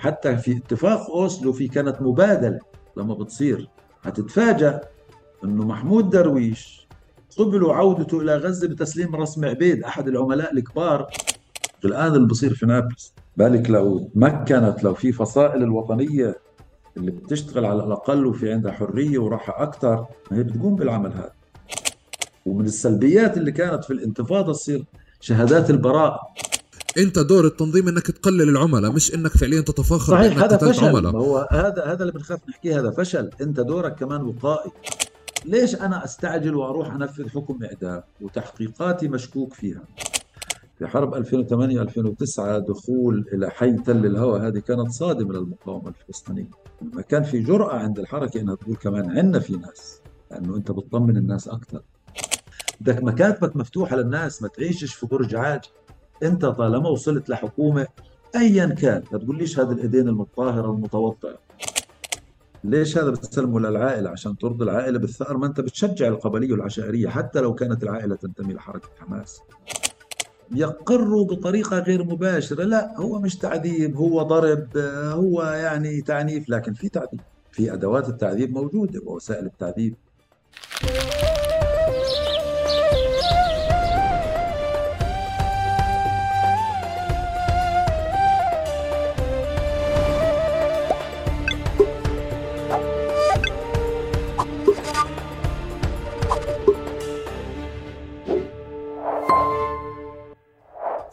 حتى 0.00 0.36
في 0.36 0.56
اتفاق 0.56 1.10
أوسلو 1.10 1.52
في 1.52 1.68
كانت 1.68 2.02
مبادلة 2.02 2.58
لما 2.96 3.14
بتصير. 3.14 3.68
هتتفاجأ 4.02 4.80
أنه 5.44 5.64
محمود 5.64 6.10
درويش 6.10 6.86
قبلوا 7.38 7.74
عودته 7.74 8.20
إلى 8.20 8.36
غزة 8.36 8.68
بتسليم 8.68 9.16
رسمي 9.16 9.48
عبيد 9.48 9.84
أحد 9.84 10.08
العملاء 10.08 10.54
الكبار. 10.54 11.06
الآن 11.84 12.14
اللي 12.14 12.26
بصير 12.26 12.54
في 12.54 12.66
نابلس. 12.66 13.14
بالك 13.36 13.70
لو 13.70 13.98
تمكنت 14.14 14.84
لو 14.84 14.94
في 14.94 15.12
فصائل 15.12 15.62
الوطنية 15.62 16.36
اللي 16.96 17.10
بتشتغل 17.10 17.64
على 17.64 17.84
الأقل 17.84 18.26
وفي 18.26 18.52
عندها 18.52 18.72
حرية 18.72 19.18
وراحة 19.18 19.62
أكثر 19.62 20.06
هي 20.32 20.42
بتقوم 20.42 20.76
بالعمل 20.76 21.12
هذا. 21.12 21.32
ومن 22.46 22.64
السلبيات 22.64 23.36
اللي 23.36 23.52
كانت 23.52 23.84
في 23.84 23.92
الانتفاضة 23.92 24.52
تصير 24.52 24.84
شهادات 25.20 25.70
البراءة. 25.70 26.20
انت 26.98 27.18
دور 27.18 27.46
التنظيم 27.46 27.88
انك 27.88 28.06
تقلل 28.10 28.48
العملاء 28.48 28.92
مش 28.92 29.14
انك 29.14 29.30
فعليا 29.30 29.60
تتفاخر 29.60 30.12
صحيح 30.12 30.38
هذا 30.38 30.56
فشل. 30.56 30.84
عملاء. 30.84 31.12
هو 31.12 31.48
هذا 31.50 31.84
هذا 31.84 32.00
اللي 32.02 32.12
بنخاف 32.12 32.48
نحكيه 32.48 32.80
هذا 32.80 32.90
فشل. 32.90 33.30
انت 33.40 33.60
دورك 33.60 33.94
كمان 33.94 34.22
وقائي. 34.22 34.70
ليش 35.44 35.74
أنا 35.74 36.04
أستعجل 36.04 36.54
وأروح 36.54 36.94
أنفذ 36.94 37.28
حكم 37.28 37.58
إعدام 37.64 38.02
وتحقيقاتي 38.20 39.08
مشكوك 39.08 39.54
فيها؟ 39.54 39.82
في 40.78 40.86
حرب 40.86 41.14
2008 41.14 41.82
2009 41.82 42.58
دخول 42.58 43.28
إلى 43.32 43.50
حي 43.50 43.72
تل 43.72 44.06
الهوى 44.06 44.40
هذه 44.40 44.58
كانت 44.58 44.90
صادمة 44.90 45.32
للمقاومة 45.34 45.88
الفلسطينية. 45.88 46.50
ما 46.94 47.02
كان 47.02 47.22
في 47.22 47.38
جرأة 47.40 47.74
عند 47.74 47.98
الحركة 47.98 48.40
إنها 48.40 48.54
تقول 48.54 48.76
كمان 48.76 49.18
عندنا 49.18 49.38
في 49.38 49.56
ناس 49.56 50.00
لأنه 50.30 50.56
أنت 50.56 50.70
بتطمن 50.70 51.16
الناس 51.16 51.48
أكثر 51.48 51.82
بدك 52.80 53.02
مكاتبك 53.02 53.56
مفتوحة 53.56 53.96
للناس 53.96 54.42
ما 54.42 54.48
تعيشش 54.48 54.94
في 54.94 55.06
برج 55.06 55.34
عاج 55.34 55.60
انت 56.22 56.44
طالما 56.44 56.88
وصلت 56.88 57.28
لحكومة 57.28 57.86
ايا 58.36 58.66
كان. 58.66 59.02
ما 59.12 59.18
تقوليش 59.18 59.58
هذه 59.58 59.72
الايدين 59.72 60.08
المطهره 60.08 60.70
المتوضئه 60.70 61.38
ليش 62.64 62.98
هذا 62.98 63.10
بتسلمه 63.10 63.60
للعائلة؟ 63.60 64.10
عشان 64.10 64.38
ترضي 64.38 64.64
العائلة 64.64 64.98
بالثأر 64.98 65.36
ما 65.36 65.46
أنت 65.46 65.60
بتشجع 65.60 66.08
القبلية 66.08 66.52
والعشائرية 66.52 67.08
حتى 67.08 67.40
لو 67.40 67.54
كانت 67.54 67.82
العائلة 67.82 68.16
تنتمي 68.16 68.54
لحركة 68.54 68.88
حماس. 68.98 69.40
يقروا 70.54 71.24
بطريقة 71.24 71.78
غير 71.78 72.04
مباشرة. 72.04 72.64
لا 72.64 72.94
هو 72.96 73.18
مش 73.18 73.36
تعذيب 73.36 73.96
هو 73.96 74.22
ضرب 74.22 74.78
هو 75.12 75.42
يعني 75.42 76.00
تعنيف. 76.00 76.48
لكن 76.48 76.72
في 76.72 76.88
تعذيب. 76.88 77.20
في 77.52 77.72
أدوات 77.72 78.08
التعذيب 78.08 78.52
موجودة 78.52 79.00
ووسائل 79.06 79.46
التعذيب. 79.46 79.94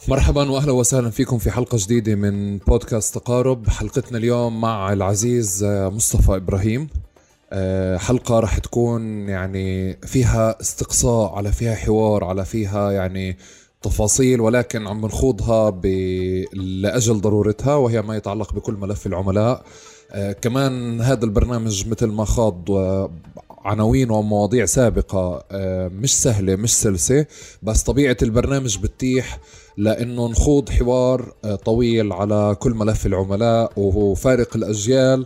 مرحبا 0.08 0.52
واهلا 0.52 0.72
وسهلا 0.72 1.10
فيكم 1.10 1.38
في 1.38 1.52
حلقة 1.52 1.78
جديدة 1.82 2.16
من 2.16 2.58
بودكاست 2.58 3.16
تقارب. 3.16 3.70
حلقتنا 3.70 4.18
اليوم 4.18 4.62
مع 4.62 4.94
العزيز 4.94 5.64
آه، 5.64 5.90
مصطفى 5.90 6.36
إبراهيم. 6.36 6.88
آه، 7.52 7.98
حلقة 7.98 8.40
راح 8.40 8.58
تكون 8.58 9.30
يعني 9.30 9.94
فيها 9.94 10.62
استقصاء 10.62 11.34
على 11.36 11.52
فيها 11.52 11.76
حوار 11.76 12.24
على 12.24 12.46
فيها 12.46 12.92
يعني 12.92 13.38
تفاصيل 13.82 14.42
ولكن 14.42 14.88
عم 14.88 15.02
بنخوضها 15.02 15.70
ب... 15.70 15.86
لأجل 16.54 17.22
ضرورتها 17.22 17.76
وهي 17.76 18.02
ما 18.02 18.18
يتعلق 18.18 18.54
بكل 18.54 18.74
ملف 18.74 19.08
العملاء. 19.08 19.64
آه 20.12 20.32
كمان 20.32 21.02
هذا 21.02 21.26
البرنامج 21.26 21.88
مثل 21.88 22.08
ما 22.08 22.26
خاض 22.26 22.66
عناوين 23.66 24.12
ومواضيع 24.12 24.66
سابقة 24.66 25.44
مش 25.88 26.18
سهلة 26.22 26.56
مش 26.56 26.74
سلسة 26.74 27.26
بس 27.64 27.84
طبيعة 27.84 28.18
البرنامج 28.22 28.78
بتيح 28.78 29.40
لأنه 29.78 30.30
نخوض 30.30 30.70
حوار 30.70 31.34
آه، 31.46 31.56
طويل 31.56 32.14
على 32.14 32.56
كل 32.60 32.72
ملف 32.72 33.06
العملاء 33.06 33.72
وهو 33.78 34.14
فارق 34.14 34.56
الأجيال. 34.56 35.26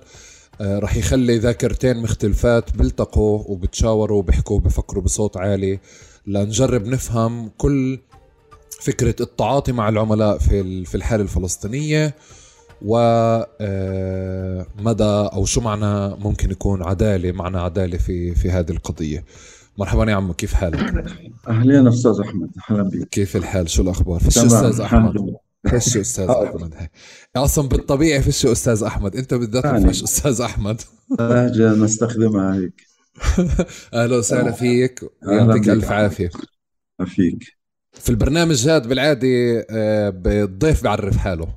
آه، 0.62 0.80
رح 0.80 0.98
يخلي 0.98 1.38
ذاكرتين 1.38 1.98
مختلفات 1.98 2.78
بيلتقوا 2.78 3.44
وبتشاوروا 3.48 4.18
وبيحكوا 4.18 4.56
وبفكروا 4.56 5.04
بصوت 5.04 5.38
عالي 5.38 5.80
لنجرب 6.28 6.86
نفهم 6.86 7.52
كل 7.58 8.00
فكرة 8.82 9.16
التعاطي 9.22 9.72
مع 9.72 9.90
العملاء 9.90 10.38
في 10.38 10.86
في 10.86 10.96
الحالة 10.96 11.24
الفلسطينية 11.24 12.16
ومدى 12.86 13.48
آه، 15.04 15.28
أو 15.34 15.46
شو 15.46 15.62
معنى 15.62 16.16
ممكن 16.16 16.52
يكون 16.52 16.84
عدالة 16.84 17.32
معنى 17.32 17.60
عدالة 17.60 17.98
في 17.98 18.36
في 18.36 18.52
هذه 18.52 18.72
القضية. 18.72 19.24
مرحبا 19.82 20.12
يا 20.12 20.16
عمو 20.16 20.34
كيف 20.34 20.54
حالك؟ 20.54 21.06
أهلين 21.48 21.88
أستاذ 21.88 22.22
أحمد 22.22 22.50
أهلا 22.70 22.84
بك. 22.84 23.10
كيف 23.10 23.36
الحال؟ 23.36 23.70
شو 23.70 23.82
الأخبار؟ 23.82 24.20
فيش 24.20 24.38
أستاذ 24.38 24.82
أحمد. 24.82 25.36
فيش 25.70 25.98
أستاذ 25.98 26.30
أحمد. 26.30 26.74
هي. 26.76 26.90
أصلا 27.36 27.70
بالطبيعي 27.70 28.22
فيش 28.22 28.46
أستاذ 28.46 28.84
أحمد. 28.84 29.16
أنت 29.16 29.34
بالذات 29.34 29.66
ما 29.66 29.88
فيش 29.88 30.04
أستاذ 30.04 30.42
أحمد. 30.42 30.82
لهجه 31.20 31.74
نستخدمها 31.74 32.56
هيك. 32.56 32.82
أهلا 33.94 34.18
وسهلا 34.18 34.52
فيك 34.52 35.04
ويعطيك 35.28 35.70
ألف 35.70 35.92
عافية. 35.92 36.30
فيك 37.06 37.44
في 37.94 38.10
البرنامج 38.10 38.70
هذا 38.70 38.88
بالعادة 38.88 39.28
الضيف 40.44 40.78
آه، 40.78 40.82
بيعرف 40.82 41.18
حاله. 41.18 41.48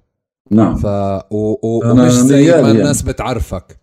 نعم. 0.50 0.76
ف 0.76 0.84
و... 0.84 1.58
و... 1.62 1.90
ومش 1.90 2.12
زي 2.12 2.62
ما 2.62 2.70
الناس 2.70 3.00
يعني. 3.00 3.12
بتعرفك. 3.12 3.80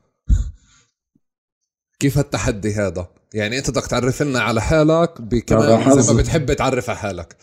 كيف 1.99 2.19
التحدي 2.19 2.73
هذا؟ 2.73 3.20
يعني 3.33 3.57
انت 3.57 3.69
بدك 3.69 3.87
تعرف 3.87 4.21
لنا 4.21 4.39
على 4.39 4.61
حالك 4.61 5.21
بكمان 5.21 6.01
زي 6.01 6.13
ما 6.13 6.19
بتحب 6.19 6.53
تعرف 6.53 6.89
على 6.89 6.99
حالك. 6.99 7.37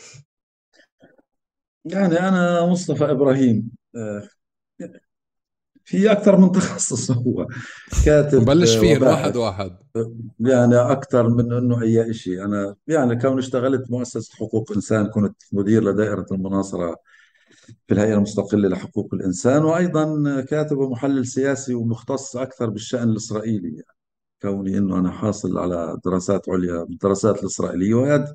يعني 1.84 2.20
أنا 2.20 2.66
مصطفى 2.66 3.10
إبراهيم 3.10 3.70
آه، 3.96 4.28
في 5.84 6.12
أكثر 6.12 6.36
من 6.36 6.52
تخصص 6.52 7.10
هو 7.10 7.46
كاتب 8.04 8.40
نبلش 8.40 8.76
فيه 8.76 8.98
واحد 8.98 9.36
واحد. 9.36 9.76
يعني 10.40 10.76
أكثر 10.76 11.28
من 11.28 11.52
إنه 11.52 11.82
أي 11.82 12.14
شيء 12.14 12.44
أنا 12.44 12.74
يعني 12.86 13.16
كون 13.16 13.38
اشتغلت 13.38 13.90
مؤسسة 13.90 14.34
حقوق 14.36 14.72
انسان 14.72 15.06
كنت 15.06 15.36
مدير 15.52 15.84
لدائرة 15.84 16.26
المناصرة 16.32 16.96
في 17.86 17.94
الهيئة 17.94 18.14
المستقلة 18.14 18.68
لحقوق 18.68 19.14
الإنسان 19.14 19.64
وأيضا 19.64 20.40
كاتب 20.40 20.76
ومحلل 20.78 21.26
سياسي 21.26 21.74
ومختص 21.74 22.36
أكثر 22.36 22.70
بالشأن 22.70 23.08
الإسرائيلي. 23.08 23.68
يعني. 23.68 23.97
كوني 24.42 24.78
إنه 24.78 24.98
أنا 24.98 25.10
حاصل 25.10 25.58
على 25.58 25.98
دراسات 26.04 26.48
عليا 26.48 26.84
بالدراسات 26.84 27.40
الاسرائيليه 27.40 27.94
وهذه 27.94 28.34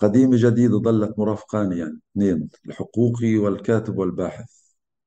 قديمة 0.00 0.36
جديدة 0.36 0.78
ظلت 0.78 1.18
مرافقاني 1.18 1.78
يعني 1.78 2.00
اثنين 2.12 2.48
الحقوقي 2.66 3.38
والكاتب 3.38 3.98
والباحث. 3.98 4.46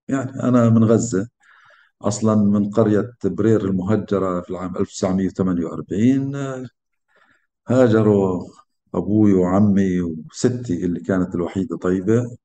يعني 0.08 0.44
أنا 0.44 0.70
من 0.70 0.84
غزة 0.84 1.28
أصلا 2.02 2.36
من 2.36 2.70
قرية 2.72 3.12
برير 3.26 3.62
المهجرة 3.66 4.42
في 4.42 4.50
العام 4.52 4.78
1948 4.78 6.36
هاجروا 7.68 8.44
أبوي 8.96 9.34
وعمي 9.34 10.02
وستي 10.02 10.86
اللي 10.86 11.00
كانت 11.00 11.36
الوحيدة 11.36 11.78
طيبة 11.78 12.38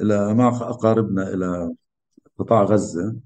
إلى 0.00 0.34
مع 0.34 0.48
أقاربنا 0.48 1.34
إلى 1.34 1.74
قطاع 2.38 2.62
غزة. 2.64 3.16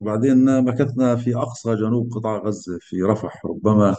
وبعدين 0.00 0.64
مكثنا 0.64 1.16
في 1.16 1.36
أقصى 1.36 1.74
جنوب 1.74 2.12
قطاع 2.14 2.38
غزة 2.38 2.78
في 2.80 3.02
رفح 3.02 3.46
ربما 3.46 3.96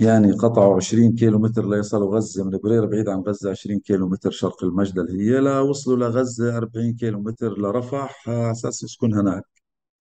يعني 0.00 0.32
قطعوا 0.32 0.76
20 0.76 1.14
كيلو 1.14 1.38
متر 1.38 1.68
ليصلوا 1.68 2.16
غزة 2.16 2.44
من 2.44 2.58
برير 2.64 2.86
بعيد 2.86 3.08
عن 3.08 3.20
غزة 3.20 3.50
20 3.50 3.80
كيلو 3.80 4.08
متر 4.08 4.30
شرق 4.30 4.64
المجدل. 4.64 5.20
هي 5.20 5.40
لا 5.40 5.60
وصلوا 5.60 5.96
لغزة 5.96 6.56
40 6.56 6.94
كيلو 6.94 7.20
متر 7.20 7.58
لرفح 7.58 8.28
على 8.28 8.50
أساس 8.50 8.82
يسكن 8.82 9.14
هناك. 9.14 9.44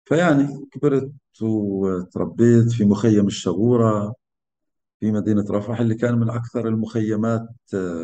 فيعني 0.05 0.67
كبرت 0.71 1.11
وتربيت 1.41 2.71
في 2.71 2.85
مخيم 2.85 3.27
الشغورة 3.27 4.15
في 4.99 5.11
مدينة 5.11 5.45
رفح 5.51 5.79
اللي 5.79 5.95
كان 5.95 6.19
من 6.19 6.29
أكثر 6.29 6.67
المخيمات 6.67 7.49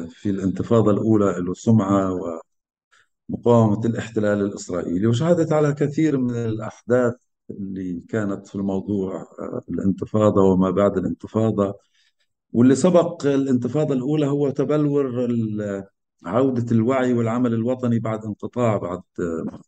في 0.09 0.29
الانتفاضة 0.29 0.91
الأولى 0.91 1.35
له 1.39 1.53
سمعة 1.53 2.19
مقاومة 3.31 3.85
الاحتلال 3.85 4.41
الإسرائيلي. 4.41 5.07
وشهدت 5.07 5.51
على 5.51 5.73
كثير 5.73 6.17
من 6.17 6.35
الأحداث 6.35 7.13
اللي 7.49 8.01
كانت 8.09 8.47
في 8.47 8.55
الموضوع 8.55 9.15
آه، 9.39 9.61
الانتفاضة 9.69 10.41
وما 10.43 10.71
بعد 10.71 10.97
الانتفاضة. 10.97 11.75
واللي 12.53 12.75
سبق 12.75 13.25
الانتفاضة 13.25 13.93
الأولى 13.95 14.27
هو 14.27 14.49
تبلور 14.49 15.27
عودة 16.25 16.65
الوعي 16.71 17.13
والعمل 17.13 17.53
الوطني 17.53 17.99
بعد 17.99 18.25
انقطاع 18.25 18.77
بعد 18.77 19.01
آه، 19.19 19.61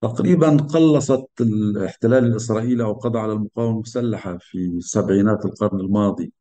تقريبا 0.00 0.56
قلصت 0.56 1.28
الاحتلال 1.40 2.24
الإسرائيلي 2.24 2.84
أو 2.84 2.92
قضى 2.92 3.18
على 3.18 3.32
المقاومة 3.32 3.74
المسلحة 3.74 4.38
في 4.40 4.80
سبعينات 4.80 5.44
القرن 5.44 5.80
الماضي. 5.80 6.32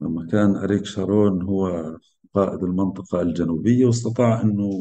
لما 0.00 0.26
كان 0.26 0.56
أريك 0.56 0.84
شارون 0.84 1.42
هو 1.42 1.96
قائد 2.34 2.62
المنطقة 2.64 3.22
الجنوبية 3.22 3.86
واستطاع 3.86 4.42
أنه 4.42 4.80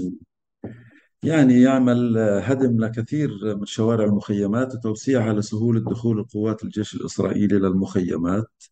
يعني 1.23 1.61
يعمل 1.61 2.17
هدم 2.17 2.79
لكثير 2.79 3.29
من 3.55 3.65
شوارع 3.65 4.05
المخيمات 4.05 4.75
وتوسيعها 4.75 5.33
لسهولة 5.33 5.79
دخول 5.79 6.19
القوات 6.19 6.63
الجيش 6.63 6.95
الإسرائيلي 6.95 7.59
للمخيمات 7.59 8.63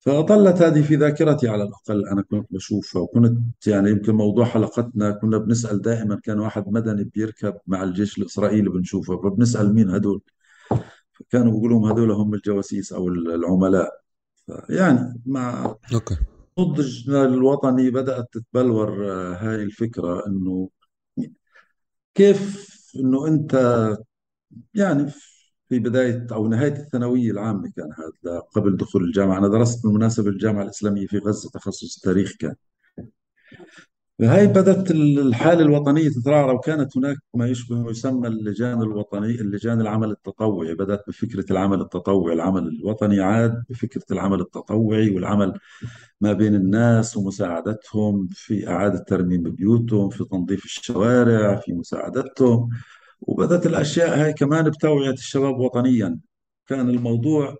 فظلت 0.00 0.62
هذه 0.62 0.82
في 0.82 0.96
ذاكرتي 0.96 1.48
على 1.48 1.62
الأقل 1.64 2.08
أنا 2.08 2.22
كنت 2.22 2.52
بشوفها 2.52 3.02
وكنت 3.02 3.66
يعني 3.66 3.90
يمكن 3.90 4.14
موضوع 4.14 4.44
حلقتنا 4.44 5.10
كنا 5.10 5.38
بنسأل 5.38 5.82
دائما 5.82 6.20
كان 6.24 6.40
واحد 6.40 6.68
مدني 6.68 7.04
بيركب 7.04 7.54
مع 7.66 7.82
الجيش 7.82 8.18
الإسرائيلي 8.18 8.70
بنشوفه 8.70 9.16
فبنسأل 9.16 9.74
مين 9.74 9.90
هدول؟ 9.90 10.20
كانوا 11.30 11.52
بيقولوا 11.52 11.90
هذول 11.90 12.10
هم 12.10 12.34
الجواسيس 12.34 12.92
أو 12.92 13.08
العملاء. 13.08 13.90
يعني 14.68 15.22
مع 15.26 15.76
نضجنا 16.58 17.24
الوطني 17.24 17.90
بدأت 17.90 18.28
تتبلور 18.32 19.12
آه، 19.12 19.34
هاي 19.34 19.62
الفكرة 19.62 20.26
إنه 20.26 20.68
كيف 22.14 22.64
إنه 22.96 23.26
أنت 23.26 23.54
يعني 24.74 25.10
في 25.68 25.78
بداية 25.78 26.26
أو 26.32 26.48
نهاية 26.48 26.72
الثانوية 26.72 27.30
العامة 27.30 27.72
كان 27.76 27.90
هذا 27.92 28.38
قبل 28.40 28.76
دخول 28.76 29.04
الجامعة؟ 29.04 29.38
أنا 29.38 29.48
درست 29.48 29.82
بالمناسبة 29.84 30.28
الجامعة 30.30 30.62
الإسلامية 30.62 31.06
في 31.06 31.18
غزة 31.18 31.50
تخصص 31.50 31.96
التاريخ 31.96 32.32
كان. 32.40 32.54
هاي 34.20 34.46
بدأت 34.46 34.90
الحالة 34.90 35.62
الوطنية 35.62 36.08
تترعرع 36.08 36.52
وكانت 36.52 36.96
هناك 36.96 37.16
ما 37.34 37.46
يشبه 37.48 37.76
ما 37.76 37.90
يسمى 37.90 38.28
اللجان 38.28 38.82
الوطنية 38.82 39.40
اللجان 39.40 39.80
العمل 39.80 40.10
التطوعي. 40.10 40.74
بدأت 40.74 41.04
بفكرة 41.08 41.44
العمل 41.50 41.80
التطوعي. 41.80 42.34
العمل 42.34 42.68
الوطني 42.68 43.20
عاد 43.20 43.64
بفكرة 43.70 44.04
العمل 44.10 44.40
التطوعي 44.40 45.10
والعمل 45.10 45.58
ما 46.20 46.32
بين 46.32 46.54
الناس 46.54 47.16
ومساعدتهم 47.16 48.28
في 48.32 48.68
إعادة 48.68 48.98
ترميم 48.98 49.42
بيوتهم 49.42 50.10
في 50.10 50.24
تنظيف 50.24 50.64
الشوارع 50.64 51.56
في 51.56 51.72
مساعدتهم. 51.72 52.68
وبدأت 53.20 53.66
الأشياء 53.66 54.18
هاي 54.24 54.32
كمان 54.32 54.70
بتوعية 54.70 55.10
الشباب 55.10 55.58
وطنيا. 55.60 56.18
كان 56.66 56.90
الموضوع 56.90 57.56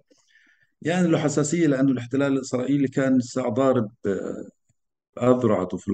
يعني 0.83 1.09
له 1.09 1.19
حساسية 1.19 1.67
لأنه 1.67 1.93
الاحتلال 1.93 2.33
الإسرائيلي 2.33 2.89
كان 2.89 3.19
لسه 3.19 3.49
ضارب 3.49 3.91
أذرعته 5.23 5.77
في 5.77 5.89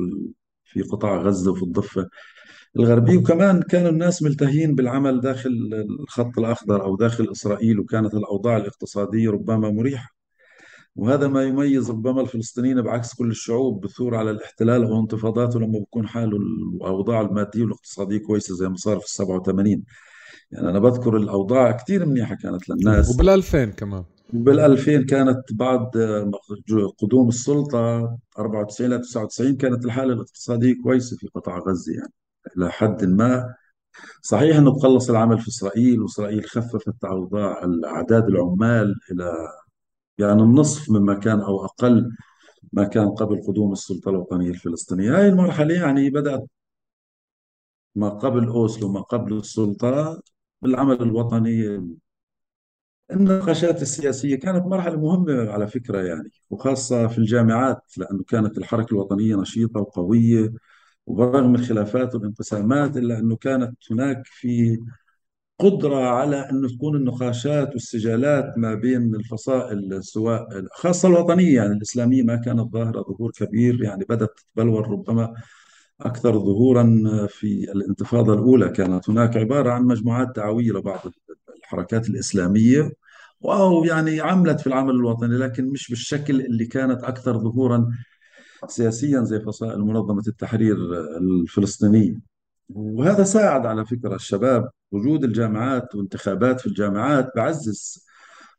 في 0.70 0.82
قطاع 0.82 1.16
غزة 1.22 1.50
وفي 1.50 1.62
الضفة 1.62 2.08
الغربية. 2.76 3.18
وكمان 3.18 3.62
كانوا 3.62 3.90
الناس 3.90 4.22
ملتهين 4.22 4.74
بالعمل 4.74 5.20
داخل 5.20 5.50
الخط 6.00 6.38
الأخضر 6.38 6.84
أو 6.84 6.96
داخل 6.96 7.28
إسرائيل 7.32 7.80
وكانت 7.80 8.14
الأوضاع 8.14 8.56
الاقتصادية 8.56 9.30
ربما 9.30 9.70
مريحة. 9.70 10.08
وهذا 10.96 11.28
ما 11.28 11.44
يميز 11.44 11.90
ربما 11.90 12.20
الفلسطينيين 12.20 12.82
بعكس 12.82 13.14
كل 13.14 13.30
الشعوب 13.30 13.80
بثور 13.80 14.14
على 14.14 14.30
الاحتلال 14.30 14.84
أو 14.84 15.00
انتفاضاته 15.00 15.60
لما 15.60 15.78
بكون 15.78 16.08
حاله 16.08 16.36
الأوضاع 16.36 17.20
المادية 17.20 17.62
والاقتصادية 17.62 18.18
كويسة 18.18 18.54
زي 18.54 18.68
ما 18.68 18.76
صار 18.76 18.98
في 18.98 19.04
السبعة 19.04 19.36
وثمانين. 19.40 19.84
يعني 20.52 20.70
أنا 20.70 20.78
بذكر 20.78 21.16
الأوضاع 21.16 21.72
كثير 21.72 22.06
منيحة 22.06 22.34
كانت 22.34 22.68
للناس. 22.68 23.16
وبال2000 23.16 23.74
كمان. 23.76 24.04
وبال2000 24.34 25.06
كانت 25.06 25.52
بعد 25.52 25.90
قدوم 26.98 27.28
السلطة 27.28 28.18
94 28.38 28.90
ل 28.90 29.00
99 29.00 29.56
كانت 29.56 29.84
الحالة 29.84 30.12
الاقتصادية 30.12 30.74
كويسة 30.82 31.16
في 31.16 31.26
قطاع 31.34 31.58
غزة 31.58 31.92
يعني 31.94 32.12
إلى 32.56 32.70
حد 32.70 33.04
ما. 33.04 33.54
صحيح 34.22 34.56
أنه 34.56 34.78
تخلص 34.78 35.10
العمل 35.10 35.38
في 35.40 35.48
إسرائيل 35.48 36.02
وإسرائيل 36.02 36.44
خففت 36.44 36.94
أعداد 37.86 38.24
العمال 38.28 38.94
إلى 39.12 39.32
يعني 40.18 40.42
النصف 40.42 40.90
مما 40.90 41.14
كان 41.14 41.40
أو 41.40 41.64
أقل 41.64 42.10
ما 42.72 42.84
كان 42.84 43.10
قبل 43.10 43.42
قدوم 43.48 43.72
السلطة 43.72 44.10
الوطنية 44.10 44.50
الفلسطينية. 44.50 45.18
هاي 45.18 45.28
المرحلة 45.28 45.74
يعني 45.74 46.10
بدأت 46.10 46.46
ما 47.94 48.08
قبل 48.08 48.46
أوسلو 48.48 48.88
ما 48.92 49.00
قبل 49.00 49.32
السلطة 49.38 50.22
بالعمل 50.62 51.02
الوطني 51.02 51.80
النقاشات 53.12 53.82
السياسية 53.82 54.36
كانت 54.36 54.66
مرحلة 54.66 55.00
مهمة 55.00 55.50
على 55.52 55.66
فكرة 55.68 56.02
يعني 56.02 56.30
وخاصة 56.50 57.06
في 57.08 57.18
الجامعات 57.18 57.82
لأنه 57.96 58.22
كانت 58.28 58.58
الحركة 58.58 58.92
الوطنية 58.94 59.36
نشيطة 59.36 59.80
وقوية 59.80 60.52
وبرغم 61.06 61.54
الخلافات 61.54 62.14
والانقسامات 62.14 62.96
إلا 62.96 63.18
أنه 63.18 63.36
كانت 63.36 63.76
هناك 63.92 64.22
في 64.26 64.78
قدرة 65.60 65.96
على 65.96 66.36
أن 66.50 66.68
تكون 66.68 66.96
النقاشات 66.96 67.68
والسجالات 67.74 68.58
ما 68.58 68.74
بين 68.74 69.14
الفصائل 69.14 70.04
سواء 70.04 70.48
خاصة 70.72 71.08
الوطنية 71.08 71.56
يعني 71.56 71.72
الإسلامية 71.72 72.22
ما 72.22 72.36
كانت 72.36 72.60
ظاهرة 72.72 73.02
ظهور 73.02 73.30
كبير 73.32 73.82
يعني 73.84 74.04
بدأت 74.10 74.30
تتبلور 74.38 74.88
ربما 74.90 75.34
أكثر 76.00 76.32
ظهورا 76.38 76.84
في 77.28 77.72
الانتفاضة 77.72 78.34
الأولى. 78.34 78.68
كانت 78.70 79.10
هناك 79.10 79.36
عبارة 79.36 79.70
عن 79.72 79.82
مجموعات 79.84 80.28
دعوية 80.36 80.72
لبعض 80.72 81.00
الحركات 81.72 82.08
الإسلامية 82.08 82.90
أو 83.44 83.84
يعني 83.84 84.20
عملت 84.20 84.60
في 84.60 84.66
العمل 84.66 84.94
الوطني 84.94 85.36
لكن 85.38 85.64
مش 85.68 85.88
بالشكل 85.90 86.40
اللي 86.40 86.66
كانت 86.66 87.04
أكثر 87.04 87.38
ظهورا 87.38 87.90
سياسيا 88.68 89.20
زي 89.24 89.40
فصائل 89.40 89.80
منظمة 89.80 90.22
التحرير 90.28 90.76
الفلسطينية. 91.18 92.20
وهذا 92.68 93.24
ساعد 93.24 93.66
على 93.66 93.86
فكرة 93.86 94.14
الشباب 94.14 94.70
وجود 94.92 95.24
الجامعات 95.24 95.94
وانتخابات 95.94 96.60
في 96.60 96.66
الجامعات 96.66 97.28
بعزز 97.36 98.04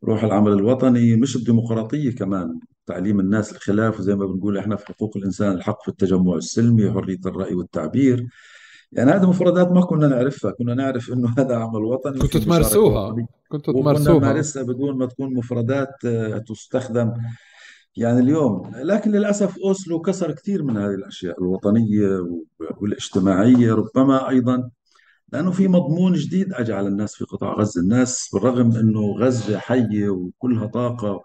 روح 0.03 0.23
العمل 0.23 0.51
الوطني 0.51 1.15
مش 1.15 1.35
الديمقراطية 1.35 2.15
كمان 2.15 2.59
تعليم 2.85 3.19
الناس 3.19 3.51
الخلاف 3.51 3.99
وزي 3.99 4.15
ما 4.15 4.25
بنقول 4.25 4.57
إحنا 4.57 4.75
في 4.75 4.85
حقوق 4.87 5.17
الإنسان 5.17 5.51
الحق 5.51 5.81
في 5.83 5.87
التجمع 5.89 6.35
السلمي 6.35 6.91
حرية 6.91 7.19
الرأي 7.25 7.53
والتعبير. 7.55 8.27
يعني 8.91 9.11
هذه 9.11 9.29
مفردات 9.29 9.71
ما 9.71 9.81
كنا 9.81 10.07
نعرفها. 10.07 10.51
كنا 10.51 10.73
نعرف 10.73 11.13
إنه 11.13 11.33
هذا 11.37 11.55
عمل 11.55 11.83
وطني 11.83 12.19
كنتوا 12.19 12.39
تمارسوها؟ 12.39 13.27
كنتوا 13.49 13.73
وكنا 13.73 13.83
تمارسوها 13.83 14.19
نمارسها 14.19 14.63
بدون 14.63 14.97
ما 14.97 15.05
تكون 15.05 15.33
مفردات 15.33 16.05
آه، 16.05 16.37
تستخدم. 16.37 17.13
يعني 17.95 18.19
اليوم 18.19 18.71
لكن 18.75 19.11
للأسف 19.11 19.57
أوسلو 19.59 20.01
كسر 20.01 20.31
كثير 20.31 20.63
من 20.63 20.77
هذه 20.77 20.93
الأشياء 20.93 21.41
الوطنية 21.41 22.27
والاجتماعية. 22.77 23.73
ربما 23.73 24.29
أيضا 24.29 24.69
لأنه 25.33 25.51
في 25.51 25.67
مضمون 25.67 26.13
جديد 26.13 26.53
أجى 26.53 26.73
على 26.73 26.87
الناس 26.87 27.15
في 27.15 27.25
قطاع 27.25 27.53
غزة. 27.53 27.81
الناس 27.81 28.29
بالرغم 28.33 28.71
أنه 28.71 29.15
غزة 29.17 29.57
حية 29.57 30.09
وكلها 30.09 30.65
طاقة 30.65 31.23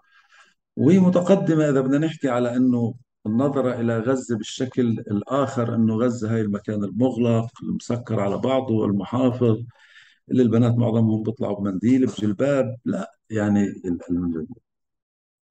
وهي 0.75 0.99
متقدمة 0.99 1.69
إذا 1.69 1.81
بدنا 1.81 1.97
نحكي 1.97 2.29
على 2.29 2.55
أنه 2.55 2.93
النظرة 3.27 3.81
إلى 3.81 3.99
غزة 3.99 4.37
بالشكل 4.37 4.87
الآخر 4.99 5.75
أنه 5.75 5.95
غزة 5.95 6.33
هاي 6.35 6.41
المكان 6.41 6.83
المغلق 6.83 7.47
المسكر 7.63 8.19
على 8.19 8.37
بعضه 8.37 8.85
المحافظ 8.85 9.57
اللي 10.31 10.43
البنات 10.43 10.75
معظمهم 10.75 11.23
بيطلعوا 11.23 11.59
بمنديل 11.59 12.05
بجلباب 12.07 12.77
لا 12.85 13.11
يعني 13.29 13.63
ال- 13.63 13.85
ال- 14.11 14.47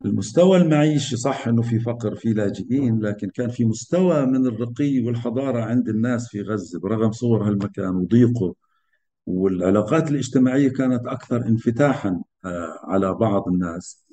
المستوى 0.04 0.56
المعيشي 0.59 1.16
صح 1.16 1.49
أنه 1.49 1.62
في 1.62 1.78
فقر 1.80 2.14
في 2.14 2.33
لاجئين 2.33 3.00
لكن 3.00 3.30
كان 3.30 3.49
في 3.50 3.64
مستوى 3.64 4.26
من 4.26 4.47
الرقي 4.47 5.00
والحضارة 5.00 5.61
عند 5.64 5.88
الناس 5.88 6.28
في 6.28 6.42
غزة 6.42 6.80
برغم 6.80 7.12
صور 7.12 7.49
هالمكان 7.49 7.97
وضيقه. 7.97 8.54
والعلاقات 9.26 10.11
الاجتماعية 10.11 10.68
كانت 10.68 11.06
أكثر 11.06 11.37
انفتاحا 11.47 12.23
آه، 12.45 12.78
على 12.85 13.14
بعض 13.14 13.49
الناس. 13.49 14.06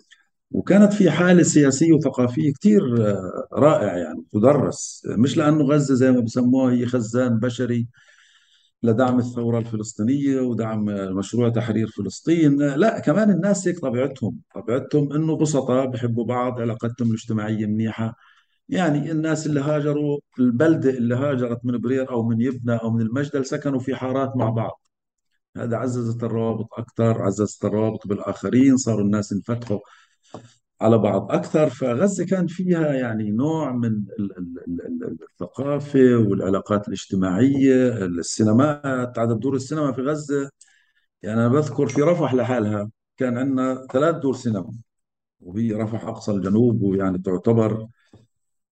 وكانت 0.53 0.93
في 0.93 1.11
حالة 1.11 1.43
سياسية 1.43 1.93
وثقافية 1.93 2.53
كثير 2.53 2.81
آه، 3.09 3.47
رائع 3.53 3.97
يعني 3.97 4.23
تدرس. 4.33 5.03
مش 5.17 5.37
لأنه 5.37 5.63
غزة 5.63 5.95
زي 5.95 6.11
ما 6.11 6.19
بسموها 6.19 6.73
هي 6.73 6.85
خزان 6.85 7.39
بشري 7.39 7.87
لدعم 8.83 9.19
الثورة 9.19 9.59
الفلسطينية 9.59 10.39
ودعم 10.41 10.85
مشروع 11.17 11.49
تحرير 11.49 11.87
فلسطين. 11.87 12.57
لا 12.57 12.99
كمان 12.99 13.29
الناس 13.31 13.67
هيك 13.67 13.79
طبيعتهم. 13.79 14.39
طبيعتهم 14.55 15.13
إنه 15.13 15.37
بسطاء 15.37 15.85
بحبوا 15.87 16.25
بعض 16.25 16.61
علاقتهم 16.61 17.07
الاجتماعية 17.09 17.65
منيحة. 17.65 18.15
يعني 18.69 19.11
الناس 19.11 19.47
اللي 19.47 19.59
هاجروا 19.61 20.19
البلدة 20.39 20.89
اللي 20.89 21.15
هاجرت 21.15 21.59
من 21.65 21.77
برير 21.81 22.11
أو 22.11 22.23
من 22.23 22.41
يبنى 22.41 22.75
أو 22.75 22.91
من 22.91 23.01
المجدل 23.01 23.45
سكنوا 23.45 23.79
في 23.79 23.95
حارات 23.95 24.37
مع 24.37 24.49
بعض. 24.49 24.81
هذا 25.57 25.77
عززت 25.77 26.23
الروابط 26.23 26.67
أكثر 26.77 27.21
عززت 27.21 27.65
الروابط 27.65 28.07
بالآخرين 28.07 28.77
صاروا 28.77 29.01
الناس 29.01 29.33
انفتحوا. 29.33 29.79
على 30.81 30.97
بعض. 30.97 31.31
أكثر 31.31 31.69
فغزة 31.69 32.25
كان 32.25 32.47
فيها 32.47 32.93
يعني 32.93 33.31
نوع 33.31 33.71
من 33.71 33.85
ال- 33.85 34.37
ال- 34.37 34.59
ال- 34.67 35.03
ال- 35.03 35.17
الثقافة 35.31 35.99
والعلاقات 36.29 36.87
الاجتماعية 36.87 38.05
السينمات 38.05 39.19
عدد 39.19 39.39
دور 39.39 39.55
السينما 39.55 39.91
في 39.91 40.01
غزة. 40.01 40.49
يعني 41.21 41.39
أنا 41.39 41.47
بذكر 41.47 41.87
في 41.87 42.01
رفح 42.01 42.33
لحالها 42.33 42.89
كان 43.17 43.37
عندنا 43.37 43.87
ثلاث 43.91 44.15
دور 44.15 44.35
سينما 44.35 44.71
وهي 45.41 45.73
رفح 45.73 46.05
أقصى 46.05 46.31
الجنوب 46.31 46.81
ويعني 46.81 47.17
تعتبر 47.17 47.87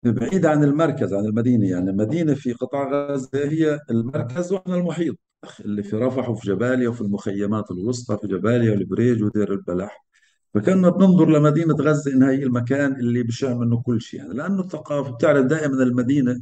بعيدة 0.02 0.50
عن 0.50 0.64
المركز 0.64 1.14
عن 1.14 1.25
المدينة. 1.25 1.69
يعني 1.69 1.90
المدينة 1.90 2.35
في 2.35 2.52
قطاع 2.52 3.11
غزة 3.12 3.29
هي 3.35 3.81
المركز 3.90 4.52
وإحنا 4.52 4.75
المحيط 4.76 5.17
اللي 5.61 5.83
في 5.83 5.97
رفح 5.97 6.29
وفي 6.29 6.49
جباليا 6.49 6.88
وفي 6.88 7.00
المخيمات 7.00 7.71
الوسطى 7.71 8.19
في 8.19 8.26
جباليا 8.26 8.71
والبريج 8.71 9.23
ودير 9.23 9.52
البلح. 9.52 10.10
فكنا 10.54 10.88
بننظر 10.88 11.30
لمدينة 11.30 11.75
غزة 11.75 12.12
إنها 12.12 12.30
هي 12.30 12.42
المكان 12.42 12.92
اللي 12.92 13.23
بشع 13.23 13.54
منه 13.54 13.83
كل 13.83 14.00
شيء. 14.00 14.21
يعني 14.21 14.35
لأنه 14.35 14.61
الثقافة 14.61 15.11
بتعرف 15.11 15.47
دائما 15.47 15.83
المدينة 15.83 16.40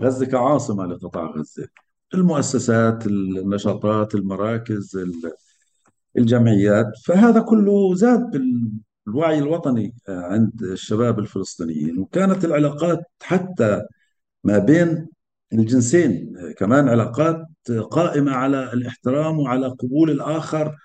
غزة 0.00 0.26
كعاصمة 0.26 0.86
لقطاع 0.86 1.26
غزة. 1.30 1.68
المؤسسات 2.14 3.06
النشاطات 3.06 4.14
المراكز 4.14 4.98
الجمعيات. 6.18 6.86
فهذا 7.04 7.40
كله 7.40 7.94
زاد 7.94 8.30
بالوعي 9.06 9.38
الوطني 9.38 9.94
عند 10.08 10.62
الشباب 10.62 11.18
الفلسطينيين. 11.18 11.98
وكانت 11.98 12.44
العلاقات 12.44 13.00
حتى 13.22 13.82
ما 14.44 14.58
بين 14.58 15.08
الجنسين 15.52 16.36
كمان 16.58 16.88
علاقات 16.88 17.46
قائمة 17.90 18.32
على 18.32 18.72
الاحترام 18.72 19.38
وعلى 19.38 19.68
قبول 19.68 20.10
الآخر 20.10 20.76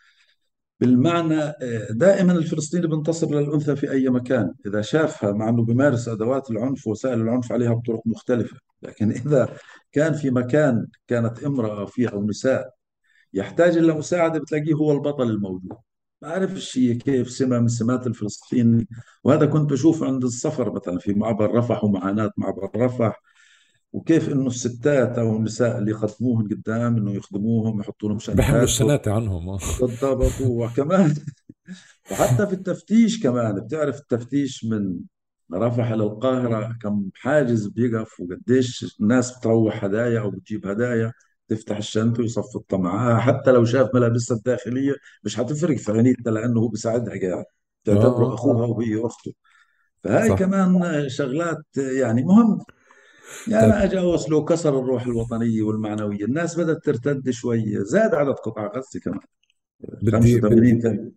بالمعنى 0.80 1.54
دائما 1.90 2.34
الفلسطيني 2.34 2.88
بينتصر 2.88 3.30
للأنثى 3.30 3.76
في 3.76 3.92
أي 3.92 4.10
مكان. 4.10 4.54
إذا 4.66 4.82
شافها 4.82 5.32
مع 5.32 5.50
أنه 5.50 5.66
بيمارس 5.66 6.08
أدوات 6.08 6.52
العنف 6.52 6.88
ووسائل 6.88 7.22
العنف 7.22 7.52
عليها 7.52 7.74
بطرق 7.74 8.02
مختلفة 8.06 8.58
لكن 8.82 9.12
إذا 9.12 9.50
كان 9.92 10.14
في 10.14 10.30
مكان 10.30 10.88
كانت 11.08 11.44
امرأة 11.44 11.86
فيه 11.86 12.08
أو 12.08 12.24
نساء 12.28 12.70
يحتاج 13.34 13.78
إلى 13.78 13.94
مساعدة 13.94 14.40
بتلاقيه 14.40 14.74
هو 14.74 14.92
البطل 14.92 15.30
الموجود. 15.30 15.78
ما 16.22 16.30
أعرفش 16.30 16.78
هي 16.78 16.96
كيف 16.96 17.30
سمة 17.32 17.60
من 17.60 17.68
سمات 17.68 18.08
الفلسطيني. 18.08 18.88
وهذا 19.24 19.46
كنت 19.46 19.72
بشوفه 19.72 20.06
عند 20.06 20.24
السفر 20.24 20.74
مثلا 20.74 21.00
في 21.00 21.14
معبر 21.14 21.56
رفح 21.56 21.84
ومعاناة 21.84 22.32
معبر 22.38 22.70
رفح. 22.76 23.22
وكيف 23.96 24.30
إنه 24.30 24.48
الستات 24.48 25.18
أو 25.18 25.38
النساء 25.38 25.78
اللي 25.78 25.92
يخدموهم 25.92 26.48
قدام 26.48 26.98
إنه 26.98 27.12
يخدموهم 27.12 27.80
يحطوا 27.80 28.10
لهم 28.10 28.18
بحملوا 28.18 28.40
شنطات 28.40 28.64
الشناتة 28.64 29.12
عنهم. 29.14 29.50
آه. 29.50 29.60
بالضبط 29.82 30.42
وكمان 30.42 31.16
وحتى 32.12 32.48
في 32.48 32.54
التفتيش 32.54 33.24
كمان 33.24 33.60
بتعرف 33.60 34.00
التفتيش 34.00 34.66
من 34.66 35.00
رفح 35.54 35.92
إلى 35.92 36.04
القاهرة 36.04 36.78
كم 36.82 37.10
حاجز 37.16 37.68
بيقف 37.68 38.20
وقديش 38.20 38.98
الناس 39.02 39.38
بتروح 39.38 39.84
هدايا 39.84 40.20
أو 40.20 40.32
بتجيب 40.32 40.68
هدايا 40.68 41.12
تفتح 41.48 41.78
الشنطة 41.78 42.22
ويصفطها 42.22 42.78
معاها 42.78 43.20
حتى 43.20 43.52
لو 43.52 43.66
شاف 43.66 43.90
ملابسها 43.96 44.38
الداخلية 44.38 44.96
مش 45.24 45.38
حتفرق 45.38 45.78
في 45.78 45.92
عينيتها 45.92 46.32
لأنه 46.32 46.60
هو 46.60 46.68
بيساعدها 46.68 47.20
قاعد 47.30 47.46
تعتبره 47.84 48.32
آه. 48.32 48.34
أخوها 48.34 48.68
وهي 48.68 49.06
أخته. 49.06 49.34
فهاي 50.04 50.30
صح. 50.30 50.40
كمان 50.40 50.80
شغلات 51.10 51.64
يعني 51.78 52.24
مهم. 52.24 52.60
يعني 53.48 53.72
طيب. 53.72 53.82
أجي 53.82 54.00
أوصله 54.00 54.46
كسر 54.46 54.80
الروح 54.80 55.06
الوطنية 55.06 55.62
والمعنوية. 55.62 56.26
الناس 56.26 56.60
بدأت 56.60 56.84
ترتد 56.84 57.30
شوية. 57.30 57.80
زاد 57.80 58.16
عدد 58.16 58.34
قطاع 58.34 58.72
غزة 58.76 59.00
كمان. 59.04 59.20
بدي 60.02 60.12
85 60.12 60.60
بدي 60.60 60.82
كان 60.82 61.12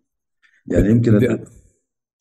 يعني 0.67 0.93
بدي 0.93 1.11
بدي 1.11 1.25
يمكن 1.25 1.45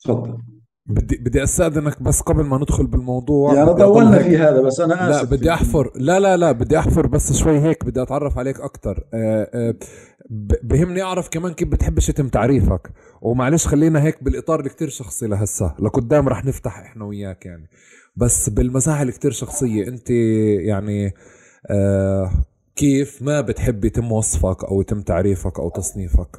تفضل. 0.04 0.38
بدي 0.87 1.16
بدي 1.16 1.42
استاذنك 1.42 2.02
بس 2.02 2.21
قبل 2.21 2.45
ما 2.45 2.59
ندخل 2.59 2.87
بالموضوع 2.87 3.54
يعني 3.54 3.75
طولنا 3.75 4.18
في 4.18 4.38
هذا 4.38 4.61
بس 4.61 4.80
أنا 4.80 4.95
لا 4.95 5.11
آسف 5.11 5.21
في 5.21 5.26
بدي 5.26 5.35
الكلمة 5.37 5.54
أحفر. 5.54 5.92
لا 5.95 6.21
لا 6.21 6.37
لا 6.37 6.52
بدي 6.52 6.78
أحفر 6.78 7.07
بس 7.07 7.33
شوي 7.33 7.59
هيك 7.59 7.85
بدي 7.85 8.02
أتعرف 8.02 8.38
عليك 8.38 8.61
أكثر 8.61 9.04
بهمني 10.62 11.02
أعرف 11.02 11.28
كمان 11.28 11.52
كيف 11.52 11.68
بتحبش 11.68 12.09
يتم 12.09 12.28
تعريفك. 12.28 12.92
ومعلش 13.23 13.66
خلينا 13.66 14.02
هيك 14.02 14.25
بالإطار 14.25 14.59
اللي 14.59 14.71
كتير 14.71 14.88
شخصي 14.88 15.26
لهسه. 15.26 15.75
لقدام 15.80 16.28
رح 16.28 16.45
نفتح 16.45 16.78
إحنا 16.78 17.04
وياك 17.04 17.47
يعني. 17.47 17.68
بس 18.18 18.48
بالمزاحة 18.48 19.02
اللي 19.02 19.12
كتير 19.12 19.30
شخصية 19.30 19.88
انت 19.88 20.10
يعني 20.60 21.14
آه 21.70 22.30
كيف 22.76 23.22
ما 23.22 23.40
بتحب 23.40 23.84
يتم 23.84 24.12
وصفك 24.12 24.64
أو 24.64 24.80
يتم 24.80 25.02
تعريفك 25.02 25.58
أو 25.58 25.70
تصنيفك؟ 25.70 26.37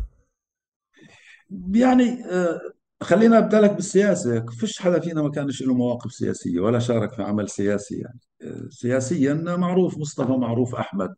يعني 1.73 2.25
آه، 2.25 2.59
خلينا 3.03 3.37
أبدأ 3.37 3.61
لك 3.61 3.71
بالسياسة. 3.71 4.45
فيش 4.45 4.81
حدا 4.81 4.99
فينا 4.99 5.21
ما 5.21 5.31
كانش 5.31 5.61
له 5.63 5.73
مواقف 5.73 6.11
سياسية 6.13 6.59
ولا 6.59 6.79
شارك 6.79 7.13
في 7.13 7.23
عمل 7.23 7.49
سياسي 7.49 7.95
يعني. 7.99 8.19
آه، 8.41 8.67
سياسيا 8.69 9.33
معروف 9.33 9.97
مصطفى 9.97 10.31
معروف 10.31 10.75
أحمد. 10.75 11.15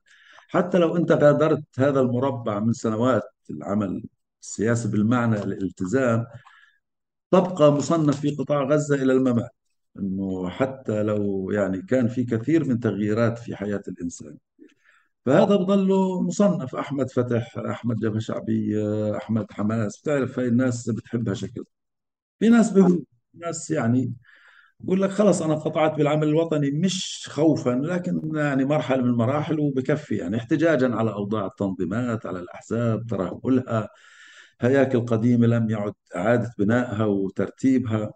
حتى 0.48 0.77
لو 0.77 0.98
أنت 0.98 1.12
غادرت 1.12 1.63
هذا 1.80 2.00
المربع 2.01 2.60
من 2.60 2.74
سنوات 2.74 3.24
العمل 3.50 4.03
السياسي 4.41 4.88
بالمعنى 4.88 5.36
الالتزام 5.44 6.25
تبقى 7.32 7.72
مصنف 7.72 8.20
في 8.22 8.36
قطاع 8.36 8.63
غزة 8.63 8.96
إلى 8.96 9.13
الممات. 9.13 9.61
إنه 10.00 10.50
حتى 10.50 11.04
لو 11.04 11.52
يعني 11.52 11.82
كان 11.82 12.08
في 12.08 12.24
كثير 12.24 12.66
من 12.66 12.80
تغييرات 12.80 13.38
في 13.40 13.56
حياة 13.56 13.82
الإنسان. 13.88 14.38
فهذا 15.26 15.56
بضله 15.56 16.22
مصنف 16.22 16.76
أحمد 16.76 17.10
فتح 17.12 17.58
أحمد 17.58 17.96
جبهة 18.00 18.20
شعبية 18.20 19.18
أحمد 19.18 19.52
حماس. 19.52 20.02
بتعرف 20.02 20.40
هاي 20.40 20.48
الناس 20.48 20.90
بتحبها 20.90 21.34
شكل. 21.34 21.64
في 22.40 22.50
ناس 22.50 22.72
بيقول 22.72 23.06
ناس 23.34 23.72
يعني 23.72 24.14
بقول 24.80 25.02
لك 25.02 25.10
خلص 25.10 25.42
أنا 25.42 25.56
قطعت 25.56 25.96
بالعمل 25.98 26.28
الوطني 26.28 26.72
مش 26.72 27.28
خوفا 27.32 27.70
لكن 27.72 28.32
يعني 28.36 28.66
مرحلة 28.66 29.04
من 29.04 29.10
المراحل 29.10 29.60
وبكفي 29.60 30.16
يعني 30.18 30.38
احتجاجا 30.38 30.96
على 30.96 31.14
أوضاع 31.14 31.46
التنظيمات 31.46 32.26
على 32.26 32.40
الأحزاب 32.40 33.06
ترهلها 33.08 33.90
هياكل 34.62 35.06
قديمة 35.06 35.48
لم 35.48 35.70
يعد 35.70 35.94
إعادة 36.16 36.52
بنائها 36.60 37.06
وترتيبها. 37.06 38.12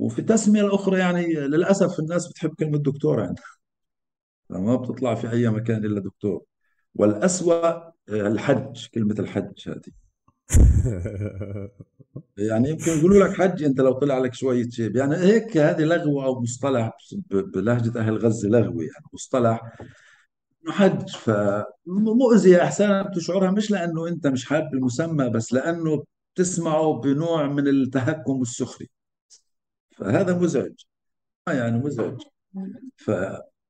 وفي 0.00 0.18
التسمية 0.18 0.62
الأخرى 0.62 0.98
يعني 0.98 1.34
للأسف 1.34 2.00
الناس 2.00 2.28
بتحب 2.28 2.54
كلمة 2.54 2.78
دكتور 2.78 3.20
عندها 3.20 3.44
ما 4.50 4.76
بتطلع 4.76 5.14
في 5.14 5.30
أي 5.30 5.48
مكان 5.48 5.84
إلا 5.84 6.00
دكتور. 6.00 6.44
والأسوأ 6.94 7.90
الحج 8.08 8.86
كلمة 8.94 9.14
الحج 9.18 9.68
هذه. 9.68 9.92
يعني 12.38 12.70
يمكن 12.70 12.92
يقولوا 12.98 13.24
لك 13.26 13.36
حج 13.36 13.62
أنت 13.62 13.80
لو 13.80 13.92
طلع 13.92 14.18
لك 14.18 14.34
شوية 14.34 14.70
شيب 14.70 14.96
يعني 14.96 15.16
هيك 15.16 15.56
هذه 15.56 15.82
لغوة 15.82 16.24
أو 16.24 16.40
مصطلح 16.40 16.92
بلهجة 17.30 18.00
أهل 18.00 18.18
غزة 18.18 18.48
لغوي. 18.48 18.84
يعني 18.84 19.04
مصطلح 19.12 19.60
حج. 20.68 21.08
فمؤذيه 21.10 22.64
احسانا 22.64 23.02
بتشعرها 23.02 23.50
مش 23.50 23.70
لأنه 23.70 24.08
أنت 24.08 24.26
مش 24.26 24.44
حابب 24.44 24.74
المسمى 24.74 25.30
بس 25.30 25.52
لأنه 25.52 26.04
بتسمعه 26.34 27.00
بنوع 27.00 27.46
من 27.46 27.68
التهكم 27.68 28.32
والسخريه 28.38 28.99
فهذا 30.00 30.34
مزعج. 30.38 30.72
آه 31.48 31.52
يعني 31.52 31.78
مزعج. 31.78 32.20
ف 32.96 33.10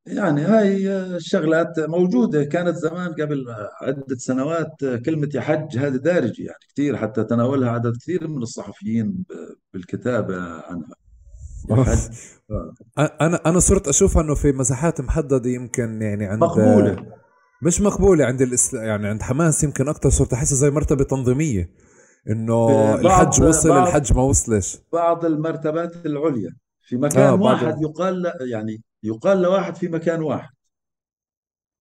يعني 0.06 0.40
هاي 0.40 0.88
الشغلات 1.16 1.80
موجودة. 1.80 2.44
كانت 2.44 2.76
زمان 2.76 3.12
قبل 3.12 3.44
عدة 3.82 4.16
سنوات 4.16 4.84
كلمة 5.06 5.28
يحج 5.34 5.78
هذه 5.78 5.96
دارجة 5.96 6.42
يعني 6.42 6.58
كثير 6.72 6.96
حتى 6.96 7.24
تناولها 7.24 7.70
عدد 7.70 7.96
كثير 7.96 8.28
من 8.28 8.42
الصحفيين 8.42 9.24
بالكتابة 9.74 10.42
عنها. 10.42 10.94
آه. 11.70 12.74
أنا 12.98 13.40
أنا 13.46 13.58
صرت 13.58 13.88
اشوفها 13.88 14.22
إنه 14.22 14.34
في 14.34 14.52
مساحات 14.52 15.00
محددة 15.00 15.50
يمكن 15.50 16.02
يعني 16.02 16.26
عند 16.26 16.40
مقبولة. 16.40 17.06
مش 17.62 17.80
مقبولة 17.80 18.24
عند 18.24 18.42
الإسل... 18.42 18.76
يعني 18.76 19.08
عند 19.08 19.22
حماس 19.22 19.64
يمكن 19.64 19.88
أكثر 19.88 20.10
صرت 20.10 20.32
أحسها 20.32 20.56
زي 20.56 20.70
مرتبة 20.70 21.04
تنظيمية. 21.04 21.70
إنه 22.30 22.94
الحج 22.94 23.42
وصل 23.42 23.70
الحج 23.70 24.12
ما 24.12 24.22
وصلش. 24.22 24.78
بعض 24.92 25.24
المرتبات 25.24 26.06
العليا. 26.06 26.56
في 26.82 26.96
مكان 26.96 27.36
بعض 27.36 27.40
واحد 27.42 27.82
يقال 27.82 28.22
ل- 28.22 28.50
يعني 28.50 28.82
يقال 29.02 29.42
لواحد 29.42 29.76
في 29.76 29.88
مكان 29.88 30.22
واحد. 30.22 30.50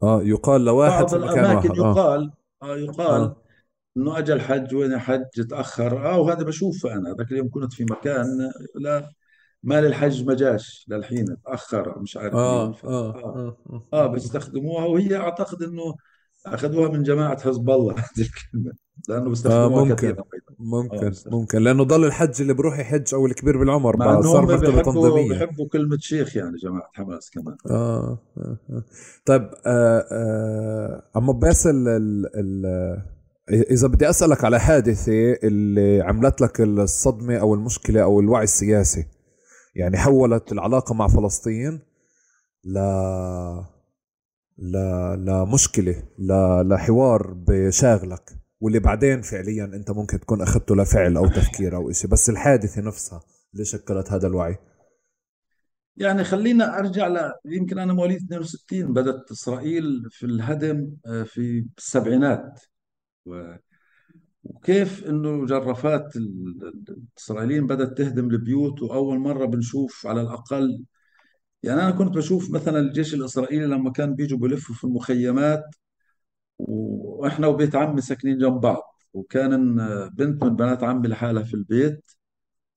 آه 0.04 0.22
يقال 0.24 0.66
لواحد 0.66 1.00
بعض 1.06 1.10
في 1.10 1.16
مكان 1.18 1.46
الأماكن 1.46 1.70
واحد. 1.70 1.80
آه. 1.80 1.92
يقال 1.92 2.32
آه 2.64 2.78
يقال 2.78 3.22
آه. 3.22 3.36
إنه 3.98 4.18
أجى 4.18 4.34
الحج 4.34 4.76
وين 4.76 5.00
حج 5.00 5.48
تأخر. 5.50 6.12
آه 6.12 6.20
وهذا 6.20 6.44
بشوفه 6.44 6.94
أنا. 6.94 7.16
ذاك 7.18 7.32
اليوم 7.32 7.50
كنت 7.50 7.74
في 7.74 7.84
مكان 7.84 8.26
لا 8.76 9.12
مال 9.64 9.86
الحج 9.86 10.26
ما 10.26 10.34
جاش. 10.36 10.86
للحين 10.90 11.26
تأخر 11.46 12.00
مش 12.00 12.18
عارف 12.18 12.36
آه 12.36 12.64
مين 12.66 12.74
ف... 12.74 12.86
آه. 12.86 13.10
آه 13.16 13.58
آه. 13.70 13.88
آه 13.94 14.08
بيستخدموها 14.08 14.86
وهي 14.86 15.18
أعتقد 15.18 15.64
إنه 15.64 15.96
أخذوها 16.46 16.90
من 16.90 17.04
جماعة 17.04 17.42
حزب 17.42 17.70
الله. 17.70 17.94
هذه 18.00 18.26
الكلمة. 18.26 18.72
لأنه 19.08 19.26
آه 19.26 19.30
بيستخدموها 19.30 19.84
ممكن 19.84 19.96
كثيرا 19.96 20.20
آه 20.20 20.26
ممكن 20.60 21.10
بيستخدموها 21.10 21.42
ممكن 21.42 21.58
لأنه 21.58 21.84
ضل 21.84 22.06
الحج 22.06 22.42
اللي 22.42 22.54
بروح 22.54 22.80
يحج 22.80 23.14
أو 23.14 23.26
الكبير 23.26 23.58
بالعمر 23.58 23.96
انه 23.96 24.22
صار 24.22 24.44
هم 24.44 24.48
مرتبة 24.48 24.72
بيحبوا 24.72 24.94
تنظيمية 24.94 25.30
بيحبوا 25.30 25.68
كلمة 25.68 25.98
شيخ 26.00 26.38
يعني 26.38 26.58
جماعة 26.58 26.90
حماس 26.94 27.30
كمان 27.32 27.56
آه. 27.70 28.20
آه. 28.38 28.58
آه. 28.70 28.84
طيب 29.26 29.50
آه. 29.66 30.06
آه. 30.12 31.04
أما 31.18 31.34
باسل 31.34 31.88
ال... 31.88 32.26
ال... 32.36 32.66
إذا 33.72 33.88
بدي 33.88 34.10
أسألك 34.10 34.44
على 34.44 34.60
حادثة 34.60 35.34
اللي 35.44 36.02
عملت 36.02 36.42
لك 36.42 36.62
الصدمة 36.62 37.38
أو 37.38 37.54
المشكلة 37.54 38.04
أو 38.04 38.20
الوعي 38.20 38.44
السياسي 38.44 39.06
يعني 39.76 39.98
حولت 39.98 40.52
العلاقة 40.52 40.94
مع 40.94 41.08
فلسطين 41.08 41.80
ل 42.66 42.80
ل 44.58 44.78
لمشكلة 45.26 46.04
ل... 46.20 46.34
لحوار 46.70 47.34
بشاغلك 47.34 48.39
واللي 48.62 48.80
بعدين 48.80 49.22
فعليا 49.22 49.66
أنت 49.66 49.92
ممكن 49.92 50.20
تكون 50.20 50.42
أخذته 50.42 50.76
لفعل 50.76 51.18
أو 51.18 51.28
تفكير 51.28 51.76
أو 51.76 51.92
شيء 51.92 52.10
بس 52.10 52.30
الحادثة 52.30 52.82
نفسها 52.82 53.22
اللي 53.54 53.66
شكلت 53.66 54.12
هذا 54.12 54.28
الوعي؟ 54.28 54.58
يعني 55.98 56.24
خلينا 56.24 56.80
أرجع 56.80 57.08
ل 57.08 57.32
يمكن 57.46 57.80
أنا 57.80 57.94
مواليد 57.94 58.18
62 58.24 58.94
بدأت 58.94 59.32
إسرائيل 59.32 60.04
في 60.12 60.26
الهدم 60.26 60.92
آه، 61.06 61.24
في 61.24 61.66
السبعينات. 61.78 62.60
و- 63.26 63.56
وكيف 64.44 65.06
إنه 65.08 65.46
جرافات 65.46 66.16
ال- 66.16 66.60
ال- 66.64 66.98
الإسرائيليين 67.18 67.68
بدأت 67.68 67.98
تهدم 67.98 68.30
البيوت 68.30 68.82
وأول 68.82 69.20
مرة 69.20 69.46
بنشوف 69.46 70.08
على 70.08 70.22
الأقل 70.22 70.84
يعني 71.64 71.82
أنا 71.82 71.92
كنت 71.92 72.16
بشوف 72.16 72.52
مثلا 72.52 72.80
الجيش 72.80 73.14
الإسرائيلي 73.14 73.66
لما 73.66 73.92
كان 73.92 74.16
بيجوا 74.16 74.38
بلفوا 74.40 74.76
في 74.76 74.84
المخيمات 74.84 75.64
وإحنا 76.60 77.48
وبيت 77.48 77.76
عمي 77.76 78.02
ساكنين 78.02 78.38
جنب 78.38 78.62
بعض 78.62 78.96
وكان 79.14 79.78
بنت 80.10 80.44
من 80.44 80.56
بنات 80.56 80.84
عمي 80.84 81.08
لحالها 81.08 81.44
في 81.44 81.54
البيت 81.54 82.12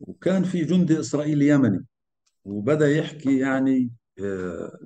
وكان 0.00 0.44
في 0.44 0.64
جندي 0.64 1.00
إسرائيلي 1.00 1.48
يمني 1.48 1.86
وبدأ 2.44 2.88
يحكي 2.90 3.38
يعني 3.38 3.90
آه، 4.20 4.78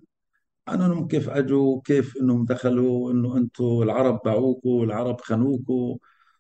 عن 0.69 0.83
انهم 0.83 1.09
كيف 1.09 1.29
أجوا 1.29 1.81
كيف 1.85 2.17
إنهم 2.23 2.45
دخلوا 2.45 3.13
إنه 3.13 3.37
أنتم 3.37 3.65
العرب 3.83 4.21
باعوكوا 4.25 4.81
والعرب 4.81 5.21
خانوكوا 5.21 5.97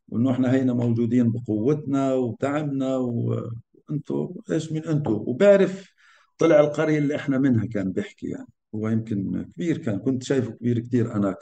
وإنه 0.09 0.31
إحنا 0.33 0.53
هينا 0.53 0.73
موجودين 0.73 1.33
بقوتنا 1.33 2.15
وبدعمنا 2.15 2.97
وأنتم 2.97 4.35
إيش 4.51 4.73
من 4.73 4.85
أنتم 4.85 5.13
وبعرف 5.13 5.93
طلع 6.39 6.61
القرية 6.61 6.99
اللي 6.99 7.17
إحنا 7.17 7.39
منها 7.39 7.67
كان 7.67 7.93
بيحكي 7.93 8.27
يعني 8.29 8.47
هو 8.75 8.89
يمكن 8.89 9.43
كبير 9.57 9.79
كان 9.79 9.99
كنت 9.99 10.23
شايفه 10.23 10.51
كبير 10.53 10.79
كثير 10.81 11.15
أنا 11.17 11.33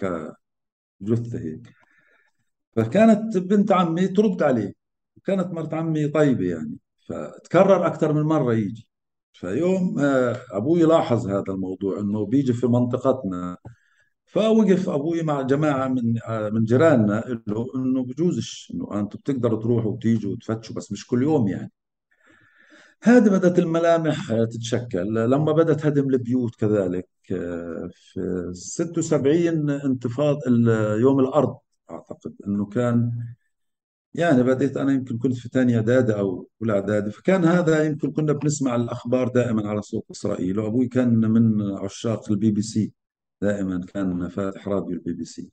كجثة 1.01 1.39
هيك. 1.39 1.75
فكانت 2.77 3.39
بنت 3.39 3.73
عمي 3.73 4.09
ترد 4.09 4.43
عليه 4.43 4.73
وكانت 5.17 5.53
مرت 5.53 5.75
عمي 5.75 6.09
طيبة 6.09 6.45
يعني 6.45 6.77
فتكرر 7.09 7.87
أكثر 7.87 8.13
من 8.13 8.23
مرة 8.23 8.55
يجي. 8.55 8.89
فيوم 9.33 9.99
آه، 9.99 10.41
أبوي 10.51 10.83
لاحظ 10.83 11.29
هذا 11.29 11.45
الموضوع 11.49 12.01
أنه 12.01 12.27
بيجي 12.27 12.53
في 12.53 12.67
منطقتنا. 12.67 13.57
فوقف 14.27 14.89
أبوي 14.89 15.23
مع 15.23 15.43
جماعة 15.43 15.89
من 15.89 16.15
آه، 16.29 16.49
من 16.51 16.65
جيراننا 16.65 17.25
له 17.47 17.67
أنه 17.77 18.05
بجوزش 18.05 18.73
أنه 18.75 19.01
أنتم 19.01 19.19
بتقدروا 19.19 19.63
تروحوا 19.63 19.93
وتيجوا 19.93 20.33
وتفتشوا 20.33 20.77
بس 20.77 20.93
مش 20.93 21.07
كل 21.07 21.23
يوم 21.23 21.49
يعني. 21.49 21.73
هذه 23.05 23.29
بدأت 23.29 23.59
الملامح 23.59 24.31
آه، 24.31 24.45
تتشكل. 24.45 25.15
لما 25.15 25.53
بدأت 25.53 25.87
هدم 25.87 26.09
البيوت 26.11 26.55
كذلك 26.55 27.09
في 27.93 28.51
76 28.53 29.71
انتفاض 29.71 30.39
يوم 31.01 31.21
الأرض 31.21 31.57
أعتقد 31.91 32.35
أنه 32.47 32.67
كان. 32.67 33.13
يعني 34.15 34.43
بديت 34.43 34.77
أنا 34.77 34.93
يمكن 34.93 35.19
كنت 35.19 35.35
في 35.35 35.49
ثانية 35.49 35.77
إعدادي 35.77 36.15
أو 36.15 36.49
أولى 36.63 36.73
إعدادي 36.73 37.11
فكان 37.11 37.45
هذا 37.45 37.85
يمكن 37.85 38.13
كنا 38.13 38.33
بنسمع 38.33 38.77
الأخبار 38.77 39.29
دائما 39.29 39.69
على 39.69 39.83
صوت 39.83 40.05
إسرائيل 40.11 40.59
وأبوي 40.59 40.89
كان 40.89 41.31
من 41.31 41.63
عشاق 41.63 42.31
البي 42.31 42.51
بي 42.51 42.63
سي 42.63 42.93
دائما 43.43 43.81
كان 43.95 44.29
فاتح 44.29 44.69
راديو 44.69 44.97
البي 44.97 45.13
بي 45.13 45.25
سي. 45.25 45.51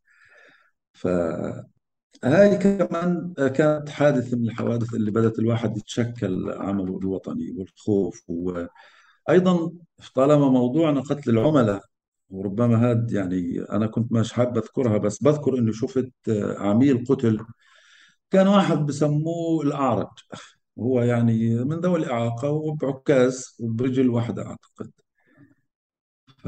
فهاي 2.21 2.57
كمان 2.57 3.33
كانت 3.55 3.89
حادثة 3.89 4.37
من 4.37 4.43
الحوادث 4.49 4.93
اللي 4.93 5.11
بدأت 5.11 5.39
الواحد 5.39 5.77
يتشكل 5.77 6.51
عمله 6.51 6.97
الوطني 6.99 7.51
والخوف. 7.57 8.23
وأيضا 8.27 9.71
طالما 10.15 10.49
موضوعنا 10.49 11.01
قتل 11.01 11.29
العملاء 11.31 11.81
وربما 12.29 12.89
هاد 12.89 13.11
يعني 13.11 13.61
أنا 13.61 13.87
كنت 13.87 14.11
مش 14.11 14.33
حابب 14.33 14.57
أذكرها 14.57 14.97
بس 14.97 15.23
بذكر 15.23 15.57
إني 15.57 15.73
شفت 15.73 16.11
عميل 16.57 17.05
قتل 17.09 17.45
كان 18.31 18.47
واحد 18.47 18.77
بسموه 18.85 19.63
الأعرج. 19.63 20.09
هو 20.79 21.01
يعني 21.01 21.55
من 21.65 21.79
ذوي 21.79 21.99
الإعاقة 21.99 22.49
وبعكاز 22.51 23.55
وبرجل 23.59 24.09
واحدة 24.09 24.45
أعتقد. 24.47 24.91
ف 26.43 26.47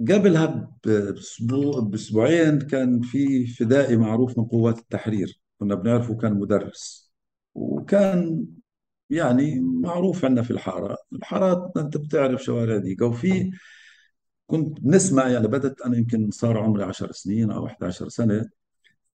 قبلها 0.00 0.72
بأسبوع 0.84 1.80
بأسبوعين 1.80 2.60
كان 2.60 3.00
في 3.00 3.46
فدائي 3.46 3.96
معروف 3.96 4.38
من 4.38 4.44
قوات 4.44 4.78
التحرير. 4.78 5.40
كنا 5.58 5.74
بنعرفه 5.74 6.16
كان 6.16 6.34
مدرس. 6.34 7.12
وكان 7.54 8.46
يعني 9.10 9.60
معروف 9.60 10.24
عندنا 10.24 10.42
في 10.42 10.50
الحارة. 10.50 10.96
الحارات 11.12 11.72
أنت 11.76 11.96
بتعرف 11.96 12.42
شوارع 12.42 12.76
ديقة. 12.76 13.06
وفي 13.06 13.50
كنت 14.46 14.80
بنسمع 14.80 15.28
يعني 15.28 15.48
بدت 15.48 15.80
أنا 15.80 15.96
يمكن 15.98 16.30
صار 16.30 16.58
عمري 16.58 16.84
10 16.84 17.12
سنين 17.12 17.50
أو 17.50 17.68
11 17.68 18.08
سنة 18.08 18.50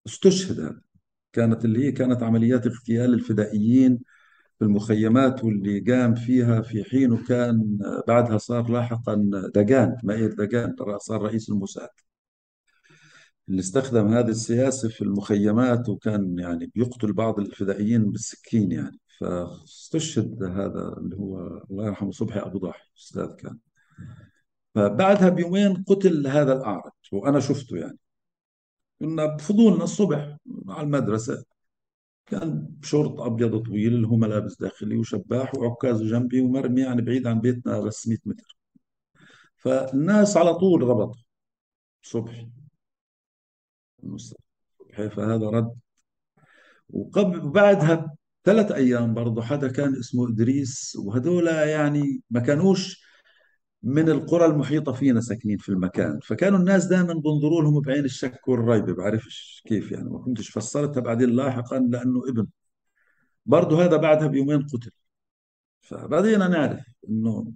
استشهد 0.06 0.60
هذا. 0.60 0.80
كانت 1.32 1.64
اللي 1.64 1.86
هي 1.86 1.92
كانت 1.92 2.22
عمليات 2.22 2.66
اغتيال 2.66 3.14
الفدائيين 3.14 3.98
في 4.58 4.64
المخيمات 4.64 5.44
واللي 5.44 5.80
قام 5.80 6.14
فيها 6.14 6.60
في 6.62 6.84
حين 6.84 7.12
وكان 7.12 7.78
بعدها 8.08 8.38
صار 8.38 8.70
لاحقا 8.70 9.30
دقان 9.54 9.96
مائير 10.04 10.32
دقان 10.34 10.76
صار 10.98 11.22
رئيس 11.22 11.50
الموساد. 11.50 11.88
اللي 13.48 13.60
استخدم 13.60 14.08
هذه 14.08 14.28
السياسة 14.28 14.88
في 14.88 15.02
المخيمات 15.02 15.88
وكان 15.88 16.38
يعني 16.38 16.66
بيقتل 16.74 17.12
بعض 17.12 17.38
الفدائيين 17.40 18.10
بالسكين 18.10 18.72
يعني. 18.72 18.98
فاستشهد 19.20 20.42
هذا 20.44 20.94
اللي 20.98 21.16
هو 21.16 21.62
الله 21.70 21.86
يرحمه 21.86 22.10
صبحي 22.10 22.40
أبو 22.40 22.58
ضاحي 22.58 22.88
أستاذ 22.98 23.34
كان. 23.36 23.58
فبعدها 24.74 25.28
بيومين 25.28 25.84
قتل 25.84 26.26
هذا 26.26 26.52
الأعرج 26.52 26.92
وأنا 27.12 27.40
شفته 27.40 27.76
يعني. 27.76 27.98
كنا 29.00 29.26
بفضولنا 29.26 29.84
الصبح 29.84 30.36
على 30.68 30.86
المدرسة 30.86 31.44
كان 32.30 32.66
بشورت 32.80 33.20
أبيض 33.20 33.62
طويل 33.62 33.94
اللي 33.94 34.06
هو 34.08 34.16
ملابس 34.16 34.58
داخلي 34.60 34.96
وشباح 34.96 35.54
وعكاز 35.54 36.02
جنبي 36.02 36.40
ومرمي 36.40 36.80
يعني 36.80 37.02
بعيد 37.02 37.26
عن 37.26 37.40
بيتنا 37.40 37.80
بس 37.80 38.08
100 38.08 38.18
متر. 38.24 38.56
فالناس 39.56 40.36
على 40.36 40.54
طول 40.54 40.82
ربطوا. 40.82 41.22
صبحي 42.02 42.50
صبحي 44.16 45.10
فهذا 45.10 45.50
رد. 45.50 45.74
وقبل 46.90 47.50
بعدها 47.50 48.14
ثلاث 48.44 48.72
أيام 48.72 49.14
برضه 49.14 49.42
حدا 49.42 49.72
كان 49.72 49.96
اسمه 49.96 50.28
إدريس 50.28 50.96
وهذول 50.96 51.46
يعني 51.46 52.22
ما 52.30 52.40
كانوش 52.40 53.07
من 53.82 54.08
القرى 54.08 54.46
المحيطة 54.46 54.92
فينا 54.92 55.20
ساكنين 55.20 55.58
في 55.58 55.68
المكان. 55.68 56.20
فكانوا 56.24 56.58
الناس 56.58 56.84
دائما 56.86 57.14
بنظروا 57.14 57.62
لهم 57.62 57.80
بعين 57.80 58.04
الشك 58.04 58.48
والريبة 58.48 58.94
بعرفش 58.94 59.62
كيف 59.66 59.92
يعني. 59.92 60.10
ما 60.10 60.18
كنتش 60.18 60.50
فسرتها 60.50 61.00
بعدين 61.00 61.30
لاحقا 61.30 61.78
لأنه 61.78 62.22
ابن. 62.28 62.46
برضه 63.46 63.84
هذا 63.84 63.96
بعدها 63.96 64.26
بيومين 64.26 64.62
قتل. 64.62 64.90
فبدينا 65.80 66.48
نعرف 66.48 66.80
إنه 67.08 67.52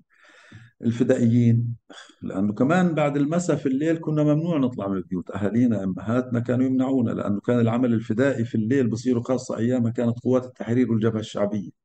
الفدائيين 0.82 1.76
لأنه 2.22 2.52
كمان 2.52 2.94
بعد 2.94 3.16
المساء 3.16 3.56
في 3.56 3.66
الليل 3.66 3.98
كنا 3.98 4.22
ممنوع 4.22 4.58
نطلع 4.58 4.88
من 4.88 4.96
البيوت. 4.96 5.30
أهالينا 5.30 5.84
أمهاتنا 5.84 6.40
كانوا 6.40 6.66
يمنعونا 6.66 7.10
لأنه 7.10 7.40
كان 7.40 7.60
العمل 7.60 7.94
الفدائي 7.94 8.44
في 8.44 8.54
الليل 8.54 8.88
بصيروا 8.88 9.22
خاصة 9.22 9.58
أيامها 9.58 9.90
كانت 9.90 10.18
قوات 10.18 10.44
التحرير 10.44 10.90
والجبهة 10.90 11.20
الشعبية. 11.20 11.81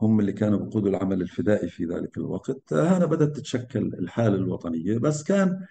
هم 0.00 0.20
اللي 0.20 0.32
كانوا 0.32 0.58
بيقودوا 0.58 0.90
العمل 0.90 1.22
الفدائي 1.22 1.68
في 1.68 1.84
ذلك 1.84 2.16
الوقت. 2.18 2.72
هنا 2.72 3.06
بدأت 3.06 3.36
تتشكل 3.36 3.94
الحالة 3.94 4.34
الوطنية. 4.34 4.98
بس 4.98 5.22
كان 5.22 5.66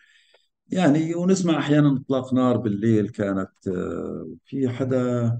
يعني 0.67 1.15
ونسمع 1.15 1.59
أحيانا 1.59 1.97
إطلاق 2.01 2.33
نار 2.33 2.57
بالليل 2.57 3.09
كانت 3.09 3.67
آه، 3.67 4.27
في 4.45 4.69
حدا 4.69 5.39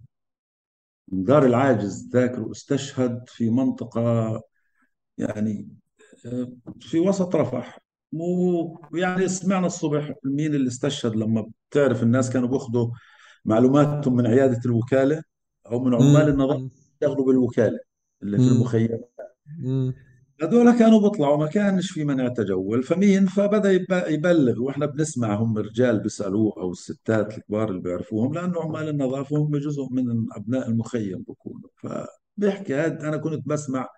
من 1.12 1.24
دار 1.24 1.46
العاجز 1.46 2.10
ذاكر 2.14 2.52
استشهد 2.52 3.24
في 3.30 3.50
منطقة 3.50 4.42
يعني 5.18 5.70
آه، 6.26 6.52
في 6.80 7.00
وسط 7.00 7.36
رفح. 7.36 7.80
ويعني 8.12 9.28
سمعنا 9.28 9.68
الصبح 9.68 10.14
مين 10.24 10.56
اللي 10.56 10.68
استشهد 10.68 11.16
لما 11.16 11.52
بتعرف 11.70 12.04
الناس 12.04 12.30
كانوا 12.30 12.50
بياخذوا 12.50 12.90
معلوماتهم 13.46 14.16
من 14.16 14.28
عيادة 14.28 14.60
الوكالة 14.66 15.24
أو 15.68 15.80
من 15.80 15.96
عمال 15.96 16.30
النظافة 16.30 16.70
يشتغلوا 16.94 17.26
بالوكالة. 17.26 17.80
اللي 18.24 18.38
في 18.38 18.44
المخيم. 18.44 19.00
هذول 20.42 20.80
كانوا 20.80 21.10
بيطلعوا 21.10 21.38
ما 21.38 21.48
كانش 21.48 21.92
في 21.92 22.04
منع 22.04 22.28
تجول. 22.28 22.84
فمين؟ 22.84 23.26
فبدأ 23.26 23.72
يبلغ 24.10 24.62
وإحنا 24.62 24.86
بنسمع 24.86 25.36
هم 25.36 25.58
رجال 25.58 26.00
بيسألوه 26.00 26.54
أو 26.58 26.72
الستات 26.72 27.38
الكبار 27.38 27.70
اللي 27.70 27.82
بيعرفوهم 27.82 28.34
لأنه 28.34 28.62
عمال 28.62 28.90
النظافه 28.90 29.38
هم 29.38 29.58
جزء 29.58 29.88
من 29.92 30.26
أبناء 30.32 30.70
المخيم 30.70 31.24
بكونوا. 31.28 31.70
فبيحكي 31.76 32.74
هاد 32.74 33.04
أنا 33.04 33.18
كنت 33.18 33.48
بسمع 33.48 33.90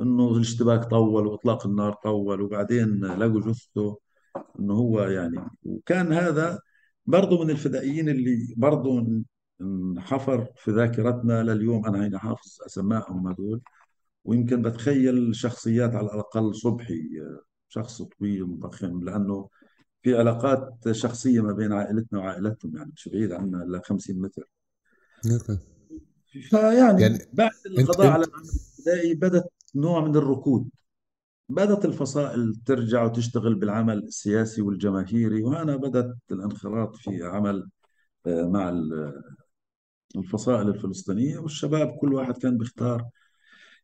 إنه 0.00 0.36
الاشتباك 0.36 0.84
طول 0.84 1.26
وإطلاق 1.26 1.66
النار 1.66 1.92
طول 1.92 2.40
وبعدين 2.40 3.04
لقوا 3.04 3.40
جثته 3.40 3.98
إنه 4.60 4.74
هو 4.74 5.02
يعني 5.02 5.36
وكان 5.62 6.12
هذا 6.12 6.58
برضه 7.06 7.44
من 7.44 7.50
الفدائيين 7.50 8.08
اللي 8.08 8.54
برضه 8.56 9.22
انحفر 9.60 10.48
في 10.56 10.70
ذاكرتنا 10.70 11.42
لليوم 11.42 11.86
أنا 11.86 12.04
هيني 12.04 12.18
حافظ 12.18 12.58
اسمائهم 12.66 13.28
هذول. 13.28 13.60
ويمكن 14.24 14.62
بتخيل 14.62 15.36
شخصيات 15.36 15.94
على 15.94 16.06
الأقل 16.06 16.54
صبحي 16.54 17.22
شخص 17.68 18.02
طويل 18.02 18.44
مضخم 18.44 19.04
لأنه 19.04 19.48
في 20.02 20.16
علاقات 20.16 20.90
شخصية 20.90 21.40
ما 21.40 21.52
بين 21.52 21.72
عائلتنا 21.72 22.18
وعائلتهم 22.18 22.76
يعني 22.76 22.92
مش 22.96 23.08
بعيد 23.08 23.32
عنا 23.32 23.62
إلا 23.62 23.80
50 23.84 24.20
متر. 24.20 24.48
فيعني 26.50 27.02
يعني 27.02 27.18
بعد 27.32 27.50
القضاء 27.66 28.06
على 28.06 28.24
العمل 28.24 28.44
الابتدائي 28.44 29.14
بدت 29.14 29.52
نوع 29.74 30.04
من 30.04 30.16
الركود. 30.16 30.68
بدت 31.48 31.84
الفصائل 31.84 32.54
ترجع 32.66 33.04
وتشتغل 33.04 33.54
بالعمل 33.54 33.98
السياسي 33.98 34.62
والجماهيري 34.62 35.42
وهنا 35.42 35.76
بدت 35.76 36.16
الانخراط 36.32 36.96
في 36.96 37.22
عمل 37.22 37.68
آه، 38.26 38.48
مع 38.48 38.68
الفصائل 40.16 40.68
الفلسطينية 40.68 41.38
والشباب 41.38 41.96
كل 42.00 42.14
واحد 42.14 42.36
كان 42.36 42.58
بيختار 42.58 43.08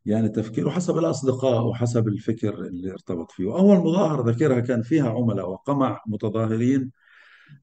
يعني 0.05 0.29
تفكير 0.29 0.67
وحسب 0.67 0.97
الأصدقاء 0.97 1.63
وحسب 1.65 2.07
الفكر 2.07 2.61
اللي 2.61 2.91
ارتبط 2.91 3.31
فيه. 3.31 3.57
أول 3.57 3.77
مظاهرة 3.77 4.31
ذكرها 4.31 4.59
كان 4.59 4.81
فيها 4.81 5.09
عملاء 5.09 5.49
وقمع 5.49 6.01
متظاهرين 6.07 6.91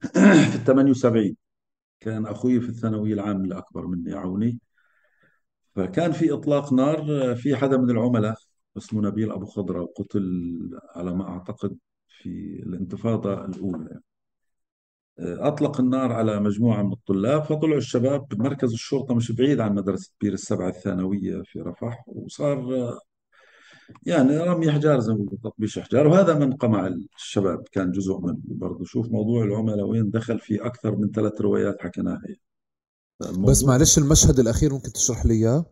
في 0.15 0.57
ال 0.57 0.65
78 0.65 1.37
كان 2.01 2.27
أخوي 2.27 2.61
في 2.61 2.69
الثانوية 2.69 3.15
العامة 3.15 3.45
الأكبر 3.45 3.87
مني 3.87 4.15
عوني 4.15 4.61
فكان 5.77 6.13
في 6.13 6.33
إطلاق 6.35 6.73
نار 6.73 7.35
في 7.37 7.57
حدا 7.57 7.77
من 7.77 7.91
العملاء 7.91 8.37
اسمه 8.77 9.03
نبيل 9.03 9.33
أبو 9.33 9.47
خضرة 9.47 9.83
وقتل 9.83 10.81
على 10.97 11.15
ما 11.15 11.29
أعتقد 11.29 11.79
في 12.09 12.63
الانتفاضة 12.67 13.45
الأولى. 13.45 14.01
أطلق 15.21 15.81
النار 15.81 16.13
على 16.13 16.41
مجموعة 16.41 16.83
من 16.83 16.93
الطلاب 16.93 17.43
فطلعوا 17.43 17.79
الشباب 17.79 18.27
مركز 18.41 18.73
الشرطة 18.73 19.15
مش 19.15 19.33
بعيد 19.33 19.61
عن 19.61 19.75
مدرسة 19.75 20.13
بير 20.21 20.33
السبعة 20.33 20.69
الثانوية 20.69 21.43
في 21.45 21.61
رفح 21.61 22.05
وصار 22.07 22.91
يعني 24.07 24.39
رمي 24.39 24.71
أحجار 24.71 25.01
زي 25.01 25.13
ما 25.13 25.27
تطبيش 25.45 25.79
أحجار 25.79 26.07
وهذا 26.07 26.35
من 26.39 26.53
قمع 26.53 26.87
الشباب 27.17 27.65
كان 27.73 27.93
جزء 27.93 28.19
منه 28.19 28.39
برضه. 28.45 28.85
شوف 28.85 29.11
موضوع 29.11 29.45
العملاء 29.45 29.87
وين 29.87 30.11
دخل 30.11 30.39
في 30.39 30.67
أكثر 30.67 30.97
من 30.97 31.11
ثلاث 31.11 31.41
روايات 31.41 31.77
حكيناها. 31.81 32.23
بس 33.39 33.65
معلش 33.65 33.99
المشهد 33.99 34.39
الأخير 34.39 34.73
ممكن 34.73 34.93
تشرح 34.93 35.27
لي 35.27 35.35
إياه؟ 35.35 35.65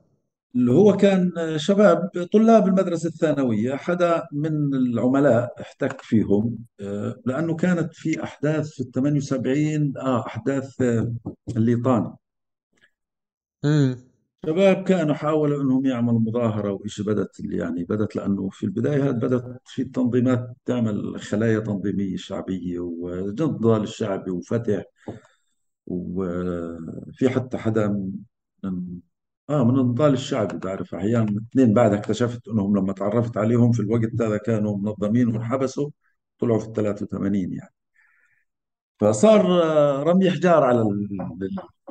اللي 0.54 0.72
هو 0.72 0.96
كان 0.96 1.32
شباب 1.56 2.10
طلاب 2.32 2.66
المدرسة 2.68 3.08
الثانوية 3.08 3.76
حدا 3.76 4.22
من 4.32 4.74
العملاء 4.74 5.54
احتك 5.60 6.00
فيهم 6.02 6.58
آه، 6.80 7.16
لأنه 7.26 7.56
كانت 7.56 7.94
في 7.94 8.22
أحداث 8.22 8.70
في 8.70 8.80
ال 8.80 8.90
78 8.90 9.92
آه 9.96 10.26
أحداث 10.26 10.82
آه، 10.82 11.12
الليطان. 11.56 12.12
امم 13.64 13.96
شباب 14.46 14.84
كانوا 14.84 15.14
حاولوا 15.14 15.62
إنهم 15.62 15.86
يعملوا 15.86 16.20
مظاهرة 16.20 16.72
وإيش 16.72 17.00
بدت 17.00 17.40
اللي 17.40 17.56
يعني 17.56 17.84
بدت 17.84 18.16
لأنه 18.16 18.48
في 18.48 18.66
البداية 18.66 19.10
بدت 19.10 19.60
في 19.64 19.82
التنظيمات 19.82 20.56
تعمل 20.64 21.20
خلايا 21.20 21.58
تنظيمية 21.58 22.16
شعبية 22.16 22.78
وجنضال 22.80 23.82
الشعبي 23.82 24.30
وفتح 24.30 24.84
وفي 25.86 27.28
حتى 27.28 27.58
حدا 27.58 27.88
من 28.64 29.00
آه 29.50 29.64
من 29.64 29.78
النضال 29.80 30.12
الشعبي 30.12 30.56
بعرف 30.58 30.94
أحيانا 30.94 31.40
اثنين 31.52 31.74
بعدها 31.74 31.98
اكتشفت 31.98 32.48
إنهم 32.48 32.76
لما 32.76 32.92
تعرفت 32.92 33.36
عليهم 33.36 33.72
في 33.72 33.80
الوقت 33.80 34.10
هذا 34.22 34.36
كانوا 34.36 34.76
منظمين 34.78 35.28
وانحبسوا 35.28 35.90
طلعوا 36.38 36.58
في 36.58 36.66
ال 36.66 36.72
83 36.72 37.52
يعني. 37.52 37.72
فصار 39.00 39.62
آه، 39.62 40.02
رمي 40.02 40.30
حجار 40.30 40.64
على 40.64 40.80
ال- 40.82 41.08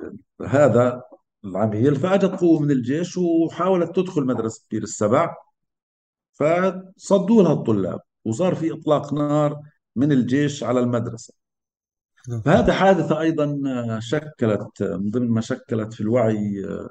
ال- 0.02 0.48
هذا 0.48 1.04
العميل 1.46 1.96
فأجت 1.96 2.26
قوة 2.42 2.60
من 2.60 2.72
الجيش 2.72 3.18
وحاولت 3.18 3.96
تدخل 3.96 4.26
مدرسة 4.26 4.66
بير 4.72 4.84
السبع 4.84 5.36
فصدوا 6.34 7.44
لها 7.44 7.54
الطلاب 7.54 8.00
وصار 8.26 8.56
في 8.56 8.74
إطلاق 8.74 9.14
نار 9.14 9.62
من 9.96 10.12
الجيش 10.12 10.64
على 10.64 10.80
المدرسة. 10.80 11.34
Okay 12.32 12.44
فهذه 12.44 12.72
حادثة 12.72 13.20
أيضا 13.22 13.62
آه، 13.68 14.00
شكلت 14.00 14.82
آه، 14.82 14.98
من 14.98 15.10
ضمن 15.12 15.30
ما 15.30 15.42
شكلت 15.42 15.94
في 15.94 16.02
الوعي 16.02 16.66
آه، 16.66 16.90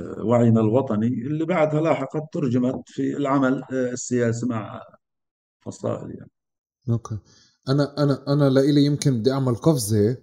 وعينا 0.00 0.60
الوطني 0.60 1.06
اللي 1.06 1.44
بعدها 1.44 1.80
لاحقا 1.80 2.26
ترجمت 2.32 2.82
في 2.86 3.16
العمل 3.16 3.62
آه، 3.72 3.92
السياسي 3.92 4.46
مع 4.46 4.82
فصائل 5.60 6.10
يعني. 6.10 6.30
Okay. 6.90 7.18
أنا 7.68 7.94
أنا 8.02 8.24
أنا 8.28 8.50
لإلي 8.50 8.84
يمكن 8.84 9.18
بدي 9.18 9.32
أعمل 9.32 9.54
قفزة 9.54 10.16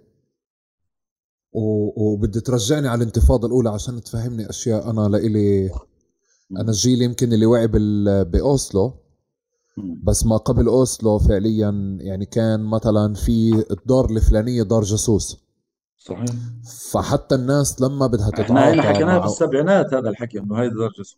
وبدي 1.96 2.40
ترجعني 2.40 2.88
على 2.88 2.98
الانتفاضة 2.98 3.46
الأولى 3.46 3.70
عشان 3.70 4.02
تفهمني 4.02 4.50
أشياء 4.50 4.90
أنا 4.90 5.00
لإلي 5.00 5.70
أنا 6.50 6.70
الجيل 6.70 7.02
يمكن 7.02 7.32
اللي 7.32 7.46
وعي 7.46 7.66
بأوسلو. 8.24 8.94
بس 10.02 10.26
ما 10.26 10.36
قبل 10.36 10.66
أوسلو 10.66 11.18
فعليا 11.18 11.98
يعني 12.00 12.26
كان 12.26 12.64
مثلا 12.64 13.14
في 13.14 13.64
الدار 13.70 14.10
الفلانية 14.10 14.62
دار 14.62 14.82
جاسوس. 14.82 15.45
صحيح. 16.08 16.24
فحتى 16.92 17.34
الناس 17.34 17.80
لما 17.80 18.06
بدها 18.06 18.30
إحنا 18.40 18.44
هنا 18.64 18.72
تتعاطى 18.72 18.88
حكيناها 18.94 19.14
في 19.14 19.20
مع 19.20 19.26
السبعينات 19.26 19.94
هذا 19.94 20.08
الحكي 20.08 20.38
إنه 20.38 20.60
هاي 20.60 20.68
درجه 20.70 20.92
سوس 20.96 21.16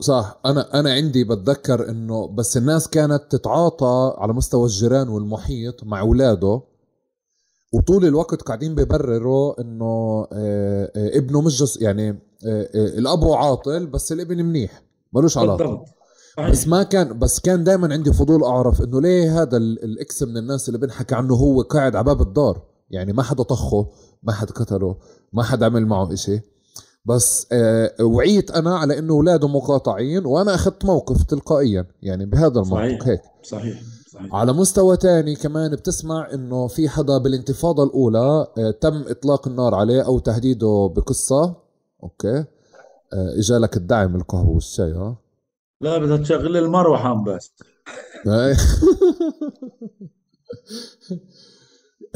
صح. 0.00 0.40
أنا 0.46 0.80
أنا 0.80 0.92
عندي 0.92 1.24
بتذكر 1.24 1.88
إنه 1.88 2.26
بس 2.28 2.56
الناس 2.56 2.88
كانت 2.88 3.22
تتعاطى 3.30 4.14
على 4.18 4.32
مستوى 4.32 4.64
الجيران 4.64 5.08
والمحيط 5.08 5.84
مع 5.84 6.00
أولاده 6.00 6.60
وطول 7.72 8.04
الوقت 8.04 8.42
قاعدين 8.42 8.74
بيبرروا 8.74 9.60
إنه 9.60 10.26
آه، 10.32 10.90
آه، 10.96 11.18
ابنه 11.18 11.40
مش 11.40 11.62
جس 11.62 11.76
يعني 11.82 12.08
آه، 12.46 12.68
الابو 12.74 13.34
عاطل 13.34 13.86
بس 13.86 14.12
الابن 14.12 14.44
منيح 14.44 14.82
ملوش 15.12 15.38
علاقة. 15.38 15.56
بالضبط. 15.64 15.88
بس 16.50 16.68
ما 16.68 16.82
كان 16.82 17.18
بس 17.18 17.40
كان 17.40 17.64
دائما 17.64 17.92
عندي 17.92 18.12
فضول 18.12 18.44
أعرف 18.44 18.82
إنه 18.82 19.00
ليه 19.00 19.42
هذا 19.42 19.56
ال- 19.56 19.84
الاكس 19.84 20.22
من 20.22 20.36
الناس 20.36 20.68
اللي 20.68 20.78
بنحكى 20.78 21.14
عنه 21.14 21.34
هو 21.34 21.62
قاعد 21.62 21.96
على 21.96 22.04
باب 22.04 22.20
الدار. 22.20 22.62
يعني 22.90 23.12
ما 23.12 23.22
حدا 23.22 23.42
طخه 23.42 23.86
ما 24.22 24.32
حدا 24.32 24.52
قتله 24.52 24.96
ما 25.32 25.42
حدا 25.42 25.66
عمل 25.66 25.86
معه 25.86 26.12
إشي. 26.12 26.40
بس 27.04 27.46
آه، 27.52 27.92
وعيت 28.00 28.50
أنا 28.50 28.76
على 28.78 28.98
إنه 28.98 29.14
اولاده 29.14 29.48
مقاطعين 29.48 30.26
وأنا 30.26 30.54
أخذت 30.54 30.84
موقف 30.84 31.22
تلقائيا 31.22 31.86
يعني 32.02 32.26
بهذا 32.26 32.60
المنطق 32.60 32.74
صحيح. 32.74 33.08
هيك. 33.08 33.20
صحيح 33.42 33.82
صحيح. 34.12 34.34
على 34.34 34.52
مستوى 34.52 34.96
تاني 34.96 35.34
كمان 35.34 35.70
بتسمع 35.70 36.30
إنه 36.34 36.66
في 36.66 36.88
حدا 36.88 37.18
بالانتفاضة 37.18 37.84
الأولى 37.84 38.46
آه، 38.58 38.70
تم 38.80 39.04
إطلاق 39.08 39.48
النار 39.48 39.74
عليه 39.74 40.02
أو 40.02 40.18
تهديده 40.18 40.92
بقصة. 40.96 41.54
أوكي. 42.02 42.44
آه، 43.12 43.38
إجالك 43.38 43.76
الدعم 43.76 44.16
القهوة 44.16 44.50
والشاي 44.50 44.92
ها؟ 44.92 45.16
لا 45.80 45.98
بدها 45.98 46.16
تشغل 46.16 46.56
المروحة 46.56 47.24
بس. 47.24 47.52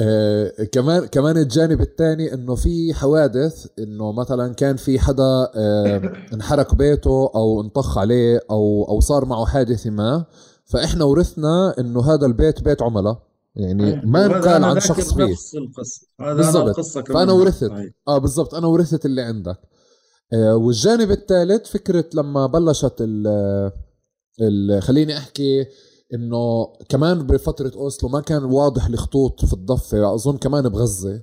آه، 0.00 0.52
كمان 0.72 1.06
كمان 1.06 1.36
الجانب 1.36 1.80
الثاني 1.80 2.34
إنه 2.34 2.54
في 2.54 2.94
حوادث 2.94 3.66
إنه 3.78 4.12
مثلا 4.12 4.54
كان 4.54 4.76
في 4.76 4.98
حدا 4.98 5.48
آه، 5.56 6.12
انحرق 6.34 6.74
بيته 6.74 7.30
أو 7.34 7.60
انطخ 7.60 7.98
عليه 7.98 8.40
أو 8.50 8.84
أو 8.88 9.00
صار 9.00 9.24
معه 9.24 9.46
حادثه 9.46 9.90
ما. 9.90 10.24
فإحنا 10.64 11.04
ورثنا 11.04 11.74
إنه 11.78 12.14
هذا 12.14 12.26
البيت 12.26 12.62
بيت 12.62 12.82
عملاء. 12.82 13.22
يعني 13.56 14.02
ما 14.04 14.20
وهذا 14.20 14.36
انقال 14.36 14.64
عن 14.64 14.80
شخص 14.80 15.14
فيه. 15.14 15.24
نفس 15.32 15.54
القصة. 15.54 16.06
هذا 16.20 16.58
القصة 16.58 17.00
كمان. 17.00 17.18
فأنا 17.18 17.32
ورثت. 17.32 17.64
صحيح 17.64 17.90
آه 18.08 18.18
بالضبط. 18.18 18.54
أنا 18.54 18.66
ورثت 18.66 19.06
اللي 19.06 19.22
عندك. 19.22 19.56
آه 20.32 20.56
والجانب 20.56 21.10
الثالث 21.10 21.70
فكرة 21.70 22.04
لما 22.14 22.46
بلشت 22.46 22.94
ال 23.00 23.26
ال 24.40 24.82
خليني 24.82 25.16
أحكي 25.18 25.66
إنه 26.14 26.66
كمان 26.88 27.26
بفترة 27.26 27.72
أوسلو 27.76 28.08
ما 28.10 28.20
كان 28.20 28.44
واضح 28.44 28.86
الخطوط 28.86 29.44
في 29.44 29.52
الضفة 29.52 30.14
أظن 30.14 30.36
كمان 30.36 30.68
بغزة 30.68 31.20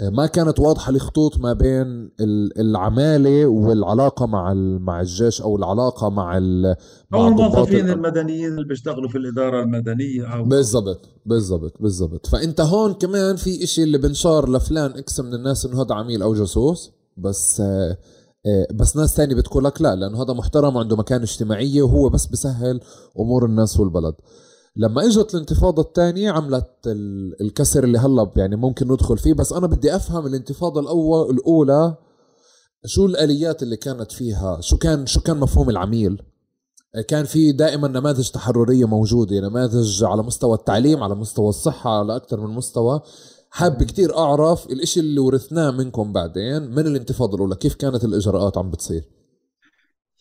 آه، 0.00 0.08
ما 0.10 0.26
كانت 0.26 0.58
واضحة 0.60 0.90
الخطوط 0.90 1.38
ما 1.38 1.52
بين 1.52 2.10
ال- 2.20 2.60
العمالة 2.60 3.46
والعلاقة 3.46 4.26
مع 4.26 4.54
مع 4.80 5.00
الجيش 5.00 5.42
أو 5.42 5.56
العلاقة 5.56 6.08
مع 6.08 6.38
مع 7.10 7.28
الموظفين. 7.28 7.90
المدنيين 7.90 8.48
اللي 8.52 8.64
بيشتغلوا 8.64 9.08
في 9.08 9.18
الإدارة 9.18 9.62
المدنية 9.62 10.34
أو 10.34 10.44
بالضبط 10.44 11.00
بالضبط 11.26 11.72
بالضبط 11.82 12.26
فأنت 12.26 12.60
هون 12.60 12.92
كمان 12.94 13.36
في 13.36 13.64
إشي 13.64 13.82
اللي 13.82 13.98
بنشار 13.98 14.50
لفلان 14.50 14.90
إكس 14.90 15.20
من 15.20 15.34
الناس 15.34 15.66
إنه 15.66 15.82
هذا 15.82 15.94
عميل 15.94 16.22
أو 16.22 16.34
جاسوس 16.34 16.90
بس 17.16 17.60
آه، 17.60 17.96
بس 18.74 18.96
ناس 18.96 19.14
تاني 19.14 19.34
بتقول 19.34 19.64
لك 19.64 19.82
لا 19.82 19.94
لأنه 19.94 20.22
هذا 20.22 20.32
محترم 20.32 20.76
وعنده 20.76 20.96
مكان 20.96 21.22
اجتماعية 21.22 21.82
وهو 21.82 22.08
بس 22.08 22.26
بسهل 22.26 22.80
أمور 23.20 23.44
الناس 23.44 23.80
والبلد. 23.80 24.14
لما 24.76 25.06
إجت 25.06 25.34
الانتفاضة 25.34 25.82
الثانية 25.82 26.30
عملت 26.30 26.70
ال- 26.86 27.42
الكسر 27.42 27.84
اللي 27.84 27.98
هلأ 27.98 28.30
يعني 28.36 28.56
ممكن 28.56 28.92
ندخل 28.92 29.18
فيه 29.18 29.34
بس 29.34 29.52
أنا 29.52 29.66
بدي 29.66 29.96
أفهم 29.96 30.26
الانتفاضة 30.26 30.80
الأول 30.80 31.30
الأولى 31.30 31.96
شو 32.86 33.06
الآليات 33.06 33.62
اللي 33.62 33.76
كانت 33.76 34.12
فيها؟ 34.12 34.60
شو 34.60 34.76
كان 34.78 35.06
شو 35.06 35.20
كان 35.20 35.36
مفهوم 35.36 35.70
العميل؟ 35.70 36.22
كان 37.08 37.24
في 37.24 37.52
دائما 37.52 37.88
نماذج 37.88 38.28
تحررية 38.30 38.84
موجودة 38.84 39.40
نماذج 39.40 40.04
على 40.04 40.22
مستوى 40.22 40.54
التعليم 40.54 41.02
على 41.02 41.14
مستوى 41.14 41.48
الصحة 41.48 41.98
على 41.98 42.16
أكثر 42.16 42.40
من 42.40 42.54
مستوى. 42.54 43.00
حاب 43.50 43.82
كتير 43.82 44.18
أعرف 44.18 44.66
الإشي 44.66 45.00
اللي 45.00 45.20
ورثناه 45.20 45.70
منكم 45.70 46.12
بعدين 46.12 46.62
من 46.62 46.86
الانتفاضة 46.86 47.34
الأولى؟ 47.34 47.56
كيف 47.56 47.74
كانت 47.74 48.04
الإجراءات 48.04 48.58
عم 48.58 48.70
بتصير؟ 48.70 49.02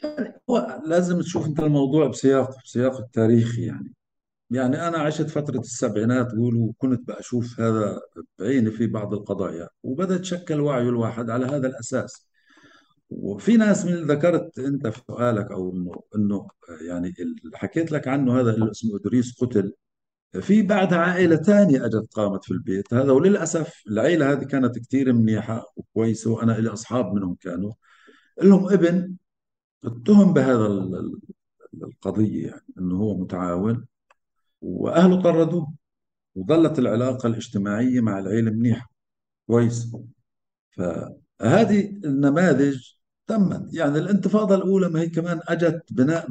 يعني 0.04 0.42
هو 0.50 0.82
لازم 0.86 1.22
تشوف 1.22 1.46
أنت 1.46 1.60
الموضوع 1.60 2.08
بسياق 2.08 2.64
بسياق 2.64 2.98
التاريخي 3.00 3.66
يعني. 3.66 3.94
يعني 4.50 4.88
أنا 4.88 4.98
عشت 4.98 5.30
فترة 5.30 5.60
السبعينات 5.60 6.32
قول 6.32 6.56
وكنت 6.56 7.12
بشوف 7.12 7.60
هذا 7.60 8.00
بعيني 8.40 8.72
في 8.72 8.88
بعض 8.88 9.14
القضايا 9.14 9.70
وبدا 9.84 10.16
يتشكل 10.16 10.62
وعي 10.62 10.82
الواحد 10.82 11.30
على 11.30 11.46
هذا 11.46 11.68
الأساس. 11.68 12.28
وفي 13.10 13.58
ناس 13.58 13.86
من 13.86 13.94
اللي 13.94 14.14
ذكرت 14.14 14.60
أنت 14.60 14.88
في 14.88 15.02
سؤالك 15.08 15.52
أو 15.52 15.72
إنه 15.74 15.92
إنه 16.16 16.48
يعني 16.88 17.14
اللي 17.20 17.58
حكيت 17.58 17.92
لك 17.92 18.08
عنه 18.08 18.40
هذا 18.40 18.52
اللي 18.56 18.72
اسمه 18.72 18.96
إدريس 18.96 19.36
قتل. 19.42 19.74
في 20.42 20.62
بعدها 20.62 21.00
عائلة 21.00 21.36
ثانية 21.36 21.86
أجت 21.86 22.14
قامت 22.14 22.46
في 22.46 22.52
البيت. 22.52 22.94
هذا 22.94 23.12
وللأسف 23.12 23.84
العائلة 23.88 24.32
هذه 24.32 24.44
كانت 24.44 24.80
كثير 24.80 25.14
منيحة 25.14 25.66
وكويسة 25.76 26.32
وأنا 26.32 26.52
لي 26.52 26.70
أصحاب 26.70 27.14
منهم 27.14 27.36
كانوا. 27.36 27.74
لهم 28.44 28.70
ابن 28.74 29.16
اتهم 29.86 30.34
بهذا 30.34 30.66
ال- 30.66 30.96
ال- 30.96 31.20
القضية 31.84 32.48
يعني 32.48 32.62
أنه 32.80 32.96
هو 32.96 33.18
متعاون 33.18 33.86
وأهله 34.62 35.22
طردوه 35.22 35.74
وظلت 36.36 36.80
العلاقة 36.80 37.28
الاجتماعية 37.28 38.02
مع 38.02 38.20
العيلة 38.20 38.52
منيحة 38.52 38.92
كويس 39.48 39.92
فهذه 40.72 41.90
النماذج 42.06 42.92
تمت. 43.28 43.74
يعني 43.74 43.98
الانتفاضة 43.98 44.56
الأولى 44.56 44.90
ما 44.90 45.02
هي 45.02 45.10
كمان 45.10 45.40
أجت 45.48 45.84
بناء 45.92 46.28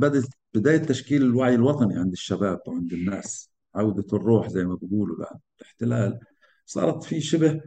بداية 0.54 0.78
تشكيل 0.78 1.22
الوعي 1.22 1.54
الوطني 1.54 1.98
عند 1.98 2.12
الشباب 2.12 2.60
وعند 2.66 2.92
الناس. 2.92 3.50
عودة 3.76 4.06
الروح 4.12 4.48
زي 4.48 4.64
ما 4.64 4.74
بيقولوا 4.74 5.16
بعد 5.18 5.40
الاحتلال. 5.60 6.20
صارت 6.66 7.04
في 7.04 7.20
شبه 7.20 7.60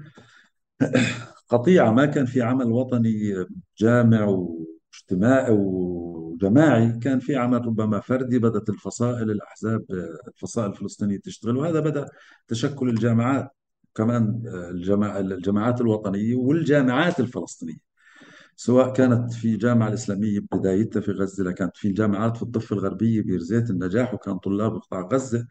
قطيعة 1.50 1.92
ما 1.92 2.06
كان 2.06 2.26
في 2.26 2.42
عمل 2.42 2.72
وطني 2.72 3.46
جامع 3.78 4.26
واجتماعي 4.26 5.52
وجماعي 5.52 7.00
كان 7.00 7.20
في 7.20 7.36
عمل 7.36 7.66
ربما 7.66 8.00
فردي 8.00 8.40
بدأت 8.40 8.70
الفصائل 8.70 9.32
الأحزاب 9.32 9.86
الفصائل 10.28 10.72
الفلسطينية 10.72 11.20
تشتغل 11.20 11.58
وهذا 11.58 11.80
بدأ 11.80 12.06
تشكل 12.48 12.90
الجامعات 12.90 13.50
كمان 13.96 14.42
الجماع 14.46 15.20
الجماعات 15.20 15.82
الوطنية 15.82 16.36
والجامعات 16.36 17.20
الفلسطينية. 17.20 17.90
سواء 18.56 18.94
كانت 18.94 19.34
في 19.34 19.58
جامعة 19.58 19.88
الإسلامية 19.88 20.40
بدايتها 20.52 21.00
في 21.02 21.12
غزة 21.12 21.52
كانت 21.52 21.78
في 21.78 21.92
جامعات 21.92 22.38
في 22.38 22.44
الضفة 22.44 22.74
الغربية 22.76 23.22
بيرزيت 23.22 23.70
النجاح 23.70 24.14
وكان 24.14 24.38
طلاب 24.38 24.76
قطاع 24.78 25.02
غزة. 25.14 25.48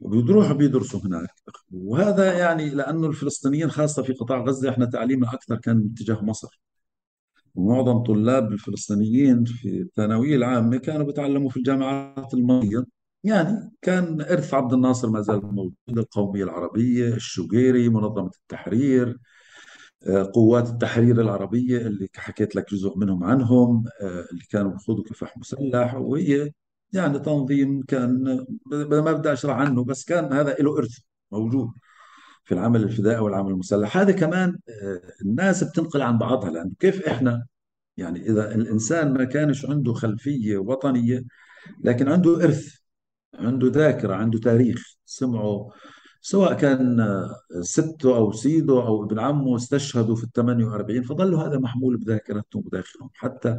وبيروحوا 0.00 0.54
بيدرسوا 0.54 1.00
هناك. 1.00 1.30
وهذا 1.72 2.38
يعني 2.38 2.70
لأنه 2.70 3.06
الفلسطينيين 3.06 3.70
خاصة 3.70 4.02
في 4.02 4.12
قطاع 4.12 4.38
غزة 4.44 4.70
إحنا 4.70 4.86
تعليمنا 4.86 5.34
أكثر 5.34 5.56
كان 5.56 5.90
اتجاه 5.94 6.24
مصر. 6.24 6.60
ومعظم 7.54 7.98
طلاب 7.98 8.52
الفلسطينيين 8.52 9.44
في 9.44 9.80
الثانوية 9.80 10.36
العامة 10.36 10.76
كانوا 10.78 11.06
بيتعلموا 11.06 11.50
في 11.50 11.56
الجامعات 11.56 12.34
المصرية 12.34 12.84
يعني 13.24 13.70
كان 13.82 14.20
إرث 14.20 14.54
عبد 14.54 14.72
الناصر 14.72 15.10
ما 15.10 15.20
زال 15.20 15.46
موجود 15.54 15.74
القومية 15.88 16.44
العربية 16.44 17.14
الشقيري 17.14 17.88
منظمة 17.88 18.30
التحرير 18.42 19.18
آه، 20.06 20.30
قوات 20.34 20.68
التحرير 20.70 21.20
العربية 21.20 21.76
اللي 21.78 22.08
حكيت 22.16 22.56
لك 22.56 22.70
جزء 22.70 22.98
منهم 22.98 23.24
عنهم 23.24 23.84
آه، 24.00 24.26
اللي 24.32 24.44
كانوا 24.50 24.72
بيخوضوا 24.72 25.04
كفاح 25.04 25.38
مسلح 25.38 25.94
وهي 25.94 26.50
يعني 26.92 27.18
تنظيم 27.18 27.82
كان 27.82 28.44
ما 28.66 29.12
بدي 29.12 29.32
أشرح 29.32 29.56
عنه 29.56 29.84
بس 29.84 30.04
كان 30.04 30.32
هذا 30.32 30.54
له 30.60 30.78
إرث 30.78 30.98
موجود 31.32 31.68
في 32.44 32.54
العمل 32.54 32.82
الفدائي 32.82 33.18
والعمل 33.18 33.50
المسلح. 33.50 33.96
هذا 33.96 34.12
كمان 34.12 34.58
آه، 34.68 35.00
الناس 35.22 35.64
بتنقل 35.64 36.02
عن 36.02 36.18
بعضها 36.18 36.50
لأنه 36.50 36.72
كيف 36.78 37.06
إحنا 37.06 37.46
يعني 37.96 38.30
إذا 38.30 38.54
الإنسان 38.54 39.12
ما 39.12 39.24
كانش 39.24 39.66
عنده 39.66 39.92
خلفية 39.92 40.58
وطنية 40.58 41.22
لكن 41.84 42.08
عنده 42.08 42.44
إرث 42.44 42.76
عنده 43.34 43.68
ذاكرة 43.68 44.14
عنده 44.14 44.38
تاريخ 44.38 44.94
سمعه 45.04 45.68
سواء 46.20 46.54
كان 46.54 47.00
آه، 47.00 47.30
سته 47.60 48.16
أو 48.16 48.32
سيده 48.32 48.86
أو 48.86 49.04
ابن 49.04 49.18
عمه 49.18 49.56
استشهدوا 49.56 50.16
في 50.16 50.24
الثمانية 50.24 50.64
وأربعين 50.64 51.02
فظل 51.02 51.34
هذا 51.34 51.58
محمول 51.58 51.96
بذاكرتهم 51.96 52.62
بداخلهم 52.62 53.10
حتى 53.14 53.58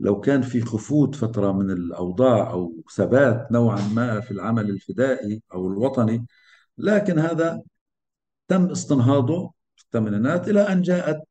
لو 0.00 0.20
كان 0.20 0.42
في 0.42 0.60
خفوت 0.60 1.14
فترة 1.14 1.52
من 1.52 1.70
الأوضاع 1.70 2.50
أو 2.50 2.82
ثبات 2.96 3.52
نوعا 3.52 3.88
ما 3.94 4.20
في 4.20 4.30
العمل 4.30 4.70
الفدائي 4.70 5.42
أو 5.54 5.68
الوطني 5.68 6.26
لكن 6.78 7.18
هذا 7.18 7.62
تم 8.48 8.70
استنهاضه 8.70 9.52
في 9.76 9.84
الثمانينات 9.84 10.48
إلى 10.48 10.60
أن 10.60 10.82
جاءت 10.82 11.22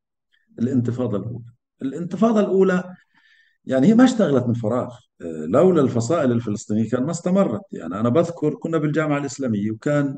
الانتفاضة 0.60 1.18
الأولى. 1.18 1.46
الانتفاضة 1.82 2.40
الأولى 2.40 2.96
يعني 3.66 3.88
هي 3.88 3.94
ما 3.96 4.04
اشتغلت 4.04 4.48
من 4.48 4.54
فراغ. 4.54 4.96
آه، 5.22 5.26
لولا 5.46 5.82
الفصائل 5.82 6.32
الفلسطينية 6.32 6.90
كان 6.90 7.04
ما 7.04 7.12
استمرت. 7.12 7.62
يعني 7.72 8.00
أنا 8.00 8.10
بذكر 8.10 8.56
كنا 8.56 8.78
بالجامعة 8.78 9.18
الإسلامية 9.18 9.72
وكان 9.72 10.18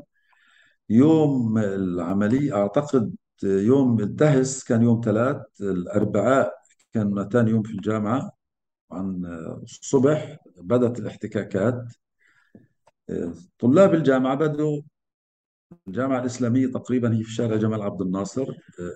يوم 0.90 1.58
العملية 1.58 2.56
أعتقد 2.56 3.14
يوم 3.42 4.00
الدهس 4.00 4.64
كان 4.64 4.82
يوم 4.82 5.00
ثلاث 5.04 5.36
الأربعاء 5.60 6.52
كان 6.92 7.28
ثاني 7.28 7.50
يوم 7.50 7.62
في 7.62 7.72
الجامعة. 7.72 8.35
عن 8.90 9.24
الصبح 9.62 10.36
بدأت 10.56 10.98
الاحتكاكات. 10.98 11.92
طلاب 13.58 13.94
الجامعة 13.94 14.34
بدوا 14.34 14.82
الجامعة 15.88 16.20
الإسلامية 16.20 16.66
تقريبا 16.66 17.14
هي 17.16 17.22
في 17.22 17.32
شارع 17.32 17.56
جمال 17.56 17.82
عبد 17.82 18.00
الناصر 18.00 18.46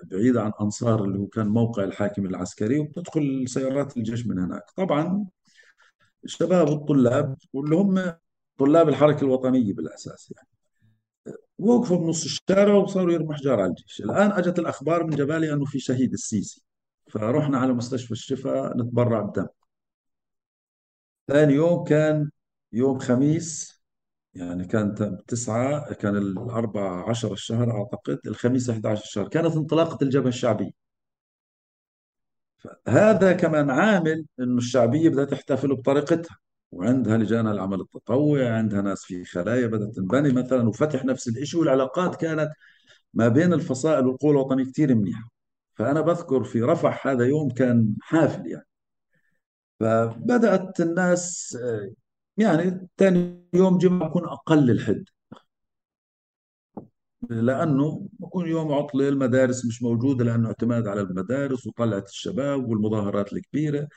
بعيدة 0.03 0.41
عن 0.41 0.51
أنصار 0.61 1.05
اللي 1.05 1.19
هو 1.19 1.27
كان 1.27 1.47
موقع 1.47 1.83
الحاكم 1.83 2.25
العسكري 2.25 2.79
وبتدخل 2.79 3.43
سيارات 3.47 3.97
الجيش 3.97 4.27
من 4.27 4.39
هناك. 4.39 4.63
طبعا 4.77 5.25
الشباب 6.23 6.69
والطلاب 6.69 7.37
واللي 7.53 7.75
هم 7.75 8.13
طلاب 8.57 8.89
الحركة 8.89 9.23
الوطنية 9.23 9.73
بالأساس 9.73 10.33
يعني 10.35 10.47
وقفوا 11.59 11.97
بنص 11.97 12.23
الشارع 12.23 12.73
وصاروا 12.73 13.13
يرموا 13.13 13.33
حجار 13.33 13.59
على 13.59 13.69
الجيش. 13.69 14.01
الآن 14.01 14.31
أجت 14.31 14.59
الأخبار 14.59 15.03
من 15.03 15.15
جبالي 15.15 15.53
أنه 15.53 15.65
في 15.65 15.79
شهيد 15.79 16.13
السيسي 16.13 16.63
فرحنا 17.09 17.57
على 17.57 17.73
مستشفى 17.73 18.11
الشفاء 18.11 18.77
نتبرع 18.77 19.21
بدم. 19.21 19.47
ثاني 21.27 21.53
يوم 21.53 21.83
كان 21.83 22.31
يوم 22.73 22.99
خميس 22.99 23.81
يعني 24.33 24.65
كان 24.65 25.17
تسعة 25.27 25.93
كان 25.93 26.15
الأربع 26.17 27.09
عشر 27.09 27.33
الشهر 27.33 27.71
أعتقد 27.71 28.19
الخميس 28.27 28.69
11 28.69 29.03
الشهر. 29.03 29.27
كانت 29.27 29.55
انطلاقة 29.55 30.03
الجبهة 30.03 30.29
الشعبية. 30.29 30.71
هذا 32.87 33.33
كمان 33.33 33.69
عامل 33.69 34.25
إنه 34.39 34.57
الشعبية 34.57 35.09
بدها 35.09 35.25
تحتفل 35.25 35.75
بطريقتها. 35.75 36.37
وعندها 36.71 37.17
لجان 37.17 37.47
العمل 37.47 37.81
التطوعي 37.81 38.47
عندها 38.47 38.81
ناس 38.81 39.03
في 39.03 39.25
خلايا 39.25 39.67
بدها 39.67 39.91
تنبني 39.91 40.33
مثلا 40.33 40.69
وفتح 40.69 41.05
نفس 41.05 41.27
الشيء 41.27 41.59
والعلاقات 41.59 42.15
كانت 42.15 42.51
ما 43.13 43.27
بين 43.27 43.53
الفصائل 43.53 44.07
والقوى 44.07 44.31
الوطنية 44.31 44.65
كثير 44.65 44.95
منيحة. 44.95 45.29
فأنا 45.75 46.01
بذكر 46.01 46.43
في 46.43 46.61
رفح 46.61 47.07
هذا 47.07 47.25
يوم 47.25 47.49
كان 47.49 47.95
حافل 48.01 48.47
يعني. 48.47 48.65
فبدأت 49.81 50.81
الناس 50.81 51.57
يعني 52.37 52.87
ثاني 52.97 53.45
يوم 53.53 53.77
جمعة 53.77 54.07
يكون 54.07 54.25
أقل 54.25 54.71
الحد. 54.71 55.05
لأنه 57.29 58.07
بكون 58.19 58.47
يوم 58.47 58.71
عطله 58.71 59.09
المدارس 59.09 59.65
مش 59.65 59.83
موجودة 59.83 60.25
لأنه 60.25 60.47
اعتماد 60.47 60.87
على 60.87 61.01
المدارس 61.01 61.67
وطلعت 61.67 62.09
الشباب 62.09 62.69
والمظاهرات 62.69 63.33
الكبيرة. 63.33 63.87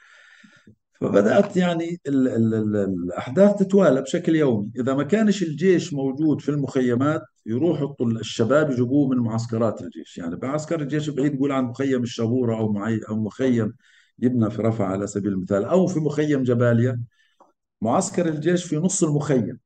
فبدأت 1.00 1.56
يعني 1.56 2.00
ال 2.06 2.28
ال 2.28 2.54
ال 2.54 2.76
الأحداث 2.76 3.56
تتوالى 3.56 4.02
بشكل 4.02 4.36
يومي. 4.36 4.70
إذا 4.76 4.94
ما 4.94 5.02
كانش 5.02 5.42
الجيش 5.42 5.92
موجود 5.92 6.40
في 6.40 6.48
المخيمات 6.48 7.22
يروحوا 7.46 7.94
الشباب 8.00 8.70
يجيبوه 8.70 9.08
من 9.08 9.18
معسكرات 9.18 9.82
الجيش. 9.82 10.18
يعني 10.18 10.36
بعسكر 10.36 10.80
الجيش 10.80 11.10
بعيد 11.10 11.34
يقول 11.34 11.52
عن 11.52 11.64
مخيم 11.64 12.02
الشبورة 12.02 12.56
أو 12.58 12.72
معي 12.72 13.00
أو 13.08 13.16
مخيم 13.16 13.72
يبنى 14.18 14.50
في 14.50 14.62
رفح 14.62 14.85
على 14.85 15.07
سبيل 15.07 15.33
المثال 15.33 15.64
أو 15.64 15.87
في 15.87 16.00
مخيم 16.00 16.42
جباليا 16.42 17.03
معسكر 17.83 18.29
الجيش 18.29 18.64
في 18.64 18.77
نص 18.77 19.05
المخيم. 19.05 19.59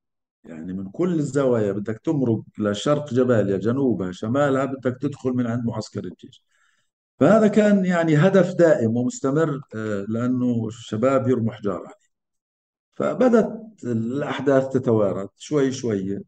يعني 0.45 0.73
من 0.73 0.91
كل 0.91 1.15
الزوايا 1.19 1.73
بدك 1.73 2.01
تمرق 2.05 2.43
لشرق 2.59 3.15
جباليا 3.15 3.57
جنوبها 3.57 4.13
شمالها 4.13 4.65
بدك 4.65 4.99
تدخل 5.03 5.31
من 5.31 5.47
عند 5.47 5.65
معسكر 5.67 6.05
الجيش. 6.05 6.45
فهذا 7.21 7.49
كان 7.49 7.85
يعني 7.85 8.17
هدف 8.17 8.55
دائم 8.55 8.97
ومستمر 8.97 9.61
آه، 9.77 10.07
لأنه 10.09 10.67
الشباب 10.69 11.29
يرموا 11.29 11.53
حجارة 11.53 11.93
فبدت 12.93 13.85
الأحداث 13.85 14.69
تتوارد 14.69 15.29
شوي 15.37 15.73
شوي. 15.73 16.21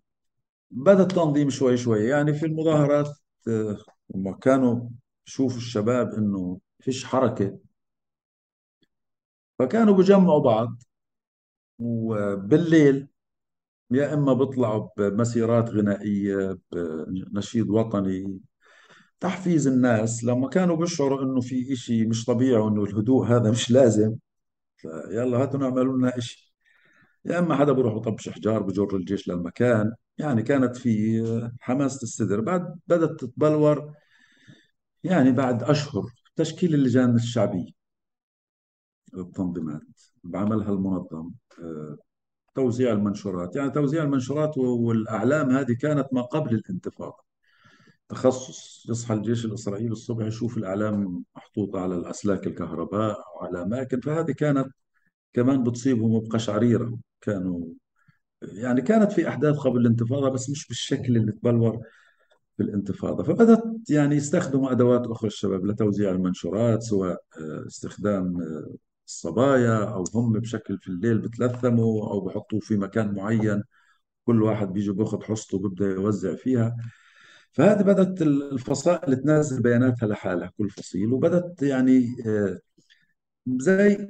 بدأ 0.71 1.03
التنظيم 1.03 1.51
شوي 1.51 1.77
شوي. 1.77 2.05
يعني 2.05 2.35
في 2.35 2.47
المظاهرات 2.47 3.09
آه، 3.49 3.79
هم 4.15 4.35
كانوا 4.35 4.89
يشوفوا 5.27 5.57
الشباب 5.59 6.15
إنه 6.15 6.61
فيش 6.81 7.05
حركة. 7.05 7.59
فكانوا 9.61 9.95
بجمعوا 9.95 10.41
بعض 10.41 10.83
وبالليل 11.79 13.09
يا 13.91 14.15
إما 14.15 14.33
بيطلعوا 14.33 14.89
بمسيرات 14.97 15.71
غنائية 15.71 16.59
بنشيد 16.73 17.71
وطني. 17.71 18.41
تحفيز 19.21 19.67
الناس 19.67 20.25
لما 20.25 20.49
كانوا 20.49 20.77
بيشعروا 20.77 21.23
إنه 21.23 21.41
في 21.41 21.73
إشي 21.73 22.07
مش 22.07 22.25
طبيعي 22.25 22.61
وإنه 22.61 22.85
الهدوء 22.85 23.27
هذا 23.27 23.51
مش 23.51 23.71
لازم 23.71 24.17
يلا 25.11 25.39
هاتوا 25.43 25.61
نعملوا 25.61 25.99
لنا 25.99 26.19
إشي. 26.19 26.55
يا 27.25 27.39
إما 27.39 27.57
حدا 27.57 27.73
بيروح 27.73 27.97
يطبش 27.97 28.29
حجار 28.29 28.63
بجر 28.63 28.97
الجيش 28.97 29.29
للمكان. 29.29 29.93
يعني 30.19 30.43
كانت 30.43 30.77
في 30.77 31.23
حماسة 31.61 32.03
الصدر 32.03 32.41
بعد 32.41 32.79
بدأت 32.87 33.21
تتبلور 33.21 33.95
يعني 35.05 35.33
بعد 35.33 35.63
أشهر 35.63 36.05
تشكيل 36.37 36.75
اللجان 36.75 37.15
الشعبية. 37.15 37.80
التنظيمات 39.15 40.01
بعملها 40.25 40.73
المنظم 40.73 41.31
آه، 41.63 41.97
توزيع 42.55 42.93
المنشورات. 42.93 43.57
يعني 43.57 43.71
توزيع 43.71 44.03
المنشورات 44.03 44.59
والأعلام 44.59 45.51
هذه 45.51 45.73
كانت 45.81 46.07
ما 46.13 46.23
قبل 46.23 46.55
الانتفاضة. 46.55 47.31
تخصص 48.09 48.87
يصحى 48.91 49.15
الجيش 49.15 49.45
الإسرائيلي 49.45 49.93
الصبح 49.93 50.27
يشوف 50.27 50.57
الأعلام 50.59 51.25
محطوطة 51.37 51.81
على 51.81 51.95
الأسلاك 51.95 52.47
الكهرباء 52.47 53.19
أو 53.19 53.47
على 53.47 53.63
أماكن 53.63 54.01
فهذه 54.01 54.33
كانت 54.33 54.67
كمان 55.33 55.65
بتصيبهم 55.65 56.21
بقشعريرة 56.21 56.99
كانوا 57.21 57.65
يعني 58.43 58.83
كانت 58.83 59.13
في 59.13 59.29
أحداث 59.29 59.57
قبل 59.57 59.81
الانتفاضة 59.81 60.29
بس 60.31 60.51
مش 60.51 60.69
بالشكل 60.69 61.17
اللي 61.17 61.33
تبلور 61.33 61.79
في 62.57 62.63
الانتفاضة. 62.63 63.25
فبدأت 63.25 63.65
يعني 63.91 64.17
يستخدموا 64.17 64.73
أدوات 64.73 65.07
أخرى 65.07 65.29
الشباب 65.29 65.67
لتوزيع 65.67 66.11
المنشورات 66.11 66.83
سواء 66.83 67.23
آه، 67.41 67.67
استخدام 67.67 68.41
آه، 68.43 68.75
الصبايا 69.11 69.85
أو 69.95 70.05
هم 70.15 70.33
بشكل 70.33 70.79
في 70.79 70.89
الليل 70.89 71.19
بتلثموا 71.19 72.11
أو 72.13 72.21
بحطوه 72.21 72.61
في 72.61 72.77
مكان 72.77 73.15
معين. 73.15 73.63
كل 74.27 74.43
واحد 74.43 74.73
بيجي 74.73 74.93
بياخذ 74.93 75.23
حصته 75.23 75.57
وبيبدأ 75.59 75.87
يوزع 75.87 76.37
فيها. 76.37 76.77
فهذه 77.53 77.83
بدأت 77.83 78.23
الفصائل 78.23 79.17
تنزل 79.17 79.63
بياناتها 79.63 80.07
لحالها 80.09 80.53
كل 80.59 80.71
فصيل. 80.71 81.13
وبدأت 81.13 81.63
يعني 81.63 82.17
آه، 82.27 82.59
زي 83.49 84.09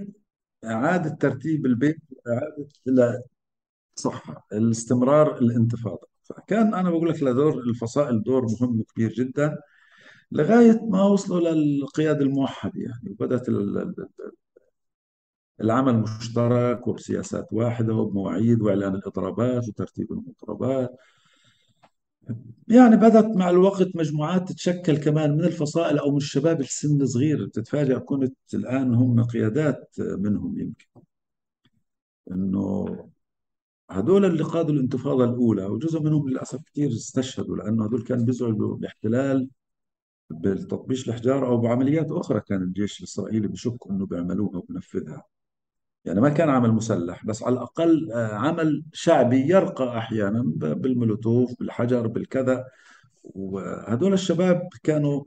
إعادة 0.65 1.11
ترتيب 1.17 1.67
البيت 1.67 1.99
لا 2.87 3.23
صح 3.97 4.47
الاستمرار 4.53 5.39
الانتفاضة. 5.39 6.09
فكان 6.23 6.75
أنا 6.75 6.91
بقول 6.91 7.09
لك 7.11 7.23
لدور 7.23 7.59
الفصائل 7.59 8.23
دور 8.23 8.47
مهم 8.61 8.81
وكبير 8.81 9.13
جدا 9.13 9.59
لغاية 10.33 10.81
ما 10.91 11.03
وصلوا 11.05 11.51
للقيادة 11.51 12.21
الموحدة 12.25 12.73
يعني. 12.77 13.17
ال- 13.49 13.95
العمل 15.61 15.97
مشترك 15.97 16.87
وبسياسات 16.89 17.53
واحدة 17.53 17.95
وبمواعيد 17.95 18.63
وإعلان 18.63 18.95
الإضرابات 18.95 19.69
وترتيب 19.69 20.13
المضربات. 20.13 20.97
يعني 22.69 22.97
بدأت 22.97 23.25
مع 23.37 23.51
الوقت 23.51 23.97
مجموعات 23.97 24.49
تتشكل 24.49 24.97
كمان 24.97 25.33
من 25.37 25.45
الفصائل 25.45 25.99
أو 25.99 26.11
من 26.11 26.17
الشباب 26.17 26.61
السن 26.61 27.07
صغير 27.07 27.47
بتتفاجأ 27.47 27.99
كنت 27.99 28.35
الآن 28.55 28.95
هم 28.95 29.23
قيادات 29.25 29.95
منهم 29.99 30.59
يمكن. 30.61 30.87
إنه 32.31 32.87
هذول 33.91 34.25
اللي 34.25 34.45
قادوا 34.45 34.75
الانتفاضة 34.75 35.25
الأولى 35.25 35.67
وجزء 35.67 36.03
منهم 36.03 36.29
للأسف 36.29 36.61
كثير 36.67 36.91
استشهدوا 36.91 37.57
لأنه 37.57 37.87
هذول 37.87 38.03
كانوا 38.03 38.25
بيزعلوا 38.25 38.77
الاحتلال 38.77 39.49
بالتطبيش 40.31 41.09
الحجار 41.09 41.47
أو 41.47 41.57
بعمليات 41.57 42.11
أخرى 42.11 42.41
كان 42.41 42.63
الجيش 42.63 43.01
الإسرائيلي 43.01 43.49
بشك 43.49 43.79
أنه 43.91 44.07
بيعملوها 44.07 44.57
وبنفذها. 44.57 45.25
يعني 46.05 46.21
ما 46.21 46.29
كان 46.29 46.49
عمل 46.51 46.73
مسلح 46.73 47.27
بس 47.27 47.43
على 47.43 47.53
الأقل 47.53 48.13
آه، 48.13 48.35
عمل 48.35 48.83
شعبي 48.93 49.37
يرقى 49.49 49.99
أحيانا 49.99 50.43
ب- 50.43 50.83
بالمولوتوف 50.83 51.55
بالحجر 51.59 52.07
بالكذا. 52.07 52.65
وهدول 53.25 54.13
الشباب 54.13 54.69
كانوا 54.83 55.25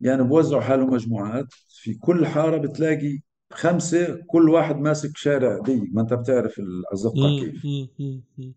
يعني 0.00 0.22
بوزعوا 0.22 0.62
حالهم 0.62 0.90
مجموعات. 0.94 1.46
في 1.68 1.94
كل 1.94 2.26
حارة 2.26 2.56
بتلاقي 2.58 3.18
خمسة 3.52 4.18
كل 4.26 4.48
واحد 4.48 4.76
ماسك 4.76 5.16
شارع 5.16 5.58
ضيق 5.58 5.82
ما 5.92 6.02
أنت 6.02 6.14
بتعرف 6.14 6.58
الأزقة 6.58 7.28
مم، 7.28 7.40
كيف. 7.40 7.64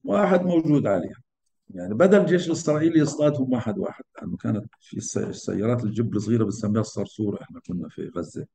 واحد 0.03 0.41
موجود 0.45 0.87
عليها. 0.87 1.21
يعني 1.69 1.93
بدل 1.93 2.21
الجيش 2.21 2.47
الإسرائيلي 2.47 2.99
يصطادهم 2.99 3.53
واحد 3.53 3.77
واحد. 3.79 4.03
لأنه 4.21 4.37
كانت 4.37 4.65
في 4.81 4.97
الس- 4.97 5.17
السيارات 5.17 5.83
الجب 5.83 6.15
الصغيرة 6.15 6.43
بنسميها 6.43 6.81
الصرصور 6.81 7.41
إحنا 7.41 7.59
كنا 7.67 7.89
في 7.89 8.11
غزة. 8.17 8.45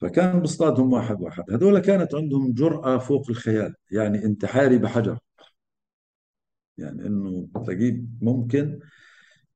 فكان 0.00 0.40
بيصطادهم 0.40 0.92
واحد 0.92 1.20
واحد. 1.22 1.44
هذول 1.50 1.78
كانت 1.78 2.14
عندهم 2.14 2.52
جرأة 2.52 2.98
فوق 2.98 3.30
الخيال 3.30 3.74
يعني 3.90 4.24
انتحاري 4.24 4.78
بحجر. 4.78 5.18
يعني 6.78 7.06
إنه 7.06 7.48
تلاقيه 7.64 8.04
ممكن 8.20 8.80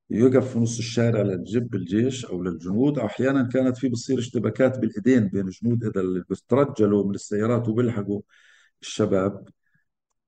يقف 0.09 0.53
في 0.53 0.59
نص 0.59 0.77
الشارع 0.77 1.21
لتجب 1.21 1.75
الجيش 1.75 2.25
أو 2.25 2.43
للجنود. 2.43 2.99
أو 2.99 3.05
أحيانا 3.05 3.43
كانت 3.43 3.77
في 3.77 3.89
بتصير 3.89 4.19
اشتباكات 4.19 4.79
بالإيدين 4.79 5.27
بين 5.27 5.47
الجنود 5.47 5.83
إذا 5.83 6.01
اللي 6.01 6.23
بترجلوا 6.29 7.03
من 7.07 7.15
السيارات 7.15 7.69
وبيلحقوا 7.69 8.21
الشباب. 8.81 9.47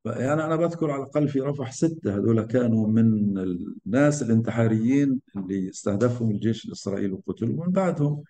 يعني 0.06 0.46
أنا 0.46 0.56
بذكر 0.56 0.92
على 0.92 1.04
الأقل 1.04 1.28
في 1.28 1.40
رفح 1.40 1.72
ستة 1.72 2.16
هذول 2.16 2.42
كانوا 2.42 2.88
من 2.88 3.38
الناس 3.38 4.24
الانتحاريين 4.24 5.22
اللي 5.38 5.70
استهدفهم 5.70 6.32
الجيش 6.32 6.66
الإسرائيلي 6.66 7.14
وقتلوا. 7.14 7.64
ومن 7.64 7.72
بعدهم 7.72 8.24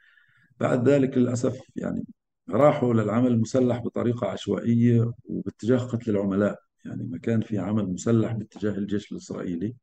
بعد 0.60 0.90
ذلك 0.90 1.18
للأسف 1.18 1.62
يعني 1.76 2.06
راحوا 2.50 2.94
للعمل 2.94 3.28
المسلح 3.32 3.78
بطريقة 3.78 4.28
عشوائية 4.28 5.12
وباتجاه 5.26 5.78
قتل 5.78 6.12
العملاء. 6.12 6.60
يعني 6.86 7.04
ما 7.04 7.18
كان 7.18 7.42
في 7.42 7.58
عمل 7.58 7.86
مسلح 7.94 8.32
باتجاه 8.32 8.72
الجيش 8.72 9.12
الإسرائيلي. 9.12 9.76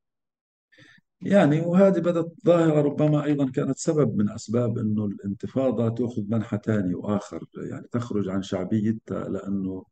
يعني 1.21 1.61
وهذه 1.61 1.99
بدت 1.99 2.33
ظاهرة 2.47 2.81
ربما 2.83 3.25
أيضا 3.25 3.51
كانت 3.51 3.79
سبب 3.79 4.17
من 4.17 4.31
أسباب 4.31 4.79
أنه 4.79 5.05
الانتفاضة 5.05 5.89
تأخذ 5.89 6.23
منحى 6.29 6.59
ثاني 6.65 6.95
وآخر 6.95 7.45
يعني 7.71 7.87
تخرج 7.93 8.29
عن 8.29 8.43
شعبيتها 8.43 9.29
لأنه 9.29 9.85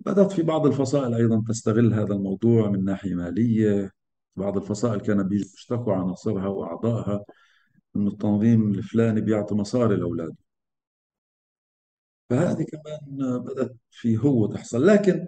بدأت 0.00 0.32
في 0.32 0.42
بعض 0.42 0.66
الفصائل 0.66 1.14
أيضا 1.14 1.42
تستغل 1.48 1.94
هذا 1.94 2.14
الموضوع 2.14 2.70
من 2.70 2.84
ناحية 2.84 3.14
مالية. 3.14 3.90
بعض 4.36 4.56
الفصائل 4.56 5.00
كانوا 5.00 5.24
بيجوا 5.24 5.46
يشتكوا 5.54 5.94
عناصرها 5.94 6.46
وأعضائها. 6.48 7.24
أنه 7.96 8.10
التنظيم 8.10 8.70
الفلاني 8.70 9.20
بيعطي 9.20 9.54
مصاري 9.54 9.96
لأولاده. 9.96 10.36
فهذه 12.30 12.64
كمان 12.72 13.38
بدأت 13.38 13.76
في 13.90 14.18
هو 14.18 14.46
تحصل. 14.46 14.86
لكن 14.86 15.26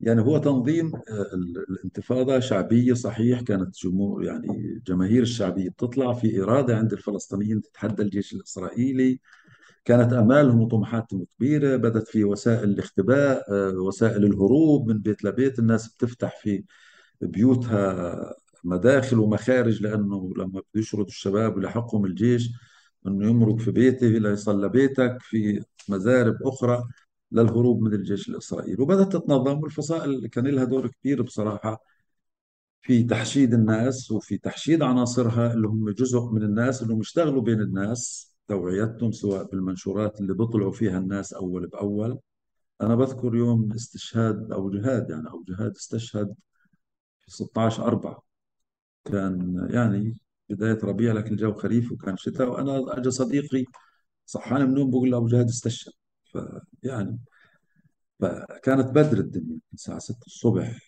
يعني 0.00 0.20
هو 0.22 0.38
تنظيم 0.38 0.96
آه، 0.96 1.00
ال- 1.34 1.66
الانتفاضة 1.70 2.40
شعبية 2.40 2.94
صحيح 2.94 3.40
كانت 3.40 3.76
جمهور 3.84 4.24
يعني 4.24 4.80
جماهير 4.86 5.22
الشعبية 5.22 5.70
بتطلع 5.70 6.12
في 6.12 6.42
إرادة 6.42 6.76
عند 6.76 6.92
الفلسطينيين 6.92 7.62
تتحدى 7.62 8.02
الجيش 8.02 8.32
الإسرائيلي. 8.34 9.20
كانت 9.84 10.12
آمالهم 10.12 10.60
وطموحاتهم 10.62 11.26
كبيرة 11.38 11.76
بدت 11.76 12.08
في 12.08 12.24
وسائل 12.24 12.70
الاختباء 12.70 13.44
آه، 13.52 13.70
وسائل 13.80 14.24
الهروب 14.24 14.88
من 14.88 14.98
بيت 14.98 15.24
لبيت. 15.24 15.58
الناس 15.58 15.88
بتفتح 15.94 16.40
في 16.42 16.64
بيوتها 17.20 18.16
مداخل 18.64 19.18
ومخارج 19.18 19.82
لأنه 19.82 20.32
لما 20.36 20.48
بده 20.60 20.64
يشردوا 20.74 21.06
الشباب 21.06 21.56
ويلحقهم 21.56 22.04
الجيش 22.04 22.50
أنه 23.06 23.28
يمرق 23.30 23.56
في 23.58 23.70
بيته 23.70 24.06
ليصل 24.06 24.64
لبيتك 24.64 25.16
في 25.20 25.64
مزارب 25.88 26.36
أخرى 26.42 26.84
للهروب 27.32 27.82
من 27.82 27.94
الجيش 27.94 28.28
الإسرائيلي. 28.28 28.82
وبدأت 28.82 29.12
تتنظم 29.12 29.58
والفصائل 29.62 30.26
كان 30.26 30.46
لها 30.46 30.64
دور 30.64 30.86
كبير 30.88 31.22
بصراحة 31.22 31.82
في 32.82 33.02
تحشيد 33.04 33.54
الناس 33.54 34.10
وفي 34.10 34.38
تحشيد 34.38 34.82
عناصرها 34.82 35.52
اللي 35.54 35.68
هم 35.68 35.90
جزء 35.90 36.20
من 36.32 36.42
الناس 36.42 36.82
اللي 36.82 36.94
هم 36.94 37.00
يشتغلوا 37.00 37.42
بين 37.42 37.60
الناس 37.60 38.30
توعيتهم 38.48 39.12
سواء 39.12 39.44
بالمنشورات 39.44 40.20
اللي 40.20 40.34
بيطلعوا 40.34 40.72
فيها 40.72 40.98
الناس 40.98 41.32
أول 41.32 41.66
بأول. 41.66 42.18
أنا 42.80 42.94
بذكر 42.94 43.34
يوم 43.36 43.72
استشهاد 43.72 44.52
أو 44.52 44.70
جهاد 44.70 45.10
يعني 45.10 45.30
أو 45.30 45.44
جهاد 45.48 45.76
استشهد 45.76 46.34
في 47.22 47.30
16 47.30 47.86
4 47.86 48.22
كان 49.04 49.68
يعني 49.70 50.18
بداية 50.50 50.78
ربيع 50.84 51.12
لكن 51.12 51.32
الجو 51.32 51.54
خريف 51.54 51.92
وكان 51.92 52.16
شتاء. 52.16 52.48
وأنا 52.50 52.98
أجى 52.98 53.10
صديقي 53.10 53.64
صحاني 54.26 54.64
من 54.64 54.70
النوم 54.70 54.90
بقول 54.90 55.10
له 55.10 55.16
أبو 55.18 55.26
جهاد 55.28 55.48
استشهد. 55.48 55.92
فيعني 56.24 57.18
فكانت 58.20 58.86
بدر 58.90 59.18
الدنيا 59.18 59.58
الساعة 59.74 59.98
6 59.98 60.26
الصبح. 60.26 60.78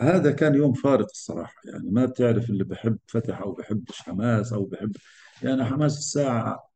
هذا 0.00 0.30
كان 0.32 0.54
يوم 0.54 0.72
فارق 0.72 1.06
الصراحة. 1.10 1.54
يعني 1.64 1.90
ما 1.90 2.04
بتعرف 2.06 2.50
اللي 2.50 2.64
بحب 2.64 2.98
فتح 3.06 3.40
أو 3.40 3.52
بحبش 3.52 4.02
حماس 4.02 4.52
أو 4.52 4.64
بحب 4.64 4.96
يعني 5.42 5.64
حماس 5.64 5.98
الساعة 5.98 6.70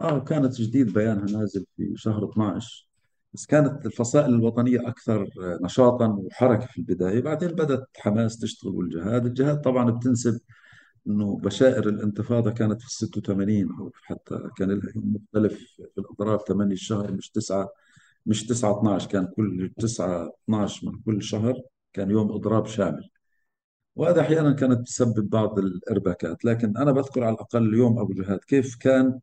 آه 0.00 0.18
كانت 0.24 0.54
جديد 0.60 0.92
بيانها 0.92 1.24
نازل 1.38 1.66
في 1.76 1.92
شهر 1.96 2.30
12 2.30 2.89
بس 3.32 3.46
كانت 3.46 3.86
الفصائل 3.86 4.34
الوطنية 4.34 4.88
أكثر 4.88 5.28
نشاطا 5.62 6.06
وحركة 6.08 6.66
في 6.66 6.78
البداية. 6.78 7.20
بعدين 7.20 7.48
بدأت 7.48 7.88
حماس 7.96 8.38
تشتغل 8.38 8.72
والجهاد. 8.74 9.26
الجهاد 9.26 9.60
طبعا 9.60 9.90
بتنسب 9.90 10.40
إنه 11.06 11.36
بشائر 11.38 11.88
الانتفاضة 11.88 12.50
كانت 12.50 12.82
في 12.82 12.86
ال 12.86 12.92
86 12.92 13.68
أو 13.80 13.90
حتى 14.02 14.38
كان 14.56 14.70
لها 14.70 14.92
مختلف 14.96 15.54
في 15.94 16.00
الاضراب 16.00 16.40
8 16.48 16.72
الشهر 16.72 17.12
مش 17.12 17.30
9 17.30 17.68
مش 18.26 18.46
9 18.46 18.78
12 18.80 19.08
كان 19.10 19.26
كل 19.36 19.70
9 19.78 20.32
12 20.44 20.86
من 20.86 21.00
كل 21.06 21.22
شهر 21.22 21.60
كان 21.92 22.10
يوم 22.10 22.32
إضراب 22.32 22.66
شامل. 22.66 23.10
وهذا 23.96 24.20
أحيانا 24.20 24.52
كانت 24.52 24.86
تسبب 24.86 25.30
بعض 25.30 25.58
الإرباكات. 25.58 26.44
لكن 26.44 26.76
أنا 26.76 26.92
بذكر 26.92 27.24
على 27.24 27.34
الأقل 27.34 27.74
يوم 27.74 27.98
أبو 27.98 28.12
جهاد 28.12 28.38
كيف 28.38 28.76
كان 28.76 29.20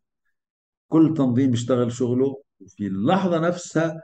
كل 0.89 1.13
تنظيم 1.17 1.53
يشتغل 1.53 1.91
شغله 1.91 2.41
وفي 2.59 2.87
اللحظة 2.87 3.39
نفسها 3.39 4.01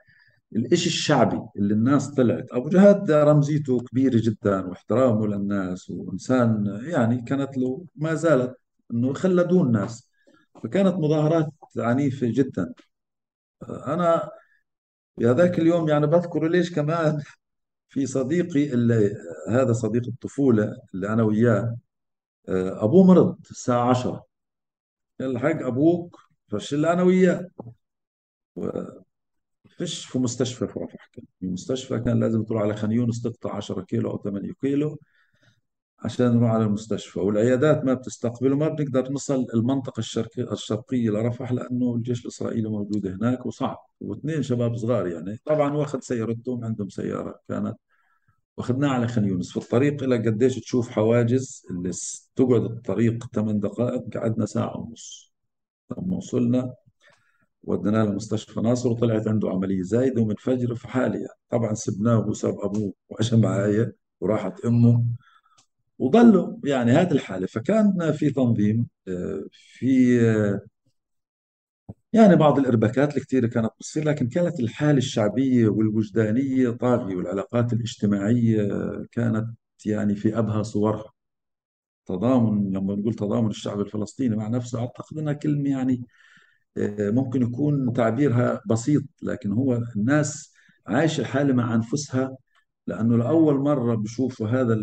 الإشي 0.56 0.88
الشعبي 0.88 1.42
اللي 1.58 1.74
الناس 1.74 2.08
طلعت. 2.12 2.46
أبو 2.52 2.70
جهاد 2.70 3.12
رمزيته 3.12 3.80
كبيرة 3.80 4.22
جدا 4.24 4.66
واحترامه 4.68 5.28
للناس 5.28 5.90
وإنسان 5.90 6.66
يعني 6.86 7.22
كانت 7.22 7.58
له 7.58 7.86
ما 7.96 8.14
زالت 8.14 8.56
أنه 8.92 9.10
يخلدون 9.12 9.68
الناس 9.68 10.10
فكانت 10.64 10.96
مظاهرات 10.96 11.54
عنيفة 11.78 12.28
جدا. 12.32 12.74
أنا 13.70 14.30
في 15.20 15.28
هذاك 15.28 15.60
اليوم 15.60 15.90
يعني 15.90 16.08
بذكر 16.08 16.48
ليش 16.48 16.76
كمان 16.76 17.22
في 17.90 18.06
صديقي 18.06 18.74
اللي 18.74 19.16
هذا 19.50 19.74
صديق 19.74 20.08
الطفولة 20.08 20.78
اللي 20.94 21.08
أنا 21.14 21.24
وياه 21.24 21.78
أبوه 22.50 23.04
مرض 23.04 23.38
الساعة 23.52 23.90
10 23.90 24.26
الحق 25.22 25.66
أبوك 25.66 26.18
فش 26.48 26.74
اللي 26.74 26.94
أنا 26.94 27.04
وياه. 27.04 27.48
فيش 29.78 30.06
في 30.06 30.20
مستشفى 30.20 30.68
في 30.68 30.80
رفح 30.80 31.10
كان 31.14 31.26
في 31.40 31.48
مستشفى 31.48 32.00
كان 32.00 32.20
لازم 32.20 32.44
تروح 32.44 32.62
على 32.62 32.76
خان 32.76 32.92
يونس 32.92 33.22
تقطع 33.22 33.56
10 33.56 33.82
كيلو 33.82 34.12
أو 34.12 34.18
8 34.18 34.54
كيلو 34.62 35.00
عشان 36.00 36.38
نروح 36.38 36.52
على 36.52 36.64
المستشفى. 36.64 37.20
والعيادات 37.20 37.86
ما 37.86 37.94
بتستقبل 37.94 38.54
وما 38.54 38.68
بنقدر 38.68 39.12
نصل 39.12 39.46
المنطقة 39.54 40.00
الشرقية 40.00 40.52
الشرقية 40.54 41.10
لرفح 41.10 41.52
لأنه 41.52 41.96
الجيش 41.96 42.22
الإسرائيلي 42.22 42.70
موجود 42.70 43.08
هناك 43.08 43.46
وصعب. 43.46 43.78
واثنين 44.02 44.44
شباب 44.44 44.76
صغار 44.76 45.08
يعني. 45.08 45.40
طبعا 45.46 45.74
واخذ 45.74 46.00
سيارتهم 46.00 46.66
عندهم 46.66 46.90
سيارة 46.90 47.40
كانت 47.50 47.76
واخذناها 48.58 48.92
على 48.92 49.08
خان 49.08 49.26
يونس. 49.26 49.52
في 49.52 49.58
الطريق 49.58 50.04
إلى 50.04 50.18
قديش 50.18 50.56
تشوف 50.60 50.90
حواجز 50.90 51.66
اللي 51.70 51.92
تقعد 52.36 52.64
الطريق 52.64 53.26
ثمان 53.34 53.60
دقائق 53.60 54.18
قعدنا 54.18 54.46
ساعة 54.46 54.78
ونص. 54.80 55.34
لما 55.98 56.18
وصلنا 56.18 56.74
وديناه 57.64 58.04
لمستشفى 58.04 58.62
ناصر 58.62 58.90
وطلعت 58.90 59.28
عنده 59.28 59.50
عملية. 59.50 59.82
زايدة 59.82 60.22
ومن 60.22 60.36
فجر 60.36 60.76
في 60.76 60.88
حالي 60.88 61.18
يعني. 61.18 61.40
طبعا 61.50 61.74
سبناه 61.74 62.28
وساب 62.28 62.60
أبوه 62.60 62.94
وأجى 63.10 63.38
معايا 63.38 63.94
وراحت 64.22 64.66
أمه 64.66 65.06
وظلوا 66.00 66.58
يعني 66.66 66.92
هذه 66.92 67.12
الحالة. 67.12 67.48
فكان 67.48 68.12
في 68.12 68.30
تنظيم 68.30 68.88
في 69.52 70.18
يعني 72.14 72.36
بعض 72.36 72.60
الإرباكات 72.60 73.18
الكثيرة 73.18 73.48
كانت 73.48 73.70
بتصير 73.80 74.04
لكن 74.06 74.30
كانت 74.30 74.60
الحالة 74.60 74.98
الشعبية 74.98 75.68
والوجدانية 75.68 76.70
طاغية 76.70 77.16
والعلاقات 77.16 77.74
الاجتماعية 77.74 78.68
كانت 79.12 79.48
يعني 79.86 80.16
في 80.16 80.40
أبهى 80.40 80.64
صورها. 80.64 81.12
تضامن 82.06 82.74
لما 82.74 82.96
نقول 82.96 83.14
تضامن 83.14 83.50
الشعب 83.50 83.80
الفلسطيني 83.80 84.36
مع 84.36 84.48
نفسه 84.48 84.80
أعتقد 84.80 85.18
أنها 85.18 85.34
كلمة 85.34 85.70
يعني 85.70 86.06
ممكن 87.00 87.42
يكون 87.42 87.94
تعبيرها 87.94 88.62
بسيط 88.70 89.04
لكن 89.22 89.52
هو 89.52 89.82
الناس 89.96 90.54
عايشة 90.88 91.22
الحالة 91.22 91.54
مع 91.54 91.76
أنفسها 91.76 92.38
لأنه 92.88 93.18
لأول 93.18 93.56
مرة 93.60 93.96
بشوفوا 93.96 94.48
هذا 94.48 94.78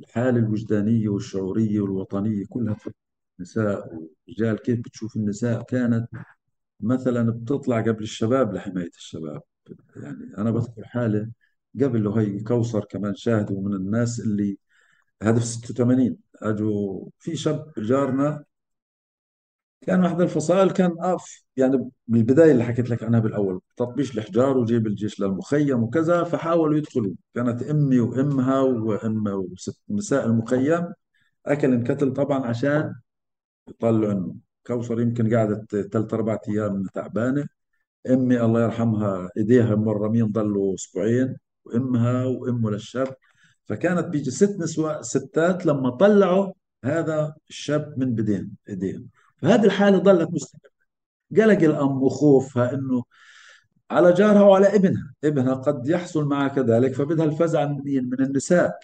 الحالة 0.00 0.38
الوجدانية 0.38 1.08
والشعورية 1.08 1.80
والوطنية 1.80 2.44
كلها 2.48 2.74
في 2.74 2.90
النساء 3.38 3.94
والرجال 3.94 4.62
كيف 4.62 4.80
بتشوف 4.80 5.16
النساء 5.16 5.62
كانت 5.62 6.08
مثلا 6.80 7.30
بتطلع 7.30 7.80
قبل 7.80 8.02
الشباب 8.02 8.54
لحماية 8.54 8.90
الشباب؟ 8.96 9.42
يعني 9.96 10.38
أنا 10.38 10.50
بذكر 10.50 10.84
حالة 10.84 11.30
قبل 11.82 12.04
له 12.04 12.20
هي 12.20 12.40
كوثر 12.40 12.84
كمان 12.84 13.14
شاهدوا 13.14 13.62
من 13.62 13.74
الناس 13.74 14.20
اللي 14.20 14.58
هذا 15.22 15.40
في 15.40 15.46
86 15.46 16.16
أجوا 16.42 17.08
في 17.18 17.36
شاب 17.36 17.72
جارنا 17.78 18.44
كان 19.80 20.02
واحد 20.02 20.20
الفصائل 20.20 20.70
كان 20.70 20.96
آف. 21.00 21.42
يعني 21.56 21.90
بالبداية 22.06 22.52
اللي 22.52 22.64
حكيت 22.64 22.90
لك 22.90 23.02
عنها 23.02 23.20
بالأول 23.20 23.60
تطبيش 23.76 24.18
الحجار 24.18 24.58
وجيب 24.58 24.86
الجيش 24.86 25.20
للمخيم 25.20 25.82
وكذا 25.82 26.24
فحاولوا 26.24 26.78
يدخلوا. 26.78 27.14
كانت 27.34 27.62
أمي 27.62 28.00
وأمها 28.00 28.60
وأم 28.60 29.48
نساء 29.90 30.26
المخيم 30.26 30.86
أكل 31.46 31.72
انكتل 31.72 32.12
طبعا 32.12 32.46
عشان 32.46 32.94
يطلعوا 33.68 34.08
عنه 34.08 34.34
كوثر 34.66 35.00
يمكن 35.00 35.34
قعدت 35.34 35.76
ثلاث 35.76 36.14
أربع 36.14 36.38
أيام 36.48 36.82
تعبانة. 36.94 37.46
أمي 38.10 38.40
الله 38.42 38.62
يرحمها 38.62 39.30
إيديها 39.36 39.74
مورمين 39.74 40.26
ضلوا 40.26 40.74
أسبوعين. 40.74 41.36
وأمها 41.64 42.24
وأمه 42.24 42.70
للشاب. 42.70 43.08
فكانت 43.64 44.06
بيجي 44.06 44.30
ست 44.30 44.56
نسوة 44.60 45.02
ستات 45.02 45.66
لما 45.66 45.90
طلعوا 45.90 46.52
هذا 46.84 47.34
الشاب 47.50 47.94
من 47.98 48.14
بدين 48.14 48.56
إيديهم. 48.68 49.08
فهذه 49.42 49.64
الحالة 49.64 49.98
ظلت 49.98 50.30
مستمرة. 50.32 50.70
قلق 51.36 51.62
الأم 51.62 52.02
وخوفها 52.02 52.74
أنه 52.74 53.04
على 53.90 54.12
جارها 54.12 54.42
وعلى 54.42 54.74
ابنها. 54.76 55.14
ابنها 55.24 55.54
قد 55.54 55.88
يحصل 55.88 56.24
معها 56.24 56.48
كذلك 56.48 56.94
فبدها 56.94 57.24
الفزع 57.24 57.66
من 57.66 58.08
من 58.10 58.20
النساء. 58.20 58.78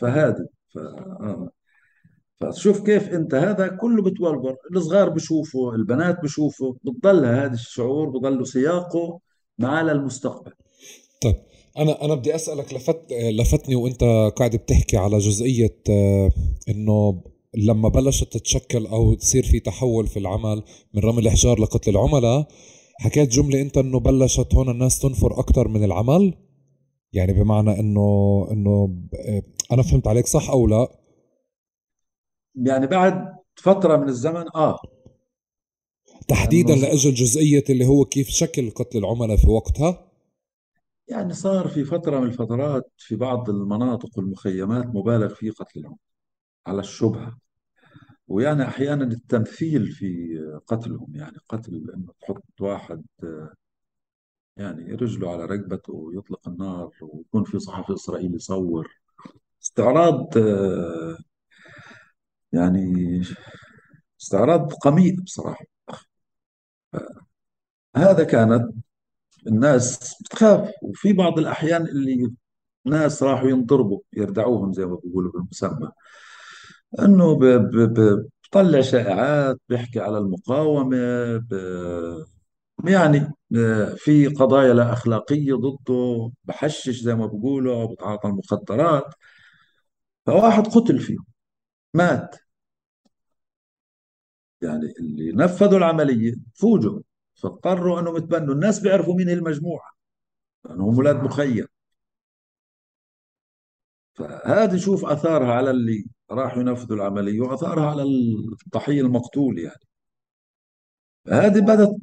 فهذه 0.00 0.46
ف... 0.74 0.78
آه. 0.78 1.50
فشوف 2.42 2.80
كيف 2.86 3.08
أنت 3.08 3.34
هذا 3.34 3.68
كله 3.68 4.02
بتولور 4.02 4.56
الصغار 4.76 5.08
بشوفوا 5.08 5.74
البنات 5.74 6.22
بشوفوا 6.22 6.72
بتضل 6.84 7.24
هذا 7.24 7.54
الشعور 7.54 8.08
بضل 8.10 8.46
سياقه 8.46 9.20
معاه 9.58 9.82
للمستقبل 9.82 10.52
طيب 11.22 11.36
أنا 11.78 12.04
أنا 12.04 12.14
بدي 12.14 12.34
أسألك 12.34 12.74
لفت 12.74 13.12
لفتني 13.12 13.74
وأنت 13.74 14.04
قاعد 14.36 14.56
بتحكي 14.56 14.96
على 14.96 15.18
جزئية 15.18 15.76
آه، 15.90 16.30
إنه 16.68 17.22
لما 17.54 17.88
بلشت 17.88 18.32
تتشكل 18.32 18.86
أو 18.86 19.14
تصير 19.14 19.42
في 19.42 19.60
تحول 19.60 20.06
في 20.06 20.18
العمل 20.18 20.62
من 20.94 21.02
رمي 21.02 21.18
الحجار 21.18 21.60
لقتل 21.60 21.90
العملاء 21.90 22.48
حكيت 23.00 23.28
جملة 23.28 23.60
أنت 23.60 23.78
إنه 23.78 24.00
بلشت 24.00 24.54
هون 24.54 24.68
الناس 24.68 24.98
تنفر 24.98 25.40
أكثر 25.40 25.68
من 25.68 25.84
العمل؟ 25.84 26.34
يعني 27.12 27.32
بمعنى 27.32 27.80
إنه 27.80 28.48
إنه 28.50 28.98
آه، 29.28 29.42
أنا 29.72 29.82
فهمت 29.82 30.08
عليك 30.08 30.26
صح 30.26 30.50
أو 30.50 30.66
لا؟ 30.66 30.88
يعني 32.54 32.86
بعد 32.86 33.36
فترة 33.56 33.96
من 33.96 34.08
الزمن 34.08 34.44
آه. 34.54 34.78
تحديدا 36.28 36.74
لاجل 36.74 37.14
جزئيه 37.14 37.64
اللي 37.70 37.86
هو 37.86 38.04
كيف 38.04 38.28
شكل 38.28 38.70
قتل 38.70 38.98
العملاء 38.98 39.36
في 39.36 39.50
وقتها؟ 39.50 40.12
يعني 41.08 41.32
صار 41.32 41.68
في 41.68 41.84
فترة 41.84 42.20
من 42.20 42.26
الفترات 42.26 42.92
في 42.96 43.16
بعض 43.16 43.50
المناطق 43.50 44.18
والمخيمات 44.18 44.86
مبالغ 44.86 45.34
في 45.34 45.50
قتل 45.50 45.80
العملاء 45.80 45.98
على 46.66 46.80
الشبهة. 46.80 47.41
ويعني 48.28 48.62
أحيانا 48.64 49.04
التمثيل 49.04 49.86
في 49.86 50.38
قتلهم 50.66 51.16
يعني 51.16 51.36
قتل 51.48 51.90
إنه 51.96 52.12
تحط 52.20 52.60
واحد 52.60 53.04
يعني 54.56 54.92
رجله 54.94 55.32
على 55.32 55.44
رقبته 55.44 55.92
ويطلق 55.92 56.48
النار 56.48 56.90
ويكون 57.02 57.44
في 57.44 57.58
صحفي 57.58 57.94
إسرائيلي 57.94 58.36
يصور. 58.36 59.00
استعراض 59.62 60.36
يعني 62.52 63.20
استعراض 64.20 64.72
قميء 64.72 65.20
بصراحة. 65.20 65.64
هذا 67.96 68.24
كانت 68.24 68.74
الناس 69.46 70.14
بتخاف 70.22 70.70
وفي 70.82 71.12
بعض 71.12 71.38
الأحيان 71.38 71.82
اللي 71.82 72.32
ناس 72.84 73.22
راحوا 73.22 73.48
ينضربوا 73.48 74.00
يردعوهم 74.12 74.72
زي 74.72 74.86
ما 74.86 74.94
بيقولوا 74.96 75.32
بالمسمى. 75.32 75.92
إنه 77.00 77.38
بطلع 77.38 78.80
شائعات 78.80 79.56
بيحكي 79.68 80.00
على 80.00 80.18
المقاومة 80.18 80.96
ب... 81.36 81.52
يعني 82.88 83.32
في 83.96 84.26
قضايا 84.26 84.74
لا 84.74 84.92
أخلاقية 84.92 85.54
ضده 85.54 86.30
بحشش 86.44 87.00
زي 87.00 87.14
ما 87.14 87.26
بيقولوا 87.26 87.82
أو 87.82 87.86
بتعاطى 87.94 88.28
المخدرات. 88.28 89.14
فواحد 90.26 90.66
قتل 90.66 90.98
فيه 91.00 91.16
مات. 91.94 92.36
يعني 94.62 94.92
اللي 95.00 95.32
نفذوا 95.32 95.78
العملية 95.78 96.34
فوجوا 96.54 97.00
فاضطروا 97.34 98.00
إنهم 98.00 98.16
يتبنوا. 98.16 98.54
الناس 98.54 98.80
بيعرفوا 98.80 99.14
مين 99.14 99.28
هي 99.28 99.34
المجموعة 99.34 99.90
لانهم 100.64 100.94
أولاد 100.96 101.16
مخيم. 101.24 101.66
فهذه 104.14 104.76
شوف 104.76 105.04
آثارها 105.04 105.52
على 105.52 105.70
اللي 105.70 106.04
راحوا 106.34 106.60
ينفذوا 106.60 106.96
العملية 106.96 107.40
وأثارها 107.40 107.90
على 107.90 108.02
الضحية 108.66 109.00
المقتول 109.00 109.58
يعني. 109.58 109.80
هذه 111.28 111.60
بدت 111.60 111.96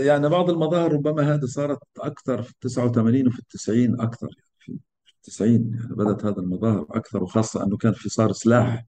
يعني 0.00 0.28
بعض 0.28 0.50
المظاهر 0.50 0.92
ربما 0.92 1.34
هذه 1.34 1.44
صارت 1.44 1.78
أكثر 2.00 2.42
في 2.42 2.54
89 2.60 3.28
وفي 3.28 3.38
التسعين 3.38 4.00
أكثر 4.00 4.28
يعني 4.66 4.80
في 5.06 5.12
التسعين 5.16 5.74
يعني 5.74 5.94
بدت 5.94 6.24
هذه 6.24 6.38
المظاهر 6.38 6.86
أكثر 6.90 7.22
وخاصة 7.22 7.64
أنه 7.64 7.76
كان 7.76 7.92
في 7.92 8.08
صار 8.08 8.32
سلاح 8.32 8.84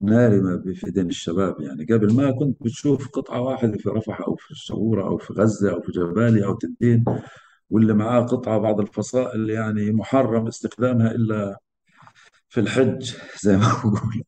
نارمة 0.00 0.62
في 0.74 0.86
ايدين 0.86 1.06
الشباب 1.08 1.60
يعني. 1.60 1.84
قبل 1.84 2.14
ما 2.14 2.30
كنت 2.30 2.62
بتشوف 2.62 3.08
قطعة 3.08 3.40
واحدة 3.40 3.78
في 3.78 3.88
رفح 3.88 4.20
أو 4.20 4.36
في 4.36 4.50
الشعورة 4.50 5.04
أو 5.08 5.18
في 5.18 5.32
غزة 5.32 5.72
أو 5.72 5.80
في 5.80 5.92
جباليا 5.92 6.46
أو 6.46 6.54
تنتين 6.54 7.04
واللي 7.70 7.94
معاه 7.94 8.20
قطعة 8.20 8.58
بعض 8.58 8.80
الفصائل 8.80 9.50
يعني 9.50 9.92
محرم 9.92 10.46
استخدامها 10.46 11.10
إلا 11.10 11.58
في 12.52 12.60
الحج 12.60 13.14
زي 13.42 13.56
ما 13.56 13.66
بقول. 13.84 14.22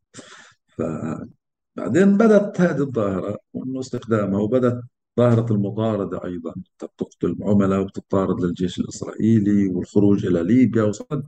فبعدين 0.68 2.16
بدأت 2.16 2.60
هذه 2.60 2.80
الظاهرة 2.80 3.38
وأنه 3.54 3.80
استخدامها 3.80 4.40
وبدأت 4.40 4.80
ظاهرة 5.18 5.52
المطاردة 5.52 6.24
أيضا. 6.24 6.54
تقتل 6.78 7.36
عملاء 7.42 7.80
وبتطارد 7.80 8.40
للجيش 8.44 8.80
الإسرائيلي 8.80 9.68
والخروج 9.68 10.26
إلى 10.26 10.42
ليبيا 10.42 10.82
وصد. 10.82 11.24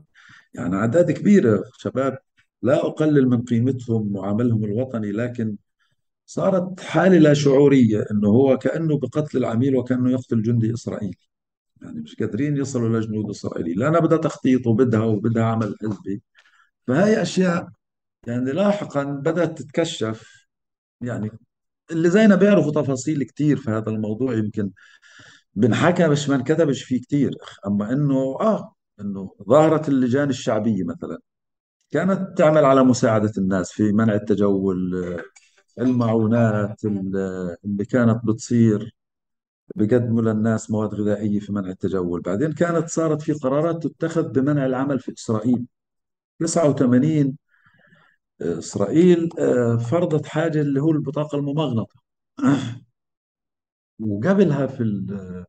يعني 0.54 0.76
أعداد 0.76 1.10
كبيرة 1.12 1.64
شباب 1.78 2.18
لا 2.62 2.86
أقلل 2.86 3.28
من 3.28 3.42
قيمتهم 3.42 4.16
وعملهم 4.16 4.64
الوطني 4.64 5.12
لكن 5.12 5.56
صارت 6.26 6.80
حالة 6.80 7.18
لا 7.18 7.34
شعورية 7.34 8.06
أنه 8.10 8.28
هو 8.28 8.58
كأنه 8.58 8.98
بقتل 8.98 9.38
العميل 9.38 9.76
وكأنه 9.76 10.10
يقتل 10.10 10.42
جندي 10.42 10.74
إسرائيلي. 10.74 11.16
يعني 11.82 12.00
مش 12.00 12.16
قادرين 12.16 12.56
يصلوا 12.56 13.00
لجنود 13.00 13.30
إسرائيلي. 13.30 13.74
لأنها 13.74 14.00
بدها 14.00 14.18
تخطيط 14.18 14.66
وبدها 14.66 15.04
وبدها 15.04 15.44
عمل 15.44 15.76
حزبي. 15.82 16.22
فهي 16.86 17.22
أشياء 17.22 17.68
يعني 18.26 18.52
لاحقا 18.52 19.04
بدأت 19.04 19.58
تتكشف. 19.62 20.46
يعني 21.00 21.30
اللي 21.90 22.10
زينا 22.10 22.36
بيعرفوا 22.36 22.72
تفاصيل 22.72 23.24
كتير 23.24 23.56
في 23.56 23.70
هذا 23.70 23.90
الموضوع 23.90 24.34
يمكن 24.34 24.70
بنحكى 25.54 26.08
بس 26.08 26.28
ما 26.28 26.36
انكتبش 26.36 26.82
فيه 26.82 27.00
كتير. 27.00 27.30
أما 27.66 27.92
إنه 27.92 28.14
آه 28.40 28.74
إنه 29.00 29.34
ظاهرة 29.48 29.90
اللجان 29.90 30.28
الشعبية 30.30 30.84
مثلا. 30.84 31.18
كانت 31.90 32.38
تعمل 32.38 32.64
على 32.64 32.84
مساعدة 32.84 33.32
الناس 33.38 33.72
في 33.72 33.92
منع 33.92 34.14
التجول 34.14 35.04
آه، 35.04 35.82
المعونات 35.82 36.84
ال- 36.84 37.56
اللي 37.64 37.84
كانت 37.84 38.20
بتصير 38.24 38.96
بقدموا 39.76 40.22
للناس 40.22 40.70
مواد 40.70 40.94
غذائية 40.94 41.40
في 41.40 41.52
منع 41.52 41.68
التجول. 41.70 42.20
بعدين 42.20 42.52
كانت 42.52 42.88
صارت 42.88 43.22
في 43.22 43.32
قرارات 43.32 43.86
تتخذ 43.86 44.28
بمنع 44.28 44.66
العمل 44.66 45.00
في 45.00 45.12
إسرائيل. 45.12 45.66
89 46.40 47.38
آه، 48.42 48.58
إسرائيل 48.58 49.30
آه، 49.40 49.76
فرضت 49.76 50.26
حاجة 50.26 50.60
اللي 50.60 50.80
هو 50.82 50.90
البطاقة 50.92 51.38
الممغنطة. 51.38 51.96
وقبلها 54.00 54.66
في 54.66 54.82
ال- 54.82 55.44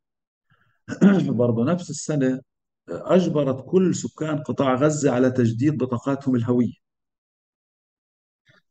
برضه 1.38 1.64
نفس 1.66 1.90
السنة 1.90 2.42
آه، 2.90 3.16
أجبرت 3.16 3.66
كل 3.70 3.96
سكان 3.96 4.38
قطاع 4.44 4.76
غزة 4.76 5.12
على 5.12 5.32
تجديد 5.32 5.78
بطاقاتهم 5.78 6.36
الهوية. 6.36 6.74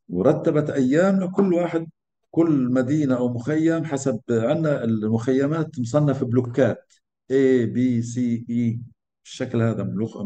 ورتبت 0.09 0.71
أيام 0.71 1.21
لكل 1.21 1.55
واحد 1.55 1.87
كل 2.31 2.73
مدينة 2.73 3.17
أو 3.17 3.29
مخيم 3.29 3.85
حسب 3.85 4.21
عندنا 4.31 4.85
المخيمات 4.85 5.79
مصنفة 5.81 6.27
بلوكات 6.27 6.93
A 7.33 7.67
B 7.75 8.03
C 8.03 8.19
E. 8.51 8.96
بالشكل 9.27 9.63
هذا 9.63 9.83
ملوخ 9.85 10.17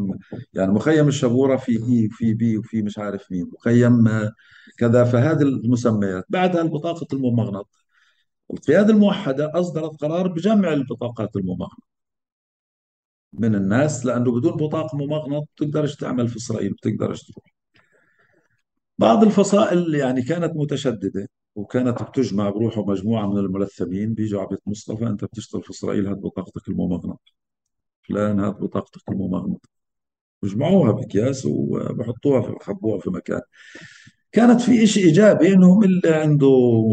يعني 0.53 0.71
مخيم 0.71 1.07
الشبورة 1.07 1.57
في 1.57 1.77
E 1.77 2.11
وفي 2.13 2.35
B 2.37 2.59
وفي 2.59 2.81
مش 2.81 2.97
عارف 2.99 3.31
مين 3.31 3.49
مخيم 3.53 4.07
آه، 4.07 4.31
كذا 4.77 5.03
فهذه 5.03 5.41
المسميات. 5.41 6.25
بعدها 6.29 6.61
البطاقة 6.61 7.07
الممغنطة 7.13 7.79
القيادة 8.53 8.93
الموحدة 8.93 9.51
أصدرت 9.55 10.01
قرار 10.01 10.27
بجمع 10.27 10.73
البطاقات 10.73 11.35
الممغنطة. 11.35 11.83
من 13.33 13.55
الناس 13.55 14.05
لأنه 14.05 14.31
بدون 14.39 14.51
بطاقة 14.51 14.97
ممغنط 14.97 15.47
بتقدرش 15.55 15.95
تعمل 15.95 16.27
في 16.27 16.37
إسرائيل؟ 16.37 16.73
بتقدرش 16.73 17.23
تروح. 17.23 17.45
بعض 18.97 19.23
الفصائل 19.23 19.95
يعني 19.95 20.21
كانت 20.21 20.53
متشددة 20.55 21.29
وكانت 21.55 22.03
بتجمع 22.03 22.49
بروحوا 22.49 22.85
مجموعة 22.91 23.27
من 23.27 23.37
الملثمين 23.37 24.13
بيجوا 24.13 24.39
على 24.39 24.49
بيت 24.49 24.61
مصطفى 24.67 25.07
أنت 25.07 25.25
بتشتغل 25.25 25.63
في 25.63 25.69
إسرائيل 25.69 26.07
هات 26.07 26.17
بطاقتك 26.17 26.69
الممغنط 26.69 27.40
فلان 28.11 28.39
هات 28.39 28.55
بطاقتك 28.55 29.09
الممغنط 29.09 29.69
بيجمعوها 30.43 30.91
بأكياس 30.91 31.45
وبحطوها 31.45 32.41
في 32.41 32.51
بخبوها 32.51 32.99
في 32.99 33.09
مكان. 33.09 33.41
كانت 34.31 34.61
في 34.61 34.83
إشي 34.83 34.99
إيجابي 34.99 35.53
إنهم 35.53 35.83
اللي 35.83 36.09
عنده 36.09 36.49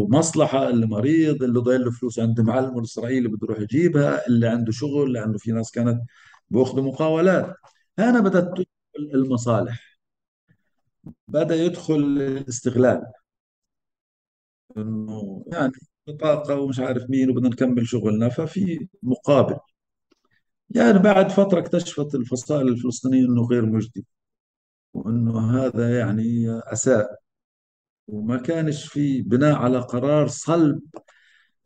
مصلحة 0.09 0.69
اللي 0.69 0.87
مريض 0.87 1.43
اللي 1.43 1.59
ضايل 1.59 1.85
له 1.85 1.91
فلوس 1.91 2.19
عند 2.19 2.41
معلم 2.41 2.79
الإسرائيلي 2.79 3.27
بده 3.29 3.39
يروح 3.43 3.59
يجيبها 3.59 4.27
اللي 4.27 4.47
عنده 4.47 4.71
شغل 4.71 5.13
لأنه 5.13 5.37
في 5.37 5.51
ناس 5.51 5.71
كانت 5.71 6.01
بيأخذوا 6.49 6.83
مقاولات. 6.83 7.55
هنا 7.99 8.19
بدأت 8.19 8.43
تدخل 8.47 8.65
المصالح. 9.15 9.99
بدأ 11.27 11.55
يدخل 11.55 11.95
الاستغلال. 11.95 13.01
إنه 14.77 15.45
يعني 15.51 15.71
بطاقة 16.07 16.55
ومش 16.59 16.79
عارف 16.79 17.03
مين 17.09 17.29
وبدنا 17.29 17.49
نكمل 17.49 17.87
شغلنا. 17.87 18.29
ففي 18.29 18.87
مقابل 19.03 19.57
يعني 20.69 20.99
بعد 20.99 21.31
فترة 21.31 21.59
اكتشفت 21.59 22.15
الفصائل 22.15 22.67
الفلسطينية 22.67 23.25
إنه 23.25 23.47
غير 23.47 23.65
مجدي 23.65 24.05
وإنه 24.93 25.51
هذا 25.57 25.99
يعني 25.99 26.45
أساء. 26.49 27.19
وما 28.07 28.37
كانش 28.37 28.85
في 28.87 29.21
بناء 29.21 29.55
على 29.55 29.79
قرار 29.79 30.27
صلب 30.27 30.81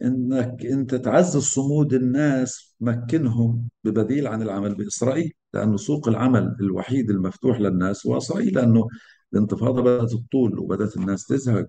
إنك 0.03 0.65
أنت 0.65 0.95
تعزز 0.95 1.43
صمود 1.43 1.93
الناس 1.93 2.75
مكنهم 2.81 3.69
ببديل 3.83 4.27
عن 4.27 4.41
العمل 4.41 4.75
بإسرائيل 4.75 5.33
لأنه 5.53 5.77
سوق 5.77 6.07
العمل 6.07 6.55
الوحيد 6.61 7.09
المفتوح 7.09 7.59
للناس 7.59 8.07
هو 8.07 8.17
إسرائيل 8.17 8.55
لأنه 8.55 8.87
الانتفاضة 9.33 9.81
بدأت 9.81 10.09
تطول 10.11 10.59
وبدأت 10.59 10.97
الناس 10.97 11.25
تزهق. 11.27 11.67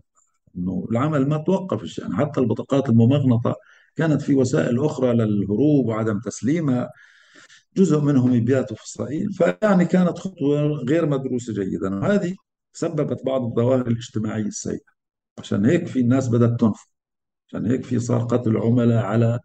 إنه 0.57 0.87
العمل 0.91 1.29
ما 1.29 1.39
توقفش 1.39 1.99
يعني 1.99 2.17
حتى 2.17 2.41
البطاقات 2.41 2.89
الممغنطة 2.89 3.57
كانت 3.97 4.23
في 4.23 4.35
وسائل 4.35 4.85
أخرى 4.85 5.15
للهروب 5.15 5.87
وعدم 5.89 6.21
تسليمها. 6.21 6.91
جزء 7.77 8.01
منهم 8.01 8.35
يبياتوا 8.35 8.77
في 8.77 8.85
إسرائيل 8.85 9.33
فيعني 9.33 9.85
كانت 9.85 10.19
خطوة 10.19 10.61
غير 10.63 11.07
مدروسة 11.07 11.53
جيدا 11.53 11.95
وهذه 11.95 12.35
سببت 12.73 13.25
بعض 13.27 13.43
الظواهر 13.45 13.87
الاجتماعية 13.87 14.43
السيئة. 14.47 14.95
عشان 15.39 15.67
هيك 15.67 15.87
في 15.87 16.01
الناس 16.01 16.29
بدأت 16.29 16.61
تنفق 16.61 16.89
عشان 17.49 17.67
هيك 17.67 17.85
في 17.85 17.99
صار 17.99 18.25
قتل 18.25 18.57
عملاء 18.57 19.05
على 19.05 19.41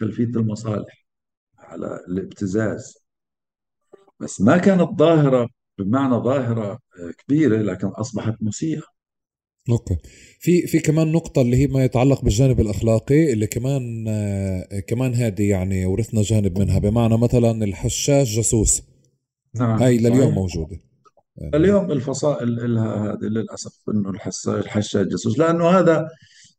خلفية 0.00 0.24
المصالح 0.24 1.06
على 1.58 2.00
الابتزاز. 2.08 2.98
بس 4.20 4.40
ما 4.40 4.58
كانت 4.58 4.98
ظاهرة 4.98 5.48
بمعنى 5.78 6.14
ظاهرة 6.14 6.78
كبيرة 7.18 7.56
لكن 7.62 7.86
أصبحت 7.88 8.34
مسيئة. 8.40 8.82
أوكي 9.68 9.96
في 10.40 10.66
في 10.66 10.78
كمان 10.78 11.12
نقطة 11.12 11.42
اللي 11.42 11.56
هي 11.56 11.66
ما 11.66 11.84
يتعلق 11.84 12.22
بالجانب 12.24 12.60
الأخلاقي 12.60 13.32
اللي 13.32 13.46
كمان 13.46 14.04
آه 14.08 14.80
كمان 14.86 15.14
هذه 15.14 15.48
يعني 15.50 15.86
ورثنا 15.86 16.22
جانب 16.22 16.58
منها. 16.58 16.78
بمعنى 16.78 17.18
مثلا 17.18 17.64
الحشاش 17.64 18.36
جاسوس. 18.36 18.82
نعم 19.54 19.82
هاي 19.82 19.98
لليوم 19.98 20.20
صحيح 20.20 20.34
موجودة 20.34 20.80
اليوم 21.54 21.90
الفصائل 21.92 22.74
لها 22.74 23.12
هذه 23.12 23.22
للأسف 23.24 23.80
إنه 23.88 24.10
الحس- 24.10 24.48
الحشاد 24.48 25.08
جاسوس. 25.08 25.38
لأنه 25.38 25.68
هذا 25.68 26.08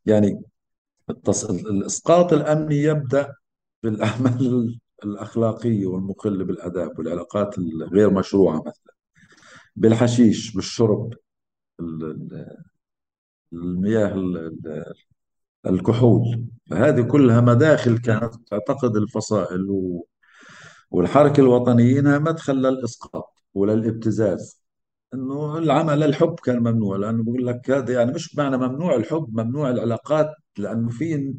يعني 0.06 0.41
التص... 1.10 1.45
الإسقاط 1.45 2.34
الأمني 2.34 2.76
يبدأ 2.76 3.34
بالأعمال 3.84 4.80
الأخلاقية 5.04 5.86
والمخله 5.86 6.43
بالاداب 6.45 6.99
والعلاقات 6.99 7.58
الغير 7.58 8.10
مشروعة 8.14 8.60
مثلا. 8.60 8.93
بالحشيش 9.76 10.54
بالشرب 10.56 11.14
ال- 11.80 12.04
ال- 12.04 12.58
المياه 13.54 14.08
ال- 14.16 14.38
ال- 14.38 14.93
الكحول. 15.68 16.45
فهذه 16.70 17.02
كلها 17.02 17.41
مداخل 17.41 17.97
كانت 17.97 18.36
تعتقد 18.47 18.95
الفصائل 18.97 19.70
و- 19.70 20.08
والحركة 20.91 21.41
الوطنية 21.41 21.99
إنها 21.99 22.20
مدخل 22.20 22.54
للإسقاط 22.56 23.34
وللابتزاز. 23.54 24.62
إنه 25.14 25.58
العمل 25.58 26.04
الحب 26.04 26.36
كان 26.43 26.60
ممنوع 26.60 26.97
لأنه 26.97 27.24
بقول 27.24 27.47
لك 27.47 27.72
هذا 27.72 27.93
يعني 27.93 28.12
مش 28.14 28.36
معنى 28.38 28.58
ممنوع 28.58 28.95
الحب 28.95 29.39
ممنوع 29.39 29.70
العلاقات 29.70 30.36
لأنه 30.58 30.89
في 30.89 31.36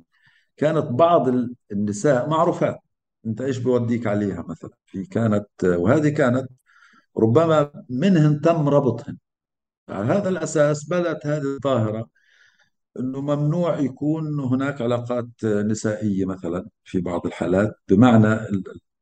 كانت 0.56 0.84
بعض 0.86 1.28
ال- 1.28 1.54
النساء 1.72 2.28
معروفات. 2.30 2.78
أنت 3.26 3.40
إيش 3.40 3.58
بوديك 3.58 4.06
عليها 4.06 4.44
مثلا؟ 4.48 4.70
في 4.86 5.04
كانت 5.06 5.46
وهذه 5.64 6.08
كانت 6.08 6.48
ربما 7.18 7.84
منهن 7.90 8.40
تم 8.40 8.68
ربطهن. 8.68 9.18
على 9.92 10.12
هذا 10.14 10.28
الأساس 10.28 10.88
بدأت 10.90 11.26
هذه 11.26 11.42
الظاهرة 11.56 12.08
إنه 13.00 13.20
ممنوع 13.20 13.80
يكون 13.80 14.40
هناك 14.40 14.82
علاقات 14.82 15.26
نسائية 15.44 16.24
مثلا 16.24 16.68
في 16.84 17.00
بعض 17.00 17.26
الحالات 17.26 17.74
بمعنى 17.88 18.40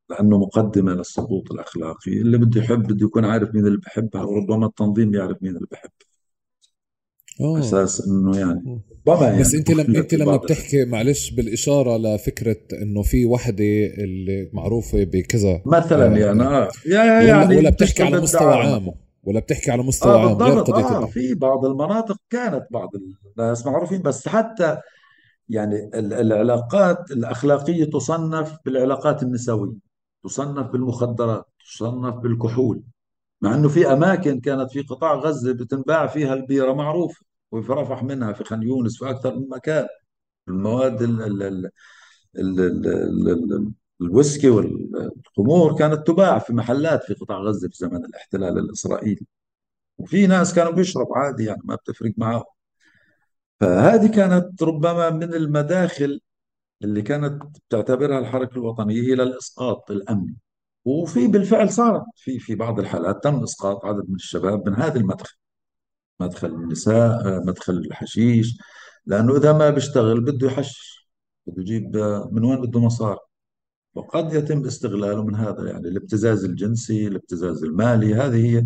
لأنه 0.09 0.37
مقدمة 0.39 0.93
للسقوط 0.93 1.51
الأخلاقي 1.51 2.11
اللي 2.21 2.37
بده 2.37 2.61
يحب 2.61 2.83
بده 2.83 3.05
يكون 3.05 3.25
عارف 3.25 3.55
مين 3.55 3.67
اللي 3.67 3.77
بحبها 3.77 4.23
وربما 4.23 4.65
التنظيم 4.65 5.13
يعرف 5.15 5.37
مين 5.43 5.55
اللي 5.55 5.67
بحب 5.71 5.91
آه 7.41 7.59
أساس 7.59 8.07
إنه 8.07 8.37
يعني 8.39 8.81
ربما 9.07 9.29
بس 9.39 9.55
يعني 9.55 9.55
أنت 9.55 9.71
لما 9.71 9.99
انت 9.99 10.13
لما 10.13 10.37
بتحكي 10.37 10.85
معلش 10.85 11.29
بالإشارة 11.31 11.97
لفكرة 11.97 12.57
إنه 12.81 13.01
في 13.03 13.25
وحدة 13.25 13.63
اللي 13.97 14.49
معروفة 14.53 15.03
بكذا 15.03 15.61
مثلا 15.65 16.17
يعني 16.17 16.43
آه 16.43 16.67
آه 16.67 16.71
يا- 16.85 17.03
ولا 17.17 17.37
يعني 17.39 17.55
ولا 17.55 17.69
بتحكي 17.69 18.03
على 18.03 18.17
مستوى 18.17 18.53
عام. 18.55 18.91
ولا 19.23 19.39
بتحكي 19.39 19.71
على 19.71 19.83
مستوى 19.83 20.19
عام؟ 20.21 20.33
غير 20.37 20.59
قضيه 20.59 20.97
الأ... 20.99 21.05
في 21.05 21.33
بعض 21.33 21.65
المناطق 21.65 22.17
كانت 22.29 22.67
بعض 22.71 22.89
الناس 23.37 23.65
معروفين 23.65 24.01
بس 24.01 24.27
حتى 24.27 24.77
يعني 25.49 25.75
ال- 25.93 26.13
العلاقات 26.13 27.11
الأخلاقية 27.11 27.85
تصنف 27.85 28.57
بالعلاقات 28.65 29.23
النسوية 29.23 29.73
تصنف 30.23 30.67
بالمخدرات 30.67 31.45
تصنف 31.73 32.15
بالكحول 32.15 32.83
مع 33.41 33.55
إنه 33.55 33.69
في 33.69 33.93
أماكن 33.93 34.39
كانت 34.39 34.71
في 34.71 34.81
قطاع 34.81 35.13
غزة 35.15 35.53
بتنباع 35.53 36.07
فيها 36.07 36.33
البيرة 36.33 36.73
معروفة 36.73 37.25
وفي 37.51 37.71
رفح 37.71 38.03
منها 38.03 38.33
في 38.33 38.43
خان 38.43 38.63
يونس 38.63 38.97
في 38.99 39.09
أكثر 39.09 39.35
من 39.35 39.49
مكان. 39.49 39.87
المواد 40.47 41.01
ال 41.01 41.21
ال 41.21 41.43
ال 41.43 41.71
ال 42.35 42.59
ال 42.59 42.87
ال 42.87 43.53
ال 43.53 43.71
الويسكي 44.01 44.49
والخمور 44.49 45.75
كانت 45.77 46.07
تباع 46.07 46.39
في 46.39 46.53
محلات 46.53 47.03
في 47.03 47.13
قطاع 47.13 47.37
غزة 47.37 47.69
في 47.69 47.75
زمن 47.77 48.05
الاحتلال 48.05 48.57
الإسرائيلي. 48.57 49.25
وفي 49.97 50.27
ناس 50.27 50.53
كانوا 50.55 50.71
بيشربوا 50.71 51.17
عادي 51.17 51.45
يعني 51.45 51.61
ما 51.63 51.75
بتفرق 51.75 52.13
معاهم. 52.17 52.43
فهذه 53.59 54.07
كانت 54.11 54.63
ربما 54.63 55.09
من 55.09 55.33
المداخل 55.33 56.21
اللي 56.83 57.01
كانت 57.01 57.43
تعتبرها 57.69 58.19
الحركة 58.19 58.53
الوطنية 58.53 59.01
هي 59.01 59.15
للإسقاط 59.15 59.91
الأمني. 59.91 60.37
وفي 60.85 61.27
بالفعل 61.27 61.69
صارت. 61.69 62.03
في 62.15 62.39
في 62.39 62.55
بعض 62.55 62.79
الحالات 62.79 63.23
تم 63.23 63.43
إسقاط 63.43 63.85
عدد 63.85 64.09
من 64.09 64.15
الشباب 64.15 64.69
من 64.69 64.75
هذا 64.75 64.99
المدخل. 64.99 65.35
مدخل 66.19 66.47
النساء 66.47 67.45
مدخل 67.45 67.73
الحشيش 67.73 68.57
لأنه 69.05 69.37
إذا 69.37 69.53
ما 69.53 69.69
بيشتغل 69.69 70.21
بده 70.21 70.47
يحشش 70.47 71.09
بده 71.47 71.61
يجيب 71.61 71.97
من 72.31 72.45
وين 72.45 72.61
بده 72.61 72.79
مصاري؟ 72.79 73.19
وقد 73.95 74.33
يتم 74.33 74.65
استغلاله 74.65 75.23
من 75.23 75.35
هذا 75.35 75.69
يعني 75.69 75.87
الابتزاز 75.87 76.45
الجنسي 76.45 77.07
الابتزاز 77.07 77.63
المالي 77.63 78.13
هذه 78.15 78.57
هي 78.57 78.65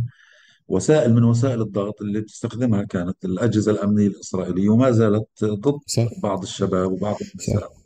وسائل 0.68 1.14
من 1.14 1.24
وسائل 1.24 1.62
الضغط 1.62 2.02
اللي 2.02 2.22
بتستخدمها 2.22 2.84
كانت 2.84 3.26
الأجهزة 3.26 3.72
الأمنية 3.72 4.08
الإسرائيلية 4.08 4.70
وما 4.70 4.92
زالت 4.92 5.44
ضد 5.44 5.80
صح. 5.88 6.08
بعض 6.24 6.42
الشباب 6.42 6.92
وبعض 6.92 7.16
النساء. 7.22 7.85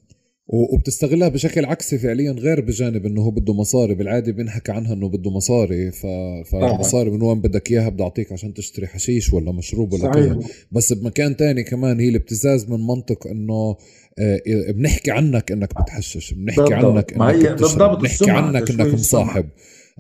وبتستغلها 0.52 1.28
بشكل 1.28 1.66
عكسي 1.66 1.97
فعليا 1.97 2.32
غير 2.32 2.62
بجانب 2.62 3.06
إنه 3.06 3.22
هو 3.22 3.32
بده 3.32 3.54
مصاري 3.54 3.95
بالعادة 3.95 4.32
بينحكى 4.32 4.72
عنها 4.72 4.93
إنه 4.93 5.10
بده 5.10 5.32
مصاري 5.32 5.91
ف... 5.91 6.02
طبعا 6.02 6.43
فالمصاري 6.43 7.10
من 7.10 7.22
وين 7.22 7.41
بدك 7.41 7.72
إياها؟ 7.72 7.89
بدي 7.89 8.04
اعطيك 8.04 8.32
عشان 8.32 8.54
تشتري 8.54 8.88
حشيش 8.88 9.34
ولا 9.34 9.52
مشروب 9.52 9.93
ولا 9.93 10.12
كذا. 10.12 10.39
بس 10.72 10.93
بمكان 10.93 11.36
تاني 11.36 11.64
كمان 11.64 12.00
هي 12.00 12.10
الابتزاز 12.10 12.70
من 12.70 12.88
منطق 12.88 13.28
إنه 13.28 13.76
آه، 14.20 14.41
بنحكي 14.72 15.12
عنك 15.12 15.52
إنك 15.52 15.82
بتحشش 15.82 16.34
بنحكي 16.34 16.74
عنك 16.74 16.86
بالضبط 16.86 17.18
ما 17.18 17.32
إنك 17.32 17.52
بتشرب 17.52 18.00
بنحكي 18.00 18.32
عنك 18.32 18.70
إنك 18.72 18.93
مصاحب 18.93 19.50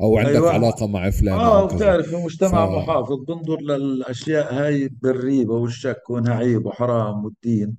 أو 0.01 0.17
عندك 0.17 0.31
أيوة. 0.31 0.51
علاقة 0.51 0.87
مع 0.87 1.09
فلان 1.09 1.33
آه 1.33 1.67
كذا. 1.67 1.75
وبتعرف 1.75 2.09
ف 2.09 2.15
المجتمع 2.15 2.69
محافظ 2.69 3.17
بنظر 3.27 3.61
للأشياء 3.61 4.53
هاي 4.53 4.89
بالريبة 5.01 5.53
والشك 5.53 6.09
وانها 6.09 6.33
عيب 6.33 6.65
وحرام 6.65 7.25
والدين 7.25 7.75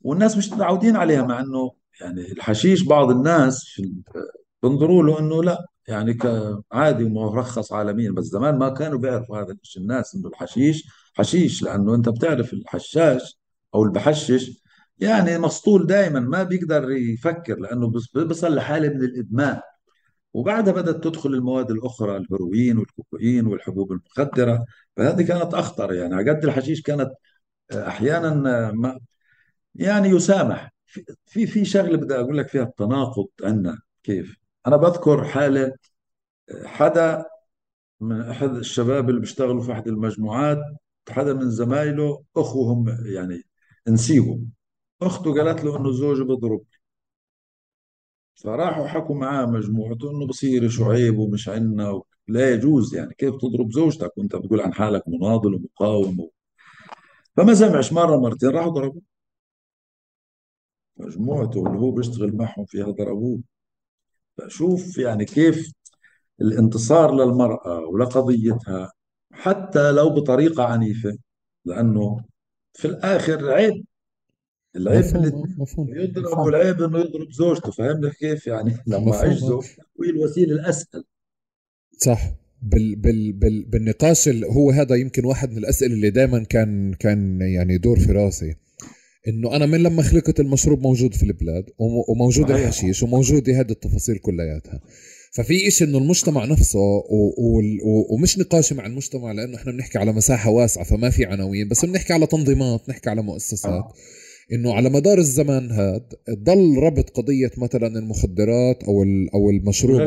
والناس 0.00 0.36
مش 0.36 0.52
متعودين 0.52 0.96
عليها 0.96 1.22
مع 1.22 1.40
إنه 1.40 1.77
يعني 2.00 2.32
الحشيش 2.32 2.82
بعض 2.82 3.10
الناس 3.10 3.82
بنظروا 4.62 5.02
له 5.02 5.18
إنه 5.18 5.42
لا 5.42 5.66
يعني 5.88 6.18
عادي 6.72 7.04
ومرخص 7.04 7.72
عالميا 7.72 8.10
بس 8.10 8.24
زمان 8.24 8.58
ما 8.58 8.68
كانوا 8.68 8.98
بيعرفوا 8.98 9.38
هذا 9.38 9.52
الشيء 9.62 9.82
الناس 9.82 10.14
إنه 10.14 10.28
الحشيش 10.28 10.84
حشيش 11.14 11.62
لأنه 11.62 11.94
أنت 11.94 12.08
بتعرف 12.08 12.52
الحشاش 12.52 13.38
أو 13.74 13.82
اللي 13.82 13.94
بحشش 13.94 14.62
يعني 14.98 15.38
مسطول 15.38 15.86
دائما 15.86 16.20
ما 16.20 16.42
بيقدر 16.42 16.90
يفكر 16.90 17.58
لأنه 17.58 17.92
بيصل 18.14 18.54
لحاله 18.54 18.88
من 18.88 19.02
الإدمان. 19.04 19.60
وبعدها 20.34 20.74
بدأت 20.74 21.04
تدخل 21.04 21.34
المواد 21.34 21.70
الأخرى 21.70 22.16
الهيروين 22.16 22.78
والكوكايين 22.78 23.46
والحبوب 23.46 23.92
المخدرة. 23.92 24.64
فهذه 24.96 25.22
كانت 25.22 25.54
أخطر 25.54 25.92
يعني 25.94 26.14
على 26.14 26.30
قد 26.30 26.44
الحشيش 26.44 26.82
كانت 26.82 27.10
أحيانا 27.72 28.34
ما 28.72 28.98
يعني 29.74 30.08
يسامح. 30.08 30.72
في 30.88 31.04
في 31.26 31.46
في 31.46 31.64
شغلة 31.64 31.96
بدي 31.96 32.14
أقول 32.14 32.38
لك 32.38 32.48
فيها 32.48 32.62
التناقض 32.62 33.26
عندنا 33.44 33.78
كيف؟ 34.02 34.36
أنا 34.66 34.76
بذكر 34.76 35.24
حالة 35.24 35.72
حدا 36.64 37.24
من 38.00 38.20
أحد 38.20 38.56
الشباب 38.56 39.10
اللي 39.10 39.20
بيشتغلوا 39.20 39.62
في 39.62 39.72
أحد 39.72 39.88
المجموعات 39.88 40.58
حدا 41.10 41.34
من 41.34 41.50
زمايله 41.50 42.22
أخوهم 42.36 42.98
يعني 43.06 43.42
نسيبه 43.88 44.40
أخته 45.02 45.34
قالت 45.34 45.64
له 45.64 45.76
إنه 45.76 45.92
زوجه 45.92 46.22
بضرب 46.22 46.62
فراحوا 48.34 48.86
حكوا 48.86 49.16
معاه 49.16 49.46
مجموعته 49.46 50.10
إنه 50.10 50.26
بصير 50.26 50.68
شو 50.68 50.84
عيب 50.90 51.18
ومش 51.18 51.48
عنا. 51.48 52.02
لا 52.28 52.50
يجوز 52.50 52.94
يعني. 52.94 53.14
كيف 53.14 53.34
تضرب 53.34 53.72
زوجتك 53.72 54.18
وأنت 54.18 54.36
بتقول 54.36 54.60
عن 54.60 54.74
حالك 54.74 55.08
مناضل 55.08 55.54
ومقاوم 55.54 56.20
و... 56.20 56.30
فما 57.36 57.54
سمعش 57.54 57.92
مرة 57.92 58.16
مرتين 58.16 58.48
راحوا 58.50 58.70
ضربوه. 58.72 59.02
مجموعته 60.98 61.66
اللي 61.66 61.78
هو 61.78 61.90
بيشتغل 61.90 62.36
معهم 62.36 62.64
فيها 62.64 62.90
ضربوه 62.90 63.40
فشوف 64.38 64.98
يعني 64.98 65.24
كيف 65.24 65.72
الانتصار 66.40 67.14
للمرأة 67.14 67.80
ولقضيتها 67.80 68.92
حتى 69.32 69.92
لو 69.92 70.10
بطريقة 70.10 70.64
عنيفة 70.64 71.18
لأنه 71.64 72.24
في 72.74 72.84
الآخر 72.84 73.50
عيب. 73.50 73.84
العيب 74.76 75.04
اللي 75.16 76.02
يضرب 76.02 76.38
والعيب 76.38 76.82
إنه 76.82 76.98
يضرب 76.98 77.32
زوجته 77.32 77.70
فاهمني 77.70 78.10
كيف؟ 78.10 78.46
يعني 78.46 78.76
لما. 78.86 79.16
عجزوا 79.16 79.62
هي 80.04 80.10
الوسيلة 80.10 80.52
الأسهل. 80.52 81.04
صح. 81.98 82.32
بال 82.62 82.96
بال 82.96 83.32
بال 83.32 83.64
بالنقاش 83.64 84.28
هو 84.28 84.70
هذا 84.70 84.94
يمكن 84.94 85.24
واحد 85.24 85.50
من 85.50 85.58
الأسئلة 85.58 85.94
اللي 85.94 86.10
دائما 86.10 86.44
كان 86.44 86.94
كان 86.94 87.40
يعني 87.40 87.74
يدور 87.74 87.98
في 87.98 88.12
راسي. 88.12 88.56
إنه 89.28 89.56
أنا 89.56 89.66
من 89.66 89.82
لما 89.82 90.02
خلقت 90.02 90.40
المشروب 90.40 90.82
موجود 90.82 91.14
في 91.14 91.22
البلاد 91.22 91.64
وم- 91.78 92.04
وموجود 92.08 92.50
الحشيش 92.50 93.02
وموجود 93.02 93.50
هذه 93.50 93.70
التفاصيل 93.70 94.18
كلياتها. 94.18 94.80
ففي 95.34 95.68
إشي 95.68 95.84
إنه 95.84 95.98
المجتمع 95.98 96.44
نفسه 96.44 96.78
و 96.78 97.32
و 97.38 97.60
و 97.84 98.14
ومش 98.14 98.38
نقاشي 98.38 98.74
مع 98.74 98.86
المجتمع 98.86 99.32
لأنه 99.32 99.56
إحنا 99.56 99.72
بنحكي 99.72 99.98
على 99.98 100.12
مساحة 100.12 100.50
واسعة 100.50 100.84
فما 100.84 101.10
في 101.10 101.24
عناوين 101.24 101.68
بس 101.68 101.84
بنحكي 101.84 102.12
على 102.12 102.26
تنظيمات 102.26 102.80
بنحكي 102.86 103.10
على 103.10 103.22
مؤسسات. 103.22 103.84
إنه 104.52 104.74
على 104.74 104.90
مدار 104.90 105.18
الزمن 105.18 105.70
هاد 105.70 106.02
ضل 106.30 106.76
ربط 106.78 107.10
قضية 107.10 107.50
مثلا 107.56 107.98
المخدرات 107.98 108.82
أو 108.84 109.02
أو 109.34 109.50
المشروب 109.50 110.00
أو 110.00 110.06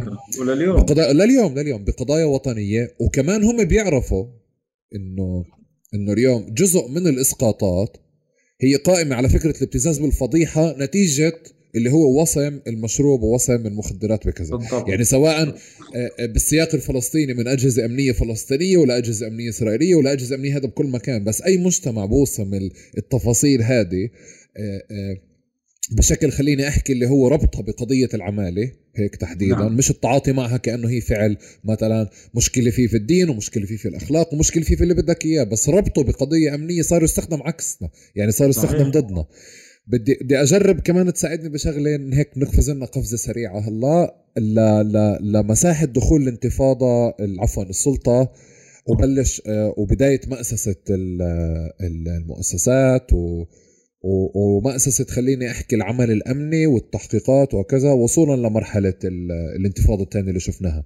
فكرة 0.00 0.18
ولليوم. 0.40 0.76
بقضايا 0.76 1.12
لليوم 1.12 1.54
لليوم 1.58 1.84
بقضايا 1.84 2.24
وطنية. 2.24 2.88
وكمان 3.00 3.42
هم 3.44 3.64
بيعرفوا 3.64 4.26
انه 4.94 5.44
إنه 5.94 6.12
اليوم 6.12 6.54
جزء 6.54 6.88
من 6.88 7.06
الإسقاطات 7.06 7.96
هي 8.62 8.74
قائمة 8.76 9.16
على 9.16 9.28
فكرة 9.28 9.56
الابتزاز 9.56 9.98
بالفضيحة 9.98 10.76
نتيجة 10.78 11.32
اللي 11.74 11.90
هو 11.92 12.20
وصم 12.22 12.60
المشروب 12.66 13.22
ووصم 13.22 13.66
المخدرات 13.66 14.26
بكذا. 14.26 14.56
بالضبط. 14.56 14.88
يعني 14.88 15.04
سواء 15.04 15.42
آه، 15.48 15.54
آه، 16.20 16.26
بالسياق 16.26 16.74
الفلسطيني 16.74 17.34
من 17.34 17.48
أجهزة 17.48 17.84
أمنية 17.84 18.12
فلسطينية 18.12 18.76
ولا 18.76 18.98
أجهزة 18.98 19.26
أمنية 19.26 19.48
إسرائيلية 19.48 19.94
ولا 19.94 20.12
أجهزة 20.12 20.36
أمنية 20.36 20.56
هذا 20.56 20.66
بكل 20.66 20.86
مكان 20.86 21.24
بس 21.24 21.42
أي 21.42 21.56
مجتمع 21.56 22.04
بوصم 22.06 22.54
ال- 22.54 22.70
التفاصيل 22.98 23.62
هذه 23.62 24.08
آه، 24.56 24.82
بشكل 25.96 26.30
خليني 26.30 26.68
أحكي 26.68 26.92
اللي 26.92 27.06
هو 27.08 27.28
ربطها 27.28 27.62
بقضية 27.62 28.08
العمالة 28.14 28.72
هيك 28.96 29.16
تحديدا 29.16 29.54
نعم. 29.56 29.76
مش 29.76 29.90
التعاطي 29.90 30.32
معها 30.32 30.56
كأنه 30.56 30.88
هي 30.90 31.00
فعل 31.00 31.36
مثلا 31.64 32.10
مشكلة 32.34 32.70
فيه 32.70 32.86
في 32.86 32.96
الدين 32.96 33.28
ومشكلة 33.28 33.66
فيه 33.66 33.76
في 33.76 33.88
الأخلاق 33.88 34.34
ومشكلة 34.34 34.62
فيه 34.64 34.76
في 34.76 34.82
اللي 34.82 34.94
بدك 34.94 35.24
إياه 35.24 35.44
بس 35.44 35.68
ربطه 35.68 36.02
بقضية 36.04 36.54
أمنية 36.54 36.82
صار 36.82 37.02
يستخدم 37.04 37.42
عكسنا 37.42 37.88
يعني 38.16 38.32
صار 38.32 38.48
يستخدم 38.48 38.78
صحيح. 38.78 38.88
ضدنا 38.88 39.24
بدي 39.86 40.18
بدي 40.20 40.42
أجرب 40.42 40.80
كمان 40.80 41.12
تساعدني 41.12 41.48
بشغله 41.48 41.90
هيك 42.12 42.30
نقفز 42.36 42.70
لنا 42.70 42.86
قفزة 42.86 43.16
سريعة 43.16 43.58
هلا 43.60 44.14
ل... 44.38 44.54
ل... 44.92 45.18
لمساحة 45.32 45.86
دخول 45.86 46.22
الانتفاضة 46.22 47.14
عفوا 47.20 47.62
السلطة 47.64 48.32
وبلش 48.86 49.42
آه، 49.46 49.74
وبداية 49.76 50.20
ال- 51.80 52.08
المؤسسات 52.08 53.12
و- 53.12 53.44
ومأسسة 54.04 55.04
خليني 55.04 55.50
أحكي 55.50 55.76
العمل 55.76 56.10
الأمني 56.10 56.66
والتحقيقات 56.66 57.54
وكذا 57.54 57.92
وصولا 57.92 58.48
لمرحلة 58.48 58.94
ال- 59.04 59.32
الانتفاضة 59.60 60.02
الثانية 60.02 60.28
اللي 60.28 60.40
شفناها. 60.40 60.84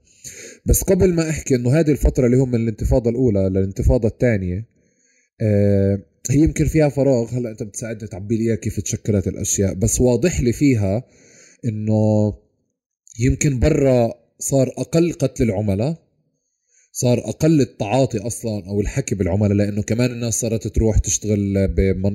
بس 0.67 0.83
قبل 0.83 1.14
ما 1.14 1.31
أحكي 1.31 1.55
أنه 1.55 1.71
هذه 1.81 1.91
الفترة 1.91 2.27
اللي 2.27 2.37
هم 2.37 2.49
من 2.51 2.61
الانتفاضة 2.61 3.11
الأولى 3.11 3.49
للانتفاضة 3.49 4.09
الثانية 4.09 4.69
آه، 5.41 6.03
هي 6.31 6.39
يمكن 6.41 6.64
فيها 6.64 6.89
فراغ. 6.89 7.29
هلأ 7.39 7.51
أنت 7.51 7.62
بتساعدني 7.62 8.09
تعبي 8.09 8.37
لي 8.37 8.45
إياه 8.45 8.55
كيف 8.55 8.81
تشكلت 8.81 9.29
الأشياء. 9.29 9.75
بس 9.75 10.01
واضح 10.01 10.41
لي 10.41 10.53
فيها 10.53 11.05
إنه 11.64 12.35
يمكن 13.21 13.59
برا 13.59 14.14
صار 14.39 14.69
أقل 14.79 15.12
قتل 15.12 15.45
العملاء 15.45 16.06
صار 16.99 17.19
أقل 17.19 17.61
التعاطي 17.61 18.19
أصلا 18.19 18.67
أو 18.69 18.81
الحكي 18.81 19.15
بالعملاء 19.15 19.53
لأنه 19.53 19.83
كمان 19.83 20.11
الناس 20.11 20.41
صارت 20.41 20.69
تروح 20.69 20.99
تشتغل 20.99 21.69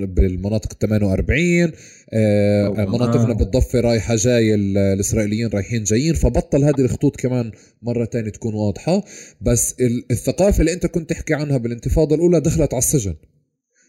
بالمناطق 0.08 0.74
48 0.74 1.72
آه،. 2.14 2.70
مناطقنا 2.70 3.30
آه. 3.30 3.34
بالضفة 3.34 3.80
رايحة 3.80 4.16
جاي 4.16 4.56
ال- 4.56 4.78
الإسرائيليين 4.78 5.50
رايحين 5.54 5.84
جايين 5.84 6.14
فبطل 6.14 6.64
هذه 6.64 6.80
الخطوط 6.82 7.16
كمان 7.16 7.52
مرة 7.82 8.06
تانية 8.06 8.30
تكون 8.30 8.54
واضحة 8.54 9.04
بس 9.42 9.76
ال- 9.80 10.06
الثقافة 10.12 10.60
اللي 10.60 10.74
أنت 10.74 10.86
كنت 10.86 11.10
تحكي 11.10 11.34
عنها 11.34 11.58
بالانتفاضة 11.58 12.16
الأولى 12.16 12.40
دخلت 12.40 12.74
على 12.74 12.82
السجن 12.82 13.16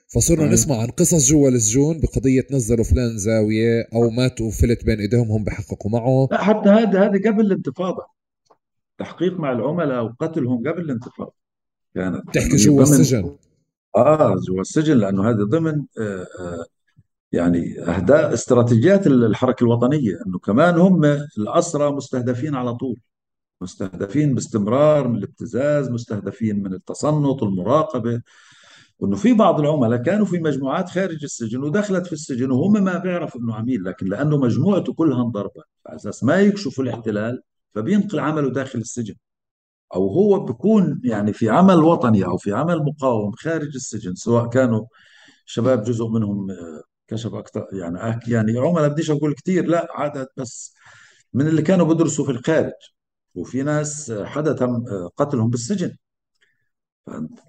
فصرنا. 0.09 0.53
نسمع 0.53 0.77
عن 0.81 0.87
قصص 0.87 1.29
جوا 1.31 1.49
السجون 1.49 2.01
بقضية 2.01 2.47
نزلوا 2.51 2.85
فلان 2.85 3.19
زاوية 3.19 3.89
أو 3.95 4.11
ماتوا 4.11 4.47
وفلت 4.47 4.85
بين 4.85 5.01
إيديهم 5.01 5.31
هم 5.31 5.45
بحققوا 5.45 5.91
معه 5.91 6.29
لا 6.31 6.45
حتى 6.45 6.69
هذا 6.69 7.01
هذا 7.01 7.31
قبل 7.31 7.41
الانتفاضة 7.47 8.22
تحقيق 9.03 9.41
مع 9.41 9.53
العملاء 9.53 10.05
وقتلهم 10.05 10.59
قبل 10.69 10.81
الانتفاضه 10.81 11.33
كانت 11.95 12.23
تحكي 12.35 12.53
هي 12.53 12.57
جوا 12.57 12.85
ضمن- 12.85 13.01
السجن. 13.01 13.37
آه 13.97 14.35
جوا 14.49 14.61
السجن 14.61 14.97
لأنه 14.97 15.31
هذه 15.31 15.43
ضمن 15.43 15.85
آه 16.01 16.27
آه 16.41 16.65
يعني 17.33 17.81
اهداف 17.81 18.33
استراتيجيات 18.33 19.07
الحركة 19.07 19.65
الوطنية 19.65 20.19
إنه 20.27 20.39
كمان 20.39 20.75
هم 20.77 21.05
الأسرى 21.39 21.91
مستهدفين 21.91 22.55
على 22.55 22.75
طول. 22.75 22.97
مستهدفين 23.61 24.35
باستمرار 24.35 25.09
من 25.09 25.17
الابتزاز 25.19 25.91
مستهدفين 25.91 26.63
من 26.63 26.75
التصنت 26.75 27.43
المراقبه 27.43 28.21
وإنه 28.99 29.17
في 29.17 29.33
بعض 29.33 29.61
العملاء 29.61 30.03
كانوا 30.03 30.27
في 30.27 30.39
مجموعات 30.39 30.89
خارج 30.89 31.25
السجن 31.25 31.63
ودخلت 31.63 32.07
في 32.07 32.13
السجن 32.13 32.51
وهم 32.51 32.85
ما 32.85 32.99
بيعرفوا 32.99 33.41
إنه 33.41 33.55
عميل 33.55 33.85
لكن 33.85 34.07
لأنه 34.07 34.37
مجموعته 34.37 34.93
كلها 34.93 35.23
انضربت. 35.23 35.63
على 35.87 35.97
أساس 35.97 36.25
ما 36.25 36.37
يكشفوا 36.41 36.85
الاحتلال 36.85 37.43
فبينقل 37.75 38.21
عمله 38.21 38.51
داخل 38.51 38.79
السجن. 38.79 39.15
أو 39.95 40.09
هو 40.09 40.41
بيكون 40.45 41.01
يعني 41.05 41.33
في 41.33 41.51
عمل 41.51 41.77
وطني 41.77 42.25
أو 42.25 42.37
في 42.37 42.53
عمل 42.53 42.79
مقاوم 42.79 43.33
خارج 43.33 43.75
السجن 43.75 44.15
سواء 44.15 44.49
كانوا 44.49 44.87
شباب 45.47 45.85
جزء 45.85 46.09
منهم 46.09 46.51
آه، 46.51 46.83
كشف 47.09 47.35
أكثر 47.35 47.67
يعني 47.73 48.21
يعني 48.29 48.59
عملاء 48.59 48.89
بديش 48.89 49.11
أقول 49.11 49.35
كثير 49.35 49.67
لا 49.67 49.89
عدد 49.91 50.27
بس 50.37 50.75
من 51.35 51.49
اللي 51.49 51.63
كانوا 51.63 51.87
بدرسوا 51.87 52.25
في 52.25 52.31
الخارج. 52.31 52.73
وفي 53.35 53.63
ناس 53.63 54.13
حدا 54.13 54.53
تم 54.53 54.85
قتلهم 55.17 55.51
بالسجن. 55.51 55.97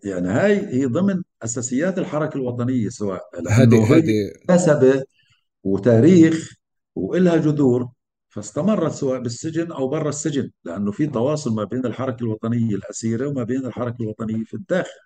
يعني 0.04 0.28
هاي 0.30 0.68
هي 0.68 0.86
ضمن 0.86 1.22
أساسيات 1.44 1.98
الحركة 1.98 2.38
الوطنية 2.38 2.90
سواء 2.90 3.22
هذه 3.50 3.98
هذه. 3.98 5.04
وتاريخ 5.64 6.54
وإلها 6.96 7.38
جذور. 7.38 7.90
فاستمرت 8.34 8.92
سواء 8.92 9.20
بالسجن 9.20 9.72
أو 9.72 9.88
برا 9.88 10.10
السجن 10.10 10.52
لأنه 10.66 10.92
في 10.92 11.08
تواصل 11.08 11.56
ما 11.56 11.64
بين 11.64 11.86
الحركة 11.86 12.24
الوطنية 12.24 12.76
الأسيرة 12.76 13.28
وما 13.28 13.44
بين 13.44 13.66
الحركة 13.66 14.02
الوطنية 14.04 14.44
في 14.44 14.54
الداخل. 14.54 15.00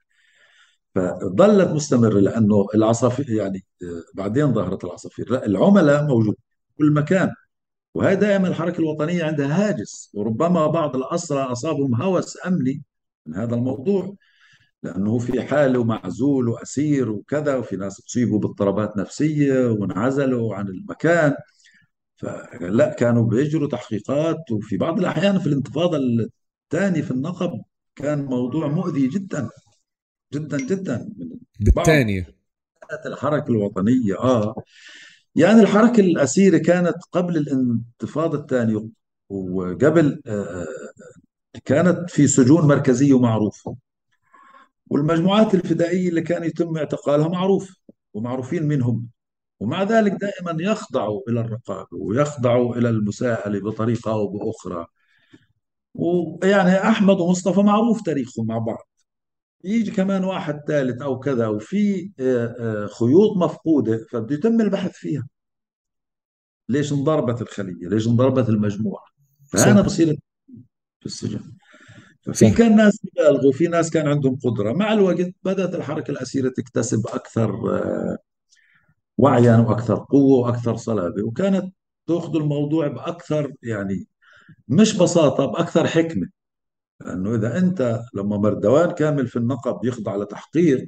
فظلت 0.95 1.69
مستمرة 1.69 2.19
لأنه 2.19 2.67
العصافير 2.75 3.29
يعني 3.29 3.65
بعدين 4.13 4.53
ظهرت 4.53 4.83
العصافير. 4.83 5.31
لا 5.31 5.45
العملاء 5.45 6.05
موجود 6.07 6.35
في 6.67 6.73
كل 6.77 6.91
مكان. 6.93 7.31
وهي 7.93 8.15
دائما 8.15 8.47
الحركة 8.47 8.79
الوطنية 8.79 9.23
عندها 9.23 9.69
هاجس 9.69 10.11
وربما 10.13 10.67
بعض 10.67 10.95
الأسرى 10.95 11.39
أصابهم 11.39 11.95
هوس 12.01 12.37
أمني 12.47 12.83
من 13.25 13.35
هذا 13.35 13.55
الموضوع 13.55 14.15
لأنه 14.83 15.17
في 15.19 15.41
حاله 15.41 15.83
معزول 15.83 16.49
وأسير 16.49 17.11
وكذا 17.11 17.55
وفي 17.55 17.75
ناس 17.77 17.99
اصيبوا 18.07 18.39
باضطرابات 18.39 18.97
نفسية 18.97 19.69
وانعزلوا 19.71 20.55
عن 20.55 20.67
المكان. 20.67 21.33
فلا 22.17 22.93
كانوا 22.93 23.23
بيجروا 23.23 23.69
تحقيقات 23.69 24.51
وفي 24.51 24.77
بعض 24.77 24.99
الأحيان 24.99 25.39
في 25.39 25.47
الانتفاضة 25.47 25.97
الثانية 25.97 27.01
في 27.01 27.11
النقب 27.11 27.61
كان 27.95 28.25
موضوع 28.25 28.67
مؤذي 28.67 29.07
جدا 29.07 29.49
جدا 30.33 30.57
جدا. 30.57 31.09
بالثانية 31.59 32.37
الحركة 33.05 33.49
الوطنية 33.51 34.19
آه. 34.19 34.55
يعني 35.35 35.61
الحركة 35.61 35.99
الأسيرة 35.99 36.57
كانت 36.57 36.95
قبل 37.11 37.37
الانتفاضة 37.37 38.37
الثانية 38.37 38.87
وقبل 39.29 40.21
آه، 40.27 40.31
آه، 40.31 40.67
كانت 41.65 42.09
في 42.09 42.27
سجون 42.27 42.67
مركزية 42.67 43.19
معروفه 43.19 43.75
والمجموعات 44.89 45.55
الفدائية 45.55 46.09
اللي 46.09 46.21
كان 46.21 46.43
يتم 46.43 46.77
اعتقالها 46.77 47.27
معروف 47.27 47.75
ومعروفين 48.13 48.63
مين 48.63 48.81
هم 48.81 49.07
ومع 49.59 49.83
ذلك 49.83 50.11
دائما 50.11 50.63
يخضعوا 50.63 51.21
إلى 51.29 51.39
الرقابة 51.39 51.97
ويخضعوا 51.97 52.75
إلى 52.75 52.89
المساءلة 52.89 53.59
بطريقة 53.59 54.11
أو 54.11 54.27
بأخرى. 54.27 54.85
ويعني 55.93 56.89
أحمد 56.89 57.19
ومصطفى 57.19 57.61
معروف 57.61 58.01
تاريخهم 58.01 58.47
مع 58.47 58.57
بعض. 58.57 58.89
يجي 59.63 59.91
كمان 59.91 60.23
واحد 60.23 60.61
ثالث 60.67 61.01
أو 61.01 61.19
كذا 61.19 61.47
وفي 61.47 62.11
آه، 62.19 62.55
آه، 62.59 62.87
خيوط 62.87 63.37
مفقودة 63.37 64.05
فبده 64.11 64.35
يتم 64.35 64.61
البحث 64.61 64.91
فيها. 64.91 65.27
ليش 66.69 66.93
انضربت 66.93 67.41
الخلية؟ 67.41 67.87
ليش 67.87 68.07
انضربت 68.07 68.49
المجموعة؟ 68.49 69.03
فهنا 69.51 69.81
صح. 69.81 69.85
بصير 69.85 70.19
في 70.99 71.05
السجن. 71.05 71.39
صح. 72.33 72.57
كان 72.57 72.75
ناس 72.75 72.99
يبالغوا 73.05 73.51
في 73.51 73.67
ناس 73.67 73.89
كان 73.89 74.07
عندهم 74.07 74.35
قدرة. 74.43 74.73
مع 74.73 74.93
الوقت 74.93 75.31
بدأت 75.43 75.75
الحركة 75.75 76.11
الأسيرة 76.11 76.49
تكتسب 76.49 77.07
أكثر 77.07 77.77
آه، 77.77 78.17
وعيا 79.17 79.57
وأكثر 79.57 79.95
قوة 79.95 80.39
وأكثر 80.47 80.75
صلابة. 80.75 81.23
وكانت 81.23 81.73
تأخذ 82.07 82.35
الموضوع 82.35 82.87
بأكثر 82.87 83.53
يعني 83.63 84.07
مش 84.67 84.97
بساطة 84.97 85.45
بأكثر 85.45 85.87
حكمة. 85.87 86.27
لأنه 87.01 87.35
إذا 87.35 87.57
أنت 87.57 88.01
لما 88.13 88.37
مردوان 88.37 88.91
كامل 88.91 89.27
في 89.27 89.35
النقب 89.35 89.85
يخضع 89.85 90.15
لتحقيق 90.15 90.87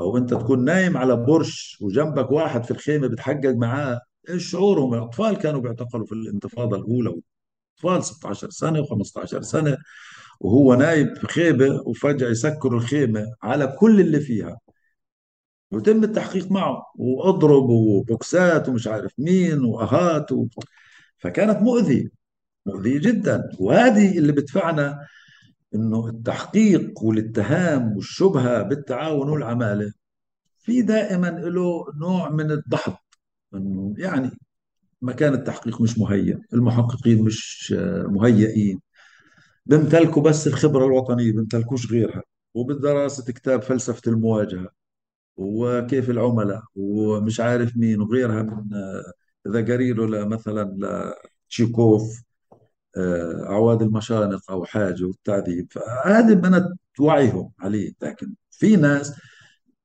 أو 0.00 0.16
أنت 0.16 0.34
تكون 0.34 0.64
نايم 0.64 0.96
على 0.96 1.16
برش 1.16 1.78
وجنبك 1.82 2.30
واحد 2.30 2.64
في 2.64 2.70
الخيمة 2.70 3.06
بتحقق 3.06 3.54
معاه 3.54 4.00
إيش 4.28 4.50
شعورهم 4.50 4.94
الأطفال 4.94 5.36
كانوا 5.38 5.60
بيعتقلوا 5.60 6.06
في 6.06 6.12
الانتفاضة 6.12 6.76
الأولى 6.76 7.20
أطفال 7.78 8.04
16 8.04 8.50
سنة 8.50 8.82
و15 8.84 9.40
سنة 9.40 9.76
وهو 10.40 10.74
نايم 10.74 11.14
في 11.14 11.26
خيمة 11.26 11.82
وفجأة 11.86 12.28
يسكروا 12.30 12.80
الخيمة 12.80 13.26
على 13.42 13.66
كل 13.66 14.00
اللي 14.00 14.20
فيها. 14.20 14.58
ويتم 15.72 16.04
التحقيق 16.04 16.50
معه 16.52 16.86
واضرب 16.96 17.68
وبوكسات 17.70 18.68
ومش 18.68 18.86
عارف 18.88 19.12
مين 19.18 19.64
وأهات 19.64 20.32
و... 20.32 20.46
فكانت 21.18 21.62
مؤذية 21.62 22.08
مؤذية 22.66 22.98
جدا. 22.98 23.50
وهذه 23.58 24.18
اللي 24.18 24.32
بدفعنا 24.32 25.06
إنه 25.74 26.08
التحقيق 26.08 27.02
والاتهام 27.02 27.96
والشبهة 27.96 28.62
بالتعاون 28.62 29.28
والعمالة 29.28 29.92
في 30.58 30.82
دائما 30.82 31.26
له 31.28 31.84
نوع 32.00 32.30
من 32.30 32.50
الضحك 32.50 32.98
إنه 33.54 33.94
يعني 33.98 34.30
مكان 35.02 35.34
التحقيق 35.34 35.80
مش 35.80 35.98
مهيأ 35.98 36.40
المحققين 36.52 37.22
مش 37.24 37.74
مهيئين. 38.06 38.80
بيمتلكوا 39.66 40.22
بس 40.22 40.46
الخبرة 40.46 40.86
الوطنية 40.86 41.32
بيمتلكوش 41.32 41.92
غيرها. 41.92 42.22
وبالدراسة 42.54 43.32
كتاب 43.32 43.62
فلسفة 43.62 44.02
المواجهة. 44.06 44.81
وكيف 45.36 46.10
العملاء 46.10 46.62
ومش 46.74 47.40
عارف 47.40 47.76
مين 47.76 48.00
وغيرها 48.00 48.42
من 48.42 48.68
إذا 49.46 49.74
قري 49.74 49.92
له 49.92 50.24
مثلا 50.26 50.76
لتشيكوف 51.48 52.22
آه، 52.96 53.46
أعواد 53.50 53.82
المشانق 53.82 54.50
أو 54.50 54.64
حاجة 54.64 55.04
والتعذيب. 55.04 55.72
فهذه 55.72 56.34
بنت 56.34 56.66
وعيهم 57.00 57.52
عليه 57.60 57.92
لكن 58.02 58.34
في 58.50 58.76
ناس 58.76 59.20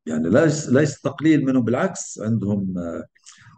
يعني 0.05 0.29
ليس 0.29 0.69
ليس 0.69 1.01
تقليل 1.01 1.45
منهم 1.45 1.63
بالعكس 1.63 2.19
عندهم 2.21 2.77
آه، 2.77 3.03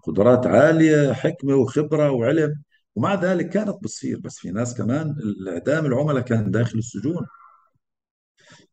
قدرات 0.03 0.47
عالية 0.47 1.13
حكمة 1.13 1.55
وخبرة 1.55 2.11
وعلم. 2.11 2.63
ومع 2.95 3.15
ذلك 3.15 3.49
كانت 3.49 3.77
بتصير. 3.83 4.19
بس 4.19 4.37
في 4.39 4.51
ناس 4.51 4.75
كمان 4.77 5.09
الإعدام 5.19 5.85
العملاء 5.85 6.23
كان 6.23 6.51
داخل 6.51 6.77
السجون. 6.79 7.25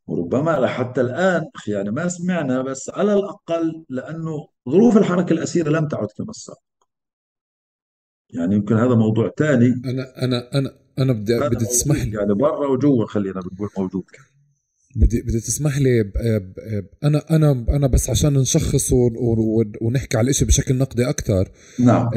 وربما 0.07 0.67
حتى 0.67 1.01
الآن 1.01 1.43
يعني 1.69 1.91
ما 1.91 2.09
سمعنا 2.09 2.63
بس 2.63 2.91
على 2.91 3.15
الأقل 3.15 3.85
لأنه 3.89 4.49
ظروف 4.69 4.97
الحركة 4.97 5.33
الأسيرة 5.33 5.71
لم 5.71 5.89
تعد 5.89 6.09
كما 6.17 6.31
السابق. 6.31 6.59
يعني 8.31 8.55
يمكن 8.55 8.77
هذا 8.77 8.95
موضوع 8.95 9.31
ثاني 9.39 9.67
أنا 9.67 10.25
أنا 10.25 10.51
أنا 10.55 10.79
أنا 10.99 11.13
بدي 11.13 11.39
بدي 11.39 11.65
تسمح 11.65 11.97
لي 11.97 12.17
يعني 12.19 12.35
برا 12.35 12.67
وجوا 12.67 13.07
خلينا 13.07 13.41
بنقول 13.41 13.69
موجود 13.79 14.05
بدي 14.97 15.23
بدي 15.23 15.41
تسمح 15.41 15.79
لي 15.79 16.03
ب... 16.03 16.13
ب... 16.17 16.85
أنا 17.05 17.25
أنا 17.31 17.67
أنا 17.69 17.87
بس 17.87 18.11
عشان 18.11 18.35
نشخص. 18.35 18.93
ونحكي 19.81 20.17
على 20.17 20.25
الإشي 20.25 20.45
بشكل 20.45 20.75
نقدي 20.77 21.09
أكثر 21.09 21.51
نعم. 21.79 22.11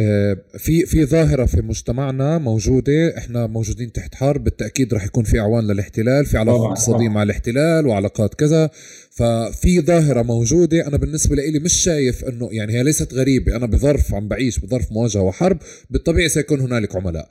في 0.57 0.85
في 0.85 1.05
ظاهرة 1.05 1.45
في 1.45 1.61
مجتمعنا 1.61 2.37
موجودة 2.37 3.17
إحنا 3.17 3.47
موجودين 3.47 3.91
تحت 3.91 4.15
حرب 4.15 4.43
بالتأكيد 4.43 4.93
رح 4.93 5.05
يكون 5.05 5.23
في 5.23 5.39
أعوان 5.39 5.67
للاحتلال 5.67 6.25
في 6.25 6.37
علاقة 6.37 6.57
طبعا 6.57 6.71
اقتصادية 6.71 7.09
مع 7.09 7.23
الاحتلال 7.23 7.87
وعلاقات 7.87 8.33
كذا. 8.33 8.69
ففي 9.11 9.81
ظاهرة 9.81 10.21
موجودة 10.21 10.87
أنا 10.87 10.97
بالنسبة 10.97 11.35
لي 11.35 11.59
مش 11.59 11.73
شايف 11.73 12.23
انه 12.23 12.49
يعني 12.51 12.73
هي 12.73 12.83
ليست 12.83 13.13
غريبة 13.13 13.55
أنا 13.55 13.65
بظرف 13.65 14.13
عم 14.13 14.27
بعيش 14.27 14.59
بظرف 14.59 14.91
مواجهة 14.91 15.21
وحرب 15.21 15.57
بالطبيعي 15.89 16.29
سيكون 16.29 16.59
هنالك 16.59 16.95
عملاء. 16.95 17.29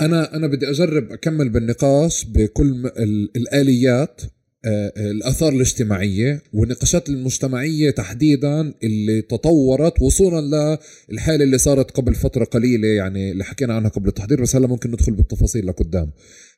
أنا 0.00 0.36
أنا 0.36 0.46
بدي 0.46 0.70
أجرب 0.70 1.12
أكمل 1.12 1.48
بالنقاش 1.48 2.24
بكل 2.24 2.90
الآليات 3.36 4.20
آه، 4.66 4.92
الآثار 4.96 5.52
الاجتماعية 5.52 6.42
والنقاشات 6.52 7.08
المجتمعية 7.08 7.90
تحديدا 7.90 8.74
اللي 8.82 9.22
تطورت 9.22 10.02
وصولا 10.02 10.78
للحالة 11.10 11.44
اللي 11.44 11.58
صارت 11.58 11.90
قبل 11.90 12.14
فترة 12.14 12.44
قليلة 12.44 12.88
يعني 12.88 13.30
اللي 13.30 13.44
حكينا 13.44 13.74
عنها 13.74 13.90
قبل 13.90 14.08
التحضير 14.08 14.42
بس 14.42 14.56
هلا 14.56 14.66
ممكن 14.66 14.90
ندخل 14.90 15.12
بالتفاصيل 15.12 15.66
لقدام. 15.66 16.10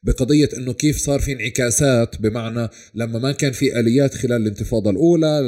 بقضية 0.02 0.48
إنه 0.56 0.72
كيف 0.72 0.98
صار 0.98 1.20
في 1.20 1.32
انعكاسات 1.32 2.20
بمعنى 2.20 2.68
لما 2.94 3.18
ما 3.18 3.32
كان 3.32 3.52
في 3.52 3.80
آليات 3.80 4.14
خلال 4.14 4.42
الانتفاضة 4.42 4.90
الأولى 4.90 5.40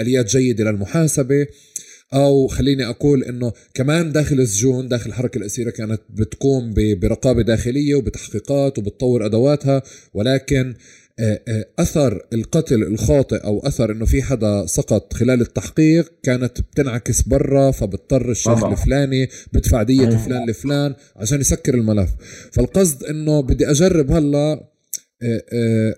اليات 0.00 0.26
جيدة 0.36 0.64
للمحاسبة 0.64 1.46
أو 2.14 2.46
خليني 2.46 2.86
أقول 2.88 3.24
إنه 3.24 3.52
كمان 3.74 4.12
داخل 4.12 4.40
السجون 4.40 4.88
داخل 4.88 5.10
الحركة 5.10 5.38
الاسيره 5.38 5.70
كانت 5.70 6.00
بتقوم 6.10 6.74
برقابة 6.76 7.42
داخلية 7.42 7.94
وبتحقيقات 7.94 8.78
وبتطور 8.78 9.26
أدواتها 9.26 9.82
ولكن 10.14 10.74
أثر 11.78 12.26
القتل 12.32 12.82
الخاطئ 12.82 13.36
أو 13.36 13.60
أثر 13.66 13.92
إنه 13.92 14.04
في 14.04 14.22
حدا 14.22 14.66
سقط 14.66 15.12
خلال 15.12 15.40
التحقيق 15.40 16.12
كانت 16.22 16.60
بتنعكس 16.60 17.22
برا 17.22 17.70
فبضطر 17.70 18.30
الشيخ 18.30 18.64
الفلاني 18.64 19.28
بدفع 19.52 19.82
دية 19.82 20.08
أيوة. 20.08 20.16
فلان 20.16 20.50
لفلان 20.50 20.94
عشان 21.16 21.40
يسكر 21.40 21.74
الملف. 21.74 22.10
فالقصد 22.52 23.04
إنه 23.04 23.40
بدي 23.40 23.70
أجرب 23.70 24.10
هلأ 24.10 24.70
آه، 25.22 25.42
آه، 25.52 25.94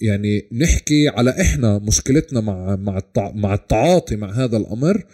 يعني 0.00 0.48
نحكي 0.52 1.08
على 1.08 1.30
إحنا 1.40 1.78
مشكلتنا 1.78 2.40
مع 2.40 2.76
مع 2.76 3.00
مع 3.16 3.54
التعاطي 3.54 4.16
مع 4.16 4.30
هذا 4.30 4.56
الأمر. 4.56 5.04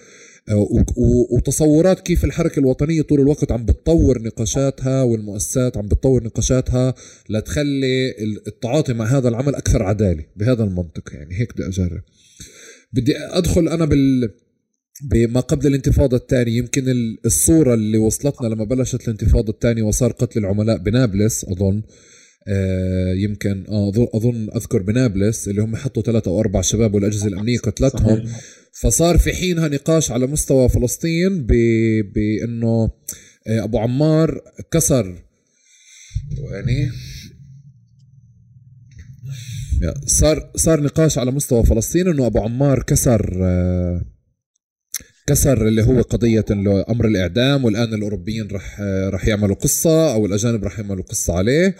وتصورات 1.31 2.01
كيف 2.01 2.25
الحركة 2.25 2.61
الوطنية 2.61 3.03
طول 3.03 3.21
الوقت 3.21 3.53
عم 3.53 3.65
بتطور 3.65 4.23
نقاشاتها 4.23 5.03
والمؤسسات 5.03 5.77
عم 5.77 5.87
بتطور 5.89 6.25
نقاشاتها 6.25 6.95
لتخلي 7.31 8.11
ال- 8.11 8.47
التعاطي 8.47 8.93
مع 8.93 9.05
هذا 9.05 9.29
العمل 9.29 9.55
أكثر 9.55 9.83
عدالة 9.83 10.25
بهذا 10.37 10.65
المنطق 10.65 11.11
يعني. 11.13 11.41
هيك 11.41 11.53
بدي 11.55 11.67
أجرب. 11.67 12.01
بدي 12.93 13.17
أدخل 13.19 13.69
أنا 13.69 13.85
بال 13.85 14.31
بما 15.11 15.41
قبل 15.41 15.67
الانتفاضة 15.67 16.17
الثانية. 16.17 16.57
يمكن 16.59 16.85
الصورة 17.27 17.75
اللي 17.75 17.99
وصلتنا 17.99 18.47
لما 18.49 18.65
بلشت 18.65 19.03
الانتفاضة 19.09 19.53
الثانية 19.53 19.83
وصار 19.83 20.13
قتل 20.13 20.39
العملاء 20.39 20.79
بنابلس 20.79 21.45
أظن 21.45 21.83
آه 22.49 23.13
يمكن 23.15 23.65
آه 23.69 23.93
أظن 24.15 24.49
أذكر 24.57 24.83
بنابلس 24.83 25.49
اللي 25.49 25.63
هم 25.63 25.77
حطوا 25.77 26.03
ثلاثة 26.03 26.31
أو 26.31 26.41
أربع 26.41 26.61
شباب 26.61 26.95
والأجهزة 26.95 27.27
الأمنية 27.27 27.59
قتلتهم. 27.59 28.25
فصار 28.81 29.19
في 29.19 29.33
حينها 29.33 29.69
نقاش 29.69 30.11
على 30.11 30.27
مستوى 30.27 30.69
فلسطين 30.69 31.47
بأنه 32.15 32.91
آه 33.47 33.65
أبو 33.65 33.79
عمار 33.79 34.41
كسر. 34.73 35.25
يعني 36.53 36.91
صار 40.07 40.51
صار 40.57 40.83
نقاش 40.83 41.19
على 41.19 41.31
مستوى 41.31 41.65
فلسطين 41.65 42.09
إنه 42.09 42.27
أبو 42.27 42.39
عمار 42.39 42.83
كسر 42.83 43.39
آه 43.43 44.05
كسر 45.27 45.69
اللي 45.69 45.83
هو 45.83 46.01
قضية 46.01 46.45
أمر 46.89 47.07
الإعدام 47.07 47.65
والآن 47.65 47.95
الأوروبيين 47.95 48.49
رح 48.51 48.81
رح 49.09 49.29
يعملوا 49.29 49.57
قصة 49.57 50.15
أو 50.15 50.27
الأجانب 50.27 50.65
رح 50.65 50.79
يعملوا 50.79 51.05
قصة 51.05 51.35
عليه. 51.35 51.77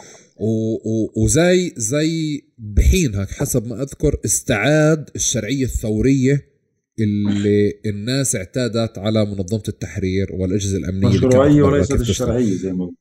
وزي 1.17 1.73
زي 1.77 2.43
بحينها 2.59 3.25
حسب 3.25 3.67
ما 3.67 3.83
أذكر 3.83 4.21
استعاد 4.25 5.11
الشرعية 5.17 5.65
الثورية 5.65 6.56
اللي 7.01 7.73
الناس 7.87 8.37
اعتادت 8.37 8.99
على 8.99 9.25
منظمة 9.25 9.63
التحرير 9.69 10.27
والأجهزة 10.33 10.79
الأمنية 10.79 11.09
مشروعية 11.09 11.63
وليست 11.63 11.93
الشرعية 11.93 12.55
زي 12.55 12.73
ما 12.73 12.93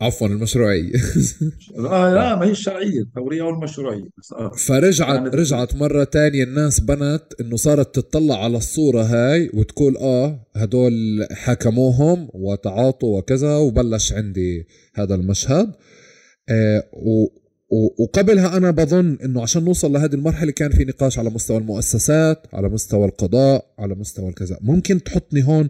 عفوا 0.00 0.26
المشروعية. 0.26 0.92
آه 1.78 2.14
لا 2.14 2.36
ما 2.36 2.46
هي 2.46 2.50
الشرعية 2.50 3.00
الثورية 3.00 3.42
أو 3.42 3.50
المشروعية 3.50 4.08
بس 4.18 4.32
آه. 4.32 4.50
فرجعت 4.50 5.16
يعني 5.16 5.28
رجعت 5.28 5.74
مرة 5.76 6.04
تانية 6.04 6.44
الناس 6.44 6.80
بنت 6.80 7.22
إنه 7.40 7.56
صارت 7.56 7.94
تطلع 7.94 8.44
على 8.44 8.56
الصورة 8.56 9.02
هاي 9.02 9.50
وتقول 9.54 9.96
آه 9.96 10.46
هدول 10.56 11.26
حكموهم 11.32 12.28
وتعاطوا 12.34 13.18
وكذا 13.18 13.56
وبلش 13.56 14.12
عندي 14.12 14.66
هذا 14.94 15.14
المشهد. 15.14 15.72
آه 16.48 16.82
و 16.92 17.26
وقبلها 17.70 18.56
أنا 18.56 18.70
بظن 18.70 19.18
إنه 19.24 19.42
عشان 19.42 19.64
نوصل 19.64 19.92
لهذه 19.92 20.14
المرحلة 20.14 20.52
كان 20.52 20.70
في 20.70 20.84
نقاش 20.84 21.18
على 21.18 21.30
مستوى 21.30 21.56
المؤسسات 21.56 22.46
على 22.52 22.68
مستوى 22.68 23.04
القضاء 23.04 23.74
على 23.78 23.94
مستوى 23.94 24.28
الكذا. 24.28 24.58
ممكن 24.60 25.02
تحطني 25.02 25.42
هون 25.46 25.68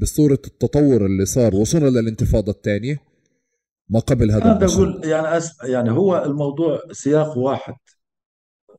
بصورة 0.00 0.38
التطور 0.46 1.06
اللي 1.06 1.24
صار 1.24 1.54
وصلنا 1.54 1.88
للانتفاضة 1.88 2.52
الثانية 2.52 2.98
ما 3.88 4.00
قبل 4.00 4.30
هذا 4.30 4.44
أنا 4.44 4.54
بدي 4.54 4.64
أقول 4.64 5.00
يعني 5.04 5.36
أس... 5.36 5.52
يعني 5.64 5.90
هو 5.90 6.24
الموضوع 6.24 6.80
سياق 6.92 7.38
واحد. 7.38 7.74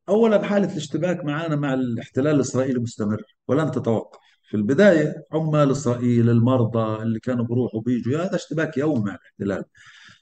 أولا 0.10 0.44
حالة 0.44 0.72
الاشتباك 0.72 1.26
معنا 1.26 1.56
مع 1.56 1.74
الاحتلال 1.74 2.36
الإسرائيلي 2.36 2.80
مستمر 2.80 3.22
ولن 3.48 3.72
تتوقف. 3.72 4.20
في 4.50 4.58
البداية 4.58 5.26
عمال 5.32 5.72
إسرائيل 5.72 6.30
المرضى 6.30 7.04
اللي 7.04 7.20
كانوا 7.20 7.46
بيروحوا 7.46 7.82
بيجوا 7.82 8.22
هذا 8.22 8.36
اشتباك 8.36 8.78
يومي 8.78 9.04
مع 9.04 9.18
الاحتلال. 9.40 9.64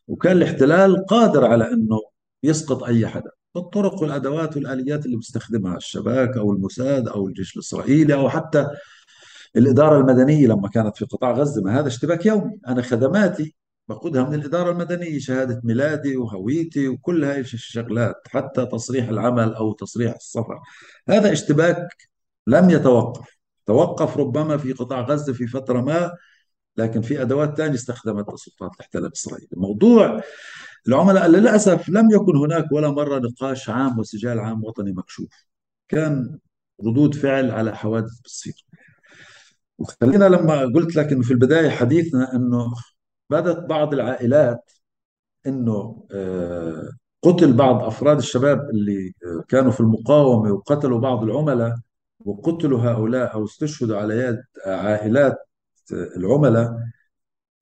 وكان 0.09 0.37
الاحتلال 0.37 1.05
قادر 1.05 1.45
على 1.45 1.73
أنه 1.73 1.99
يسقط 2.43 2.83
أي 2.83 3.07
حدا. 3.07 3.31
بالطرق 3.55 4.01
والأدوات 4.01 4.57
والآليات 4.57 5.05
اللي 5.05 5.17
بيستخدمها 5.17 5.77
الشباك 5.77 6.37
أو 6.37 6.53
الموساد 6.53 7.07
أو 7.07 7.27
الجيش 7.27 7.55
الإسرائيلي 7.55 8.13
أو 8.13 8.29
حتى 8.29 8.67
الإدارة 9.55 9.97
المدنية 9.99 10.47
لما 10.47 10.69
كانت 10.69 10.97
في 10.97 11.05
قطاع 11.05 11.31
غزة 11.31 11.61
ما 11.63 11.79
هذا 11.79 11.87
اشتباك 11.87 12.25
يومي. 12.25 12.57
أنا 12.67 12.81
خدماتي 12.81 13.55
باخذها 13.87 14.23
من 14.29 14.33
الإدارة 14.33 14.71
المدنية 14.71 15.19
شهادة 15.19 15.61
ميلادي 15.63 16.17
وهويتي 16.17 16.87
وكل 16.87 17.23
هاي 17.23 17.39
الشغلات 17.39 18.15
حتى 18.27 18.65
تصريح 18.65 19.09
العمل 19.09 19.53
أو 19.53 19.73
تصريح 19.73 20.15
السفر. 20.15 20.59
هذا 21.09 21.31
اشتباك 21.31 21.87
لم 22.47 22.69
يتوقف. 22.69 23.39
توقف 23.65 24.17
ربما 24.17 24.57
في 24.57 24.73
قطاع 24.73 25.01
غزة 25.01 25.33
في 25.33 25.47
فترة 25.47 25.81
ما 25.81 26.11
لكن 26.79 27.01
في 27.01 27.21
أدوات 27.21 27.57
ثانية 27.57 27.75
استخدمتها 27.75 28.33
السلطات 28.33 28.71
الاحتلال 28.75 29.05
الإسرائيلي. 29.05 29.49
موضوع 29.57 30.21
العملاء 30.87 31.27
للأسف 31.27 31.89
لم 31.89 32.11
يكن 32.11 32.37
هناك 32.37 32.71
ولا 32.71 32.89
مرة 32.91 33.19
نقاش 33.19 33.69
عام 33.69 33.99
وسجال 33.99 34.39
عام 34.39 34.63
وطني 34.63 34.91
مكشوف. 34.91 35.29
كان 35.87 36.39
ردود 36.85 37.15
فعل 37.15 37.51
على 37.51 37.75
حوادث 37.75 38.19
بتصير 38.19 38.65
وخلينا 39.79 40.25
لما 40.25 40.61
قلت 40.75 40.95
لك 40.95 41.11
إنه 41.11 41.21
في 41.23 41.31
البداية 41.31 41.69
حديثنا 41.69 42.35
إنه 42.35 42.73
بدت 43.29 43.65
بعض 43.69 43.93
العائلات 43.93 44.71
إنه 45.47 46.07
آه، 46.11 46.89
قتل 47.23 47.53
بعض 47.53 47.83
أفراد 47.83 48.17
الشباب 48.17 48.69
اللي 48.69 49.13
آه، 49.25 49.43
كانوا 49.47 49.71
في 49.71 49.79
المقاومة 49.79 50.51
وقتلوا 50.51 50.99
بعض 50.99 51.23
العملاء 51.23 51.75
وقتلوا 52.19 52.79
هؤلاء 52.81 53.33
أو 53.33 53.45
استشهدوا 53.45 53.97
على 53.97 54.15
يد 54.17 54.43
عائلات 54.65 55.48
العملاء 55.91 56.79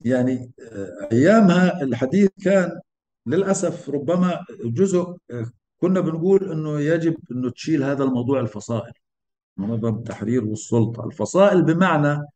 يعني 0.00 0.52
أيامها 1.12 1.82
الحديث 1.82 2.30
كان 2.44 2.80
للأسف 3.26 3.90
ربما 3.90 4.44
جزء 4.64 5.16
كنا 5.80 6.00
بنقول 6.00 6.52
إنه 6.52 6.80
يجب 6.80 7.16
إنه 7.30 7.50
تشيل 7.50 7.82
هذا 7.82 8.04
الموضوع 8.04 8.40
الفصائل 8.40 8.92
منظمه 9.56 9.98
التحرير 9.98 10.44
والسلطة. 10.44 11.06
الفصائل 11.06 11.62
بمعنى 11.62 12.26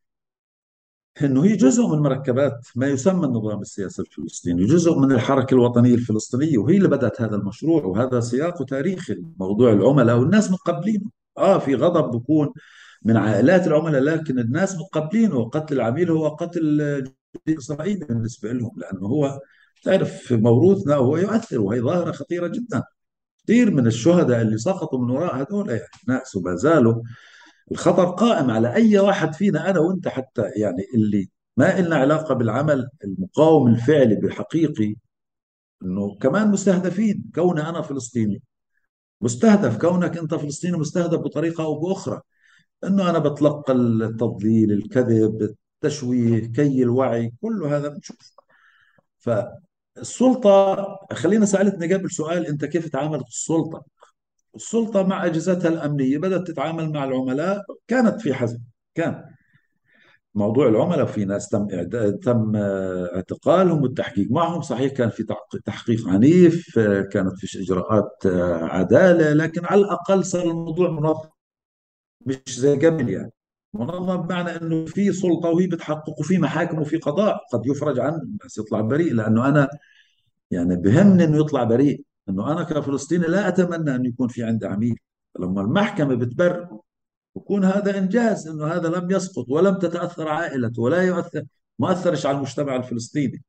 إنه 1.22 1.44
هي 1.44 1.56
جزء 1.56 1.86
من 1.86 1.98
مركبات 1.98 2.68
ما 2.76 2.86
يسمى 2.86 3.26
النظام 3.26 3.60
السياسي 3.60 4.02
الفلسطيني، 4.02 4.64
جزء 4.64 4.98
من 4.98 5.12
الحركة 5.12 5.54
الوطنية 5.54 5.94
الفلسطينية 5.94 6.58
وهي 6.58 6.76
اللي 6.76 6.88
بدأت 6.88 7.20
هذا 7.20 7.36
المشروع 7.36 7.84
وهذا 7.84 8.20
سياقه 8.20 8.64
تاريخي 8.64 9.22
موضوع 9.38 9.72
العملاء 9.72 10.18
والناس 10.18 10.50
متقبلينه، 10.50 11.10
آه 11.38 11.58
في 11.58 11.74
غضب 11.74 12.10
بكون 12.10 12.52
من 13.04 13.16
عائلات 13.16 13.66
العملاء 13.66 14.00
لكن 14.00 14.38
الناس 14.38 14.76
متقبلينه 14.76 15.48
قتل 15.48 15.74
العميل 15.74 16.10
هو 16.10 16.28
قتل 16.28 16.80
اسرائيلي 17.48 18.04
بالنسبة 18.04 18.52
لهم 18.52 18.72
لأنه 18.76 19.06
هو 19.06 19.40
تعرف 19.84 20.32
موروثنا 20.32 20.96
وهو 20.96 21.16
يؤثر 21.16 21.60
وهي 21.60 21.80
ظاهرة 21.80 22.12
خطيرة 22.12 22.46
جدا. 22.46 22.82
كثير 23.44 23.70
من 23.70 23.86
الشهداء 23.86 24.42
اللي 24.42 24.58
سقطوا 24.58 24.98
من 25.04 25.10
وراء 25.10 25.36
هذول 25.36 25.70
يعني 25.70 25.82
ناس 26.08 26.36
وما 26.36 26.54
زالوا 26.54 27.02
الخطر 27.72 28.04
قائم 28.04 28.50
على 28.50 28.74
أي 28.74 28.98
واحد 28.98 29.34
فينا 29.34 29.70
أنا 29.70 29.80
وأنت 29.80 30.08
حتى 30.08 30.42
يعني 30.56 30.86
اللي 30.94 31.28
ما 31.56 31.80
لنا 31.80 31.96
علاقة 31.96 32.34
بالعمل 32.34 32.88
المقاوم 33.04 33.68
الفعلي 33.68 34.14
بالحقيقي 34.14 34.94
إنه 35.82 36.16
كمان 36.20 36.50
مستهدفين 36.50 37.30
كوني 37.34 37.68
أنا 37.68 37.82
فلسطيني 37.82 38.42
مستهدف 39.20 39.78
كونك 39.78 40.18
أنت 40.18 40.34
فلسطيني 40.34 40.76
مستهدف 40.76 41.18
بطريقة 41.18 41.64
أو 41.64 41.80
بأخرى 41.80 42.20
إنه 42.84 43.10
أنا 43.10 43.18
بتلقى 43.18 43.72
التضليل 43.72 44.72
الكذب 44.72 45.54
التشويه 45.84 46.46
كي 46.52 46.82
الوعي 46.82 47.32
كل 47.42 47.64
هذا 47.64 47.88
بنشوف. 47.88 48.16
فالسلطة 49.18 50.76
خلينا 51.12 51.46
سالتني 51.46 51.94
قبل 51.94 52.10
سؤال 52.10 52.46
أنت 52.46 52.64
كيف 52.64 52.88
تعاملت 52.88 53.26
السلطه 53.28 53.84
السلطة 54.56 55.02
مع 55.02 55.26
أجهزتها 55.26 55.68
الأمنية 55.68 56.18
بدأت 56.18 56.46
تتعامل 56.46 56.92
مع 56.92 57.04
العملاء 57.04 57.64
كانت 57.88 58.20
في 58.20 58.34
حزم 58.34 58.58
كان. 58.94 59.24
موضوع 60.34 60.68
العملاء 60.68 61.06
في 61.06 61.24
ناس 61.24 61.48
تم 61.48 61.66
تم 62.22 62.56
اعتقالهم 62.56 63.82
والتحقيق 63.82 64.30
معهم 64.30 64.60
صحيح 64.62 64.92
كان 64.92 65.10
في 65.10 65.24
تحقيق 65.64 66.08
عنيف 66.08 66.78
كانت 67.12 67.32
في 67.36 67.60
إجراءات 67.62 68.10
عدالة 68.62 69.32
لكن 69.32 69.64
على 69.64 69.80
الأقل 69.80 70.24
صار 70.24 70.42
الموضوع 70.50 70.90
منظم. 70.90 71.28
مش 72.26 72.60
زي 72.60 72.86
قبل 72.86 73.08
يعني. 73.08 73.32
منظم 73.74 74.16
بمعنى 74.16 74.56
إنه 74.56 74.84
في 74.84 75.12
سلطة 75.12 75.48
وهي 75.48 75.66
بتحقق 75.66 76.20
وفي 76.20 76.38
محاكم 76.38 76.78
وفي 76.78 76.96
قضاء. 76.96 77.40
قد 77.52 77.66
يفرج 77.66 77.98
عنه 78.00 78.20
بس 78.44 78.58
يطلع 78.58 78.80
بريء 78.80 79.14
لأنه 79.14 79.48
أنا 79.48 79.68
يعني 80.50 80.76
بهمني 80.76 81.24
إنه 81.24 81.38
يطلع 81.38 81.64
بريء. 81.64 82.04
إنه 82.28 82.52
أنا 82.52 82.62
كفلسطيني 82.62 83.26
لا 83.26 83.48
أتمنى 83.48 83.96
إنه 83.96 84.08
يكون 84.08 84.28
في 84.28 84.42
عندي 84.42 84.66
عميل. 84.66 84.96
لما 85.40 85.60
المحكمة 85.60 86.14
بتبرر 86.14 86.80
بكون 87.36 87.64
هذا 87.64 87.98
إنجاز 87.98 88.48
إنه 88.48 88.66
هذا 88.66 88.88
لم 88.88 89.10
يسقط 89.10 89.44
ولم 89.48 89.74
تتأثر 89.74 90.28
عائلته 90.28 90.82
ولا 90.82 91.02
يؤثر 91.02 91.42
ما 91.78 91.92
أثرش 91.92 92.26
على 92.26 92.36
المجتمع 92.36 92.76
الفلسطيني. 92.76 93.42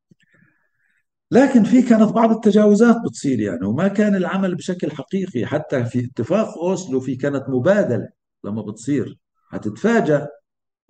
لكن 1.32 1.64
في 1.64 1.82
كانت 1.82 2.12
بعض 2.12 2.32
التجاوزات 2.32 2.96
بتصير 3.06 3.40
يعني 3.40 3.66
وما 3.66 3.88
كان 3.88 4.16
العمل 4.16 4.56
بشكل 4.56 4.92
حقيقي. 4.92 5.46
حتى 5.46 5.86
في 5.86 6.06
اتفاق 6.06 6.58
أوسلو 6.58 7.00
في 7.00 7.16
كانت 7.16 7.46
مبادلة. 7.50 8.23
لما 8.44 8.62
بتصير 8.62 9.18
هتتفاجأ 9.50 10.30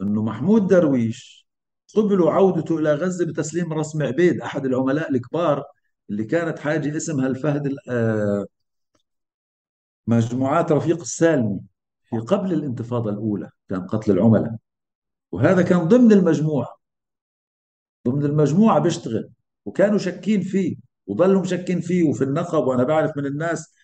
إنه 0.02 0.24
محمود 0.24 0.68
درويش 0.68 1.48
قبلوا 1.96 2.32
عودته 2.32 2.78
إلى 2.80 2.94
غزة 2.94 3.26
بتسليم 3.26 3.74
رسم 3.74 4.04
عبيد 4.04 4.42
أحد 4.42 4.66
العملاء 4.66 5.12
الكبار 5.12 5.64
اللي 6.10 6.24
كانت 6.26 6.60
حاجة 6.60 6.98
اسمها 6.98 7.28
الفهد 7.28 7.76
آه، 7.90 8.46
مجموعات 10.08 10.72
رفيق 10.72 11.00
السالمي 11.02 11.60
في 12.04 12.18
قبل 12.18 12.54
الانتفاضة 12.54 13.10
الأولى 13.10 13.50
كان 13.70 13.88
قتل 13.88 14.12
العملاء. 14.12 14.56
وهذا 15.32 15.62
كان 15.62 15.80
ضمن 15.88 16.12
المجموعة 16.12 16.78
ضمن 18.08 18.26
المجموعة 18.26 18.80
بيشتغل 18.80 19.30
وكانوا 19.66 19.98
شاكين 19.98 20.42
فيه 20.42 20.76
وظلوا 21.08 21.42
مشكين 21.42 21.82
فيه 21.82 22.10
وفي 22.10 22.24
النقب 22.24 22.68
وأنا 22.68 22.84
بعرف 22.84 23.18
من 23.18 23.26
الناس 23.26 23.76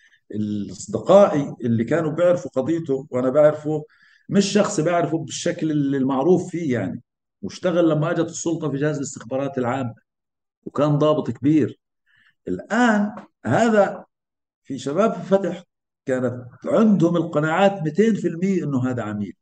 اصدقائي 0.70 1.54
اللي 1.64 1.84
كانوا 1.84 2.10
بيعرفوا 2.12 2.50
قضيته 2.50 3.06
وأنا 3.10 3.30
بعرفه 3.30 3.84
مش 4.28 4.44
شخص 4.52 4.80
بعرفه 4.80 5.18
بالشكل 5.18 5.70
المعروف 5.70 6.50
فيه 6.50 6.72
يعني. 6.72 7.02
واشتغل 7.42 7.88
لما 7.88 8.10
أجت 8.10 8.28
السلطة 8.30 8.70
في 8.70 8.76
جهاز 8.76 8.96
الاستخبارات 8.96 9.58
العامة 9.58 9.94
وكان 10.64 10.98
ضابط 10.98 11.30
كبير. 11.30 11.80
الآن 12.48 13.12
هذا 13.46 14.04
في 14.64 14.78
شباب 14.78 15.12
فتح 15.12 15.64
كانت 16.06 16.46
عندهم 16.64 17.16
القناعات 17.16 17.72
200% 17.82 18.64
إنه 18.64 18.90
هذا 18.90 19.02
عميل. 19.02 19.36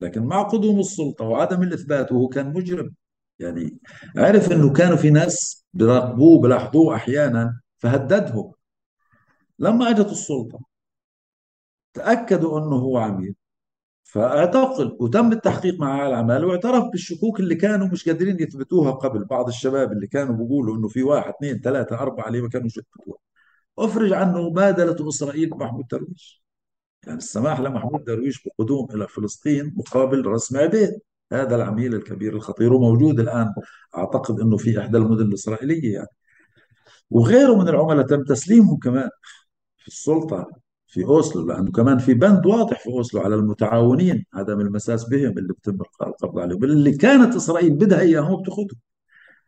لكن 0.00 0.22
مع 0.22 0.42
قدوم 0.42 0.80
السلطة 0.80 1.24
وعدم 1.24 1.62
الإثبات 1.62 2.12
وهو 2.12 2.28
كان 2.28 2.52
مجرم 2.52 2.94
يعني 3.38 3.78
عرف 4.16 4.52
إنه 4.52 4.72
كانوا 4.72 4.96
في 4.96 5.10
ناس 5.10 5.64
بيراقبوه 5.72 6.40
بلاحظوه 6.40 6.94
أحيانا 6.96 7.60
فهددهم. 7.78 8.52
لما 9.58 9.90
أجت 9.90 10.06
السلطة 10.10 10.60
تأكدوا 11.94 12.58
أنه 12.58 12.76
هو 12.76 12.98
عميل 12.98 13.34
فاعتقل 14.04 14.96
وتم 15.00 15.32
التحقيق 15.32 15.80
مع 15.80 16.06
العمال 16.06 16.44
واعترف 16.44 16.84
بالشكوك 16.92 17.40
اللي 17.40 17.54
كانوا 17.54 17.86
مش 17.88 18.08
قادرين 18.08 18.40
يثبتوها 18.40 18.90
قبل. 18.92 19.24
بعض 19.24 19.48
الشباب 19.48 19.92
اللي 19.92 20.06
كانوا 20.06 20.34
بيقولوا 20.36 20.76
إنه 20.76 20.88
في 20.88 21.02
واحد 21.02 21.32
اثنين 21.36 21.60
ثلاثة 21.60 21.98
أربعة 21.98 22.28
اللي 22.28 22.40
ما 22.40 22.48
كانوا 22.48 22.66
يثبتوها. 22.66 23.18
أفرج 23.78 24.12
عنه 24.12 24.50
بادلة 24.50 25.08
إسرائيل 25.08 25.50
محمود 25.50 25.86
درويش. 25.90 26.44
يعني 27.06 27.18
السماح 27.18 27.60
لمحمود 27.60 28.04
درويش 28.04 28.48
بقدوم 28.48 28.88
إلى 28.94 29.08
فلسطين 29.08 29.74
مقابل 29.76 30.26
رسم 30.26 30.58
عبيد 30.58 31.00
هذا 31.32 31.56
العميل 31.56 31.94
الكبير 31.94 32.34
الخطير 32.36 32.72
وموجود 32.74 33.20
الآن. 33.20 33.54
أعتقد 33.96 34.40
أنه 34.40 34.56
في 34.56 34.80
إحدى 34.80 34.98
المدن 34.98 35.26
الإسرائيلية 35.26 35.94
يعني. 35.94 36.08
وغيره 37.10 37.54
من 37.54 37.68
العملاء 37.68 38.06
تم 38.06 38.24
تسليمهم 38.24 38.78
كمان. 38.78 39.10
في 39.86 39.92
السلطة 39.92 40.50
في 40.86 41.04
أوسلو 41.04 41.46
لأنه 41.46 41.70
كمان 41.72 41.98
في 41.98 42.14
بند 42.14 42.46
واضح 42.46 42.80
في 42.80 42.88
أوسلو 42.88 43.20
على 43.20 43.34
المتعاونين. 43.34 44.26
عدم 44.34 44.60
المساس 44.60 45.08
بهم 45.08 45.38
اللي 45.38 45.52
بتم 45.52 45.78
القبض 46.02 46.38
عليهم. 46.38 46.64
اللي 46.64 46.96
كانت 46.96 47.34
إسرائيل 47.34 47.70
بدها 47.70 48.00
إياهم 48.00 48.42
بتاخذهم 48.42 48.80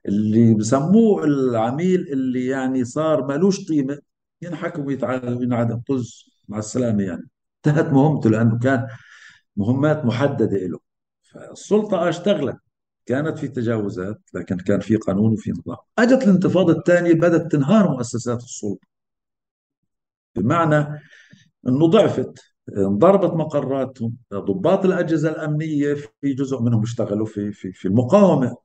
اللي 0.07 0.55
بسموه 0.55 1.25
العميل 1.25 2.01
اللي 2.13 2.47
يعني 2.47 2.85
صار 2.85 3.27
مالوش 3.27 3.69
قيمة 3.69 3.99
ينحكم 4.43 4.87
وينعدم. 4.87 5.81
طز 5.89 6.25
مع 6.49 6.59
السلامة 6.59 7.03
يعني. 7.03 7.29
انتهت 7.67 7.93
مهمته 7.93 8.31
لأنه 8.31 8.59
كان 8.59 8.87
مهمات 9.57 10.05
محددة 10.05 10.67
له. 10.67 10.79
فالسلطة 11.23 12.09
اشتغلت. 12.09 12.57
كانت 13.07 13.39
في 13.39 13.49
تجاوزات 13.49 14.21
لكن 14.35 14.57
كان 14.57 14.81
في 14.81 14.97
قانون 14.97 15.33
وفي 15.33 15.51
نظام. 15.51 15.77
أجت 15.99 16.23
الانتفاضة 16.23 16.73
الثانية 16.73 17.15
بدأت 17.15 17.53
تنهار 17.53 17.91
مؤسسات 17.91 18.43
السلطة. 18.43 18.89
بمعنى 20.39 21.01
إنه 21.69 21.87
ضعفت 21.91 22.39
انضربت 22.79 23.35
مقراتهم 23.35 24.17
ضباط 24.35 24.85
الأجهزة 24.85 25.31
الأمنية 25.31 25.95
في 25.95 26.35
جزء 26.35 26.63
منهم 26.63 26.83
اشتغلوا 26.83 27.27
في 27.27 27.53
في 27.53 27.73
في 27.73 27.89
المقاومة. 27.89 28.57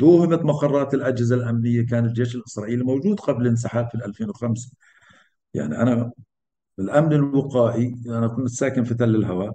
دوهمت 0.00 0.42
مقرات 0.42 0.94
الأجهزة 0.94 1.36
الأمنية 1.36 1.86
كان 1.86 2.04
الجيش 2.04 2.36
الإسرائيلي 2.36 2.84
موجود 2.84 3.20
قبل 3.20 3.42
الانسحاب 3.42 3.88
في 3.90 3.94
2005 4.06 4.72
يعني 5.54 5.82
أنا 5.82 6.12
الامن 6.78 7.12
الوقائي 7.12 7.94
أنا 8.06 8.28
كنت 8.28 8.48
ساكن 8.48 8.84
في 8.84 8.94
تل 8.94 9.16
الهواء 9.16 9.52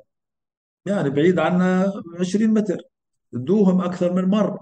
يعني 0.85 1.09
بعيد 1.09 1.39
عنا 1.39 1.93
20 2.19 2.49
متر. 2.53 2.77
دوهم 3.33 3.81
أكثر 3.81 4.13
من 4.13 4.25
مرة. 4.25 4.59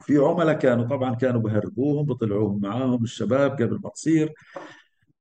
في 0.00 0.18
عملاء 0.18 0.58
كانوا 0.58 0.84
طبعا 0.84 1.14
كانوا 1.14 1.40
بهربوهم 1.40 2.06
بطلعوهم 2.06 2.60
معاهم 2.60 3.04
الشباب 3.04 3.50
قبل 3.50 3.80
ما 3.84 3.90
تصير. 3.90 4.32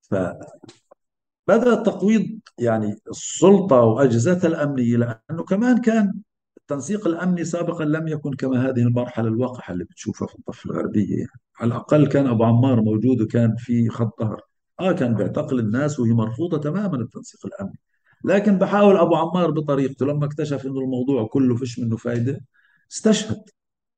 فبدأ 0.01 1.83
تقويض 1.83 2.39
يعني 2.57 2.95
السلطة 3.09 3.81
وأجهزتها 3.81 4.47
الأمنية 4.47 4.97
لأنه 4.97 5.43
كمان 5.43 5.81
كان 5.81 6.13
التنسيق 6.57 7.07
الأمني 7.07 7.45
سابقا 7.45 7.85
لم 7.85 8.07
يكن 8.07 8.33
كما 8.33 8.69
هذه 8.69 8.79
المرحلة 8.79 9.27
الوقحة 9.27 9.73
اللي 9.73 9.83
بتشوفها 9.83 10.27
في 10.27 10.35
الضفة 10.35 10.69
الغربية. 10.69 11.17
يعني. 11.17 11.31
على 11.59 11.67
الأقل 11.67 12.07
كان 12.07 12.27
أبو 12.27 12.43
عمار 12.43 12.81
موجود 12.81 13.21
وكان 13.21 13.55
في 13.57 13.89
خط 13.89 14.19
ظهر. 14.21 14.41
آه 14.79 14.91
كان 14.91 15.15
بيعتقل 15.15 15.59
الناس 15.59 15.99
وهي 15.99 16.11
مرفوضة 16.13 16.57
تماما 16.57 16.97
التنسيق 16.97 17.45
الأمني. 17.45 17.79
لكن 18.25 18.57
بحاول 18.57 18.97
أبو 18.97 19.15
عمار 19.15 19.51
بطريقته 19.51 20.05
لما 20.05 20.25
اكتشف 20.25 20.65
أنه 20.65 20.79
الموضوع 20.79 21.27
كله 21.27 21.55
فيش 21.55 21.79
منه 21.79 21.97
فايدة 21.97 22.41
استشهد. 22.91 23.41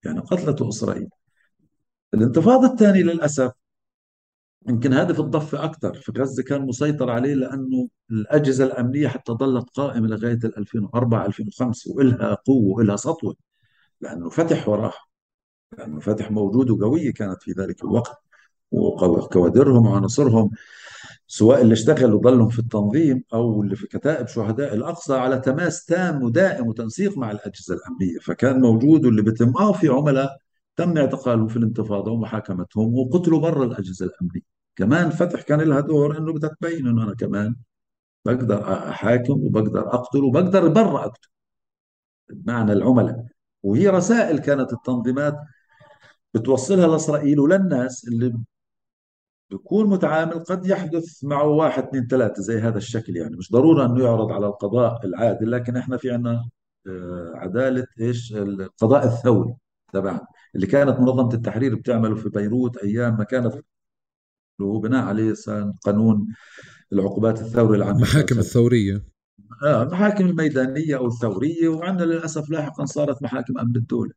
يعني 0.05 0.19
قتلته 0.19 0.69
إسرائيل. 0.69 1.09
الانتفاضة 2.13 2.67
الثانية 2.73 3.03
للأسف 3.03 3.51
يمكن 4.69 4.93
هذا 4.93 5.13
في 5.13 5.19
الضفة 5.19 5.63
أكثر 5.63 5.93
في 5.93 6.11
غزة 6.17 6.43
كان 6.43 6.61
مسيطر 6.61 7.09
عليه 7.09 7.33
لأنه 7.33 7.89
الأجهزة 8.11 8.65
الأمنية 8.65 9.07
حتى 9.07 9.31
ظلت 9.31 9.69
قائمة 9.69 10.07
لغاية 10.07 10.39
2004 10.57 11.25
2005 11.25 11.91
وإلها 11.95 12.33
قوة 12.33 12.77
وإلها 12.77 12.95
سطوة 12.95 13.35
لأنه 14.01 14.29
فتح 14.29 14.69
وراها 14.69 14.93
لأنه 15.77 15.99
فتح 15.99 16.31
موجود 16.31 16.69
وقوية 16.69 17.13
كانت 17.13 17.43
في 17.43 17.51
ذلك 17.51 17.83
الوقت 17.83 18.17
وكوادرهم 18.71 19.85
وعناصرهم. 19.87 20.51
سواء 21.31 21.61
اللي 21.61 21.73
اشتغلوا 21.73 22.21
ظلهم 22.21 22.49
في 22.49 22.59
التنظيم 22.59 23.23
أو 23.33 23.61
اللي 23.63 23.75
في 23.75 23.87
كتائب 23.87 24.27
شهداء 24.27 24.73
الأقصى 24.73 25.13
على 25.13 25.39
تماس 25.39 25.85
تام 25.85 26.23
ودائم 26.23 26.67
وتنسيق 26.67 27.17
مع 27.17 27.31
الأجهزة 27.31 27.75
الأمنية. 27.75 28.19
فكان 28.19 28.61
موجود 28.61 29.05
واللي 29.05 29.21
بيتم 29.21 29.53
آه 29.57 29.71
في 29.73 29.87
عملاء 29.87 30.37
تم 30.75 30.97
اعتقالهم 30.97 31.47
في 31.47 31.57
الانتفاضة 31.57 32.11
ومحاكمتهم 32.11 32.93
وقتلوا 32.95 33.39
برا 33.39 33.65
الأجهزة 33.65 34.05
الأمنية. 34.05 34.41
كمان 34.75 35.09
فتح 35.09 35.41
كان 35.41 35.61
لها 35.61 35.79
دور 35.79 36.17
إنه 36.17 36.33
بدها 36.33 36.49
تبين 36.61 36.87
إنه 36.87 37.03
أنا 37.03 37.15
كمان 37.15 37.55
بقدر 38.25 38.89
أحاكم 38.89 39.33
وبقدر 39.45 39.93
أقتل 39.93 40.23
وبقدر 40.23 40.67
برا 40.67 41.05
أقتل 41.05 41.29
بمعنى 42.29 42.73
العملاء. 42.73 43.25
وهي 43.63 43.87
رسائل 43.89 44.39
كانت 44.39 44.73
التنظيمات 44.73 45.35
بتوصلها 46.33 46.87
لإسرائيل 46.87 47.39
وللناس 47.39 48.07
اللي 48.07 48.33
بيكون 49.49 49.89
متعامل 49.89 50.39
قد 50.39 50.65
يحدث 50.65 51.23
معه 51.23 51.47
واحد 51.47 51.83
اثنين 51.83 52.07
ثلاثة 52.07 52.41
زي 52.41 52.59
هذا 52.59 52.77
الشكل 52.77 53.15
يعني. 53.15 53.37
مش 53.37 53.51
ضروري 53.51 53.85
أنه 53.85 54.03
يعرض 54.03 54.31
على 54.31 54.47
القضاء 54.47 55.05
العادل 55.05 55.51
لكن 55.51 55.77
إحنا 55.77 55.97
في 55.97 56.11
عنا 56.11 56.49
آه، 56.87 57.31
عدالة 57.35 57.85
إيش؟ 57.99 58.33
القضاء 58.33 59.05
الثوري 59.05 59.55
تبعنا 59.93 60.27
اللي 60.55 60.67
كانت 60.67 60.99
منظمة 60.99 61.33
التحرير 61.33 61.75
بتعمله 61.75 62.15
في 62.15 62.29
بيروت 62.29 62.77
أيام 62.77 63.17
ما 63.17 63.23
كانت 63.23 63.53
هو 64.61 64.79
بناء 64.79 65.05
عليه 65.05 65.33
قانون 65.83 66.27
العقوبات 66.93 67.41
الثوري 67.41 67.77
العامة. 67.77 67.95
المحاكم 67.95 68.39
الثورية. 68.39 69.03
آه 69.63 69.83
المحاكم 69.83 70.25
الميدانية 70.25 70.97
أو 70.97 71.07
الثورية 71.07 71.67
وعندنا 71.67 72.05
للأسف 72.05 72.49
لاحقا 72.49 72.85
صارت 72.85 73.23
محاكم 73.23 73.59
أمن 73.59 73.75
الدولة. 73.75 74.11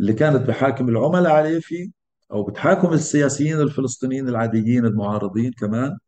اللي 0.00 0.12
كانت 0.12 0.48
بحاكم 0.48 0.88
العملاء 0.88 1.32
عليه 1.32 1.60
في 1.60 1.92
أو 2.32 2.42
بتحاكم 2.42 2.92
السياسيين 2.92 3.60
الفلسطينيين 3.60 4.28
العاديين 4.28 4.86
المعارضين 4.86 5.52
كمان 5.52 5.98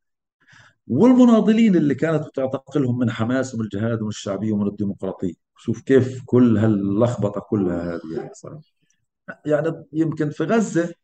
والمناضلين 0.87 1.77
اللي 1.77 1.95
كانت 1.95 2.27
بتعتقلهم 2.27 2.99
من 2.99 3.11
حماس 3.11 3.55
ومن 3.55 3.65
الجهاد 3.65 4.01
ومن 4.01 4.09
الشعبية 4.09 4.53
ومن 4.53 4.67
الديمقراطية. 4.67 5.35
شوف 5.59 5.83
كيف 5.83 6.23
كل 6.27 6.59
هاللخبطة 6.59 7.41
كلها 7.41 7.95
هذه 7.95 8.17
يعني 8.17 8.31
صراحة. 8.35 8.63
يعني 9.47 9.85
يمكن 9.93 10.31
في 10.31 10.45
غزة 10.45 10.95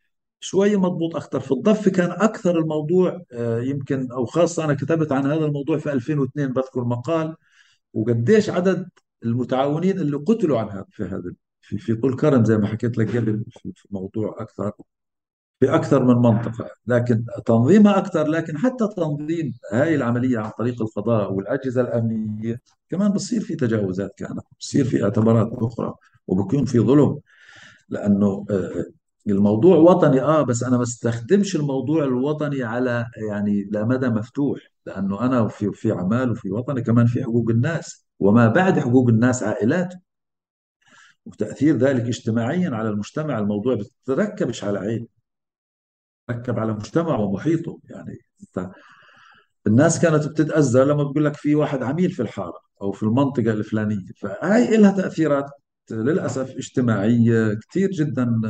شوي 0.41 0.77
مضبوط 0.77 1.17
أكثر 1.17 1.41
في 1.41 1.53
الضفه 1.53 1.91
كان 1.91 2.11
أكثر 2.11 2.59
الموضوع 2.59 3.23
آه، 3.33 3.61
يمكن 3.61 4.13
أو 4.13 4.27
خاصة 4.27 4.65
أنا 4.65 4.75
كتبت 4.75 5.13
عن 5.13 5.27
هذا 5.27 5.45
الموضوع 5.47 5.79
في 5.79 5.93
2002 5.93 6.53
بذكر 6.53 6.85
مقال 6.85 7.37
وقديش 7.95 8.51
عدد 8.51 8.89
المتعاونين 9.25 9.99
اللي 10.01 10.17
قتلوا 10.17 10.61
عن 10.61 10.69
هذا 10.71 10.87
في 10.91 11.05
هذا 11.05 11.33
في 11.61 11.79
في 11.79 11.95
طول 11.95 12.17
كرم 12.17 12.45
زي 12.45 12.59
ما 12.59 12.67
حكيت 12.67 12.99
لك 12.99 13.17
قبل 13.17 13.45
في 13.53 13.89
موضوع 13.91 14.37
أكثر. 14.41 14.73
في 15.61 15.75
أكثر 15.75 16.05
من 16.05 16.15
منطقة 16.15 16.71
لكن 16.87 17.25
تنظيمها 17.47 17.99
أكثر 17.99 18.27
لكن 18.29 18.59
حتى 18.59 18.89
تنظيم 18.97 19.55
هاي 19.73 19.95
العملية 19.95 20.39
عن 20.39 20.51
طريق 20.59 20.83
القضاء 20.83 21.33
والأجهزة 21.33 21.81
الأمنية 21.81 22.61
كمان 22.91 23.13
بصير 23.13 23.41
في 23.41 23.57
تجاوزات 23.57 24.15
كانت 24.17 24.41
بصير 24.61 24.85
في 24.85 25.05
اعتبارات 25.05 25.51
أخرى 25.53 25.95
وبكون 26.27 26.65
في 26.65 26.79
ظلم 26.81 27.19
لأنه 27.89 28.47
آه، 28.51 28.85
الموضوع 29.27 29.77
وطني 29.77 30.23
آه 30.23 30.43
بس 30.43 30.63
أنا 30.63 30.77
ما 30.77 30.83
استخدمش 30.83 31.57
الموضوع 31.57 32.05
الوطني 32.05 32.63
على 32.63 33.07
يعني 33.31 33.69
لمدى 33.73 34.09
مفتوح 34.09 34.59
لأنه 34.87 35.21
أنا 35.21 35.49
في 35.49 35.73
في 35.73 35.93
أعمال 35.93 36.31
وفي 36.31 36.51
وطني 36.51 36.83
كمان 36.83 37.07
في 37.07 37.23
حقوق 37.23 37.51
الناس 37.51 38.07
وما 38.21 38.49
بعد 38.49 38.79
حقوق 38.79 39.09
الناس 39.09 39.43
عائلات. 39.43 39.95
وتأثير 41.27 41.77
ذلك 41.77 42.03
اجتماعيا 42.03 42.71
على 42.71 42.89
المجتمع 42.89 43.39
الموضوع 43.39 43.79
بتركبش 44.07 44.65
على 44.65 44.79
عين 44.79 45.18
ركب 46.31 46.59
على 46.59 46.73
مجتمع 46.73 47.19
ومحيطه. 47.19 47.79
يعني 47.85 48.19
الناس 49.67 50.01
كانت 50.01 50.27
بتتأذى 50.29 50.85
لما 50.85 51.03
بقول 51.03 51.25
لك 51.25 51.37
في 51.37 51.55
واحد 51.55 51.83
عميل 51.83 52.11
في 52.11 52.23
الحارة 52.23 52.61
أو 52.83 52.93
في 52.93 53.03
المنطقة 53.03 53.51
الفلانية. 53.51 54.07
فهاي 54.21 54.77
لها 54.77 54.91
تأثيرات 54.91 55.51
للأسف 55.91 56.51
اجتماعية 56.57 57.55
كثير 57.71 57.91
جدا 57.91 58.41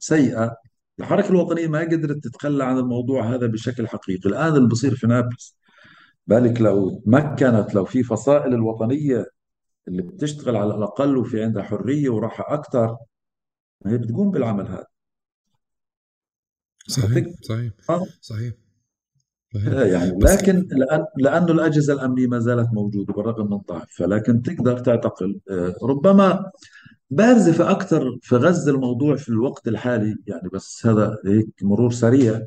سيئة. 0.00 0.56
الحركة 0.98 1.30
الوطنية 1.30 1.68
ما 1.68 1.80
قدرت 1.80 2.24
تتخلى 2.24 2.64
عن 2.64 2.78
الموضوع 2.78 3.34
هذا 3.34 3.46
بشكل 3.46 3.88
حقيقي. 3.88 4.28
الآن 4.28 4.56
اللي 4.56 4.68
بصير 4.68 4.94
في 4.94 5.06
نابلس 5.06 5.58
بالك 6.26 6.60
لو 6.60 7.00
تمكنت 7.06 7.74
لو 7.74 7.84
في 7.84 8.02
فصائل 8.02 8.54
الوطنية 8.54 9.26
اللي 9.88 10.02
بتشتغل 10.02 10.56
على 10.56 10.74
الأقل 10.74 11.16
وفي 11.16 11.44
عندها 11.44 11.62
حرية 11.62 12.08
وراحة 12.10 12.54
أكثر 12.54 12.96
هي 13.86 13.98
بتقوم 13.98 14.30
بالعمل 14.30 14.66
هذا. 14.68 14.86
صحيح 16.88 17.26
صحيح 17.42 17.72
صحيح 18.20 18.52
يعني 19.54 20.18
لكن 20.18 20.68
لأن 20.70 21.04
لأنه 21.16 21.52
الأجهزة 21.52 21.92
الأمنية 21.92 22.26
ما 22.26 22.38
زالت 22.38 22.68
موجودة 22.72 23.14
بالرغم 23.14 23.50
من 23.50 23.56
ضعفها 23.56 24.06
لكن 24.06 24.42
تقدر 24.42 24.78
تعتقل. 24.78 25.40
آه، 25.50 25.74
ربما 25.82 26.50
بارزة 27.10 27.52
في 27.52 27.62
أكثر 27.62 28.18
في 28.22 28.36
غزة 28.36 28.72
الموضوع 28.72 29.16
في 29.16 29.28
الوقت 29.28 29.68
الحالي 29.68 30.16
يعني 30.26 30.48
بس 30.52 30.86
هذا 30.86 31.18
هيك 31.26 31.48
مرور 31.62 31.92
سريع 31.92 32.46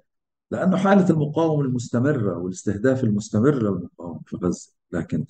لأنه 0.52 0.78
حالة 0.78 1.10
المقاومة 1.10 1.64
المستمرة 1.66 2.38
والاستهداف 2.38 3.04
المستمر 3.04 3.56
للمقاومة 3.56 4.22
في 4.26 4.36
غزة. 4.44 4.72
لكن 4.92 5.26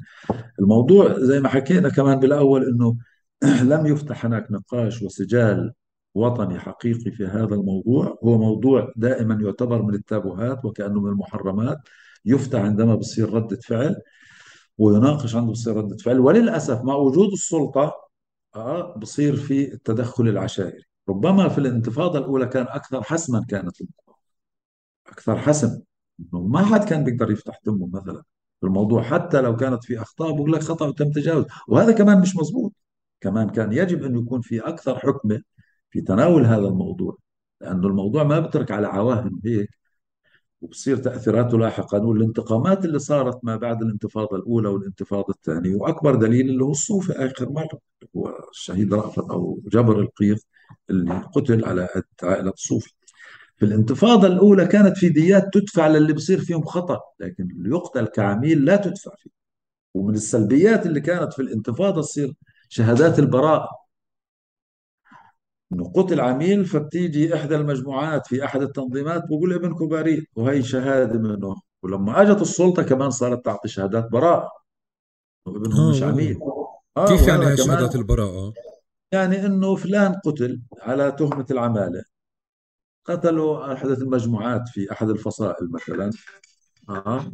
الموضوع 0.59 1.19
زي 1.19 1.39
ما 1.39 1.49
حكينا 1.49 1.89
كمان 1.89 2.19
بالأول 2.19 2.65
أنه 2.69 2.97
لم 3.73 3.85
يفتح 3.85 4.25
هناك 4.25 4.51
نقاش 4.51 5.01
وسجال 5.01 5.73
وطني 6.13 6.59
حقيقي 6.59 7.11
في 7.11 7.25
هذا 7.25 7.55
الموضوع. 7.55 8.19
هو 8.23 8.37
موضوع 8.37 8.93
دائما 8.95 9.35
يعتبر 9.43 9.81
من 9.81 9.93
التابوهات 9.93 10.65
وكأنه 10.65 11.01
من 11.01 11.09
المحرمات 11.09 11.77
يفتح 12.25 12.59
عندما 12.59 12.95
بصير 12.95 13.33
ردة 13.33 13.57
فعل 13.63 13.95
ويناقش 14.77 15.35
عنده 15.35 15.51
بصير 15.51 15.75
ردة 15.77 15.97
فعل. 15.97 16.19
وللأسف 16.19 16.81
مع 16.81 16.95
وجود 16.95 17.31
السلطة 17.31 17.93
آه 18.55 18.95
بصير 18.97 19.35
في 19.35 19.73
التدخل 19.73 20.27
العشائري. 20.27 20.83
ربما 21.09 21.49
في 21.49 21.57
الانتفاضة 21.57 22.19
الأولى 22.19 22.45
كان 22.47 22.65
أكثر 22.69 23.03
حسما 23.03 23.45
كانت 23.49 23.77
أكثر 25.07 25.37
حسم. 25.37 25.81
ما 26.33 26.65
حد 26.65 26.83
كان 26.89 27.03
بيقدر 27.03 27.31
يفتح 27.31 27.57
تمه 27.57 27.89
مثلا 27.93 28.23
الموضوع 28.63 29.03
حتى 29.03 29.41
لو 29.41 29.55
كانت 29.55 29.83
في 29.83 30.01
أخطاء 30.01 30.31
بقول 30.31 30.53
لك 30.53 30.61
خطأ 30.61 30.87
وتم 30.87 31.11
تجاوز. 31.11 31.45
وهذا 31.67 31.91
كمان 31.91 32.21
مش 32.21 32.35
مزبوط 32.35 32.73
كمان 33.21 33.49
كان 33.49 33.73
يجب 33.73 34.03
أن 34.03 34.15
يكون 34.19 34.41
في 34.41 34.59
أكثر 34.59 34.99
حكمة 34.99 35.41
في 35.91 36.01
تناول 36.01 36.45
هذا 36.45 36.67
الموضوع 36.67 37.17
لأنه 37.61 37.87
الموضوع 37.87 38.23
ما 38.23 38.39
بترك 38.39 38.71
على 38.71 38.87
عواهن 38.87 39.39
هيك 39.45 39.69
وبصير 40.61 40.97
تأثيراته 40.97 41.57
لاحقا 41.57 41.99
والانتقامات 41.99 42.85
اللي 42.85 42.99
صارت 42.99 43.39
ما 43.43 43.55
بعد 43.55 43.81
الانتفاضة 43.81 44.37
الأولى 44.37 44.69
والانتفاضة 44.69 45.33
الثانية 45.33 45.75
وأكبر 45.75 46.15
دليل 46.15 46.49
اللي 46.49 46.63
هو 46.63 46.71
الصوفي 46.71 47.13
آخر 47.13 47.49
مرة 47.49 47.79
هو 48.17 48.49
الشهيد 48.51 48.93
رأفت 48.93 49.29
أو 49.31 49.61
جبر 49.67 49.99
القيف 50.01 50.43
اللي 50.89 51.13
قتل 51.33 51.65
على 51.65 51.89
عائلة 52.23 52.49
الصوفي. 52.51 52.91
في 53.57 53.65
الانتفاضة 53.65 54.27
الأولى 54.27 54.65
كانت 54.67 54.97
في 54.97 55.09
ديات 55.09 55.53
تدفع 55.53 55.87
للي 55.87 56.13
بصير 56.13 56.39
فيهم 56.39 56.63
خطأ 56.65 56.99
لكن 57.19 57.43
اللي 57.51 57.69
يقتل 57.69 58.05
كعميل 58.07 58.65
لا 58.65 58.75
تدفع 58.75 59.11
فيه. 59.17 59.29
ومن 59.93 60.13
السلبيات 60.15 60.85
اللي 60.85 61.01
كانت 61.01 61.33
في 61.33 61.41
الانتفاضة 61.41 62.01
تصير 62.01 62.33
شهادات 62.69 63.19
البراءة. 63.19 63.69
انه 65.73 65.91
قتل 65.95 66.19
عميل 66.19 66.65
فبتيجي 66.65 67.35
إحدى 67.35 67.55
المجموعات 67.55 68.27
في 68.27 68.45
احد 68.45 68.61
التنظيمات 68.61 69.25
بقول 69.25 69.53
ابنكم 69.53 69.87
بريء 69.87 70.23
وهي 70.35 70.63
شهادة 70.63 71.19
منه. 71.19 71.55
ولما 71.83 72.21
أجت 72.21 72.41
السلطة 72.41 72.83
كمان 72.83 73.09
صارت 73.09 73.45
تعطي 73.45 73.67
شهادات 73.67 74.11
براءة. 74.11 74.49
ابنهم 75.47 75.89
مش 75.89 76.03
عميل. 76.03 76.39
آه 76.97 77.07
كيف 77.07 77.27
يعني 77.27 77.57
شهادات 77.57 77.95
البراءة؟ 77.95 78.53
يعني 79.11 79.45
إنه 79.45 79.75
فلان 79.75 80.13
قتل 80.13 80.61
على 80.81 81.11
تهمة 81.11 81.45
العمالة. 81.51 82.03
قتلوا 83.05 83.73
احد 83.73 83.87
المجموعات 83.87 84.69
في 84.69 84.91
احد 84.91 85.09
الفصائل 85.09 85.71
مثلا. 85.71 86.11
آه. 86.89 87.31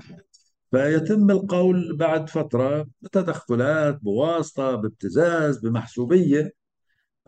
فيتم 0.72 1.32
القول 1.32 1.98
بعد 1.98 2.30
فترة 2.30 2.88
بتدخلات 3.02 4.00
بواسطة 4.02 4.76
بابتزاز 4.76 5.58
بمحسوبية. 5.58 6.57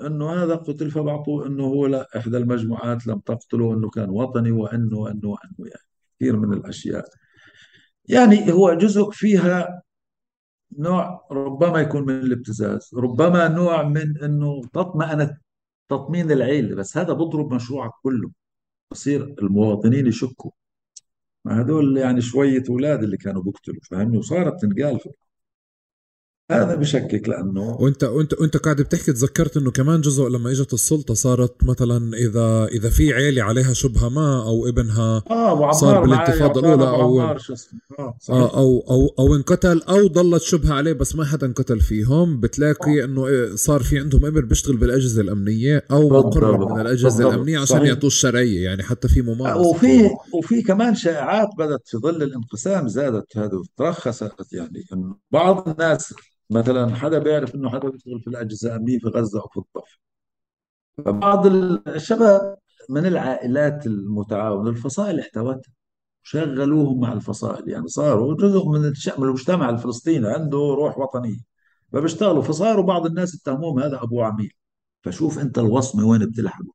إنه 0.07 0.43
هذا 0.43 0.55
قتل 0.55 0.91
فبعطوه 0.91 1.47
إنه 1.47 1.63
هو 1.63 1.87
لا 1.87 2.07
إحدى 2.17 2.37
المجموعات 2.37 3.07
لم 3.07 3.19
تقتله 3.19 3.73
إنه 3.73 3.89
كان 3.89 4.09
وطني 4.09 4.51
وإنه 4.51 4.97
وإنه 4.97 5.27
وإنه 5.29 5.55
يعني 5.59 5.87
كثير 6.19 6.37
من 6.37 6.53
الأشياء. 6.53 7.05
يعني 8.05 8.51
هو 8.53 8.73
جزء 8.73 9.09
فيها 9.11 9.81
نوع 10.77 11.27
ربما 11.31 11.79
يكون 11.81 12.05
من 12.05 12.19
الابتزاز 12.19 12.89
ربما 12.95 13.47
نوع 13.47 13.83
من 13.83 14.17
إنه 14.23 14.61
تطمئن 14.73 15.37
تطمين 15.89 16.31
العيله 16.31 16.75
بس 16.75 16.97
هذا 16.97 17.13
بضرب 17.13 17.53
مشروعك 17.53 17.91
كله. 18.03 18.31
بصير 18.91 19.35
المواطنين 19.41 20.07
يشكوا. 20.07 20.51
هذول 21.47 21.97
يعني 21.97 22.21
شوية 22.21 22.63
أولاد 22.69 23.03
اللي 23.03 23.17
كانوا 23.17 23.43
بيقتلوا 23.43 23.79
فهمني؟ 23.91 24.17
وصارت 24.17 24.61
تنقال 24.61 24.99
في 24.99 25.09
هذا 26.51 26.75
بشكك 26.75 27.29
لأنه 27.29 27.77
وانت 27.79 28.03
وانت 28.03 28.33
وأنت 28.33 28.57
قاعد 28.57 28.81
بتحكي 28.81 29.13
تذكرت 29.13 29.57
إنه 29.57 29.71
كمان 29.71 30.01
جزء 30.01 30.27
لما 30.27 30.51
إجت 30.51 30.73
السلطة 30.73 31.13
صارت 31.13 31.63
مثلا 31.63 32.17
اذا 32.17 32.65
إذا 32.65 32.89
في 32.89 33.13
عيلة 33.13 33.43
عليها 33.43 33.73
شبهة 33.73 34.09
ما 34.09 34.43
أو 34.43 34.67
ابنها 34.67 35.23
آه 35.31 35.71
صار 35.71 36.01
بالانتفاضة 36.01 36.59
الأولى 36.59 36.89
أو 36.89 37.21
آه, 37.21 37.37
آه 38.29 38.57
أو 38.57 38.83
أو 38.89 39.15
أو 39.19 39.35
انقتل 39.35 39.81
أو 39.81 40.07
ضلت 40.07 40.41
شبهة 40.41 40.73
عليه 40.73 40.93
بس 40.93 41.15
ما 41.15 41.25
حدا 41.25 41.47
انقتل 41.47 41.79
فيهم. 41.79 42.39
بتلاقي 42.39 43.01
آه. 43.01 43.05
إنه 43.05 43.27
إيه، 43.27 43.55
صار 43.55 43.83
في 43.83 43.99
عندهم 43.99 44.25
ابن 44.25 44.41
بيشتغل 44.41 44.77
بالأجهزة 44.77 45.21
الأمنية 45.21 45.85
أو 45.91 46.09
مقرب 46.09 46.71
من 46.71 46.81
الأجهزة 46.81 47.29
الأمنية 47.29 47.59
عشان 47.59 47.85
يعطوه 47.85 48.07
الشرعية 48.07 48.63
يعني 48.63 48.83
حتى 48.83 49.07
في 49.07 49.21
ممارسة 49.21 49.59
وفي 49.61 50.09
وفي 50.33 50.61
كمان 50.61 50.95
شائعات 50.95 51.49
بدأت 51.57 51.81
في 51.85 51.97
ظل 51.97 52.23
الانقسام 52.23 52.87
زادت 52.87 53.37
هذا 53.37 53.57
وترخصت 53.57 54.53
يعني 54.53 54.83
إنه 54.93 55.15
بعض 55.31 55.69
الناس 55.69 56.13
مثلا 56.49 56.95
حدا 56.95 57.19
بيعرف 57.19 57.55
إنه 57.55 57.69
حدا 57.69 57.89
بيشتغل 57.89 58.21
في 58.21 58.27
الأجهزة 58.27 58.69
الامنيه 58.69 58.99
في 58.99 59.07
غزة 59.07 59.41
أو 59.41 59.47
في 59.47 59.57
الضفة. 59.57 59.97
فبعض 61.05 61.45
الشباب 61.87 62.57
من 62.89 63.05
العائلات 63.05 63.87
المتعاونة 63.87 64.69
الفصائل 64.69 65.19
احتوتها 65.19 65.73
شغلوهم 66.23 66.99
مع 66.99 67.13
الفصائل. 67.13 67.69
يعني 67.69 67.87
صاروا 67.87 68.35
جزء 68.35 68.67
من 68.69 68.93
المجتمع 69.19 69.69
الفلسطيني 69.69 70.27
عنده 70.27 70.57
روح 70.57 70.97
وطنية. 70.97 71.39
فبيشتغلوا 71.93 72.41
فصاروا 72.41 72.83
بعض 72.85 73.05
الناس 73.05 73.35
اتهموهم 73.35 73.79
هذا 73.79 74.03
أبو 74.03 74.21
عميل. 74.21 74.51
فشوف 75.03 75.39
أنت 75.39 75.59
الوصمة 75.59 76.05
وين 76.07 76.25
بتلحقه 76.25 76.73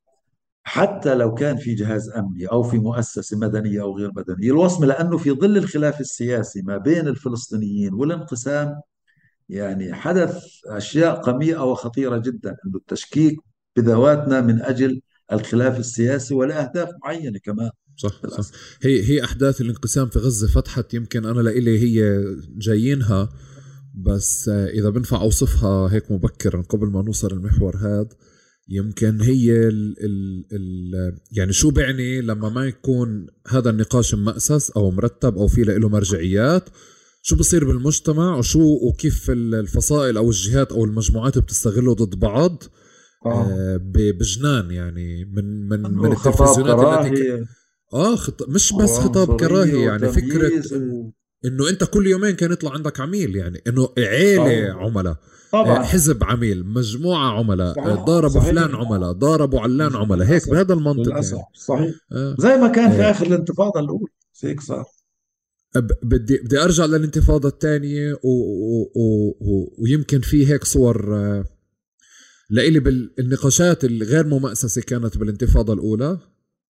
حتى 0.63 1.15
لو 1.15 1.33
كان 1.33 1.57
في 1.57 1.75
جهاز 1.75 2.09
أمني 2.09 2.45
أو 2.47 2.63
في 2.63 2.79
مؤسسة 2.79 3.37
مدنية 3.37 3.81
أو 3.81 3.97
غير 3.97 4.11
مدنية 4.15 4.51
الوصمة 4.51 4.85
لأنه 4.87 5.17
في 5.17 5.31
ظل 5.31 5.57
الخلاف 5.57 5.99
السياسي 6.01 6.61
ما 6.61 6.77
بين 6.77 7.07
الفلسطينيين 7.07 7.93
والانقسام 7.93 8.81
يعني 9.49 9.93
حدث 9.93 10.43
أشياء 10.67 11.21
قميئة 11.21 11.63
وخطيرة 11.63 12.17
جدا 12.17 12.49
أنه 12.49 12.75
التشكيك 12.75 13.37
بذواتنا 13.77 14.41
من 14.41 14.61
أجل 14.61 15.01
الخلاف 15.31 15.79
السياسي 15.79 16.33
ولأهداف 16.33 16.89
معينة 17.03 17.39
كمان. 17.43 17.69
صح 17.97 18.27
صح. 18.27 18.51
هي 18.81 19.03
هي 19.03 19.23
أحداث 19.23 19.61
الانقسام 19.61 20.09
في 20.09 20.19
غزة 20.19 20.47
فتحت 20.47 20.93
يمكن 20.93 21.25
أنا 21.25 21.41
لإلي 21.41 21.79
هي 21.79 22.23
جايينها 22.57 23.29
بس 23.93 24.49
إذا 24.49 24.89
بنفع 24.89 25.21
أوصفها 25.21 25.93
هيك 25.93 26.11
مبكرا 26.11 26.61
قبل 26.61 26.87
ما 26.87 27.01
نوصل 27.01 27.31
المحور 27.31 27.77
هذا 27.77 28.09
يمكن 28.69 29.21
هي 29.21 29.67
ال 29.67 29.95
ال 30.05 30.45
ال 30.51 31.17
يعني 31.31 31.53
شو 31.53 31.71
بعني 31.71 32.21
لما 32.21 32.49
ما 32.49 32.65
يكون 32.65 33.27
هذا 33.47 33.69
النقاش 33.69 34.15
مأسس 34.15 34.71
أو 34.71 34.91
مرتب 34.91 35.37
أو 35.37 35.47
في 35.47 35.63
له 35.63 35.89
مرجعيات 35.89 36.69
شو 37.27 37.35
بصير 37.35 37.65
بالمجتمع 37.65 38.37
وشو 38.37 38.79
وكيف 38.81 39.29
الفصائل 39.29 40.17
أو 40.17 40.29
الجهات 40.29 40.71
أو 40.71 40.85
المجموعات 40.85 41.37
بتستغله 41.37 41.93
ضد 41.93 42.19
بعض 42.19 42.63
آه. 43.25 43.29
آه 43.29 43.79
بجنان 43.93 44.71
يعني 44.71 45.25
من 45.25 45.69
من 45.69 45.81
من 45.81 46.11
التلفزيونات 46.11 47.05
التي 47.05 47.45
آه 47.93 48.15
خط... 48.15 48.49
مش 48.49 48.73
بس 48.73 48.97
خطاب 48.97 49.39
كراهيه 49.39 49.85
يعني 49.85 50.11
فكرة 50.11 50.51
و... 50.75 51.11
إنه 51.45 51.69
أنت 51.69 51.83
كل 51.83 52.07
يومين 52.07 52.31
كان 52.31 52.51
يطلع 52.51 52.71
عندك 52.71 52.99
عميل 52.99 53.35
يعني 53.35 53.61
إنه 53.67 53.89
عيلة 53.97 54.73
عملاء 54.73 55.15
طبعا. 55.51 55.79
آه، 55.79 55.83
حزب 55.83 56.23
عميل 56.23 56.65
مجموعة 56.65 57.39
عملاء 57.39 57.79
آه، 57.79 58.05
ضاربوا 58.05 58.41
فلان 58.41 58.75
عملاء 58.75 59.11
ضاربوا 59.11 59.59
علان 59.59 59.95
عملاء 59.95 60.27
هيك 60.27 60.49
بهذا 60.49 60.73
المنطق 60.73 61.11
للأسف. 61.11 61.33
يعني. 61.33 61.47
صحيح 61.53 61.95
آه. 62.11 62.35
زي 62.39 62.57
ما 62.57 62.67
كان 62.67 62.91
في 62.91 63.01
آخر 63.01 63.25
الانتفاضة 63.25 63.79
الأولى 63.79 64.11
هيك 64.43 64.61
صار 64.61 64.85
بدي 65.79 66.37
بدي 66.37 66.59
أرجع 66.59 66.85
للانتفاضة 66.85 67.49
الثانية 67.49 68.13
و... 68.13 68.29
و... 68.29 69.35
و... 69.41 69.75
ويمكن 69.77 70.21
في 70.21 70.47
هيك 70.47 70.63
صور 70.63 71.15
آه، 71.15 71.45
لإلي 72.49 72.79
بالنقاشات 72.79 73.85
الغير 73.85 74.27
ممأسسة 74.27 74.81
كانت 74.81 75.17
بالانتفاضة 75.17 75.73
الأولى 75.73 76.19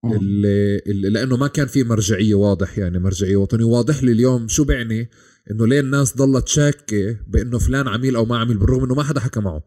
اللي, 0.04 0.78
اللي 0.86 1.08
لأنه 1.08 1.36
ما 1.36 1.46
كان 1.46 1.66
في 1.66 1.84
مرجعية 1.84 2.34
واضح 2.34 2.78
يعني 2.78 2.98
مرجعية 2.98 3.36
وطنية. 3.36 3.64
واضح 3.64 4.02
لي 4.02 4.12
اليوم 4.12 4.48
شو 4.48 4.64
بعني؟ 4.64 5.10
إنه 5.50 5.66
ليه 5.66 5.80
الناس 5.80 6.16
ضلت 6.16 6.48
شاكة 6.48 7.16
بإنه 7.28 7.58
فلان 7.58 7.88
عميل 7.88 8.16
أو 8.16 8.24
ما 8.24 8.38
عميل 8.38 8.58
بالرغم 8.58 8.84
إنه 8.84 8.94
ما 8.94 9.02
حدا 9.02 9.20
حكى 9.20 9.40
معه. 9.40 9.62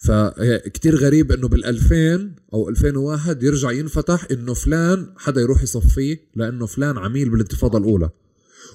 فكتير 0.00 0.94
غريب 0.96 1.32
إنه 1.32 1.48
بال2000 1.48 2.20
أو 2.54 2.68
2001 2.68 3.42
يرجع 3.42 3.70
ينفتح 3.70 4.26
إنه 4.30 4.54
فلان 4.54 5.14
حدا 5.16 5.40
يروح 5.40 5.62
يصفيه 5.62 6.18
لأنه 6.36 6.66
فلان 6.66 6.98
عميل 6.98 7.30
بالانتفاضة 7.30 7.78
الأولى. 7.78 8.10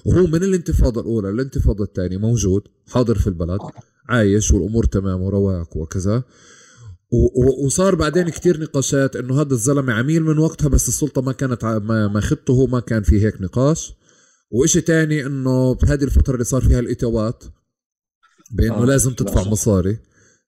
وهو 0.04 0.26
من 0.26 0.42
الانتفاضة 0.42 1.00
الأولى 1.00 1.30
للانتفاضة 1.30 1.84
الثانية 1.84 2.16
موجود 2.16 2.62
حاضر 2.88 3.18
في 3.18 3.26
البلد 3.26 3.60
عايش 4.08 4.50
والأمور 4.50 4.84
تمام 4.84 5.22
ورواق 5.22 5.76
وكذا. 5.76 6.22
وصار 7.64 7.94
بعدين 7.94 8.28
كتير 8.28 8.60
نقاشات 8.60 9.16
إنه 9.16 9.40
هذا 9.40 9.54
الزلمة 9.54 9.92
عميل 9.92 10.22
من 10.22 10.38
وقتها 10.38 10.68
بس 10.68 10.88
السلطة 10.88 11.22
ما 11.22 11.32
كانت 11.32 11.64
ما 11.64 12.08
ماخذته 12.08 12.52
هو 12.52 12.66
ما 12.66 12.80
كان 12.80 13.02
في 13.02 13.24
هيك 13.26 13.40
نقاش. 13.40 13.94
وإشي 14.50 14.80
تاني 14.80 15.26
إنه 15.26 15.74
بهذه 15.74 16.04
الفترة 16.04 16.34
اللي 16.34 16.44
صار 16.44 16.62
فيها 16.62 16.80
الاتوات 16.80 17.44
بإنه 18.50 18.82
آه 18.82 18.84
لازم 18.84 19.12
تدفع 19.12 19.42
مصاري. 19.48 19.98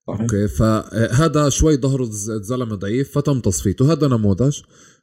صحيح. 0.09 0.20
أوكي 0.20 0.49
فهذا 0.49 1.49
شوي 1.49 1.77
ظهر 1.77 2.03
الزلمة 2.03 2.74
ضعيف 2.74 3.12
فتم 3.19 3.41
تصفيته. 3.41 3.93
هذا 3.93 4.09
نموذج. 4.09 4.61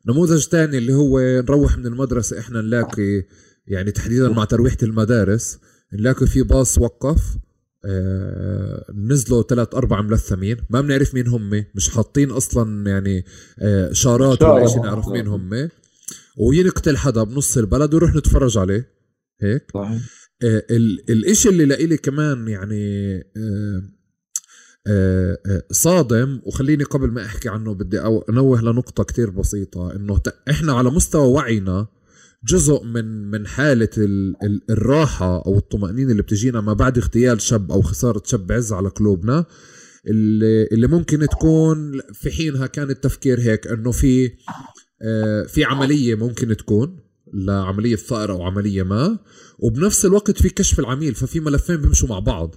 نموذج 0.07 0.45
تاني 0.45 0.77
اللي 0.77 0.93
هو 0.93 1.19
نروح 1.19 1.77
من 1.77 1.85
المدرسة 1.85 2.39
إحنا 2.39 2.61
نلاقي 2.61 3.23
يعني 3.67 3.91
تحديدا 3.91 4.29
مع 4.29 4.43
ترويحة 4.45 4.77
المدارس 4.83 5.59
نلاقي 5.93 6.27
في 6.27 6.43
باص 6.43 6.77
وقف 6.77 7.37
آه 7.85 8.85
نزلوا 8.93 9.43
ثلاث 9.43 9.75
أربع 9.75 10.01
ملثمين 10.01 10.57
ما 10.69 10.81
بنعرف 10.81 11.13
مين 11.13 11.27
هم 11.27 11.65
مش 11.75 11.89
حاطين 11.89 12.31
أصلا 12.31 12.89
يعني 12.89 13.25
آه 13.59 13.91
شارات 13.91 14.43
ولا 14.43 14.67
شيء 14.67 14.81
نعرف 14.83 15.07
مين 15.07 15.27
هم. 15.27 15.69
وينقتل 16.37 16.97
حدا 16.97 17.23
بنص 17.23 17.57
البلد 17.57 17.93
ونروح 17.93 18.15
نتفرج 18.15 18.57
عليه. 18.57 18.89
هيك؟ 19.41 19.71
صحيح. 19.73 20.01
آه 20.43 20.63
الإشي 21.09 21.49
اللي 21.49 21.65
لإلي 21.65 21.97
كمان 21.97 22.47
يعني 22.47 23.23
صادم 25.71 26.41
وخليني 26.45 26.83
قبل 26.83 27.11
ما 27.11 27.25
أحكي 27.25 27.49
عنه 27.49 27.73
بدي 27.73 27.99
أنوه 28.29 28.61
لنقطة 28.61 29.03
كتير 29.03 29.29
بسيطة 29.29 29.95
إنه 29.95 30.19
إحنا 30.49 30.73
على 30.73 30.89
مستوى 30.89 31.27
وعينا 31.27 31.87
جزء 32.45 32.83
من 32.83 33.31
من 33.31 33.47
حالة 33.47 33.89
الراحة 34.69 35.45
أو 35.45 35.57
الطمأنينة 35.57 36.11
اللي 36.11 36.21
بتجينا 36.23 36.61
ما 36.61 36.73
بعد 36.73 36.97
اغتيال 36.97 37.41
شاب 37.41 37.71
أو 37.71 37.81
خسارة 37.81 38.21
شاب 38.25 38.51
عز 38.51 38.73
على 38.73 38.89
قلوبنا 38.89 39.45
اللي, 40.07 40.67
اللي 40.71 40.87
ممكن 40.87 41.27
تكون 41.27 42.01
في 42.13 42.31
حينها 42.31 42.67
كان 42.67 42.89
التفكير 42.89 43.39
هيك 43.39 43.67
إنه 43.67 43.91
في 43.91 44.31
آه، 45.01 45.43
في 45.43 45.63
عملية 45.63 46.15
ممكن 46.15 46.57
تكون 46.57 46.99
لعملية 47.33 47.95
ثائر 47.95 48.31
أو 48.31 48.43
عملية 48.43 48.83
ما 48.83 49.19
وبنفس 49.59 50.05
الوقت 50.05 50.41
في 50.41 50.49
كشف 50.49 50.79
العميل 50.79 51.15
ففي 51.15 51.39
ملفين 51.39 51.75
بيمشوا 51.75 52.09
مع 52.09 52.19
بعض. 52.19 52.55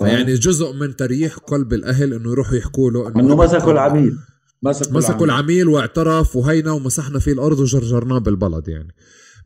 يعني 0.00 0.34
جزء 0.34 0.72
من 0.72 0.96
تريح 0.96 1.36
قلب 1.36 1.72
الأهل 1.72 2.14
إنه 2.14 2.30
يروحوا 2.30 2.56
يحكوا 2.56 2.90
له 2.90 3.08
إنه, 3.08 3.36
مسكوا 3.36 3.72
العميل. 3.72 4.16
مسكوا, 4.62 4.96
مسكوا 4.96 5.26
العميل 5.26 5.68
واعترف 5.68 6.36
وهينا 6.36 6.72
ومسحنا 6.72 7.18
فيه 7.18 7.32
الأرض 7.32 7.58
وجرجرناه 7.58 8.18
بالبلد 8.18 8.68
يعني. 8.68 8.94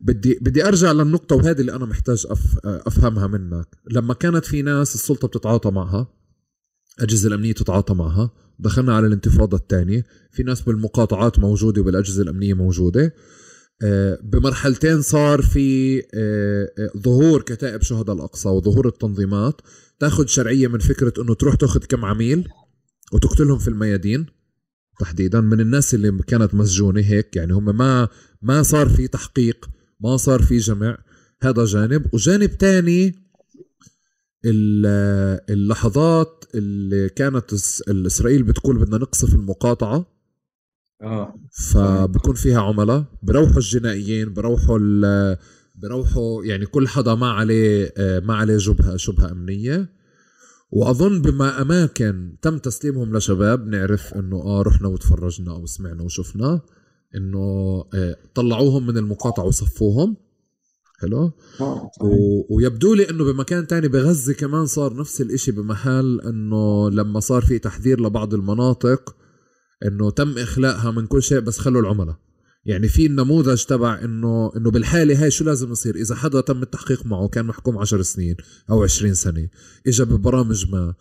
بدي 0.00 0.38
بدي 0.40 0.68
ارجع 0.68 0.92
للنقطة 0.92 1.36
وهذه 1.36 1.60
اللي 1.60 1.74
أنا 1.74 1.86
محتاج 1.86 2.26
أف 2.30 2.58
أفهمها 2.64 3.26
منك، 3.26 3.66
لما 3.90 4.14
كانت 4.14 4.44
في 4.44 4.62
ناس 4.62 4.94
السلطة 4.94 5.28
بتتعاطى 5.28 5.70
معها 5.70 6.06
الاجهزة 6.98 7.28
الأمنية 7.28 7.52
تتعاطى 7.52 7.94
معها، 7.94 8.30
دخلنا 8.58 8.96
على 8.96 9.06
الانتفاضة 9.06 9.56
الثانية، 9.56 10.04
في 10.32 10.42
ناس 10.42 10.60
بالمقاطعات 10.60 11.38
موجودة 11.38 11.80
وبالأجهزة 11.80 12.22
الأمنية 12.22 12.54
موجودة، 12.54 13.14
آه، 13.82 14.18
بمرحلتين 14.22 15.02
صار 15.02 15.42
في 15.42 15.98
آه، 15.98 16.68
آه، 16.78 16.98
ظهور 16.98 17.42
كتائب 17.42 17.82
شهداء 17.82 18.16
الأقصى 18.16 18.48
وظهور 18.48 18.88
التنظيمات. 18.88 19.60
تاخذ 20.00 20.26
شرعية 20.26 20.68
من 20.68 20.78
فكرة 20.78 21.12
إنه 21.22 21.34
تروح 21.34 21.54
تاخذ 21.54 21.80
كم 21.80 22.04
عميل 22.04 22.48
وتقتلهم 23.12 23.58
في 23.58 23.68
الميادين 23.68 24.26
تحديدا 25.00 25.40
من 25.40 25.60
الناس 25.60 25.94
اللي 25.94 26.18
كانت 26.26 26.54
مسجونة 26.54 27.00
هيك 27.00 27.36
يعني 27.36 27.52
هم 27.52 27.76
ما 27.76 28.08
ما 28.42 28.62
صار 28.62 28.88
في 28.88 29.08
تحقيق 29.08 29.70
ما 30.04 30.16
صار 30.16 30.42
في 30.42 30.58
جمع 30.58 30.98
هذا 31.42 31.64
جانب. 31.64 32.14
وجانب 32.14 32.58
تاني 32.58 33.14
اللحظات 35.50 36.44
اللي 36.54 37.08
كانت 37.08 37.52
اسرائيل 37.88 38.42
بتقول 38.42 38.78
بدنا 38.78 38.96
نقصف 38.98 39.34
المقاطعة. 39.34 40.06
آه. 41.02 41.34
فبكون 41.72 42.34
فيها 42.34 42.60
عملاء. 42.60 43.04
بروحوا 43.22 43.56
الجنائيين 43.56 44.34
بروحوا 44.34 44.78
بروحوا 45.74 46.44
يعني 46.44 46.66
كل 46.66 46.88
حدا 46.88 47.14
ما 47.14 47.30
عليه 47.30 47.92
آه، 47.96 48.20
ما 48.20 48.34
عليه 48.34 48.58
شبهه 48.58 48.96
شبهه 48.96 49.32
أمنية. 49.32 49.88
وأظن 50.70 51.22
بما 51.22 51.62
أماكن 51.62 52.36
تم 52.42 52.58
تسليمهم 52.58 53.16
لشباب 53.16 53.66
نعرف 53.66 54.14
إنه 54.14 54.36
آه 54.36 54.62
رحنا 54.62 54.88
وتفرجنا 54.88 55.52
أو 55.52 55.66
سمعنا 55.66 56.02
وشفنا. 56.02 56.60
إنه 57.16 57.84
آه، 57.94 58.16
طلعوهم 58.34 58.86
من 58.86 58.98
المقاطعة 58.98 59.44
وصفوهم. 59.44 60.16
حلو؟ 61.00 61.32
آه، 61.60 61.90
و... 62.00 62.56
ويبدو 62.56 62.94
لي 62.94 63.10
إنه 63.10 63.24
بمكان 63.24 63.66
تاني 63.66 63.88
بغزة 63.88 64.32
كمان 64.32 64.66
صار 64.66 64.96
نفس 64.96 65.20
الإشي 65.20 65.52
بمحل 65.52 66.20
إنه 66.20 66.90
لما 66.90 67.20
صار 67.20 67.42
في 67.42 67.58
تحذير 67.58 68.00
لبعض 68.00 68.34
المناطق 68.34 69.16
إنه 69.86 70.10
تم 70.10 70.38
اخلاءها 70.38 70.90
من 70.90 71.06
كل 71.06 71.22
شيء 71.22 71.40
بس 71.40 71.58
خلوا 71.58 71.80
العملاء. 71.80 72.16
يعني 72.64 72.88
في 72.88 73.06
النموذج 73.06 73.64
تبع 73.64 74.00
إنه 74.04 74.52
إنه 74.56 74.70
بالحالة 74.70 75.22
هاي 75.22 75.30
شو 75.30 75.44
لازم 75.44 75.72
يصير؟ 75.72 75.94
إذا 75.94 76.14
حدا 76.14 76.40
تم 76.40 76.62
التحقيق 76.62 77.06
معه 77.06 77.28
كان 77.28 77.46
محكوم 77.46 77.78
10 77.78 78.02
سنين 78.02 78.36
أو 78.70 78.82
20 78.82 79.14
سنة 79.14 79.48
اجى 79.86 80.04
ببرامج 80.04 80.72
ما. 80.72 80.94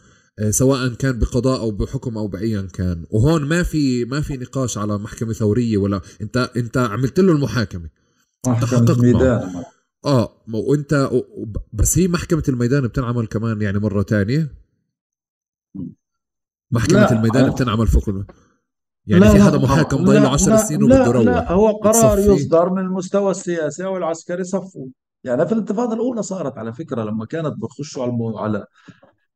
سواء 0.49 0.93
كان 0.93 1.19
بقضاء 1.19 1.59
أو 1.59 1.71
بحكم 1.71 2.17
أو 2.17 2.27
بايا 2.27 2.67
كان. 2.73 3.05
وهون 3.09 3.45
ما 3.45 3.63
في 3.63 4.05
ما 4.05 4.21
في 4.21 4.37
نقاش 4.37 4.77
على 4.77 4.97
محكمة 4.97 5.33
ثورية 5.33 5.77
ولا 5.77 6.01
انت 6.21 6.37
أنت 6.37 6.77
عملت 6.77 7.19
له 7.19 7.31
المحاكمة. 7.31 7.89
محكمة 8.47 8.91
الميدان 8.91 9.63
آه 10.05 10.43
وانت 10.53 11.09
بس 11.73 11.97
هي 11.97 12.07
محكمة 12.07 12.43
الميدان 12.49 12.87
بتنعمل 12.87 13.27
كمان 13.27 13.61
يعني 13.61 13.79
مرة 13.79 14.01
تانية؟ 14.01 14.53
محكمة 16.71 17.11
الميدان 17.11 17.49
بتنعمل 17.49 17.87
فوق 17.87 18.03
يعني 19.07 19.29
في 19.29 19.43
حدا 19.43 19.57
محاكم 19.57 20.05
ضايله 20.05 20.29
10 20.29 20.57
سنين 20.57 20.83
وبده 20.83 21.05
يروح 21.05 21.23
لا 21.25 21.51
هو 21.51 21.71
قرار 21.71 22.19
يصدر 22.19 22.69
من 22.69 22.79
المستوى 22.81 23.31
السياسي 23.31 23.85
أو 23.85 23.97
العسكري 23.97 24.43
صفوا 24.43 24.87
يعني 25.23 25.45
في 25.45 25.51
الانتفاضة 25.51 25.93
الأولى 25.93 26.23
صارت 26.23 26.57
على 26.57 26.73
فكرة 26.73 27.03
لما 27.03 27.25
كانت 27.25 27.53
بخشوا 27.57 28.03
على 28.03 28.13
على 28.35 28.65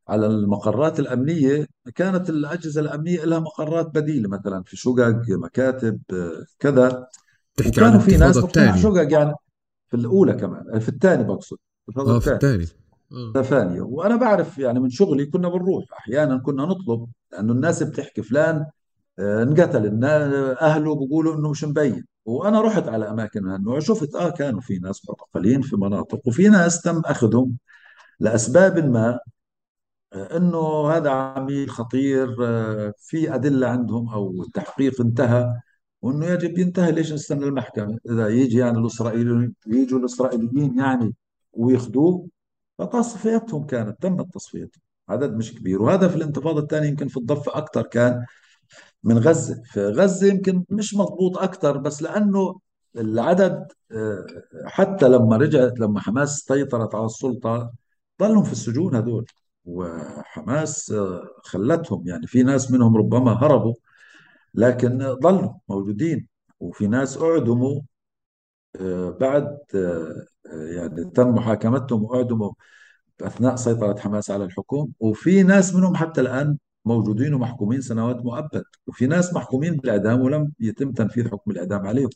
على 0.09 0.27
المقرات 0.27 0.99
الأمنية 0.99 1.67
كانت 1.95 2.29
الأجهزة 2.29 2.81
الأمنية 2.81 3.25
لها 3.25 3.39
مقرات 3.39 3.85
بديلة 3.95 4.29
مثلا 4.29 4.63
في 4.63 4.77
شقق 4.77 5.21
مكاتب 5.29 5.99
كذا. 6.59 7.07
تحكي 7.55 7.83
عن 7.83 7.99
في 7.99 8.17
ناس 8.17 8.37
في 8.37 8.81
شقق 8.81 9.11
يعني 9.11 9.33
في 9.87 9.97
الأولى 9.97 10.33
كمان 10.33 10.79
في 10.79 10.89
الثاني 10.89 11.23
بقصد 11.23 11.57
آه 11.97 12.19
في 12.19 12.33
الثاني. 12.33 12.65
ثانية. 13.43 13.81
وأنا 13.81 14.15
بعرف 14.15 14.57
يعني 14.57 14.79
من 14.79 14.89
شغلي 14.89 15.25
كنا 15.25 15.49
بنروح 15.49 15.83
أحيانا 15.99 16.37
كنا 16.37 16.65
نطلب 16.65 17.07
لأنه 17.31 17.53
الناس 17.53 17.83
بتحكي 17.83 18.21
فلان 18.21 18.65
آه، 19.19 19.43
انقتل 19.43 20.03
أهله 20.61 20.95
بيقولوا 20.95 21.35
إنه 21.35 21.49
مش 21.49 21.63
مبين. 21.63 22.05
وأنا 22.25 22.61
رحت 22.61 22.87
على 22.87 23.09
أماكن 23.09 23.43
من 23.43 23.51
هالنوع 23.51 23.79
شفت 23.79 24.15
آه 24.15 24.29
كانوا 24.29 24.61
في 24.61 24.79
ناس 24.79 25.01
معتقلين 25.09 25.61
في 25.61 25.75
مناطق 25.75 26.27
وفي 26.27 26.49
ناس 26.49 26.81
تم 26.81 27.01
أخذهم 27.05 27.57
لأسباب 28.19 28.85
ما. 28.89 29.09
آه، 29.09 29.19
إنه 30.13 30.89
هذا 30.91 31.09
عميل 31.09 31.69
خطير 31.69 32.35
آه، 32.45 32.93
في 32.97 33.35
أدلة 33.35 33.67
عندهم 33.67 34.09
أو 34.09 34.43
التحقيق 34.43 35.01
انتهى 35.01 35.53
وإنه 36.01 36.25
يجب 36.25 36.57
ينتهي. 36.59 36.91
ليش 36.91 37.13
نستنى 37.13 37.45
المحكمة؟ 37.45 37.99
إذا 38.09 38.27
يجي 38.27 38.57
يعني 38.57 38.77
الاسرائيليين 38.77 39.55
يجوا 39.67 39.99
الإسرائيليين 39.99 40.79
يعني 40.79 41.15
وياخذوه 41.53 42.27
فتصفيتهم 42.77 43.65
كانت 43.65 44.01
تمت 44.01 44.33
تصفيتهم 44.33 44.81
عدد 45.09 45.33
مش 45.33 45.53
كبير. 45.55 45.81
وهذا 45.81 46.07
في 46.07 46.15
الانتفاضة 46.15 46.61
الثانية 46.61 46.87
يمكن 46.89 47.07
في 47.07 47.17
الضفة 47.17 47.57
أكثر 47.57 47.81
كان 47.81 48.25
من 49.03 49.17
غزة. 49.17 49.61
في 49.65 49.87
غزة 49.87 50.27
يمكن 50.27 50.63
مش 50.69 50.95
مضبوط 50.95 51.37
أكثر 51.37 51.77
بس 51.77 52.01
لأنه 52.01 52.59
العدد 52.97 53.67
آه، 53.91 54.25
حتى 54.65 55.07
لما 55.09 55.37
رجعت 55.37 55.79
لما 55.79 55.99
حماس 55.99 56.37
سيطرت 56.47 56.95
على 56.95 57.05
السلطة 57.05 57.71
ضلهم 58.21 58.43
في 58.43 58.51
السجون 58.51 58.95
هذول. 58.95 59.25
وحماس 59.67 60.91
آه، 60.91 61.27
خلتهم. 61.43 62.07
يعني 62.07 62.27
في 62.27 62.43
ناس 62.43 62.71
منهم 62.71 62.97
ربما 62.97 63.31
هربوا 63.33 63.75
لكن 64.53 64.97
ضلوا 64.97 65.53
موجودين. 65.69 66.27
وفي 66.59 66.87
ناس 66.87 67.17
أعدموا 67.21 67.81
آه، 68.81 69.09
بعد 69.21 69.57
يعني 70.53 71.05
تم 71.05 71.29
محاكمتهم 71.29 72.03
وأعدموا 72.03 72.51
أثناء 73.21 73.55
سيطرة 73.55 73.99
حماس 73.99 74.31
على 74.31 74.43
الحكم 74.45 74.91
وفي 74.99 75.43
ناس 75.43 75.75
منهم 75.75 75.95
حتى 75.95 76.21
الآن 76.21 76.57
موجودين 76.85 77.33
ومحكومين 77.33 77.81
سنوات 77.81 78.25
مؤبد. 78.25 78.63
وفي 78.87 79.07
ناس 79.07 79.33
محكومين 79.33 79.75
بالإعدام 79.77 80.21
ولم 80.21 80.53
يتم 80.59 80.91
تنفيذ 80.91 81.29
حكم 81.31 81.51
الإعدام 81.51 81.87
عليهم. 81.87 82.09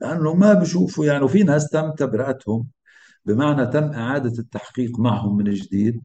لأنه 0.00 0.34
ما 0.34 0.52
بشوفوا 0.54 1.06
يعني 1.06 1.24
وفي 1.24 1.42
ناس 1.42 1.70
تم 1.70 1.92
تبرئتهم 1.92 2.66
بمعنى 3.26 3.66
تم 3.66 3.84
إعادة 3.84 4.38
التحقيق 4.38 4.98
معهم 5.00 5.36
من 5.36 5.44
جديد. 5.44 6.02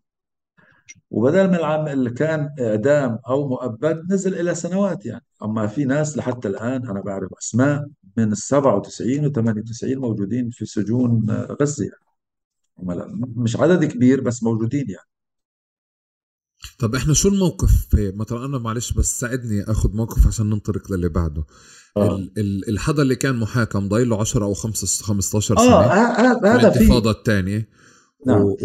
وبدل 1.11 1.47
من 1.47 1.55
العام 1.55 1.87
اللي 1.87 2.09
كان 2.09 2.49
إعدام 2.59 3.19
أو 3.27 3.47
مؤبد 3.47 4.13
نزل 4.13 4.39
إلى 4.39 4.55
سنوات 4.55 5.05
يعني. 5.05 5.25
أما 5.43 5.67
في 5.67 5.85
ناس 5.85 6.17
لحتى 6.17 6.47
الآن 6.47 6.89
أنا 6.89 7.01
بعرف 7.01 7.29
أسماء 7.41 7.87
من 8.17 8.31
ال 8.31 8.37
97 8.37 9.25
و 9.25 9.31
98 9.31 9.97
موجودين 9.97 10.49
في 10.49 10.65
سجون 10.65 11.25
غزة 11.61 11.85
يعني. 11.85 12.05
مش 13.35 13.55
عدد 13.55 13.85
كبير 13.85 14.21
بس 14.21 14.43
موجودين 14.43 14.89
يعني. 14.89 15.07
طب 16.79 16.95
إحنا 16.95 17.13
شو 17.13 17.29
الموقف 17.29 17.87
مثلا 17.93 18.45
أنا 18.45 18.57
معلش 18.57 18.93
بس 18.93 19.19
ساعدني 19.19 19.63
آخذ 19.63 19.95
موقف 19.95 20.27
عشان 20.27 20.49
ننطلق 20.49 20.91
للي 20.91 21.09
بعده. 21.09 21.43
آه. 21.97 22.27
الحدا 22.69 23.01
اللي 23.01 23.15
كان 23.15 23.35
محاكم 23.35 23.87
ضايل 23.87 24.09
له 24.09 24.19
10 24.19 24.45
أو 24.45 24.53
15 24.53 25.55
سنة 25.55 25.59
آه 25.59 25.83
هذا 26.45 26.55
الانتفاضة 26.55 27.11
الثانية. 27.11 27.69
نعم. 28.27 28.55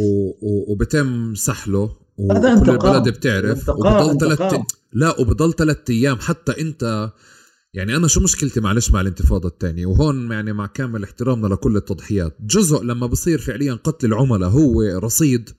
وبتم 0.69 1.35
سحله 1.35 1.97
وكل 2.21 2.71
البلد 2.71 3.09
بتعرف 3.09 3.69
وبضل 3.69 4.19
ثلاث 4.19 4.61
لا 4.93 5.21
وبضل 5.21 5.53
ثلاث 5.53 5.91
أيام 5.91 6.19
حتى 6.19 6.61
أنت 6.61 7.11
يعني 7.75 7.97
أنا 7.97 8.09
شو 8.09 8.21
مشكلتي 8.21 8.61
معلش 8.61 8.91
مع 8.91 9.01
الانتفاضة 9.01 9.49
الثانية 9.49 9.87
وهون 9.87 10.31
يعني 10.33 10.53
مع 10.53 10.67
كامل 10.67 11.05
احترامنا 11.05 11.47
لكل 11.47 11.77
التضحيات. 11.77 12.37
جزء 12.41 12.83
لما 12.85 13.07
بصير 13.07 13.39
فعليا 13.39 13.75
قتل 13.75 14.07
العملاء 14.07 14.49
هو 14.49 14.83
رصيد 14.83 15.51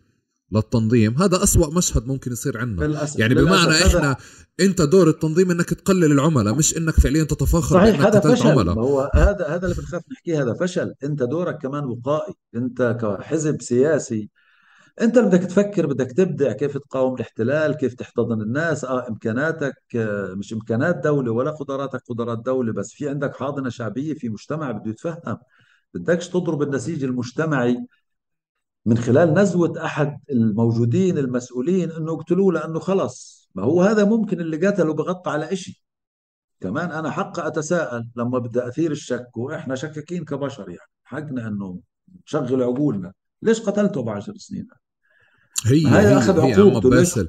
للتنظيم 0.55 1.17
هذا 1.17 1.43
أسوأ 1.43 1.73
مشهد 1.73 2.07
ممكن 2.07 2.31
يصير 2.31 2.57
عندنا 2.57 2.87
بالأسف. 2.87 3.19
يعني 3.19 3.35
بمعنى 3.35 3.65
بالأسف 3.65 3.95
إحنا 3.95 4.15
أنت 4.59 4.81
دور 4.81 5.09
التنظيم 5.09 5.51
إنك 5.51 5.69
تقلل 5.69 6.11
العملاء 6.11 6.55
مش 6.55 6.77
إنك 6.77 6.93
فعليا 6.93 7.23
تتفاخر 7.23 7.75
صحيح 7.75 8.01
هذا 8.01 8.19
فشل. 8.19 8.47
عملاء. 8.47 8.75
هو 8.75 9.11
هذا 9.15 9.47
هذا 9.47 9.63
اللي 9.63 9.75
بنخاف 9.75 10.01
نحكيه 10.11 10.43
هذا 10.43 10.53
فشل. 10.53 10.93
أنت 11.03 11.23
دورك 11.23 11.57
كمان 11.61 11.83
وقائي 11.83 12.33
أنت 12.55 12.97
كحزب 13.01 13.61
سياسي 13.61 14.29
أنت 15.01 15.19
بدك 15.19 15.39
تفكر 15.39 15.85
بدك 15.87 16.11
تبدع 16.11 16.51
كيف 16.51 16.77
تقاوم 16.77 17.15
الاحتلال 17.15 17.73
كيف 17.77 17.93
تحتضن 17.93 18.41
الناس 18.41 18.85
آه 18.85 19.07
إمكاناتك 19.09 19.75
آه 19.95 20.33
مش 20.33 20.53
إمكانات 20.53 20.95
دولة 20.97 21.31
ولا 21.31 21.51
قدراتك 21.51 22.01
قدرات 22.09 22.39
دولة 22.39 22.73
بس 22.73 22.91
في 22.93 23.09
عندك 23.09 23.35
حاضنة 23.35 23.69
شعبية 23.69 24.13
في 24.13 24.29
مجتمع 24.29 24.71
بده 24.71 24.89
يتفهم. 24.91 25.37
بدكش 25.93 26.29
تضرب 26.29 26.61
النسيج 26.61 27.03
المجتمعي 27.03 27.77
من 28.85 28.97
خلال 28.97 29.33
نزوة 29.33 29.85
أحد 29.85 30.19
الموجودين 30.31 31.17
المسؤولين 31.17 31.91
أنه 31.91 32.13
اقتلوه 32.13 32.53
لأنه 32.53 32.79
خلص. 32.79 33.49
ما 33.55 33.63
هو 33.63 33.81
هذا 33.81 34.05
ممكن 34.05 34.39
اللي 34.41 34.67
قتله 34.67 34.93
بغطى 34.93 35.29
على 35.31 35.53
إشي. 35.53 35.83
كمان 36.61 36.91
أنا 36.91 37.11
حق 37.11 37.39
أتساءل 37.39 38.07
لما 38.15 38.39
بدي 38.39 38.67
أثير 38.67 38.91
الشك 38.91 39.37
وإحنا 39.37 39.75
شكاكين 39.75 40.25
كبشر 40.25 40.69
يعني 40.69 40.89
حقنا 41.03 41.47
أنه 41.47 41.79
نشغل 42.27 42.63
عقولنا. 42.63 43.13
ليش 43.41 43.59
قتلته 43.59 44.03
بعشر 44.03 44.33
سنين؟ 44.37 44.67
هي 45.65 45.87
هي 45.87 46.07
هي 46.07 46.53
عقوبته 46.53 46.89
باسل. 46.89 47.27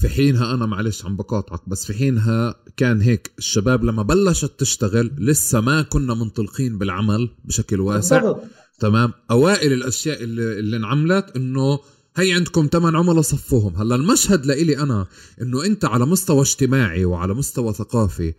في 0.00 0.08
حينها 0.08 0.54
أنا 0.54 0.66
معلش 0.66 1.04
عم 1.04 1.16
بقاطعك 1.16 1.68
بس 1.68 1.86
في 1.86 1.94
حينها 1.94 2.54
كان 2.76 3.00
هيك 3.00 3.32
الشباب 3.38 3.84
لما 3.84 4.02
بلشت 4.02 4.60
تشتغل 4.60 5.10
لسه 5.18 5.60
ما 5.60 5.82
كنا 5.82 6.14
منطلقين 6.14 6.78
بالعمل 6.78 7.28
بشكل 7.44 7.80
واسع. 7.80 8.18
بالضبط. 8.18 8.42
تمام؟ 8.78 9.12
أوائل 9.30 9.72
الأشياء 9.72 10.22
اللي, 10.22 10.58
اللي 10.58 10.76
انعملت 10.76 11.36
إنه 11.36 11.78
هي 12.16 12.32
عندكم 12.32 12.68
ثمان 12.72 12.96
عملاء 12.96 13.22
صفوهم. 13.22 13.76
هلأ 13.76 13.94
المشهد 13.94 14.46
لإلي 14.46 14.78
أنا 14.78 15.06
إنه 15.42 15.64
أنت 15.64 15.84
على 15.84 16.06
مستوى 16.06 16.40
اجتماعي 16.40 17.04
وعلى 17.04 17.34
مستوى 17.34 17.72
ثقافي 17.72 18.34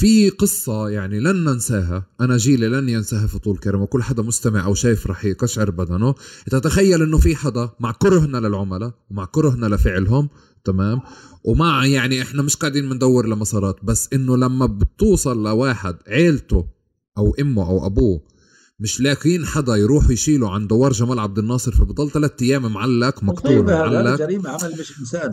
في 0.00 0.30
قصة 0.30 0.88
يعني 0.88 1.20
لن 1.20 1.44
ننساها. 1.44 2.06
أنا 2.20 2.36
جيلي 2.36 2.68
لن 2.68 2.88
ينساها 2.88 3.26
في 3.26 3.38
طول 3.38 3.58
كرم 3.58 3.80
وكل 3.82 4.02
حدا 4.02 4.22
مستمع 4.22 4.64
أو 4.64 4.74
شايف 4.74 5.06
رح 5.06 5.24
يقشعر 5.24 5.70
بدنه. 5.70 6.14
تتخيل 6.50 7.02
أنه 7.02 7.18
في 7.18 7.36
حدا 7.36 7.70
مع 7.80 7.92
كرهنا 7.92 8.38
للعملاء 8.38 8.92
ومع 9.10 9.24
كرهنا 9.24 9.66
لفعلهم 9.66 10.28
تمام؟ 10.64 11.00
ومع 11.44 11.86
يعني 11.86 12.22
إحنا 12.22 12.42
مش 12.42 12.56
قاعدين 12.56 12.88
بندور 12.88 13.26
لمسارات 13.26 13.76
بس 13.82 14.08
إنه 14.12 14.36
لما 14.36 14.66
بتوصل 14.66 15.42
لواحد 15.42 15.96
عيلته 16.08 16.66
أو 17.18 17.34
أمه 17.40 17.66
أو 17.68 17.86
أبوه 17.86 18.20
مش 18.80 19.00
لاقيين 19.00 19.46
حدا 19.46 19.76
يروح 19.76 20.10
يشيله 20.10 20.50
عند 20.50 20.68
دوار 20.68 20.92
جمال 20.92 21.18
عبد 21.18 21.38
الناصر 21.38 21.72
فبضل 21.72 22.10
ثلاث 22.10 22.42
أيام. 22.42 22.72
معلق 22.72 23.24
مقتول 23.24 23.64
معلق. 23.64 24.18
جريمة 24.18 24.50
عمل 24.50 24.72
مش 24.80 25.00
انسان 25.00 25.30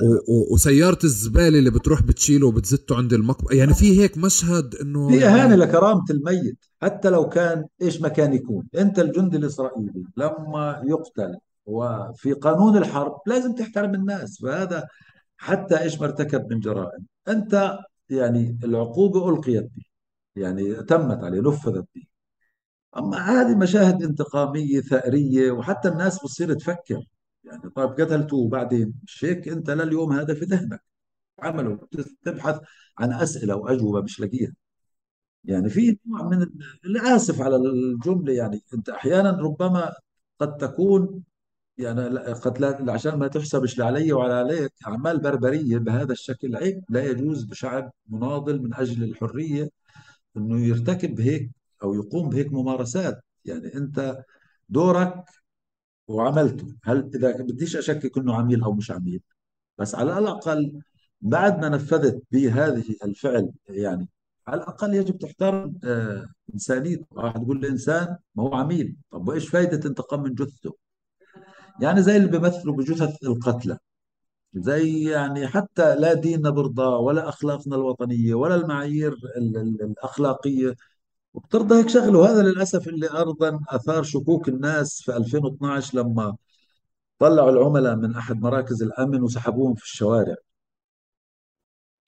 وسيارة 0.51 0.99
الزبالة 1.03 1.59
اللي 1.59 1.69
بتروح 1.69 2.01
بتشيله 2.01 2.47
وبتزته 2.47 2.95
عند 2.95 3.13
المقبره 3.13 3.55
يعني 3.55 3.73
في 3.73 4.01
هيك 4.01 4.17
مشهد 4.17 4.75
إنه 4.75 5.09
في 5.09 5.25
اهانه 5.25 5.37
يعني 5.37 5.55
لكرامة 5.55 6.03
الميت 6.09 6.57
حتى 6.81 7.09
لو 7.09 7.29
كان 7.29 7.65
إيش 7.81 8.01
ما 8.01 8.07
كان 8.07 8.33
يكون. 8.33 8.67
أنت 8.77 8.99
الجندي 8.99 9.37
الإسرائيلي 9.37 10.03
لما 10.17 10.81
يقتل 10.85 11.35
وفي 11.65 12.33
قانون 12.33 12.77
الحرب 12.77 13.15
لازم 13.27 13.55
تحترم 13.55 13.93
الناس 13.95 14.41
فهذا 14.41 14.83
حتى 15.37 15.81
إيش 15.81 15.99
ما 15.99 16.05
ارتكب 16.05 16.53
من 16.53 16.59
جرائم. 16.59 17.05
أنت 17.27 17.77
يعني 18.09 18.59
العقوبة 18.63 19.29
ألقيت 19.29 19.63
به 19.63 19.83
يعني 20.35 20.73
تمت 20.73 21.23
عليه 21.23 21.41
نفذت 21.41 21.85
به 21.95 22.16
أما 22.97 23.17
هذه 23.17 23.57
مشاهد 23.57 24.03
انتقامية 24.03 24.81
ثأرية 24.81 25.51
وحتى 25.51 25.87
الناس 25.87 26.19
بتصير 26.19 26.53
تفكر. 26.53 27.03
يعني 27.43 27.69
طيب 27.75 27.89
قتلته 27.89 28.37
وبعدين؟ 28.37 28.93
مش 29.03 29.25
هيك 29.25 29.47
أنت 29.47 29.69
لليوم 29.69 30.13
هذا 30.13 30.33
في 30.33 30.45
ذهنك. 30.45 30.81
عمله 31.39 31.79
تبحث 32.23 32.59
عن 32.99 33.13
أسئلة 33.13 33.55
وأجوبة 33.55 34.01
مش 34.01 34.19
لاقيها 34.19 34.53
يعني 35.43 35.69
في 35.69 35.97
نوع 36.05 36.23
من 36.29 36.47
الاسف 36.85 37.41
على 37.41 37.55
الجملة 37.55 38.33
يعني 38.33 38.63
أنت 38.73 38.89
أحيانا 38.89 39.31
ربما 39.31 39.93
قد 40.39 40.57
تكون 40.57 41.23
يعني 41.77 42.01
قد 42.19 42.59
لا 42.59 42.93
عشان 42.93 43.15
ما 43.19 43.27
تحسبش 43.27 43.73
اللي 43.73 43.85
علي 43.85 44.13
وعلى 44.13 44.33
عليك 44.33 44.73
أعمال 44.87 45.19
بربرية 45.21 45.77
بهذا 45.77 46.11
الشكل. 46.13 46.55
عيب 46.55 46.83
لا 46.89 47.05
يجوز 47.05 47.43
بشعب 47.43 47.91
مناضل 48.07 48.61
من 48.63 48.73
أجل 48.73 49.03
الحرية 49.03 49.69
إنه 50.37 50.61
يرتكب 50.67 51.21
هيك 51.21 51.51
أو 51.83 51.93
يقوم 51.93 52.29
بهيك 52.29 52.53
ممارسات. 52.53 53.21
يعني 53.45 53.75
أنت 53.75 54.17
دورك 54.69 55.23
وعملته. 56.07 56.75
هل 56.83 57.11
إذا 57.15 57.41
بديش 57.41 57.75
أشكك 57.77 58.17
إنه 58.17 58.35
عميل 58.35 58.63
أو 58.63 58.73
مش 58.73 58.91
عميل 58.91 59.21
بس 59.77 59.95
على 59.95 60.19
الأقل 60.19 60.81
بعد 61.21 61.59
ما 61.61 61.69
نفذت 61.69 62.23
بهذه 62.31 62.83
الفعل 63.03 63.51
يعني 63.69 64.09
على 64.47 64.61
الأقل 64.61 64.93
يجب 64.93 65.17
تحترم 65.17 65.75
آه 65.83 66.27
إنسانيته. 66.53 67.05
واحد 67.11 67.41
يقول 67.43 67.57
الانسان 67.57 68.17
ما 68.35 68.43
هو 68.43 68.55
عميل. 68.55 68.95
طب 69.11 69.27
وإيش 69.27 69.49
فائده 69.49 69.89
انتقام 69.89 70.23
من 70.23 70.33
جثته؟ 70.33 70.77
يعني 71.81 72.01
زي 72.01 72.17
اللي 72.17 72.27
بيمثلوا 72.27 72.75
بجثث 72.75 73.23
القتلى. 73.23 73.77
زي 74.53 75.03
يعني 75.11 75.47
حتى 75.47 75.95
لا 75.95 76.13
ديننا 76.13 76.49
برضى 76.49 76.83
ولا 76.83 77.29
أخلاقنا 77.29 77.75
الوطنية 77.75 78.33
ولا 78.35 78.55
المعايير 78.55 79.15
الأخلاقية. 79.81 80.73
وبترضى 81.37 81.75
هيك 81.75 81.89
شغله 81.89 82.19
وهذا 82.19 82.41
للأسف 82.43 82.87
اللي 82.87 83.09
ارضا 83.09 83.59
أثار 83.69 84.03
شكوك 84.03 84.49
الناس 84.49 85.01
في 85.01 85.17
2012 85.17 85.97
لما 85.97 86.35
طلعوا 87.19 87.49
العملاء 87.51 87.95
من 87.95 88.15
أحد 88.15 88.41
مراكز 88.41 88.83
الأمن 88.83 89.21
وسحبوهم 89.23 89.75
في 89.75 89.83
الشوارع. 89.83 90.35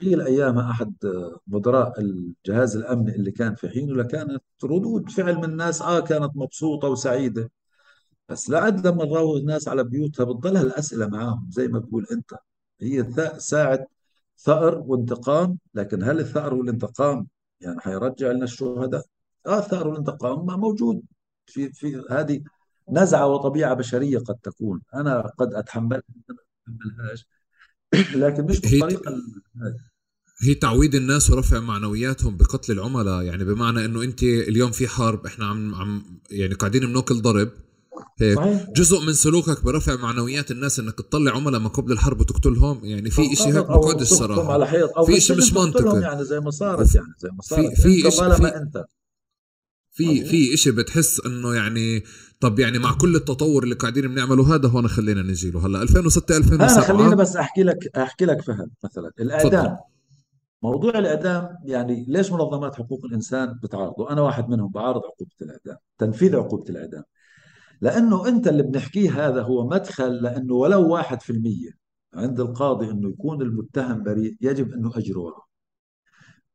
قيل 0.01 0.21
ايامها 0.21 0.71
أحد 0.71 0.93
مدراء 1.47 1.99
الجهاز 2.01 2.75
الامني 2.77 3.15
اللي 3.15 3.31
كان 3.31 3.55
في 3.55 3.69
حينه 3.69 3.93
لكانت 3.95 4.43
ردود 4.63 5.09
فعل 5.09 5.35
من 5.37 5.43
الناس 5.45 5.81
آه 5.81 5.99
كانت 5.99 6.31
مبسوطة 6.37 6.87
وسعيدة. 6.89 7.51
بس 8.29 8.49
لعد 8.49 8.87
لما 8.87 9.05
نراوغ 9.05 9.37
الناس 9.37 9.67
على 9.67 9.83
بيوتها 9.83 10.23
بتضلها 10.23 10.61
الأسئلة 10.61 11.07
معاهم 11.07 11.49
زي 11.51 11.67
ما 11.67 11.79
بقول 11.79 12.07
أنت. 12.11 12.33
هي 12.81 13.05
ساعة 13.39 13.87
ثأر 14.37 14.79
وانتقام 14.87 15.57
لكن 15.73 16.03
هل 16.03 16.19
الثأر 16.19 16.53
والانتقام 16.53 17.27
يعني 17.61 17.79
حيرجع 17.79 18.31
لنا 18.31 18.43
الشهداء؟ 18.43 19.05
الثأر 19.47 19.87
والانتقام 19.87 20.45
ما 20.45 20.55
موجود. 20.55 21.01
في 21.45 21.71
في 21.73 22.03
هذه 22.11 22.41
نزعة 22.91 23.27
وطبيعة 23.27 23.73
بشرية 23.73 24.17
قد 24.17 24.35
تكون. 24.35 24.81
أنا 24.95 25.21
قد 25.37 25.53
أتحملها 25.53 26.01
أتحملهاش. 26.67 27.25
لكن 28.23 28.45
مش 28.45 28.61
بالطريقة 28.61 29.21
هي 30.41 30.55
تعويد 30.55 30.95
الناس 30.95 31.29
ورفع 31.29 31.59
معنوياتهم 31.59 32.37
بقتل 32.37 32.71
العملاء. 32.71 33.23
يعني 33.23 33.43
بمعنى 33.43 33.85
إنه 33.85 34.03
أنت 34.03 34.23
اليوم 34.23 34.71
في 34.71 34.87
حرب 34.87 35.25
إحنا 35.25 35.45
عم 35.45 35.75
عم 35.75 36.19
يعني 36.31 36.53
قاعدين 36.53 36.85
بناكل 36.85 37.21
ضرب. 37.21 37.51
هيك. 38.21 38.37
صحيح. 38.37 38.69
جزء 38.75 39.05
من 39.05 39.13
سلوكك 39.13 39.63
برفع 39.63 39.95
معنويات 39.95 40.51
الناس 40.51 40.79
إنك 40.79 40.95
تطلع 40.95 41.31
عملاء 41.31 41.59
ما 41.61 41.69
قبل 41.69 41.91
الحرب 41.91 42.19
وتقتلهم 42.21 42.85
يعني 42.85 43.09
في 43.09 43.35
شيء 43.35 43.57
هيك 43.57 43.65
بقعدش 43.65 44.01
الصراحه 44.01 44.53
على 44.53 44.67
حيط 44.67 44.97
أو 44.97 45.05
في 45.05 45.21
شيء 45.21 45.37
مش 45.37 45.53
منطقي. 45.53 46.01
يعني 46.01 46.25
زي 46.25 46.39
ما 46.39 46.51
صارت 46.51 46.95
يعني 46.95 47.13
زي 47.17 47.29
ما 47.29 47.41
صارت. 47.41 47.73
في 47.73 47.81
في 47.81 48.11
شيء 48.11 48.33
في 48.33 48.45
أنت. 48.45 48.85
في 49.99 50.25
في 50.25 50.57
شيء 50.57 50.73
بتحس 50.73 51.25
إنه 51.25 51.55
يعني 51.55 52.03
طب 52.39 52.59
يعني 52.59 52.79
مع 52.79 52.93
كل 52.93 53.15
التطور 53.15 53.63
اللي 53.63 53.75
قاعدين 53.75 54.07
بنعمله 54.07 54.55
هذا 54.55 54.69
هون 54.69 54.87
خلينا 54.87 55.21
نجي 55.21 55.51
له 55.51 55.65
هلا 55.65 55.81
2006 55.81 56.37
2007 56.37 56.75
أنا 56.75 56.97
خلينا 56.99 57.15
بس 57.15 57.35
أحكي 57.35 57.63
لك 57.63 57.97
أحكي 57.97 58.25
لك 58.25 58.41
فهم 58.41 58.71
مثلا 58.83 59.11
الاعدام 59.19 59.63
فضل. 59.65 59.77
موضوع 60.63 60.99
الاعدام 60.99 61.49
يعني 61.65 62.05
ليش 62.07 62.31
منظمات 62.31 62.75
حقوق 62.75 63.05
الإنسان 63.05 63.59
بتعارضه؟ 63.63 64.09
أنا 64.11 64.21
واحد 64.21 64.49
منهم 64.49 64.71
بعارض 64.71 65.01
عقوبة 65.05 65.31
الاعدام، 65.41 65.77
تنفيذ 65.97 66.35
عقوبة 66.35 66.69
الاعدام. 66.69 67.03
لأنه 67.81 68.27
أنت 68.27 68.47
اللي 68.47 68.63
بنحكيه 68.63 69.27
هذا 69.27 69.41
هو 69.41 69.67
مدخل 69.67 70.13
لأنه 70.13 70.53
ولو 70.53 70.89
واحد 70.89 71.21
في 71.21 71.29
المية 71.29 71.69
عند 72.13 72.39
القاضي 72.39 72.91
إنه 72.91 73.09
يكون 73.09 73.41
المتهم 73.41 74.03
بريء 74.03 74.35
يجب 74.41 74.73
أنه 74.73 74.91
اجره 74.95 75.48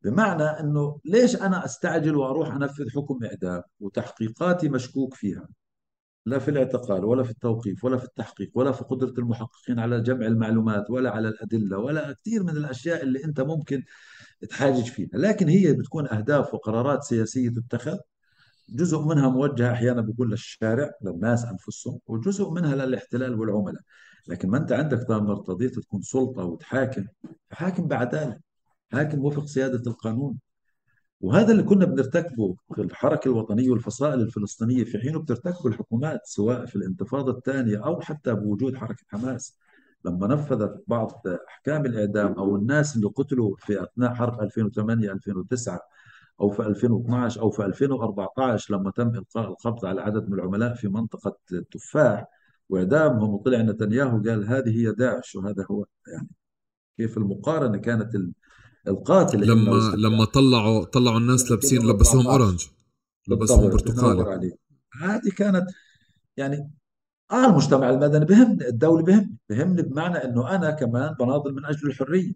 بمعنى 0.04 0.42
إنه 0.42 1.00
ليش 1.04 1.36
أنا 1.36 1.64
أستعجل 1.64 2.16
وأروح 2.16 2.54
أنفذ 2.54 2.90
حكم 2.90 3.24
إعدام 3.24 3.62
وتحقيقاتي 3.80 4.68
مشكوك 4.68 5.14
فيها؟ 5.14 5.48
لا 6.26 6.38
في 6.38 6.50
الاعتقال 6.50 7.04
ولا 7.04 7.22
في 7.22 7.30
التوقيف 7.30 7.84
ولا 7.84 7.96
في 7.96 8.04
التحقيق 8.04 8.50
ولا 8.54 8.72
في 8.72 8.84
قدرة 8.84 9.14
المحققين 9.18 9.78
على 9.78 10.00
جمع 10.00 10.26
المعلومات 10.26 10.90
ولا 10.90 11.10
على 11.10 11.28
الأدلة 11.28 11.78
ولا 11.78 12.12
كثير 12.12 12.42
من 12.42 12.50
الأشياء 12.56 13.02
اللي 13.02 13.24
أنت 13.24 13.40
ممكن 13.40 13.82
تحاجج 14.50 14.84
فيها. 14.84 15.08
لكن 15.12 15.48
هي 15.48 15.72
بتكون 15.72 16.08
أهداف 16.08 16.54
وقرارات 16.54 17.02
سياسية 17.02 17.50
تتخذ. 17.50 17.98
جزء 18.68 19.02
منها 19.02 19.28
موجه 19.28 19.72
أحيانا 19.72 20.00
بيكون 20.00 20.30
للشارع 20.30 20.90
للناس 21.02 21.44
أنفسهم 21.44 21.98
وجزء 22.06 22.50
منها 22.50 22.74
للاحتلال 22.74 23.40
والعملاء. 23.40 23.82
لكن 24.28 24.48
ما 24.50 24.58
أنت 24.58 24.72
عندك 24.72 25.02
طالما 25.02 25.32
ارتضيت 25.32 25.78
تكون 25.78 26.02
سلطة 26.02 26.44
وتحاكم 26.44 27.06
حاكم 27.50 27.88
بعدالة 27.88 28.43
حاكم 28.94 29.24
وفق 29.24 29.44
سيادة 29.46 29.90
القانون. 29.90 30.38
وهذا 31.20 31.52
اللي 31.52 31.62
كنا 31.62 31.84
بنرتكبه 31.86 32.56
في 32.74 32.82
الحركة 32.82 33.28
الوطنية 33.28 33.70
والفصائل 33.70 34.20
الفلسطينية 34.20 34.84
في 34.84 34.98
حين 34.98 35.18
بترتكبه 35.18 35.66
الحكومات 35.66 36.20
سواء 36.24 36.66
في 36.66 36.76
الانتفاضة 36.76 37.32
الثانية 37.38 37.84
أو 37.86 38.00
حتى 38.00 38.34
بوجود 38.34 38.76
حركة 38.76 39.04
حماس. 39.08 39.58
لما 40.04 40.26
نفذت 40.26 40.84
بعض 40.88 41.22
أحكام 41.48 41.86
الإعدام 41.86 42.32
أو 42.32 42.56
الناس 42.56 42.96
اللي 42.96 43.06
قتلوا 43.06 43.56
في 43.58 43.82
أثناء 43.82 44.14
حرب 44.14 44.40
2008 44.42 45.12
2009 45.12 45.80
أو 46.40 46.50
في 46.50 46.62
2012 46.62 47.40
أو 47.40 47.50
في 47.50 47.64
2014 47.64 48.74
لما 48.74 48.90
تم 48.90 49.08
إلقاء 49.08 49.48
القبض 49.48 49.86
على 49.86 50.00
عدد 50.00 50.28
من 50.28 50.34
العملاء 50.34 50.74
في 50.74 50.88
منطقة 50.88 51.36
التفاح 51.52 52.26
وإعدامهم 52.68 53.34
وطلع 53.34 53.58
نتنياهو 53.58 54.22
قال 54.22 54.46
هذه 54.48 54.70
هي 54.70 54.92
داعش 54.92 55.36
وهذا 55.36 55.66
هو 55.70 55.84
يعني 56.08 56.28
كيف 56.96 57.18
المقارنة 57.18 57.78
كانت 57.78 58.14
القاتل 58.88 59.46
لما 59.46 59.94
لما 59.96 60.24
طلعوا 60.24 60.84
طلعوا 60.84 61.18
الناس 61.18 61.50
لابسين 61.50 61.78
لبسوهم 61.78 62.20
2014 62.20 62.44
اورنج 62.44 62.66
لبسهم 63.28 63.70
بالضبط. 63.70 63.84
برتقالي. 63.84 64.52
هذه 65.02 65.30
كانت 65.36 65.66
يعني 66.36 66.70
آه 67.32 67.46
المجتمع 67.46 67.90
المدني 67.90 68.24
بهمني 68.24 68.68
الدولة 68.68 69.04
بهمني. 69.04 69.36
بهمني 69.48 69.82
بمعنى 69.82 70.24
إنه 70.24 70.54
أنا 70.54 70.70
كمان 70.70 71.14
بناضل 71.20 71.54
من 71.54 71.64
أجل 71.64 71.88
الحرية. 71.88 72.32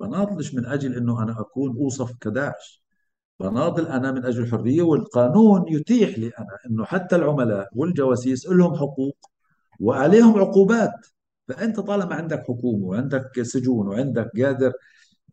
بناضلش 0.00 0.54
من 0.54 0.66
أجل 0.66 0.94
إنه 0.96 1.22
أنا 1.22 1.40
أكون 1.40 1.76
أوصف 1.76 2.12
كداعش. 2.20 2.84
بناضل 3.40 3.86
أنا 3.86 4.12
من 4.12 4.24
أجل 4.24 4.42
الحرية 4.42 4.82
والقانون 4.82 5.64
يتيح 5.68 6.18
لي 6.18 6.26
أنا 6.28 6.58
إنه 6.70 6.84
حتى 6.84 7.16
العملاء 7.16 7.68
والجواسيس 7.72 8.46
لهم 8.46 8.74
حقوق 8.74 9.16
وعليهم 9.80 10.38
عقوبات. 10.38 11.06
فأنت 11.48 11.80
طالما 11.80 12.14
عندك 12.14 12.42
حكومة 12.42 12.86
وعندك 12.86 13.42
سجون 13.42 13.88
وعندك 13.88 14.30
قادر 14.42 14.72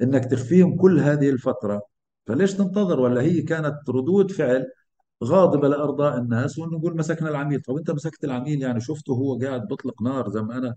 إنك 0.02 0.26
تخفيهم 0.26 0.76
كل 0.78 1.00
هذه 1.00 1.30
الفترة. 1.30 1.82
فليش 2.28 2.54
تنتظر؟ 2.54 3.00
ولا 3.00 3.22
هي 3.22 3.42
كانت 3.42 3.90
ردود 3.90 4.32
فعل 4.32 4.66
غاضبة 5.24 5.68
لارضاء 5.68 6.18
الناس 6.18 6.60
وانه 6.60 6.78
نقول 6.78 6.98
مسكنا 6.98 7.30
العميل. 7.30 7.62
طب 7.62 7.78
أنت 7.78 7.92
مسكت 7.92 8.24
العميل 8.24 8.62
يعني 8.62 8.80
شفته 8.82 9.14
هو 9.14 9.40
قاعد 9.40 9.68
بيطلق 9.68 10.02
نار 10.02 10.30
زي 10.30 10.42
ما 10.42 10.58
أنا 10.58 10.76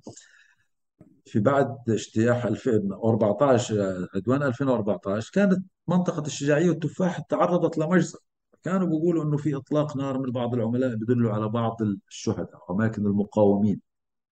في 1.25 1.41
بعد 1.41 1.77
اجتياح 1.89 2.45
2014 2.47 4.09
عدوان 4.15 4.43
2014 4.43 5.31
كانت 5.35 5.65
منطقة 5.89 6.27
الشجاعية 6.27 6.69
والتفاح 6.71 7.19
تعرضت 7.19 7.79
لمجزر. 7.79 8.19
كانوا 8.63 8.87
بيقولوا 8.89 9.25
إنه 9.25 9.37
في 9.37 9.57
إطلاق 9.57 9.97
نار 9.97 10.19
من 10.19 10.33
بعض 10.33 10.55
العملاء 10.55 10.95
بدلوا 10.95 11.33
على 11.33 11.49
بعض 11.49 11.77
الشهداء 12.09 12.65
واماكن 12.69 13.07
المقاومين. 13.07 13.81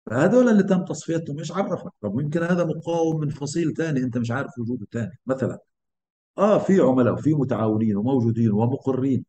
فهذول 0.06 0.48
اللي 0.48 0.62
تم 0.62 0.84
تصفيتهم 0.84 1.38
إيش 1.38 1.52
عرفك 1.52 1.92
طب 2.00 2.20
يمكن 2.20 2.42
هذا 2.42 2.64
مقاوم 2.64 3.20
من 3.20 3.28
فصيل 3.28 3.74
ثاني 3.74 4.00
انت 4.00 4.18
مش 4.18 4.30
عارف 4.30 4.58
وجوده 4.58 4.86
ثاني 4.92 5.18
مثلا. 5.26 5.58
آه 6.38 6.58
في 6.58 6.80
عملاء 6.80 7.14
وفي 7.14 7.34
متعاونين 7.34 7.96
وموجودين 7.96 8.52
ومقرين 8.52 9.24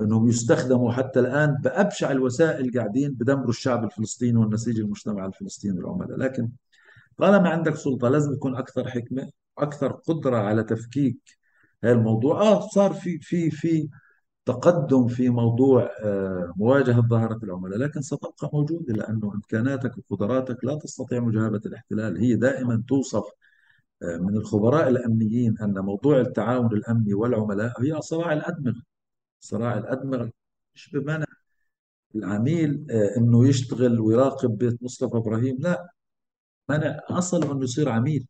إنهم 0.00 0.28
يستخدموا 0.28 0.92
حتى 0.92 1.20
الآن 1.20 1.54
بأبشع 1.54 2.10
الوسائل 2.10 2.78
قاعدين 2.78 3.12
بدمروا 3.14 3.48
الشعب 3.50 3.84
الفلسطيني 3.84 4.38
والنسيج 4.38 4.80
المجتمع 4.80 5.26
الفلسطيني 5.26 5.78
العملاء. 5.80 6.18
لكن 6.18 6.50
طالما 7.18 7.48
عندك 7.48 7.74
سلطة 7.76 8.08
لازم 8.08 8.32
يكون 8.32 8.56
أكثر 8.56 8.88
حكمة 8.88 9.30
أكثر 9.58 9.92
قدرة 9.92 10.36
على 10.36 10.64
تفكيك 10.64 11.18
هذا 11.84 11.92
الموضوع. 11.92 12.42
آه 12.42 12.68
صار 12.68 12.92
في 12.92 13.18
في 13.18 13.50
في 13.50 13.88
تقدم 14.46 15.08
في 15.08 15.28
موضوع 15.30 15.90
آه، 16.04 16.52
مواجهة 16.56 17.00
ظاهرة 17.08 17.40
العملاء 17.42 17.78
لكن 17.78 18.00
ستبقى 18.02 18.50
موجودة 18.52 18.94
لأنه 18.94 19.34
إمكاناتك 19.34 19.92
وقدراتك 19.98 20.64
لا 20.64 20.74
تستطيع 20.78 21.20
مجابهه 21.20 21.60
الاحتلال. 21.66 22.18
هي 22.18 22.34
دائما 22.36 22.84
توصف 22.88 23.24
آه، 24.02 24.16
من 24.18 24.36
الخبراء 24.36 24.88
الأمنيين 24.88 25.58
أن 25.58 25.78
موضوع 25.78 26.20
التعاون 26.20 26.66
الأمني 26.72 27.14
والعملاء 27.14 27.82
هي 27.82 28.00
صراع 28.02 28.32
الأدمغة. 28.32 28.82
صراع 29.40 29.78
الأدمغة 29.78 30.32
مش 30.74 30.90
بمعنى 30.92 31.26
العميل 32.14 32.86
آه، 32.90 33.18
إنه 33.18 33.48
يشتغل 33.48 34.00
ويراقب 34.00 34.58
بيت 34.58 34.82
مصطفى 34.82 35.16
إبراهيم. 35.16 35.56
لا 35.60 35.92
منع 36.70 37.00
أصلا 37.10 37.52
إنه 37.52 37.64
يصير 37.64 37.88
عميل. 37.88 38.26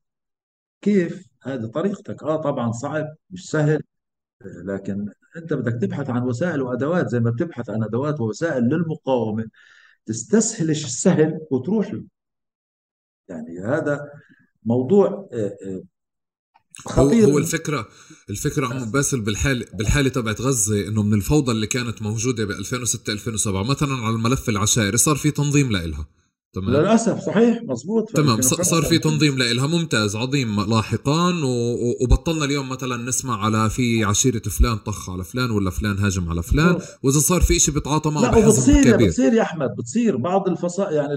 كيف؟ 0.83 1.29
هذه 1.43 1.67
طريقتك. 1.67 2.23
آه 2.23 2.37
طبعا 2.37 2.73
صعب 2.73 3.07
مش 3.31 3.51
سهل. 3.51 3.75
آه، 3.77 3.96
لكن 4.45 5.07
انت 5.37 5.53
بدك 5.53 5.81
تبحث 5.83 6.11
عن 6.11 6.23
وسائل 6.23 6.63
وأدوات 6.63 7.09
زي 7.09 7.21
ما 7.21 7.31
بتبحث 7.31 7.71
عن 7.71 7.83
أدوات 7.83 8.21
ووسائل 8.21 8.65
للمقاومة 8.65 9.45
تستسهل 10.07 10.71
السهل 10.71 11.41
وتروح 11.51 11.95
له. 11.95 12.05
يعني 13.29 13.59
هذا 13.59 14.01
موضوع 14.65 15.29
آه، 15.33 15.57
آه، 15.67 15.83
هو 16.89 17.03
هو 17.03 17.09
خطير 17.09 17.39
الفكرة 17.39 17.89
الفكرة 18.31 18.67
عم 18.67 18.91
باسل 18.91 19.21
بالحاله 19.21 19.67
بالحالة 19.75 20.09
تبعت 20.09 20.41
غزة 20.41 20.89
إنه 20.89 21.03
من 21.03 21.15
الفوضى 21.15 21.53
اللي 21.53 21.67
كانت 21.67 22.03
موجودة 22.03 22.45
ب 22.45 22.51
2006 22.51 23.13
2007 23.13 23.63
مثلا 23.63 23.95
على 23.95 24.15
الملف 24.15 24.49
العشائري 24.49 24.97
صار 24.97 25.17
في 25.17 25.31
تنظيم 25.31 25.73
لإلها. 25.73 26.07
تمام. 26.57 26.71
للأسف 26.71 27.19
صحيح 27.19 27.63
مزبوط 27.63 28.11
تمام. 28.11 28.41
صار 28.41 28.59
2005 28.59 28.89
في 28.89 28.99
تنظيم 28.99 29.39
لإلها 29.39 29.67
ممتاز 29.67 30.17
عظيم 30.17 30.61
لاحقا 30.61 31.33
وبطلنا 32.03 32.45
اليوم 32.45 32.69
مثلا 32.69 32.97
نسمع 32.97 33.45
على 33.45 33.71
في 33.71 34.05
عشيرة 34.05 34.43
فلان 34.43 34.77
طخ 34.77 35.11
على 35.11 35.25
فلان 35.25 35.51
ولا 35.51 35.71
فلان 35.71 35.99
هاجم 35.99 36.29
على 36.29 36.43
فلان. 36.43 36.79
وإذا 37.03 37.19
صار 37.19 37.41
في 37.41 37.57
إشي 37.57 37.71
بيتعاطى 37.71 38.11
معه 38.11 38.23
لا 38.23 38.37
وبتصير 38.37 38.83
كبير. 38.83 39.09
بتصير 39.09 39.33
يا 39.35 39.43
أحمد 39.43 39.71
بتصير. 39.79 40.17
بعض 40.17 40.49
الفصائل 40.49 40.95
يعني 40.95 41.13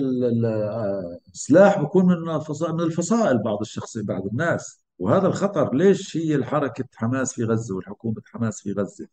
آه، 0.45 1.19
السلاح 1.33 1.79
بيكون 1.79 2.05
من 2.05 2.35
الفصائل 2.35 2.73
من 2.73 2.81
الفصائل 2.81 3.43
بعض 3.43 3.57
الشخصي 3.61 4.01
بعض 4.01 4.25
الناس. 4.31 4.79
وهذا 4.99 5.27
الخطر 5.27 5.75
ليش 5.75 6.17
هي 6.17 6.35
الحركة 6.35 6.85
حماس 6.95 7.33
في 7.33 7.43
غزة 7.43 7.75
والحكومة 7.75 8.21
حماس 8.25 8.61
في 8.61 8.71
غزة 8.71 9.07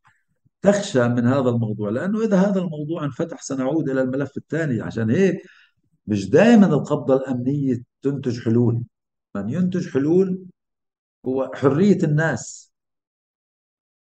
تخشى 0.63 1.09
من 1.09 1.27
هذا 1.27 1.49
الموضوع؟ 1.49 1.91
لأنه 1.91 2.25
إذا 2.25 2.37
هذا 2.37 2.61
الموضوع 2.61 3.05
انفتح 3.05 3.43
سنعود 3.43 3.89
إلى 3.89 4.03
الملف 4.03 4.37
الثاني. 4.37 4.81
عشان 4.81 5.11
هيك 5.11 5.37
مش 6.07 6.31
دائما 6.31 6.67
القبضة 6.67 7.17
الأمنية 7.17 7.83
تنتج 8.03 8.41
حلول. 8.41 8.83
من 9.37 9.49
ينتج 9.49 9.89
حلول 9.89 10.39
هو 11.27 11.51
حرية 11.55 11.99
الناس. 12.03 12.73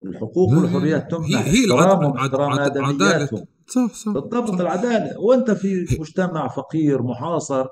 الحقوق 0.06 0.50
والحريات 0.50 1.04
هي 1.04 1.10
تمنح 1.10 1.48
هي 1.48 1.66
العد... 1.66 1.80
احترامهم. 1.88 2.18
احترام 2.18 2.60
آدمياتهم. 2.60 3.46
صح 3.68 3.94
صح 3.94 4.12
بالضبط 4.12 4.50
صح 4.50 4.60
العدالة. 4.60 5.20
وأنت 5.20 5.52
في 5.52 5.86
هي... 5.92 6.00
مجتمع 6.00 6.48
فقير 6.48 7.02
محاصر 7.04 7.68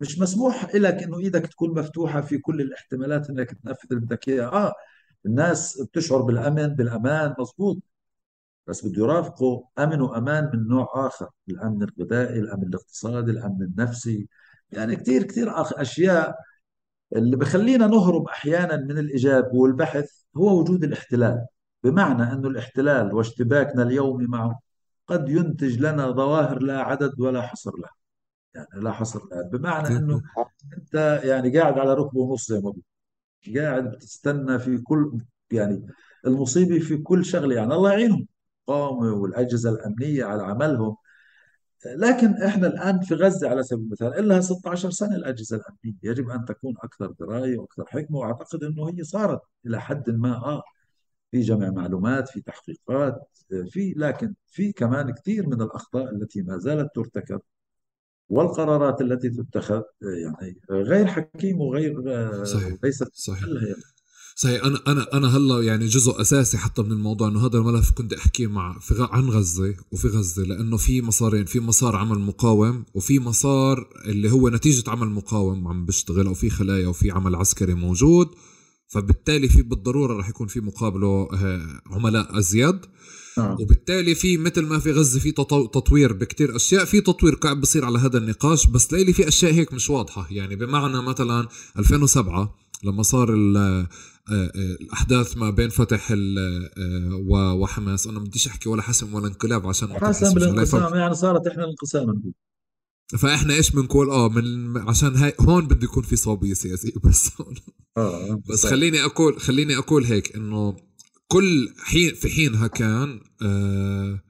مش 0.00 0.18
مسموح 0.18 0.74
لك 0.74 1.02
إنه 1.02 1.18
إيدك 1.18 1.46
تكون 1.46 1.78
مفتوحة 1.78 2.20
في 2.20 2.38
كل 2.38 2.60
الاحتمالات 2.60 3.30
إنك 3.30 3.50
تنفذ 3.50 3.86
اللي 3.90 4.00
بدك 4.06 4.28
اياه 4.28 4.46
آه 4.46 4.72
الناس 5.26 5.82
بتشعر 5.82 6.22
بالأمن 6.22 6.66
بالأمان 6.66 7.34
مضبوط 7.38 7.78
بس 8.68 8.86
بده 8.86 9.02
يرافقوا 9.02 9.62
أمن 9.78 10.00
وأمان 10.00 10.50
من 10.54 10.68
نوع 10.68 11.06
آخر 11.06 11.28
الأمن 11.48 11.82
الغذائي 11.82 12.38
الأمن 12.38 12.62
الاقتصادي 12.62 13.30
الأمن 13.30 13.62
النفسي. 13.62 14.28
يعني 14.70 14.96
كثير 14.96 15.22
كثير 15.22 15.52
أشياء 15.56 16.36
اللي 17.16 17.36
بخلينا 17.36 17.86
نهرب 17.86 18.28
أحيانا 18.28 18.76
من 18.76 18.98
الاجابه 18.98 19.54
والبحث 19.54 20.10
هو 20.36 20.60
وجود 20.60 20.84
الاحتلال. 20.84 21.46
بمعنى 21.84 22.32
إنه 22.32 22.48
الاحتلال 22.48 23.14
واشتباكنا 23.14 23.82
اليومي 23.82 24.26
معه 24.26 24.60
قد 25.06 25.28
ينتج 25.28 25.78
لنا 25.78 26.10
ظواهر 26.10 26.62
لا 26.62 26.80
عدد 26.82 27.20
ولا 27.20 27.42
حصر 27.42 27.72
لها. 27.78 27.90
يعني 28.54 28.84
لا 28.84 28.92
حصر 28.92 29.20
لها. 29.32 29.42
بمعنى 29.42 29.96
إنه 29.96 30.22
أنت 30.78 31.20
يعني 31.24 31.58
قاعد 31.58 31.78
على 31.78 31.94
ركبة 31.94 32.20
ونص 32.20 32.48
زي 32.48 32.60
ما 32.60 32.72
قاعد 33.56 33.90
بتستنى 33.90 34.58
في 34.58 34.78
كل 34.78 35.20
يعني 35.52 35.86
المصيبة 36.26 36.78
في 36.78 36.96
كل 36.96 37.24
شغلة. 37.24 37.54
يعني 37.54 37.74
الله 37.74 37.92
يعينهم. 37.92 38.26
القومه 38.68 39.12
والأجهزة 39.12 39.70
الأمنية 39.70 40.24
على 40.24 40.42
عملهم. 40.42 40.96
لكن 41.86 42.42
إحنا 42.42 42.66
الآن 42.66 43.00
في 43.00 43.14
غزة 43.14 43.48
على 43.48 43.62
سبيل 43.62 43.84
المثال 43.84 44.28
لها 44.28 44.40
16 44.40 44.90
سنة 44.90 45.16
الأجهزة 45.16 45.56
الأمنية. 45.56 45.98
يجب 46.02 46.30
أن 46.30 46.44
تكون 46.44 46.74
أكثر 46.82 47.10
دراية 47.20 47.58
وأكثر 47.58 47.84
حكمة 47.86 48.18
وأعتقد 48.18 48.64
إنه 48.64 48.88
هي 48.88 49.04
صارت 49.04 49.40
إلى 49.66 49.80
حد 49.80 50.10
ما 50.10 50.36
آه 50.36 50.62
في 51.30 51.40
جمع 51.40 51.70
معلومات 51.70 52.28
في 52.28 52.40
تحقيقات 52.40 53.28
في 53.70 53.94
لكن 53.96 54.34
في 54.46 54.72
كمان 54.72 55.10
كثير 55.10 55.46
من 55.46 55.62
الأخطاء 55.62 56.14
التي 56.14 56.42
ما 56.42 56.58
زالت 56.58 56.94
ترتكب 56.94 57.40
والقرارات 58.28 59.00
التي 59.00 59.30
تتخذ 59.30 59.82
يعني 60.02 60.60
غير 60.70 61.06
حكيم 61.06 61.60
وغير 61.60 61.94
صحيح 62.44 62.76
ليست 62.82 63.10
صحيح. 63.14 63.48
يعني. 63.48 63.82
صحيح 64.40 64.64
أنا 64.64 64.80
أنا 64.86 65.06
أنا 65.12 65.36
هلأ 65.36 65.62
يعني 65.62 65.86
جزء 65.86 66.20
أساسي 66.20 66.58
حتى 66.58 66.82
من 66.82 66.92
الموضوع 66.92 67.28
إنه 67.28 67.46
هذا 67.46 67.58
الملف 67.58 67.90
كنت 67.90 68.12
أحكيه 68.12 68.46
مع 68.46 68.78
في 68.78 68.94
غ... 68.94 69.08
عن 69.10 69.30
غزة 69.30 69.74
وفي 69.92 70.08
غزة 70.08 70.42
لأنه 70.42 70.76
في 70.76 71.02
مسارين 71.02 71.44
في 71.44 71.60
مسار 71.60 71.96
عمل 71.96 72.18
مقاوم 72.18 72.84
وفي 72.94 73.18
مسار 73.18 73.88
اللي 74.04 74.32
هو 74.32 74.48
نتيجة 74.48 74.90
عمل 74.90 75.08
مقاوم 75.08 75.68
عم 75.68 75.86
بيشتغل 75.86 76.26
أو 76.26 76.34
في 76.34 76.50
خلايا 76.50 76.88
وفي 76.88 77.10
عمل 77.10 77.34
عسكري 77.34 77.74
موجود 77.74 78.28
فبالتالي 78.88 79.48
في 79.48 79.62
بالضرورة 79.62 80.16
رح 80.18 80.28
يكون 80.28 80.46
في 80.46 80.60
مقابله 80.60 81.28
آه، 81.32 81.80
عملاء 81.86 82.38
أزيد 82.38 82.78
آه. 83.38 83.56
وبالتالي 83.60 84.14
في 84.14 84.36
مثل 84.36 84.62
ما 84.66 84.78
في 84.78 84.92
غزة 84.92 85.20
في 85.20 85.32
تطوير 85.72 86.12
بكتير 86.12 86.56
أشياء 86.56 86.84
في 86.84 87.00
تطوير 87.00 87.34
قاعد 87.34 87.60
بصير 87.60 87.84
على 87.84 87.98
هذا 87.98 88.18
النقاش 88.18 88.66
بس 88.66 88.92
ليلي 88.92 89.12
في 89.12 89.28
أشياء 89.28 89.52
هيك 89.52 89.72
مش 89.72 89.90
واضحة 89.90 90.26
يعني 90.30 90.56
بمعنى 90.56 91.02
مثلا 91.02 91.48
2007 91.78 92.54
لما 92.84 93.02
صار 93.02 93.34
الأحداث 94.30 95.36
ما 95.36 95.50
بين 95.50 95.68
فتح 95.68 96.12
آه، 96.12 97.56
وحماس. 97.60 98.06
أنا 98.06 98.18
ما 98.18 98.24
بديش 98.24 98.48
أحكي 98.48 98.68
ولا 98.68 98.82
حسم 98.82 99.14
ولا 99.14 99.26
انقلاب 99.26 99.66
عشان 99.66 99.92
حسم 99.92 100.34
بالانقسام 100.34 100.94
يعني 100.94 101.14
صارت 101.14 101.46
إحنا 101.46 101.64
الانقسام. 101.64 102.32
فإحنا 103.18 103.54
إيش 103.54 103.70
بنقول؟ 103.70 104.10
آه 104.10 104.28
من 104.28 104.76
عشان 104.78 105.16
هاي 105.16 105.32
هون 105.40 105.66
بده 105.66 105.84
يكون 105.84 106.02
في 106.02 106.16
صوبية 106.16 106.54
سياسية 106.54 106.92
بس 107.04 107.30
آه 107.96 108.42
بس 108.48 108.66
خليني 108.66 109.04
أقول 109.04 109.40
خليني 109.40 109.78
أقول 109.78 110.04
هيك 110.04 110.36
إنه 110.36 110.76
كل 111.28 111.74
حين 111.78 112.14
في 112.14 112.28
حينها 112.28 112.66
كان 112.66 113.20
آه 113.42 114.20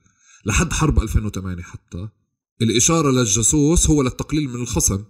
لحد 0.46 0.72
حرب 0.72 0.98
2008 0.98 1.62
حتى 1.62 2.08
الإشارة 2.62 3.10
للجاسوس 3.10 3.90
هو 3.90 4.02
للتقليل 4.02 4.48
من 4.48 4.60
الخصم. 4.60 5.04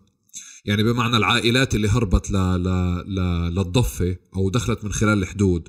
يعني 0.64 0.82
بمعنى 0.82 1.16
العائلات 1.16 1.74
اللي 1.74 1.88
هربت 1.88 2.30
ل... 2.30 2.34
ل... 2.36 2.68
ل... 3.06 3.20
للضفة 3.54 4.16
أو 4.36 4.50
دخلت 4.50 4.84
من 4.84 4.92
خلال 4.92 5.22
الحدود. 5.22 5.68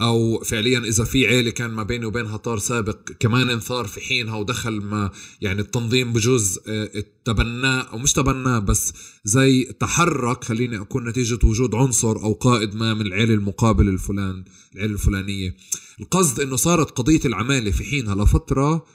أو 0.00 0.40
فعليا 0.44 0.78
إذا 0.78 1.04
في 1.04 1.26
عيلة 1.26 1.50
كان 1.50 1.70
ما 1.70 1.82
بيني 1.82 2.06
وبينها 2.06 2.36
طار 2.36 2.58
سابق 2.58 2.98
كمان 3.20 3.50
انثار 3.50 3.86
في 3.86 4.00
حينها 4.00 4.36
ودخل 4.36 4.80
ما 4.80 5.10
يعني 5.40 5.60
التنظيم 5.60 6.12
بجوز 6.12 6.58
آه، 6.68 7.04
تبناه 7.24 7.80
أو 7.80 7.98
مش 7.98 8.12
تبناه 8.12 8.58
بس 8.58 8.92
زي 9.24 9.64
تحرك 9.64 10.44
خليني 10.44 10.80
أكون 10.80 11.08
نتيجة 11.08 11.38
وجود 11.44 11.74
عنصر 11.74 12.16
أو 12.16 12.32
قائد 12.32 12.74
ما 12.74 12.94
من 12.94 13.06
العيلة 13.06 13.34
المقابل 13.34 13.88
الفلان 13.88 14.44
العيلة 14.74 14.92
الفلانية. 14.92 15.56
القصد 16.00 16.40
إنه 16.40 16.56
صارت 16.56 16.90
قضية 16.90 17.20
العمالة 17.24 17.70
في 17.70 17.84
حينها 17.84 18.14
لفترة 18.14 18.86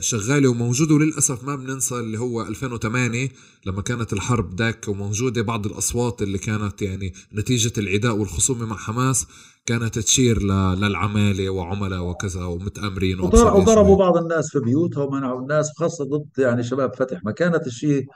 شغالة 0.00 0.48
وموجودة 0.48 0.94
وللأسف 0.94 1.44
ما 1.44 1.56
بننسى 1.56 1.94
اللي 1.94 2.18
هو 2.18 2.42
2008 2.42 3.28
لما 3.66 3.82
كانت 3.82 4.12
الحرب 4.12 4.56
داك 4.56 4.88
وموجودة 4.88 5.42
بعض 5.42 5.66
الأصوات 5.66 6.22
اللي 6.22 6.38
كانت 6.38 6.82
يعني 6.82 7.12
نتيجة 7.34 7.72
العداء 7.78 8.16
والخصومة 8.16 8.66
مع 8.66 8.76
حماس 8.76 9.26
كانت 9.66 9.98
تشير 9.98 10.42
للعمالة 10.74 11.50
وعملاء 11.50 12.02
وكذا 12.02 12.44
ومتأمرين 12.44 13.20
وضربوا 13.20 13.96
بعض 13.96 14.16
الناس 14.16 14.50
في 14.52 14.60
بيوتها 14.60 15.02
ومنعوا 15.04 15.40
الناس 15.40 15.70
خاصة 15.76 16.04
ضد 16.04 16.28
يعني 16.38 16.62
شباب 16.62 16.94
فتح. 16.94 17.24
ما 17.24 17.32
كانت 17.32 17.66
الشيء 17.66 18.06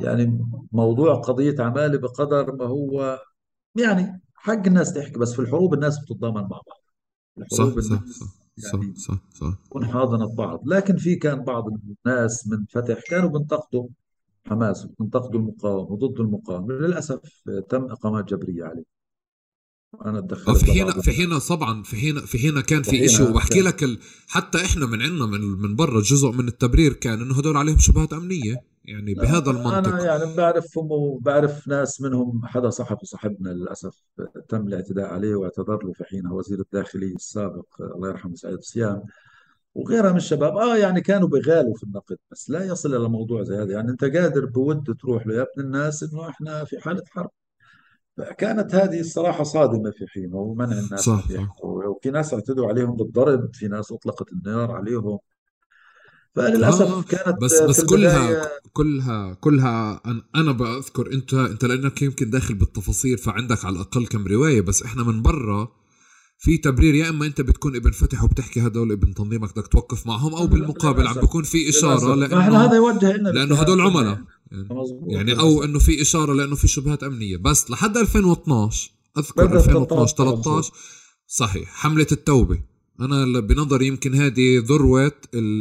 يعني 0.00 0.38
موضوع 0.72 1.14
قضية 1.14 1.54
عمالة 1.58 1.98
بقدر 1.98 2.52
ما 2.56 2.64
هو 2.64 3.20
يعني 3.76 4.20
حق 4.34 4.66
الناس 4.66 4.92
تحكي 4.94 5.18
بس 5.18 5.32
في 5.32 5.38
الحروب 5.38 5.74
الناس 5.74 5.98
بتتضامن 5.98 6.34
مع 6.34 6.48
بعض. 6.48 6.64
الحروب 7.38 7.80
صح 7.80 7.88
صح 7.96 8.04
صح. 8.06 8.47
يعني 8.64 8.94
صح 8.94 9.14
صح 9.14 9.18
صح. 9.34 9.58
تكون 9.64 9.86
حاضنة 9.86 10.34
بعض 10.34 10.62
لكن 10.68 10.96
في 10.96 11.16
كان 11.16 11.44
بعض 11.44 11.64
الناس 12.06 12.48
من 12.48 12.64
فتح 12.70 13.00
كانوا 13.10 13.30
بينتقدوا 13.30 13.88
حماس 14.46 14.86
وبينتقدوا 14.86 15.40
المقاومة 15.40 15.92
وضد 15.92 16.20
المقاومة. 16.20 16.74
للأسف 16.74 17.20
تم 17.68 17.84
إقامات 17.84 18.24
جبرية 18.34 18.64
عليه. 18.64 18.97
أنا 20.06 20.18
اتدخلت 20.18 20.64
في 20.64 20.72
حين 20.72 20.90
في 20.90 21.12
حين 21.12 21.38
طبعا 21.38 21.82
في 21.82 21.96
حين 21.96 22.20
في 22.20 22.38
حين 22.38 22.60
كان 22.60 22.82
في 22.82 23.08
شيء 23.08 23.30
وبحكي 23.30 23.60
لك 23.60 23.82
ال... 23.82 23.98
حتى 24.28 24.58
إحنا 24.64 24.86
من 24.86 25.02
عندنا 25.02 25.26
من 25.26 25.40
من 25.40 25.76
برا 25.76 26.00
جزء 26.00 26.30
من 26.30 26.48
التبرير 26.48 26.92
كان 26.92 27.20
إنه 27.20 27.34
هدول 27.38 27.56
عليهم 27.56 27.78
شبهات 27.78 28.12
أمنية. 28.12 28.56
يعني 28.84 29.14
بهذا 29.14 29.50
المنطق. 29.50 29.88
أنا 29.88 30.04
يعني 30.04 30.36
بعرفهم 30.36 30.92
وبعرف 30.92 31.68
ناس 31.68 32.00
منهم 32.00 32.40
حدا 32.44 32.70
صحفي 32.70 33.06
صاحبنا 33.06 33.48
للأسف 33.48 33.94
تم 34.48 34.66
الاعتداء 34.66 35.06
عليه 35.06 35.34
واعتذر 35.34 35.78
له 35.84 35.92
في 35.92 36.04
حينها 36.04 36.32
وزير 36.32 36.60
الداخليه 36.60 37.14
السابق 37.14 37.66
الله 37.80 38.08
يرحمه 38.08 38.34
سعيد 38.34 38.60
صيام 38.60 39.02
وغيرها 39.74 40.10
من 40.10 40.16
الشباب. 40.16 40.56
آه 40.56 40.76
يعني 40.76 41.00
كانوا 41.00 41.28
بغالوا 41.28 41.74
في 41.74 41.82
النقد 41.82 42.16
بس 42.30 42.50
لا 42.50 42.64
يصل 42.64 42.94
إلى 42.94 43.08
موضوع 43.08 43.42
زي 43.42 43.56
هذا. 43.56 43.72
يعني 43.72 43.90
أنت 43.90 44.04
قادر 44.04 44.44
بود 44.46 44.96
تروح 45.00 45.26
له 45.26 45.34
يا 45.34 45.42
ابن 45.42 45.66
الناس 45.66 46.02
إنه 46.02 46.28
إحنا 46.28 46.64
في 46.64 46.80
حالة 46.80 47.02
حرب. 47.10 47.30
فكانت 48.18 48.74
هذه 48.74 49.00
الصراحة 49.00 49.44
صادمة 49.44 49.90
في 49.90 50.06
حينه 50.06 50.36
ومنع 50.36 50.78
الناس 50.78 51.00
صح 51.00 51.24
وفي 51.62 52.10
ناس 52.10 52.34
اعتدوا 52.34 52.68
عليهم 52.68 52.96
بالضرب 52.96 53.50
في 53.54 53.68
ناس 53.68 53.92
أطلقت 53.92 54.32
النار 54.32 54.70
عليهم. 54.70 55.18
فللأسف 56.34 56.82
آه 56.82 57.02
كانت 57.02 57.42
بس 57.42 57.62
بس 57.62 57.84
كلها 57.84 58.48
كلها 58.72 59.34
كلها 59.34 60.02
أنا 60.34 60.52
بذكر 60.52 61.12
أنت 61.12 61.34
أنت 61.34 61.64
لأنك 61.64 62.02
يمكن 62.02 62.30
داخل 62.30 62.54
بالتفاصيل 62.54 63.18
فعندك 63.18 63.64
على 63.64 63.76
الأقل 63.76 64.06
كم 64.06 64.26
رواية 64.26 64.60
بس 64.60 64.82
إحنا 64.82 65.02
من 65.02 65.22
برا 65.22 65.68
في 66.40 66.58
تبرير 66.58 66.94
يا 66.94 67.08
إما 67.08 67.26
أنت 67.26 67.40
بتكون 67.40 67.76
ابن 67.76 67.90
فتح 67.90 68.24
وبتحكي 68.24 68.66
هدول 68.66 68.92
ابن 68.92 69.14
تنظيمك 69.14 69.50
بدك 69.56 69.66
توقف 69.66 70.06
معهم 70.06 70.34
أو 70.34 70.46
بالمقابل 70.46 71.06
عم 71.06 71.14
بيكون 71.14 71.42
في 71.42 71.68
إشارة 71.68 72.14
لأنه 72.14 72.64
هذا 72.64 72.76
يوجه 72.76 73.12
لأنه 73.16 73.54
هدول 73.54 73.80
عملاء. 73.80 74.18
يعني, 74.52 74.68
يعني 75.06 75.38
أو 75.38 75.64
إنه 75.64 75.78
في 75.78 76.02
إشارة 76.02 76.34
لإنه 76.34 76.56
في 76.56 76.68
شبهات 76.68 77.02
أمنية. 77.02 77.36
بس 77.36 77.70
لحد 77.70 77.96
2012 77.96 78.90
أذكر 79.18 79.56
2012 79.56 80.16
13 80.16 80.72
صحيح 81.26 81.68
حملة 81.68 82.06
التوبة. 82.12 82.62
أنا 83.00 83.40
بنظري 83.40 83.86
يمكن 83.86 84.14
هذه 84.14 84.58
ذروة 84.58 85.12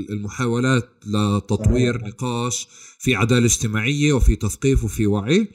المحاولات 0.10 0.90
لتطوير 1.08 1.98
نقاش 2.08 2.68
في 3.00 3.16
عدالة 3.16 3.46
اجتماعية 3.46 4.14
وفي 4.14 4.36
تثقيف 4.36 4.84
وفي 4.84 5.08
وعي 5.08 5.48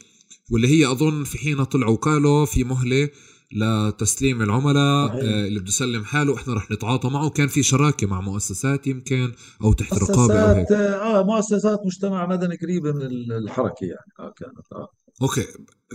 واللي 0.51 0.69
هي 0.69 0.91
أظن 0.91 1.25
في 1.25 1.39
حين 1.39 1.65
طلعوا 1.65 1.97
قالوا 1.97 2.45
في 2.45 2.65
مهلة 2.65 3.09
لتسليم 3.53 4.43
العملاء 4.43 5.11
آه 5.13 5.47
اللي 5.47 5.61
بده 5.61 5.69
يسلم 5.69 6.05
حاله 6.05 6.37
إحنا 6.37 6.55
رح 6.55 6.71
نتعاطى 6.71 7.09
معه. 7.09 7.31
كان 7.31 7.49
في 7.49 7.63
شراكة 7.63 8.07
مع 8.07 8.21
مؤسسات 8.21 8.87
يمكن 8.87 9.33
أو 9.65 9.73
تحت 9.73 9.95
رقابة 9.95 10.41
أو 10.41 10.55
هيك. 10.55 10.73
آه 10.73 11.23
مؤسسات 11.23 11.81
مجتمع 11.87 12.27
مدني 12.27 12.57
قريبه 12.57 12.93
من 12.93 13.33
الحركة 13.33 13.85
يعني. 13.85 14.13
آه 14.21 14.33
كانت 14.37 14.73
آه. 14.73 14.89
أوكي. 15.23 15.47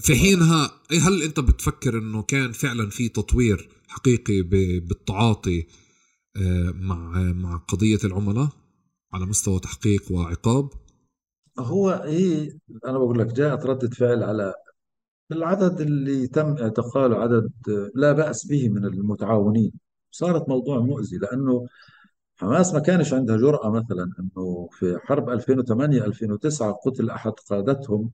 في 0.01 0.15
حينها 0.15 0.71
هل 0.91 1.21
أنت 1.23 1.39
بتفكر 1.39 1.97
إنه 1.97 2.21
كان 2.23 2.51
فعلا 2.51 2.89
في 2.89 3.09
تطوير 3.09 3.69
حقيقي 3.87 4.41
بالتعاطي 4.79 5.67
آه 6.37 6.71
مع 6.75 7.11
مع 7.33 7.57
قضية 7.57 7.99
العملاء 8.03 8.49
على 9.13 9.25
مستوى 9.25 9.59
تحقيق 9.59 10.11
وعقاب؟ 10.11 10.69
هو 11.59 11.89
هي 11.89 12.49
أنا 12.87 12.97
بقول 12.97 13.19
لك 13.19 13.25
جاءت 13.33 13.65
ردة 13.65 13.89
فعل 13.89 14.23
على 14.23 14.53
العدد 15.31 15.81
اللي 15.81 16.27
تم 16.27 16.57
اعتقاله 16.57 17.17
عدد 17.19 17.51
لا 17.95 18.11
بأس 18.11 18.47
به 18.47 18.69
من 18.69 18.85
المتعاونين. 18.85 19.71
صارت 20.11 20.49
موضوع 20.49 20.79
مؤذي 20.79 21.17
لأنه 21.17 21.67
حماس 22.37 22.73
ما 22.73 22.79
كانش 22.79 23.13
عندها 23.13 23.37
جرأة 23.37 23.71
مثلا 23.71 24.13
أنه 24.19 24.69
في 24.71 24.97
حرب 25.03 25.29
2008 25.29 26.05
2009 26.05 26.71
قتل 26.71 27.09
أحد 27.09 27.31
قادتهم 27.31 28.11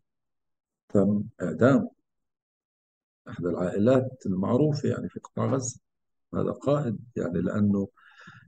تم 0.89 1.23
إعدام 1.41 1.89
أحد 3.29 3.45
العائلات 3.45 4.23
المعروفة 4.25 4.89
يعني 4.89 5.09
في 5.09 5.19
قطاع 5.19 5.45
غزة. 5.45 5.79
هذا 6.35 6.51
قائد 6.51 6.99
يعني 7.15 7.41
لأنه 7.41 7.87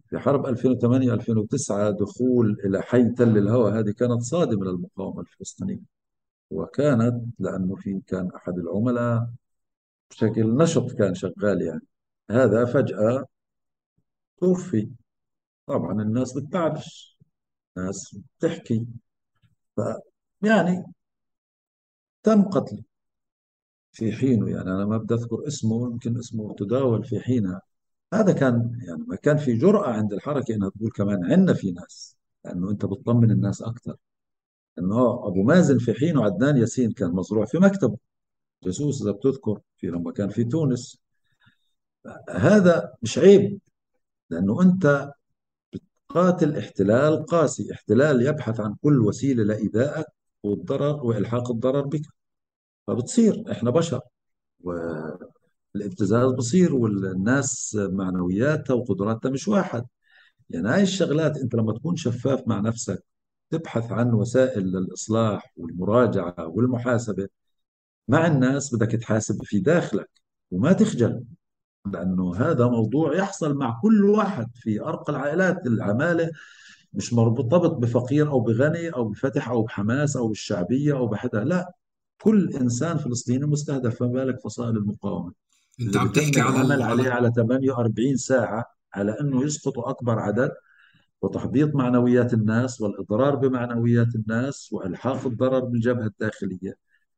في 0.10 0.20
حرب 0.20 0.46
2008 0.46 1.14
2009 1.14 1.90
دخول 1.92 2.58
إلى 2.66 2.82
حي 2.82 3.10
تل 3.10 3.38
الهوى 3.38 3.72
هذه 3.72 3.92
كانت 3.92 4.22
صادمة 4.22 4.66
للمقاومة 4.66 5.22
الفلسطينية. 5.22 5.95
وكانت 6.56 7.26
لأنه 7.40 7.76
في 7.76 8.02
كان 8.08 8.32
أحد 8.36 8.58
العملاء 8.60 9.30
بشكل 10.12 10.58
نشط 10.58 10.92
كان 10.92 11.16
شغال 11.16 11.62
يعني. 11.62 11.82
هذا 12.32 12.66
فجأة 12.66 13.26
توفي. 14.40 14.90
طبعا 15.68 16.02
الناس 16.02 16.34
بتعرفش 16.38 17.20
الناس 17.78 18.18
بتحكي. 18.40 18.88
ف 19.78 19.82
يعني 20.44 20.86
تم 22.24 22.42
قتله. 22.50 22.84
في 23.92 24.12
حينه 24.12 24.50
يعني 24.50 24.72
أنا 24.72 24.86
ما 24.86 24.98
بدي 24.98 25.14
أذكر 25.14 25.48
اسمه 25.48 25.88
يمكن 25.92 26.18
اسمه 26.18 26.56
تداول 26.56 27.04
في 27.06 27.20
حينها. 27.20 27.62
هذا 28.14 28.34
كان 28.34 28.80
يعني 28.88 29.04
ما 29.08 29.16
كان 29.16 29.38
في 29.38 29.54
جرأة 29.58 29.90
عند 29.94 30.14
الحركة 30.14 30.56
إنها 30.56 30.70
تقول 30.70 30.92
كمان 30.92 31.26
عندنا 31.32 31.54
في 31.54 31.72
ناس 31.72 32.18
لأنه 32.46 32.72
أنت 32.72 32.86
بتطمن 32.86 33.32
الناس 33.32 33.62
أكثر 33.62 33.96
انه 34.80 35.28
أبو 35.28 35.44
مازن 35.44 35.78
في 35.78 35.94
حين 35.94 36.18
وعدنان 36.18 36.58
ياسين 36.58 36.92
كان 36.92 37.12
مزروع 37.12 37.46
في 37.46 37.58
مكتبه. 37.58 37.98
جاسوس 38.64 39.02
إذا 39.02 39.12
بتذكر 39.12 39.60
في 39.78 39.88
لما 39.88 40.12
كان 40.12 40.30
في 40.30 40.44
تونس. 40.44 41.02
هذا 42.30 42.94
مش 43.02 43.18
عيب 43.18 43.60
لأنه 44.30 44.62
أنت 44.62 45.12
بتقاتل 45.74 46.58
احتلال 46.58 47.26
قاسي. 47.26 47.74
احتلال 47.74 48.22
يبحث 48.28 48.60
عن 48.60 48.76
كل 48.84 49.02
وسيلة 49.02 49.44
لإيذائك 49.44 50.06
والضرر 50.44 51.06
وإلحاق 51.06 51.52
الضرر 51.52 51.82
بك. 51.88 52.02
فبتصير 52.88 53.52
إحنا 53.52 53.72
بشر. 53.72 54.02
والابتزاز 54.60 56.32
بصير 56.32 56.76
والناس 56.76 57.78
معنوياتها 57.82 58.74
وقدراتها 58.74 59.30
مش 59.30 59.48
واحد. 59.48 59.86
يعني 60.50 60.70
هاي 60.70 60.84
الشغلات 60.84 61.38
أنت 61.38 61.56
لما 61.56 61.74
تكون 61.74 61.96
شفاف 61.96 62.48
مع 62.48 62.60
نفسك 62.60 63.04
تبحث 63.50 63.92
عن 63.92 64.14
وسائل 64.14 64.64
للإصلاح 64.64 65.54
والمراجعة 65.58 66.48
والمحاسبة. 66.48 67.28
مع 68.08 68.28
الناس 68.28 68.76
بدك 68.76 68.92
تحاسب 68.92 69.44
في 69.44 69.60
داخلك 69.60 70.10
وما 70.52 70.74
تخجل 70.74 71.24
لأنه 71.94 72.36
هذا 72.36 72.68
موضوع 72.68 73.16
يحصل 73.16 73.58
مع 73.58 73.80
كل 73.82 74.06
واحد 74.06 74.48
في 74.56 74.82
أرقى 74.82 75.14
العائلات. 75.14 75.68
العمالة 75.68 76.32
مش 76.94 77.14
مرتبط 77.14 77.72
بفقير 77.72 78.30
أو 78.30 78.40
بغني 78.40 78.90
أو 78.90 79.10
بفتح 79.10 79.50
أو 79.50 79.64
بحماس 79.64 80.18
أو 80.18 80.28
بالشعبية 80.28 80.94
أو 80.98 81.08
بحدا 81.08 81.44
لا. 81.44 81.74
كل 82.22 82.50
إنسان 82.56 82.98
فلسطيني 82.98 83.46
مستهدف 83.46 83.96
فما 83.96 84.08
بالك 84.08 84.40
فصائل 84.40 84.78
المقاومة؟ 84.78 85.34
انت 85.82 85.98
عم 85.98 86.08
تحكي 86.08 86.42
على 86.42 86.56
العمل 86.56 86.72
ال... 86.72 86.82
عليه 86.82 87.04
على 87.04 87.14
على 87.14 87.32
48 87.36 88.16
ساعة 88.16 88.66
على 88.94 89.20
أنه 89.22 89.44
يسقطوا 89.44 89.90
أكبر 89.90 90.20
عدد 90.20 90.52
وتحبيط 91.26 91.76
معنويات 91.76 92.34
الناس 92.34 92.82
والإضرار 92.82 93.36
بمعنويات 93.36 94.16
الناس 94.16 94.74
وإلحاق 94.74 95.26
الضرر 95.28 95.60
بالجبهة 95.60 96.06
الداخلية. 96.06 96.74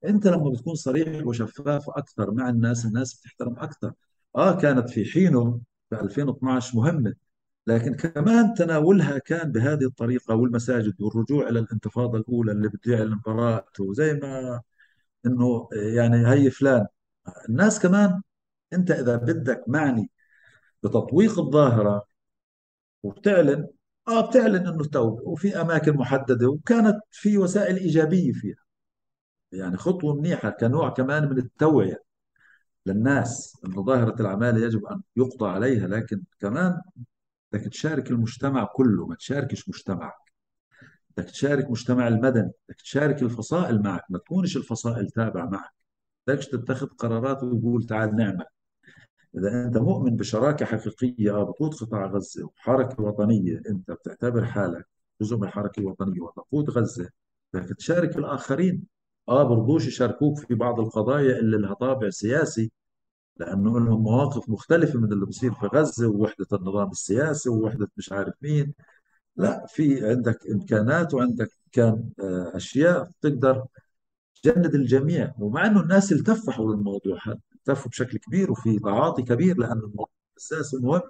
أنت 0.06 0.28
لما 0.28 0.50
بتكون 0.50 0.76
صريح 0.76 1.28
وشفاف 1.28 1.90
أكثر 1.90 2.32
مع 2.32 2.50
الناس 2.50 2.86
الناس 2.86 3.14
بتحترم 3.22 3.56
أكثر. 3.60 3.94
آه 4.36 4.58
كانت 4.58 4.90
في 4.90 5.06
حينه 5.06 5.62
في 5.90 6.02
2012 6.02 6.78
مهمة 6.78 7.14
لكن 7.68 7.94
كمان 7.96 8.54
تناولها 8.54 9.18
كان 9.18 9.52
بهذه 9.52 9.86
الطريقة 9.86 10.36
والمساجد 10.36 11.02
والرجوع 11.02 11.50
إلى 11.50 11.60
الانتفاضة 11.60 12.18
الأولى 12.18 12.52
اللي 12.52 12.70
بتعلن 12.70 13.20
براءته 13.26 13.94
زي 13.94 14.14
ما 14.14 14.62
إنه 15.26 15.70
يعني 15.74 16.28
هي 16.28 16.52
فلان. 16.52 16.88
الناس 17.50 17.80
كمان 17.80 18.22
أنت 18.74 18.92
إذا 18.92 19.16
بدك 19.16 19.64
معني 19.68 20.12
بتطويق 20.84 21.40
الظاهرة 21.40 22.08
وبتعلن 23.04 23.68
آه 24.08 24.30
بتعلن 24.30 24.68
إنه 24.68 24.86
توبه 24.86 25.22
وفي 25.30 25.62
أماكن 25.62 25.94
محددة 25.98 26.50
وكانت 26.50 27.00
في 27.12 27.38
وسائل 27.38 27.78
إيجابية 27.78 28.32
فيها. 28.34 28.68
يعني 29.52 29.78
خطوة 29.78 30.16
منيحة 30.16 30.50
كنوع 30.50 30.90
كمان 30.90 31.30
من 31.30 31.38
التوعية 31.38 32.04
للناس 32.86 33.58
انه 33.66 33.84
ظاهرة 33.86 34.22
العماله 34.22 34.66
يجب 34.66 34.86
أن 34.86 35.02
يقضى 35.18 35.50
عليها 35.50 35.88
لكن 35.88 36.24
كمان 36.40 36.82
بدك 37.54 37.66
تشارك 37.68 38.12
المجتمع 38.12 38.66
كله 38.76 39.08
ما 39.08 39.16
تشاركش 39.16 39.70
مجتمعك. 39.70 40.14
بدك 41.18 41.30
تشارك 41.30 41.72
مجتمع 41.72 42.08
المدني 42.08 42.52
بدك 42.70 42.82
تشارك 42.82 43.24
الفصائل 43.24 43.82
معك 43.84 44.04
ما 44.10 44.20
تكونش 44.20 44.58
الفصائل 44.58 45.10
تابعة 45.10 45.46
معك. 45.50 45.72
بدكش 46.28 46.48
تتخذ 46.48 46.88
قرارات 46.88 47.44
وتقول 47.44 47.84
تعال 47.86 48.16
نعمل. 48.16 48.46
إذا 49.38 49.66
أنت 49.66 49.78
مؤمن 49.78 50.16
بشراكة 50.16 50.66
حقيقية 50.66 51.32
بقود 51.32 51.74
قطاع 51.74 52.06
غزة 52.06 52.46
وحركة 52.46 53.04
وطنية 53.04 53.62
أنت 53.70 53.92
بتعتبر 53.92 54.46
حالك 54.46 54.88
جزء 55.22 55.38
من 55.38 55.44
الحركة 55.44 55.80
الوطنية 55.80 56.22
وتقود 56.22 56.70
غزة. 56.70 57.10
بدك 57.54 57.76
تشارك 57.78 58.18
الآخرين. 58.18 58.84
آه 59.30 59.44
برضوش 59.44 59.88
يشاركوك 59.88 60.40
في 60.40 60.56
بعض 60.56 60.80
القضايا 60.80 61.40
اللي 61.40 61.58
لها 61.58 61.74
طابع 61.74 62.10
سياسي 62.10 62.72
لأنه 63.38 63.80
لهم 63.80 64.02
مواقف 64.04 64.50
مختلفة 64.50 65.00
من 65.00 65.14
اللي 65.14 65.26
بصير 65.26 65.54
في 65.54 65.66
غزة 65.68 66.08
ووحدة 66.10 66.48
النظام 66.54 66.92
السياسي 66.92 67.50
ووحدة 67.50 67.88
مش 67.98 68.12
عارف 68.12 68.34
مين. 68.42 68.74
لا 69.36 69.66
في 69.70 70.10
عندك 70.10 70.40
إمكانات 70.52 71.14
وعندك 71.14 71.50
كان 71.72 72.10
آه، 72.20 72.52
أشياء 72.56 73.10
تقدر 73.22 73.66
تجند 74.44 74.76
الجميع. 74.76 75.34
ومع 75.40 75.66
أنه 75.66 75.82
الناس 75.82 76.12
التفحوا 76.12 76.74
للموضوع 76.76 77.20
هذا 77.28 77.40
التفوا 77.70 77.92
بشكل 77.92 78.18
كبير 78.18 78.52
وفي 78.52 78.80
تعاطي 78.80 79.24
كبير 79.24 79.58
لأنه 79.58 79.74
الموضوع 79.74 80.10
حساس 80.38 80.74
ومهم 80.74 81.02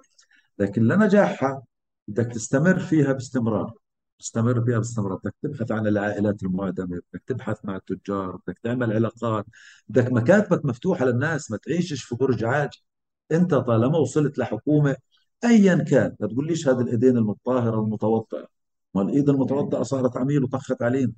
لكن 0.58 0.82
لنجاحها 0.82 1.62
بدك 2.08 2.26
تستمر 2.26 2.78
فيها 2.78 3.12
باستمرار. 3.12 3.72
تستمر 4.18 4.64
فيها 4.64 4.78
باستمرار. 4.78 5.18
بدك 5.18 5.34
تبحث 5.42 5.72
عن 5.72 5.86
العائلات 5.86 6.42
المعدمة 6.42 7.00
بدك 7.12 7.22
تبحث 7.26 7.64
مع 7.64 7.76
التجار 7.76 8.36
بدك 8.36 8.58
تعمل 8.58 8.92
علاقات. 8.92 9.46
بدك 9.88 10.12
مكاتبك 10.12 10.64
مفتوحة 10.64 11.04
للناس 11.04 11.50
ما 11.50 11.56
تعيشش 11.56 12.04
في 12.04 12.14
برج 12.14 12.44
عاجي 12.44 12.84
أنت 13.32 13.54
طالما 13.54 13.98
وصلت 13.98 14.38
لحكومة 14.38 14.96
ايا 15.44 15.76
كان. 15.84 16.16
لا 16.20 16.28
تقوليش 16.28 16.68
هذه 16.68 16.80
الأيدين 16.80 17.16
المطاهرة 17.16 17.80
المتوضئة 17.80 18.46
ما 18.94 19.02
الأيد 19.02 19.28
المتوضئة 19.28 19.82
صارت 19.82 20.16
عميل 20.16 20.44
وطخت 20.44 20.82
علينا. 20.82 21.12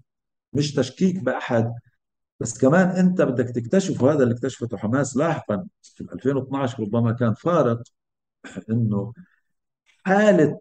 مش 0.52 0.74
تشكيك 0.74 1.18
بأحد. 1.24 1.74
بس 2.40 2.58
كمان 2.58 2.88
انت 2.88 3.22
بدك 3.22 3.44
تكتشف 3.50 4.02
وهذا 4.02 4.22
اللي 4.22 4.34
اكتشفته 4.34 4.76
حماس 4.76 5.16
لاحقا 5.16 5.66
في 5.82 6.00
2012 6.14 6.82
ربما 6.82 7.12
كان 7.12 7.34
فارق 7.34 7.82
إنه 8.70 9.12
حالة 10.04 10.60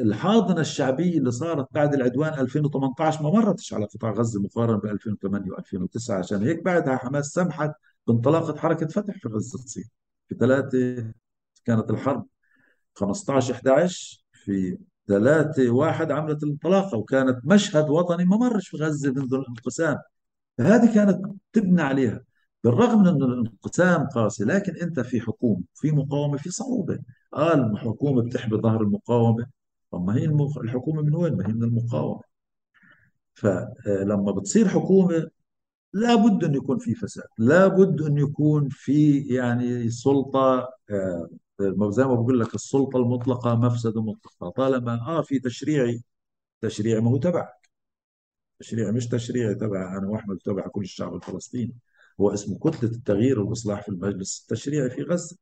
الحاضنة 0.00 0.60
الشعبية 0.60 1.18
اللي 1.18 1.30
صارت 1.30 1.68
بعد 1.72 1.94
العدوان 1.94 2.34
2018 2.40 3.22
ما 3.22 3.30
مرتش 3.30 3.74
على 3.74 3.84
قطاع 3.86 4.10
غزة 4.12 4.40
مقارنة 4.42 4.78
ب 4.78 4.86
2008 4.86 5.52
و2009 5.52 6.10
عشان 6.10 6.42
هيك 6.42 6.64
بعدها 6.64 6.96
حماس 6.96 7.26
سمحت 7.26 7.70
بانطلاقة 8.06 8.56
حركة 8.58 8.86
فتح 8.86 9.14
في 9.18 9.28
غزة 9.28 9.58
تصير. 9.58 9.84
في 10.28 10.34
ثلاثة 10.34 11.12
كانت 11.64 11.90
الحرب 11.90 12.26
15 12.94 13.54
11 13.54 14.24
في 14.32 14.78
ثلاثة 15.08 15.70
واحد 15.70 16.12
عملت 16.12 16.42
الانطلاقة 16.42 16.98
وكانت 16.98 17.38
مشهد 17.44 17.90
وطني 17.90 18.24
ما 18.24 18.36
مرش 18.36 18.68
في 18.68 18.76
غزة 18.76 19.12
منذ 19.12 19.34
الانقسام. 19.34 19.98
فهذه 20.60 20.94
كانت 20.94 21.26
تبنى 21.52 21.82
عليها. 21.82 22.24
بالرغم 22.64 23.00
من 23.00 23.08
أن 23.08 23.22
الانقسام 23.22 24.06
قاسي 24.06 24.44
لكن 24.44 24.76
أنت 24.76 25.00
في 25.00 25.20
حكومة 25.20 25.62
في 25.74 25.90
مقاومة 25.92 26.36
في 26.38 26.50
صعوبة. 26.50 26.98
آه 27.34 27.54
الحكومة 27.54 28.22
بتحمي 28.22 28.58
ظهر 28.58 28.82
المقاومة. 28.82 29.46
طب 29.92 30.04
ما 30.06 30.16
هي 30.16 30.24
المخ... 30.24 30.58
الحكومة 30.58 31.02
من 31.02 31.14
وين؟ 31.14 31.36
ما 31.36 31.48
هي 31.48 31.52
من 31.52 31.64
المقاومة. 31.64 32.22
فلما 33.34 34.32
بتصير 34.32 34.68
حكومة 34.68 35.30
لابد 35.94 36.44
أن 36.44 36.54
يكون 36.54 36.78
في 36.78 36.94
فساد. 36.94 37.24
لابد 37.38 38.02
أن 38.02 38.18
يكون 38.18 38.68
في 38.70 39.18
يعني 39.20 39.90
سلطة 39.90 40.68
آه 40.90 41.30
زي 41.90 42.04
ما 42.04 42.14
بقول 42.14 42.40
لك 42.40 42.54
السلطة 42.54 42.96
المطلقة 42.98 43.56
مفسدة 43.56 44.02
مطلقة. 44.02 44.50
طالما 44.50 44.94
آه 45.08 45.22
في 45.22 45.38
تشريعي 45.40 46.02
تشريع 46.62 47.00
ما 47.00 47.10
هو 47.10 47.16
تبع 47.18 47.48
تشريع 48.60 48.90
مش 48.90 49.08
تشريع 49.08 49.52
تبع 49.52 49.98
أنا 49.98 50.08
وأحمد 50.08 50.38
تبع 50.44 50.68
كل 50.68 50.82
الشعب 50.82 51.14
الفلسطيني. 51.14 51.74
هو 52.20 52.34
اسمه 52.34 52.58
كتلة 52.58 52.90
التغيير 52.90 53.40
والإصلاح 53.40 53.82
في 53.82 53.88
المجلس 53.88 54.40
التشريعي 54.42 54.90
في 54.90 55.02
غزة. 55.02 55.36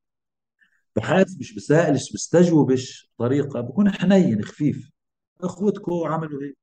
بحاس 0.97 1.37
مش 1.41 1.55
بسائلش 1.55 2.13
بستجوبش 2.13 3.11
طريقة 3.19 3.61
بكون 3.61 3.91
حنين 3.91 4.45
خفيف. 4.45 4.91
اخوتكم 5.41 5.93
عملوا 6.07 6.43
هيك 6.43 6.57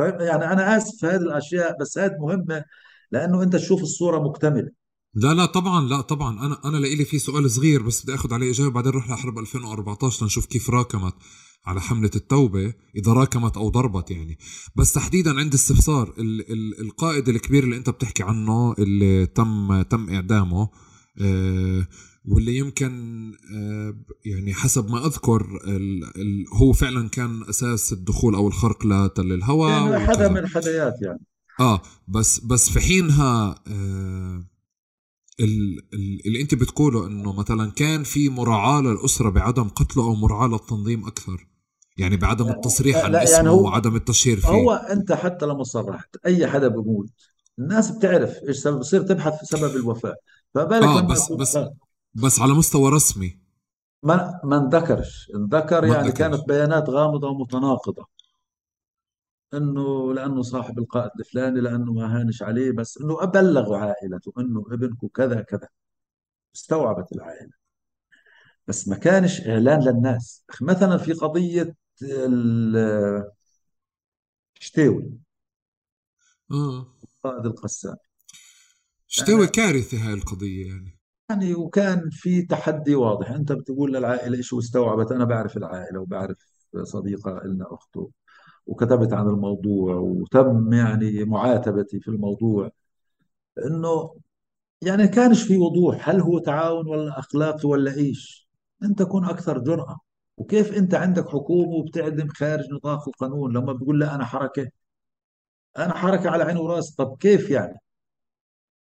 يعني 0.00 0.44
أنا 0.52 0.76
آسف 0.76 1.00
في 1.00 1.06
هذه 1.06 1.16
الأشياء 1.16 1.78
بس 1.80 1.98
هذه 1.98 2.16
مهمة 2.20 2.64
لأنه 3.10 3.42
أنت 3.42 3.56
تشوف 3.56 3.82
الصورة 3.82 4.18
مكتملة. 4.28 4.70
لا 5.14 5.34
لا 5.34 5.46
طبعا 5.46 5.88
لا 5.88 6.00
طبعا. 6.00 6.46
أنا 6.46 6.60
أنا 6.64 6.76
لإلي 6.76 7.04
في 7.04 7.18
سؤال 7.18 7.50
صغير 7.50 7.82
بس 7.82 8.02
بدي 8.02 8.14
اخذ 8.14 8.34
عليه 8.34 8.50
إجابة 8.50 8.70
بعدين 8.70 8.90
نروح 8.90 9.10
لحرب 9.10 9.38
2014 9.38 10.22
لنشوف 10.22 10.46
كيف 10.46 10.70
راكمت 10.70 11.14
على 11.66 11.80
حملة 11.80 12.10
التوبة 12.16 12.74
إذا 12.96 13.12
راكمت 13.12 13.56
أو 13.56 13.68
ضربت 13.68 14.10
يعني. 14.10 14.38
بس 14.76 14.92
تحديدا 14.92 15.38
عندي 15.38 15.56
استفسار 15.56 16.14
ال 16.18 16.52
ال 16.52 16.80
القائد 16.80 17.28
الكبير 17.28 17.64
اللي 17.64 17.76
أنت 17.76 17.90
بتحكي 17.90 18.22
عنه 18.22 18.74
اللي 18.78 19.26
تم 19.26 19.82
تم 19.82 20.10
إعدامه 20.10 20.68
آه 21.20 21.86
واللي 22.24 22.56
يمكن 22.56 22.92
آه 23.54 23.94
يعني 24.24 24.54
حسب 24.54 24.90
ما 24.90 25.06
أذكر 25.06 25.60
ال 25.64 26.04
ال 26.04 26.44
هو 26.52 26.72
فعلا 26.72 27.08
كان 27.08 27.42
أساس 27.48 27.92
الدخول 27.92 28.34
أو 28.34 28.48
الخرق 28.48 28.86
لتل 28.86 29.32
الهواء 29.32 29.70
يعني 29.70 30.06
حدا 30.06 30.28
من 30.28 30.38
الحديات 30.38 30.94
يعني. 31.02 31.26
آه 31.60 31.82
بس 32.08 32.38
بس 32.38 32.70
في 32.70 32.80
حينها 32.80 33.62
آه 33.66 34.49
اللي 36.26 36.40
انت 36.40 36.54
بتقوله 36.54 37.06
انه 37.06 37.32
مثلا 37.32 37.70
كان 37.70 38.02
في 38.02 38.28
مراعاة 38.28 38.80
للأسرة 38.80 39.30
بعدم 39.30 39.68
قتله 39.68 40.02
أو 40.02 40.14
مراعاة 40.14 40.48
للتنظيم 40.48 41.06
أكثر. 41.06 41.46
يعني 41.98 42.16
بعدم 42.16 42.48
التصريح 42.48 43.04
عن 43.04 43.14
اسمه 43.14 43.36
يعني 43.36 43.48
هو 43.48 43.64
وعدم 43.64 43.96
التشهير 43.96 44.40
فيه. 44.40 44.48
هو 44.48 44.72
أنت 44.72 45.12
حتى 45.12 45.46
لما 45.46 45.62
صرحت 45.62 46.16
أي 46.26 46.46
حدا 46.46 46.68
بموت 46.68 47.10
الناس 47.58 47.90
بتعرف 47.90 48.34
إيش 48.48 48.56
سبب 48.56 48.78
بصير 48.78 49.02
تبحث 49.02 49.38
في 49.38 49.46
سبب 49.46 49.76
الوفاة. 49.76 50.14
فبالك 50.54 50.82
آه 50.82 51.00
بس 51.00 51.32
بس 51.32 51.58
بس 52.14 52.40
على 52.40 52.54
مستوى 52.54 52.90
رسمي. 52.90 53.38
ما 54.02 54.40
ما 54.44 54.56
انذكرش. 54.56 55.30
انذكر 55.34 55.84
يعني 55.84 56.08
ذكرش. 56.08 56.18
كانت 56.18 56.48
بيانات 56.48 56.90
غامضة 56.90 57.28
ومتناقضة. 57.28 58.06
إنه 59.54 60.14
لأنه 60.14 60.42
صاحب 60.42 60.78
القائد 60.78 61.10
الفلاني 61.20 61.60
لأنه 61.60 61.92
ما 61.92 62.20
هانش 62.20 62.42
عليه 62.42 62.72
بس 62.72 62.98
إنه 62.98 63.22
ابلغوا 63.22 63.76
عائلته 63.78 64.32
إنه 64.38 64.64
ابنكم 64.70 65.08
كذا 65.08 65.40
كذا. 65.42 65.68
استوعبت 66.56 67.12
العائلة. 67.12 67.52
بس 68.68 68.88
ما 68.88 68.96
كانش 68.96 69.40
إعلان 69.40 69.80
للناس. 69.80 70.44
مثلا 70.60 70.96
في 70.98 71.12
قضية 71.12 71.74
الشتاوي 74.60 75.12
آه. 76.50 76.94
قائد 77.24 77.46
القسام. 77.46 77.96
شتاوي 79.06 79.46
كارثة 79.46 80.08
هاي 80.08 80.14
القضية 80.14 80.66
يعني. 80.68 80.98
يعني 81.30 81.54
وكان 81.54 82.10
في 82.10 82.42
تحدي 82.42 82.94
واضح. 82.94 83.30
أنت 83.30 83.52
بتقول 83.52 83.92
للعائلة 83.92 84.38
إيش 84.38 84.52
واستوعبت 84.52 85.12
أنا 85.12 85.24
بعرف 85.24 85.56
العائلة 85.56 86.00
وبعرف 86.00 86.36
صديقة 86.82 87.40
لنا 87.44 87.74
أخته. 87.74 88.10
وكتبت 88.70 89.12
عن 89.12 89.28
الموضوع 89.28 89.94
وتم 89.96 90.72
يعني 90.72 91.24
معاتبتي 91.24 92.00
في 92.00 92.08
الموضوع 92.08 92.70
إنه 93.66 94.14
يعني 94.82 95.08
كانش 95.08 95.42
في 95.42 95.56
وضوح 95.58 96.08
هل 96.08 96.20
هو 96.20 96.38
تعاون 96.38 96.88
ولا 96.88 97.18
اخلاقي 97.18 97.68
ولا 97.68 97.94
إيش؟ 97.96 98.48
أنت 98.82 99.02
كن 99.02 99.24
أكثر 99.24 99.58
جرأة. 99.58 100.00
وكيف 100.36 100.76
أنت 100.78 100.94
عندك 100.94 101.28
حكومة 101.28 101.68
وبتعدم 101.74 102.28
خارج 102.28 102.64
نطاق 102.72 103.08
القانون؟ 103.08 103.52
لما 103.56 103.72
بتقول 103.72 104.00
لا 104.00 104.14
أنا 104.14 104.24
حركة. 104.24 104.70
أنا 105.78 105.94
حركة 105.94 106.30
على 106.30 106.44
عيني 106.44 106.60
وراسي 106.60 106.94
طب 106.96 107.16
كيف 107.20 107.50
يعني؟ 107.50 107.78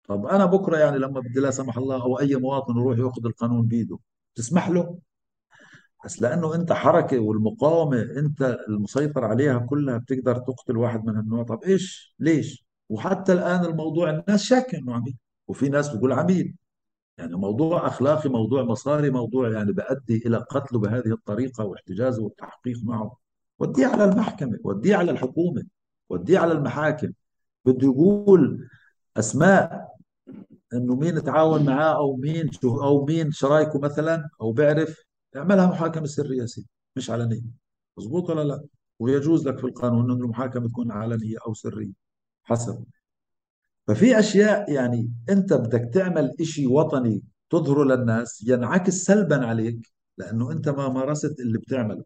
طب 0.08 0.26
أنا 0.26 0.44
بكرة 0.46 0.78
يعني 0.78 0.98
لما 0.98 1.20
بدي 1.20 1.40
لا 1.40 1.50
سمح 1.50 1.76
الله 1.78 2.02
أو 2.02 2.20
أي 2.20 2.36
مواطن 2.36 2.76
يروح 2.76 2.98
يأخذ 2.98 3.26
القانون 3.26 3.66
بيده 3.66 3.98
تسمح 4.34 4.68
له؟ 4.68 4.98
بس 6.04 6.22
لأنه 6.22 6.54
أنت 6.54 6.72
حركة 6.72 7.18
والمقاومة 7.18 8.02
أنت 8.02 8.58
المسيطر 8.68 9.24
عليها 9.24 9.58
كلها 9.58 9.98
بتقدر 9.98 10.36
تقتل 10.38 10.76
واحد 10.76 11.04
من 11.04 11.16
هالنوع. 11.16 11.42
طب 11.42 11.62
إيش؟ 11.64 12.14
ليش؟ 12.18 12.66
وحتى 12.88 13.32
الآن 13.32 13.64
الموضوع 13.64 14.10
الناس 14.10 14.42
شاكة 14.42 14.78
إنه 14.78 14.94
عميل 14.94 15.16
وفي 15.48 15.68
ناس 15.68 15.88
بتقول 15.88 16.12
عميل. 16.12 16.54
يعني 17.18 17.36
موضوع 17.36 17.86
أخلاقي 17.86 18.28
موضوع 18.30 18.62
مصاري 18.64 19.10
موضوع 19.10 19.50
يعني 19.52 19.72
بؤدي 19.72 20.22
إلى 20.26 20.36
قتله 20.36 20.78
بهذه 20.80 21.12
الطريقة 21.12 21.64
واحتجازه 21.64 22.22
والتحقيق 22.22 22.76
معه. 22.84 23.16
وديه 23.58 23.86
على 23.86 24.04
المحكمة 24.04 24.58
وديه 24.64 24.96
على 24.96 25.10
الحكومة 25.10 25.62
وديه 26.10 26.38
على 26.38 26.52
المحاكم. 26.52 27.12
بده 27.64 27.86
يقول 27.88 28.68
أسماء 29.16 29.88
إنه 30.74 30.94
مين 30.96 31.24
تعاون 31.24 31.66
معاه 31.66 31.96
أو 31.96 32.16
مين 32.16 32.50
شو 32.52 32.82
أو 32.82 33.04
مين 33.04 33.30
شرايكه 33.32 33.78
مثلا 33.78 34.28
أو 34.40 34.52
بيعرف 34.52 35.04
اعملها 35.36 35.66
محاكمة 35.66 36.06
سرية 36.06 36.46
سيدي 36.46 36.68
مش 36.96 37.10
علنية. 37.10 37.50
مزبوط 37.98 38.30
ولا 38.30 38.44
لا؟ 38.44 38.64
ويجوز 38.98 39.48
لك 39.48 39.58
في 39.58 39.64
القانون 39.64 40.10
انه 40.10 40.24
المحاكمة 40.24 40.68
تكون 40.68 40.92
علنية 40.92 41.36
أو 41.46 41.54
سرية. 41.54 41.92
حسب. 42.42 42.84
ففي 43.86 44.18
أشياء 44.18 44.72
يعني 44.72 45.12
أنت 45.28 45.52
بدك 45.52 45.90
تعمل 45.94 46.34
إشي 46.40 46.66
وطني 46.66 47.22
تظهره 47.50 47.84
للناس 47.84 48.44
ينعكس 48.46 48.94
سلبا 48.94 49.46
عليك 49.46 49.92
لأنه 50.18 50.52
أنت 50.52 50.68
ما 50.68 50.88
مارست 50.88 51.40
اللي 51.40 51.58
بتعمله. 51.58 52.04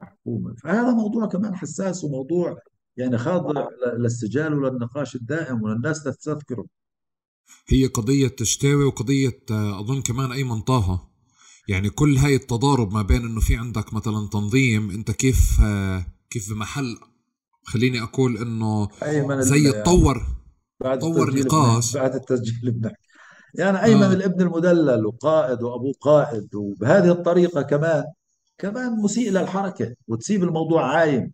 حكومه 0.00 0.54
فهذا 0.54 0.90
موضوع 0.90 1.26
كمان 1.26 1.54
حساس 1.54 2.04
وموضوع 2.04 2.58
يعني 2.96 3.18
خاضع 3.18 3.68
للسجال 3.96 4.54
وللنقاش 4.54 5.16
الدائم 5.16 5.62
وللناس 5.62 6.02
تستذكره. 6.02 6.66
هي 7.68 7.86
قضية 7.86 8.28
تشتاوي 8.28 8.84
وقضية 8.84 9.38
أظن 9.50 10.02
كمان 10.02 10.32
أيمن 10.32 10.60
طه. 10.60 11.07
يعني 11.68 11.90
كل 11.90 12.16
هاي 12.16 12.34
التضارب 12.34 12.92
ما 12.92 13.02
بين 13.02 13.24
إنه 13.24 13.40
في 13.40 13.56
عندك 13.56 13.94
مثلا 13.94 14.28
تنظيم 14.32 14.90
أنت 14.90 15.10
كيف 15.10 15.60
آه، 15.62 16.06
كيف 16.30 16.52
بمحل؟ 16.52 16.98
خليني 17.64 18.02
أقول 18.02 18.38
إنه 18.38 18.88
زي 19.40 19.72
تطور 19.72 20.26
بعد 20.80 20.98
طور 20.98 21.34
نقاش. 21.34 21.96
بعد 21.96 22.14
التسجيل 22.14 22.70
بنحكي 22.70 22.96
يعني 23.54 23.84
أيمن 23.84 24.02
آه. 24.02 24.12
الابن 24.12 24.42
المدلل 24.42 25.06
وقائد 25.06 25.62
وأبوه 25.62 25.92
قائد 26.00 26.54
وبهذه 26.54 27.10
الطريقة 27.10 27.62
كمان 27.62 28.04
كمان 28.58 28.92
مسيء 28.92 29.30
للحركة 29.30 29.94
وتسيب 30.08 30.44
الموضوع 30.44 30.96
عايم. 30.96 31.32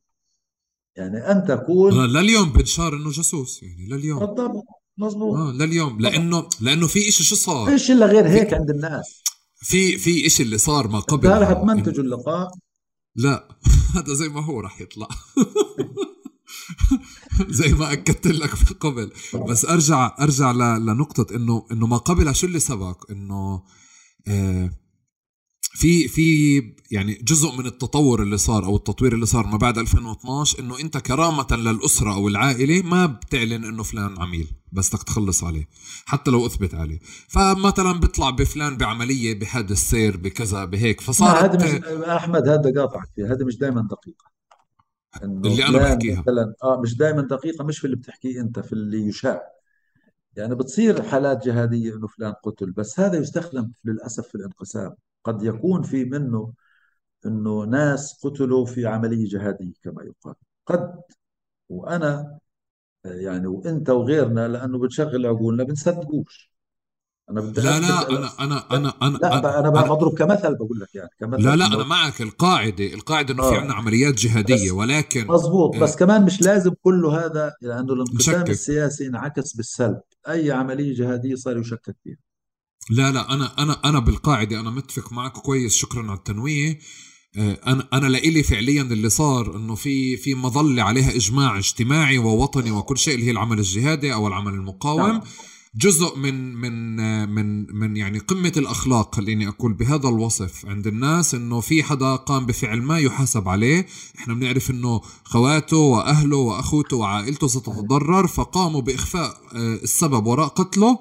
يعني 0.97 1.19
أنت 1.19 1.53
تكون 1.53 2.07
لليوم 2.07 2.53
بنشار 2.53 2.97
إنه 2.97 3.11
جاسوس 3.11 3.63
يعني 3.63 3.89
لليوم. 3.89 4.19
بالضبط 4.19 4.65
مظبوط. 4.99 5.37
آه 5.37 5.53
لليوم 5.53 6.01
لأنه 6.01 6.49
لأنه 6.61 6.87
في 6.87 7.01
شيء 7.01 7.27
شو 7.27 7.35
صار؟ 7.35 7.71
فيش 7.71 7.91
إلا 7.91 8.07
غير 8.07 8.29
هيك 8.29 8.55
عند 8.55 8.71
الناس. 8.71 9.24
في 9.65 9.99
في 9.99 10.31
شيء 10.31 10.47
اللي 10.47 10.59
صار 10.59 10.89
ما 10.89 10.99
قبل. 10.99 11.29
رح 11.29 11.53
تمنتجوا 11.53 12.05
اللقاء. 12.05 12.51
لا 13.17 13.59
هذا 13.97 14.15
زي 14.15 14.29
ما 14.29 14.45
هو 14.45 14.61
راح 14.61 14.81
يطلع. 14.81 15.09
زي 17.49 17.73
ما 17.73 17.93
أكدت 17.93 18.27
لك 18.27 18.55
في 18.55 18.75
قبل. 18.75 19.13
بس 19.49 19.65
أرجع 19.65 20.17
أرجع 20.21 20.53
لنقطة 20.79 21.37
إنه 21.37 21.67
إنه 21.73 21.87
ما 21.87 21.97
قبل 21.97 22.35
شو 22.37 22.47
اللي 22.47 22.59
سبق؟ 22.61 23.11
إنه 23.11 23.63
آه 24.29 24.71
في 25.75 26.09
في 26.09 26.59
يعني 26.91 27.15
جزء 27.15 27.53
من 27.59 27.67
التطور 27.67 28.23
اللي 28.23 28.39
صار 28.39 28.65
أو 28.65 28.77
التطوير 28.77 29.15
اللي 29.15 29.27
صار 29.27 29.47
ما 29.47 29.57
بعد 29.57 29.79
2012 29.79 30.61
إنه 30.61 30.81
أنت 30.81 30.99
كرامة 30.99 31.47
للأسرة 31.51 32.15
أو 32.15 32.29
العائلة 32.29 32.83
ما 32.83 33.07
بتعلن 33.07 33.65
إنه 33.65 33.83
فلان 33.83 34.19
عميل 34.19 34.51
بس 34.73 34.95
بدك 34.95 35.03
تخلص 35.03 35.45
عليه 35.45 35.69
حتى 36.05 36.31
لو 36.31 36.47
أثبت 36.47 36.75
عليه. 36.75 36.99
فمثلا 37.29 37.93
بيطلع 38.01 38.31
بفلان 38.31 38.77
بعملية 38.77 39.39
بحادث 39.39 39.77
سير 39.77 40.17
بكذا 40.17 40.65
بهيك 40.65 41.01
فصارت 41.01 41.43
هذا 41.43 41.77
مش 41.77 41.85
أحمد 42.05 42.49
هذا 42.49 42.81
قاطعك 42.81 43.09
فيه 43.17 43.33
هذا 43.33 43.45
مش 43.45 43.59
دائما 43.59 43.89
دقيقة. 43.91 44.35
اللي 45.23 45.67
أنا 45.67 45.79
بحكيها. 45.79 46.21
مثلا 46.21 46.55
آه 46.63 46.81
مش 46.81 46.97
دائما 46.97 47.23
دقيقة 47.23 47.65
مش 47.65 47.79
في 47.79 47.85
اللي 47.85 47.97
بتحكيه 47.97 48.41
أنت 48.41 48.61
في 48.61 48.73
اللي 48.73 49.09
يشاع 49.09 49.43
يعني 50.37 50.55
بتصير 50.55 51.03
حالات 51.03 51.47
جهادية 51.47 51.97
إنه 51.97 52.07
فلان 52.07 52.33
قتل 52.33 52.71
بس 52.71 53.01
هذا 53.01 53.19
يستخدم 53.19 53.71
للأسف 53.85 54.29
في 54.29 54.35
الانقسام. 54.35 54.95
قد 55.25 55.43
يكون 55.43 55.83
في 55.83 56.05
منه 56.05 56.53
إنه 57.27 57.65
ناس 57.65 58.21
قتلوا 58.25 58.67
في 58.67 58.87
عملية 58.87 59.29
جهادية 59.29 59.73
كما 59.83 60.03
يقال. 60.03 60.35
قد 60.67 61.01
وأنا 61.69 62.39
يعني 63.05 63.47
وأنت 63.47 63.91
وغيرنا 63.91 64.49
لأنه 64.49 64.79
بتشغل 64.79 65.27
عقولنا 65.27 65.65
بنصدقوش. 65.65 66.51
أنا 67.31 67.41
بدي 67.41 67.61
لا 67.61 67.81
لا 67.81 68.09
أنا 68.09 68.31
أنا 68.41 68.67
أنا 68.71 68.95
أنا 69.03 69.19
لا 69.19 69.39
أنا, 69.39 69.59
أنا 69.59 69.71
بضرب 69.71 70.19
كمثل 70.19 70.55
بقول 70.55 70.81
لك 70.81 70.95
يعني 70.95 71.11
كمثل 71.21 71.43
لا 71.43 71.57
لا 71.57 71.67
أنا 71.67 71.85
معك. 71.85 72.23
القاعدة 72.23 72.85
القاعدة 72.95 73.35
إنه 73.35 73.43
آه. 73.43 73.51
في 73.51 73.57
عندنا 73.57 73.75
عمليات 73.75 74.15
جهادية 74.15 74.73
ولكن 74.73 75.27
مضبوط 75.27 75.77
بس 75.77 75.97
كمان 75.97 76.25
مش 76.25 76.43
لازم 76.43 76.71
كله 76.83 77.27
هذا 77.27 77.53
لأنه 77.63 77.93
الانقسام 77.93 78.43
السياسي 78.43 79.07
انعكس 79.07 79.57
بالسلب. 79.57 80.01
أي 80.29 80.53
عملية 80.53 80.95
جهادية 80.95 81.35
صار 81.35 81.59
يشكك 81.59 81.97
فيها. 82.05 82.17
لا 82.91 83.11
لا 83.11 83.35
أنا 83.35 83.63
أنا 83.63 83.81
أنا 83.85 83.99
بالقاعدة 83.99 84.61
أنا 84.61 84.71
متفق 84.71 85.13
معك 85.13 85.33
كويس 85.33 85.75
شكرا 85.75 86.03
على 86.03 86.19
التنوية. 86.19 86.79
آه، 87.37 87.61
أنا 87.67 87.89
أنا 87.93 88.07
لإلي 88.07 88.43
فعليا 88.43 88.83
اللي 88.83 89.09
صار 89.09 89.57
إنه 89.57 89.75
في 89.75 90.17
في 90.17 90.35
مظلة 90.35 90.83
عليها 90.83 91.17
إجماع 91.17 91.59
اجتماعي 91.59 92.19
ووطني 92.19 92.71
وكل 92.71 92.99
شيء 92.99 93.15
اللي 93.15 93.27
هي 93.27 93.31
العمل 93.31 93.59
الجهادي 93.59 94.15
أو 94.15 94.29
العمل 94.29 94.55
المقاوم. 94.55 95.01
نعم. 95.01 95.21
جزء 95.77 96.19
من 96.19 96.55
من 96.55 96.97
من 97.29 97.77
من 97.77 97.97
يعني 97.97 98.19
قمة 98.19 98.53
الأخلاق 98.57 99.15
خليني 99.15 99.49
أقول 99.49 99.73
بهذا 99.73 100.09
الوصف 100.09 100.67
عند 100.67 100.87
الناس 100.87 101.35
إنه 101.35 101.61
في 101.61 101.83
حدا 101.83 102.17
قام 102.17 102.47
بفعل 102.47 102.83
ما 102.83 102.99
يحاسب 102.99 103.49
عليه. 103.49 103.87
إحنا 104.19 104.35
بنعرف 104.35 104.71
إنه 104.71 105.01
خواته 105.25 105.77
وأهله 105.77 106.37
وأخوته 106.37 106.97
وعائلته 106.97 107.47
ستتضرر 107.47 108.27
فقاموا 108.27 108.81
بإخفاء 108.81 109.41
آه، 109.55 109.75
السبب 109.75 110.27
وراء 110.27 110.49
قتله. 110.49 110.99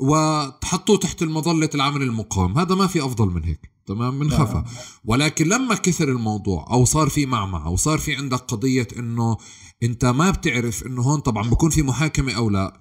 وتحطوه 0.00 0.96
تحت 0.96 1.22
المظلة 1.22 1.70
العمل 1.74 2.02
المقاوم. 2.02 2.58
هذا 2.58 2.74
ما 2.74 2.86
في 2.86 3.04
أفضل 3.04 3.26
من 3.26 3.44
هيك. 3.44 3.70
تمام؟ 3.86 4.18
من 4.18 4.30
خفى. 4.30 4.54
نعم. 4.54 4.64
ولكن 5.04 5.48
لما 5.48 5.74
كثر 5.74 6.08
الموضوع 6.08 6.66
أو 6.70 6.84
صار 6.84 7.08
في 7.08 7.26
معمعة 7.26 7.66
أو 7.66 7.76
صار 7.76 7.98
في 7.98 8.14
عندك 8.14 8.38
قضية 8.38 8.88
إنه 8.98 9.36
أنت 9.82 10.04
ما 10.04 10.30
بتعرف 10.30 10.86
إنه 10.86 11.02
هون 11.02 11.20
طبعا 11.20 11.50
بكون 11.50 11.70
في 11.70 11.82
محاكمة 11.82 12.32
أو 12.32 12.50
لا 12.50 12.80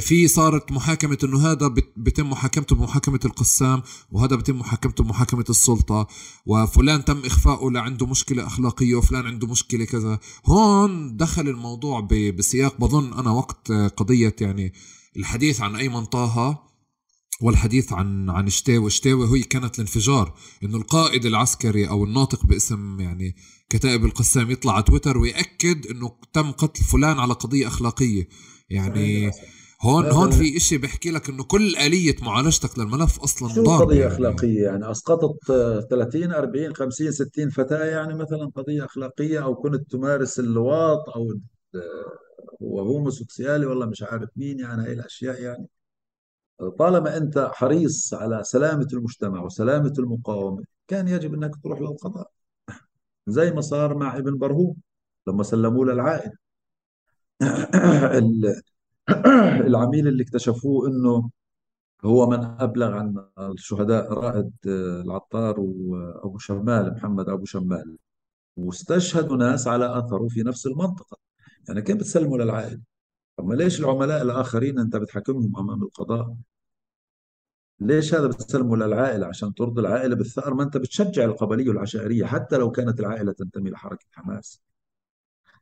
في 0.00 0.28
صارت 0.28 0.72
محاكمة 0.72 1.18
إنه 1.24 1.46
هذا 1.46 1.68
بتم 1.96 2.30
محاكمته 2.30 2.76
بمحاكمة 2.76 3.20
القسام 3.24 3.82
وهذا 4.10 4.36
بتم 4.36 4.58
محاكمته 4.58 5.04
بمحاكمة 5.04 5.44
السلطة 5.50 6.06
وفلان 6.46 7.04
تم 7.04 7.18
اخفائه 7.24 7.70
لعنده 7.70 8.06
مشكلة 8.06 8.46
أخلاقية 8.46 8.94
وفلان 8.94 9.26
عنده 9.26 9.46
مشكلة 9.46 9.84
كذا. 9.84 10.18
هون 10.46 11.16
دخل 11.16 11.48
الموضوع 11.48 12.00
بسياق 12.38 12.76
بظن 12.80 13.12
أنا 13.12 13.30
وقت 13.30 13.72
قضية 13.72 14.36
يعني 14.40 14.72
الحديث 15.16 15.60
عن 15.60 15.76
أيمن 15.76 16.04
طه 16.04 16.62
والحديث 17.42 17.92
عن 17.92 18.30
عن 18.30 18.48
شتاوي 18.48 18.90
شتاوي 18.90 19.38
هي 19.38 19.42
كانت 19.42 19.74
الانفجار 19.74 20.34
إنه 20.62 20.76
القائد 20.76 21.26
العسكري 21.26 21.88
أو 21.88 22.04
الناطق 22.04 22.46
باسم 22.46 23.00
يعني 23.00 23.34
كتائب 23.70 24.04
القسام 24.04 24.50
يطلع 24.50 24.72
على 24.72 24.82
تويتر 24.82 25.18
ويأكد 25.18 25.86
إنه 25.86 26.12
تم 26.32 26.50
قتل 26.50 26.84
فلان 26.84 27.18
على 27.18 27.32
قضية 27.32 27.66
أخلاقية. 27.66 28.28
يعني 28.70 29.30
هون 29.82 30.06
هون 30.06 30.30
في 30.30 30.56
إشي 30.56 30.78
بحكي 30.78 31.10
لك 31.10 31.28
إنه 31.28 31.44
كل 31.44 31.76
آلية 31.76 32.16
معالجتك 32.22 32.78
للملف 32.78 33.20
أصلا 33.20 33.54
شو 33.54 33.64
قضية 33.64 34.00
يعني. 34.00 34.12
أخلاقية 34.14 34.62
يعني؟ 34.62 34.90
أسقطت 34.90 35.46
30 35.90 36.32
40 36.32 36.74
50 36.74 37.10
60 37.10 37.50
فتاة 37.50 37.84
يعني 37.84 38.14
مثلا 38.14 38.50
قضية 38.56 38.84
أخلاقية 38.84 39.44
أو 39.44 39.54
كنت 39.54 39.90
تمارس 39.90 40.38
اللواط 40.38 41.08
أو 41.16 41.26
هو 42.62 42.80
هوموسيكسيالي 42.80 43.66
والله 43.66 43.86
مش 43.86 44.02
عارف 44.02 44.30
مين 44.36 44.60
يعني 44.60 44.82
هاي 44.82 44.92
الأشياء 44.92 45.42
يعني. 45.42 45.66
طالما 46.78 47.16
أنت 47.16 47.50
حريص 47.52 48.14
على 48.14 48.44
سلامة 48.44 48.88
المجتمع 48.92 49.42
وسلامة 49.42 49.92
المقاومة 49.98 50.64
كان 50.88 51.08
يجب 51.08 51.34
أنك 51.34 51.56
تروح 51.62 51.80
للقضاء. 51.80 52.30
زي 53.26 53.50
ما 53.50 53.60
صار 53.60 53.96
مع 53.96 54.16
ابن 54.16 54.38
برهوم 54.38 54.76
لما 55.28 55.42
سلموه 55.42 55.86
للعائله 55.86 56.32
العميل 59.66 60.08
اللي 60.08 60.22
اكتشفوه 60.22 60.88
إنه 60.88 61.30
هو 62.04 62.26
من 62.30 62.44
أبلغ 62.44 62.92
عن 62.92 63.26
الشهداء 63.38 64.12
رائد 64.12 64.52
العطار 64.66 65.60
وأبو 65.60 66.38
شمال 66.38 66.94
محمد 66.94 67.28
أبو 67.28 67.44
شمال. 67.44 67.98
واستشهدوا 68.56 69.36
ناس 69.36 69.66
على 69.68 69.98
أثره 69.98 70.28
في 70.28 70.42
نفس 70.42 70.66
المنطقة. 70.66 71.18
يعني 71.68 71.82
كيف 71.82 71.96
بتسلموا 71.96 72.38
للعائلة؟ 72.38 72.80
طب 73.36 73.44
ما 73.46 73.54
ليش 73.54 73.80
العملاء 73.80 74.22
الآخرين 74.22 74.78
أنت 74.78 74.96
بتحاكمهم 74.96 75.56
أمام 75.58 75.82
القضاء؟ 75.82 76.36
ليش 77.80 78.14
هذا 78.14 78.26
بتسلمه 78.26 78.76
للعائلة؟ 78.76 79.26
عشان 79.26 79.54
ترضي 79.54 79.80
العائلة 79.80 80.16
بالثأر 80.16 80.54
ما 80.54 80.62
أنت 80.62 80.76
بتشجع 80.76 81.24
القبلية 81.24 81.68
والعشائرية 81.68 82.24
حتى 82.24 82.56
لو 82.56 82.70
كانت 82.70 83.00
العائلة 83.00 83.32
تنتمي 83.32 83.70
لحركة 83.70 84.06
حماس. 84.12 84.62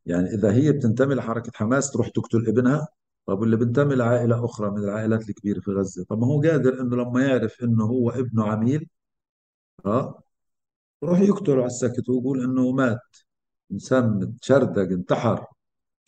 يعني 0.07 0.29
إذا 0.35 0.53
هي 0.53 0.73
بتنتمي 0.73 1.15
لحركة 1.15 1.53
حماس 1.55 1.91
تروح 1.91 2.09
تقتل 2.09 2.47
ابنها؟ 2.49 2.89
طب 3.27 3.41
واللي 3.41 3.57
بينتمي 3.57 3.95
لعائلة 3.95 4.45
أخرى 4.45 4.71
من 4.71 4.79
العائلات 4.79 5.29
الكبيرة 5.29 5.61
في 5.61 5.71
غزة؟ 5.71 6.05
طب 6.05 6.19
ما 6.19 6.27
هو 6.27 6.41
قادر 6.43 6.81
إنه 6.81 6.97
لما 6.97 7.27
يعرف 7.27 7.63
إنه 7.63 7.85
هو 7.85 8.11
ابنه 8.11 8.45
عميل 8.47 8.89
آه 9.87 10.23
يروح 11.03 11.21
يقتله 11.21 11.55
على 11.57 11.67
السكت 11.67 12.09
ويقول 12.09 12.45
إنه 12.45 12.73
مات 12.73 13.01
انسان 13.73 14.37
تشردق 14.43 14.83
انتحر. 14.83 15.47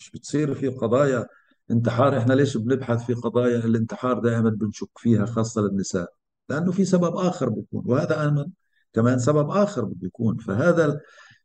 مش 0.03 0.11
بتصير 0.11 0.55
في 0.55 0.69
قضايا 0.69 1.27
انتحار؟ 1.71 2.19
إحنا 2.19 2.35
ليش 2.35 2.57
بنبحث 2.57 3.07
في 3.07 3.15
قضايا 3.15 3.59
الانتحار 3.59 4.19
دائما 4.19 4.51
بنشك 4.51 4.89
فيها 4.97 5.27
خاصة 5.27 5.61
للنساء 5.63 6.13
لأنه 6.49 6.73
في 6.73 6.85
سبب 6.85 7.17
آخر 7.17 7.49
بيكون 7.49 7.83
وهذا 7.87 8.23
أيضا 8.23 8.51
كمان 8.93 9.19
سبب 9.19 9.51
آخر 9.51 9.85
بده 9.85 10.07
يكون 10.07 10.37
فهذا 10.39 11.01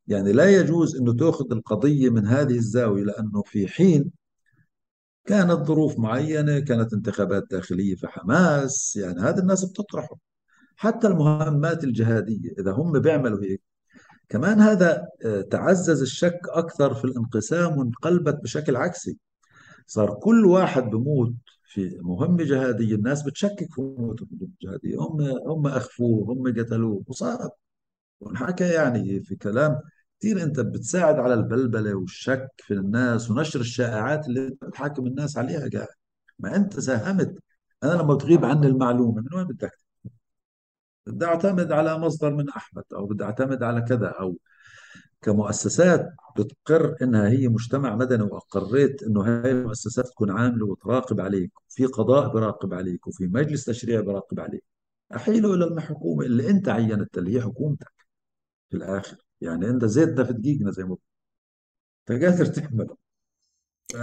يعني 0.07 0.31
لا 0.31 0.49
يجوز 0.49 0.95
أنه 0.95 1.13
تأخذ 1.13 1.51
القضية 1.51 2.09
من 2.09 2.27
هذه 2.27 2.55
الزاوية 2.55 3.03
لأنه 3.03 3.43
في 3.45 3.67
حين 3.67 4.11
كانت 5.25 5.51
ظروف 5.67 5.99
معينة 5.99 6.59
كانت 6.59 6.93
انتخابات 6.93 7.43
داخلية 7.51 7.95
في 7.95 8.07
حماس 8.07 8.95
يعني 8.95 9.19
هذه 9.21 9.39
الناس 9.39 9.65
بتطرحه. 9.65 10.17
حتى 10.75 11.07
المهمات 11.07 11.84
الجهادية 11.84 12.51
إذا 12.59 12.71
هم 12.71 12.99
بيعملوا 12.99 13.43
هيك 13.43 13.61
كمان 14.29 14.59
هذا 14.61 15.07
آه، 15.25 15.41
تعزز 15.41 16.01
الشك 16.01 16.39
أكثر 16.49 16.93
في 16.93 17.05
الانقسام 17.05 17.77
وانقلبت 17.77 18.35
بشكل 18.43 18.75
عكسي. 18.75 19.17
صار 19.87 20.13
كل 20.15 20.45
واحد 20.45 20.83
بموت 20.83 21.33
في 21.65 21.97
مهمة 22.01 22.43
جهادية 22.43 22.95
الناس 22.95 23.23
بتشكك 23.23 23.73
في 23.73 23.81
موته 23.81 24.25
في 24.25 24.31
المهمة 24.31 24.49
الجهادية 24.61 24.97
هم 24.99 25.21
هم 25.51 25.67
أخفوه 25.67 26.33
هم 26.33 26.53
قتلوه 26.59 27.03
وصارت. 27.07 27.51
ونحكى 28.21 28.63
يعني 28.69 29.21
في 29.23 29.35
كلام 29.35 29.81
كثير 30.19 30.43
أنت 30.43 30.59
بتساعد 30.59 31.15
على 31.19 31.33
البلبلة 31.33 31.95
والشك 31.95 32.49
في 32.57 32.73
الناس 32.73 33.31
ونشر 33.31 33.59
الشائعات 33.59 34.27
اللي 34.27 34.49
بتحاكم 34.61 35.07
الناس 35.07 35.37
عليها 35.37 35.69
قاعد. 35.73 35.87
ما 36.39 36.55
أنت 36.55 36.79
ساهمت. 36.79 37.35
أنا 37.83 37.93
لما 37.93 38.13
بتغيب 38.15 38.45
عني 38.45 38.67
المعلومة 38.67 39.21
من 39.21 39.33
وين 39.35 39.47
بدك؟ 39.47 39.86
بدي 41.07 41.25
أعتمد 41.25 41.71
على 41.71 41.97
مصدر 41.99 42.34
من 42.35 42.49
أحمد 42.49 42.84
أو 42.93 43.05
بدي 43.05 43.23
أعتمد 43.23 43.63
على 43.63 43.81
كذا 43.81 44.07
أو 44.07 44.38
كمؤسسات 45.21 46.09
بتقر 46.38 46.95
إنها 47.01 47.29
هي 47.29 47.47
مجتمع 47.47 47.95
مدني 47.95 48.23
واقريت 48.23 49.03
إنه 49.03 49.21
هاي 49.21 49.51
المؤسسات 49.51 50.07
تكون 50.07 50.31
عاملة 50.31 50.65
وتراقب 50.65 51.21
عليك 51.21 51.51
وفي 51.69 51.85
قضاء 51.85 52.34
براقب 52.34 52.73
عليك 52.73 53.07
وفي 53.07 53.27
مجلس 53.27 53.65
تشريع 53.65 54.01
براقب 54.01 54.39
عليك 54.39 54.63
احيله 55.15 55.53
إلى 55.53 55.65
الحكومة 55.65 56.25
اللي 56.25 56.49
أنت 56.49 56.69
عينت 56.69 57.17
اللي 57.17 57.35
هي 57.35 57.41
حكومتك 57.41 57.93
في 58.69 58.77
الآخر 58.77 59.17
يعني 59.41 59.69
أنت 59.69 59.85
زيتنا 59.85 60.23
في 60.23 60.34
دقيقنا 60.34 60.71
زي 60.71 60.84
ما 60.84 60.97
أنت 62.09 62.23
قادر 62.23 62.45
تعمله 62.45 62.97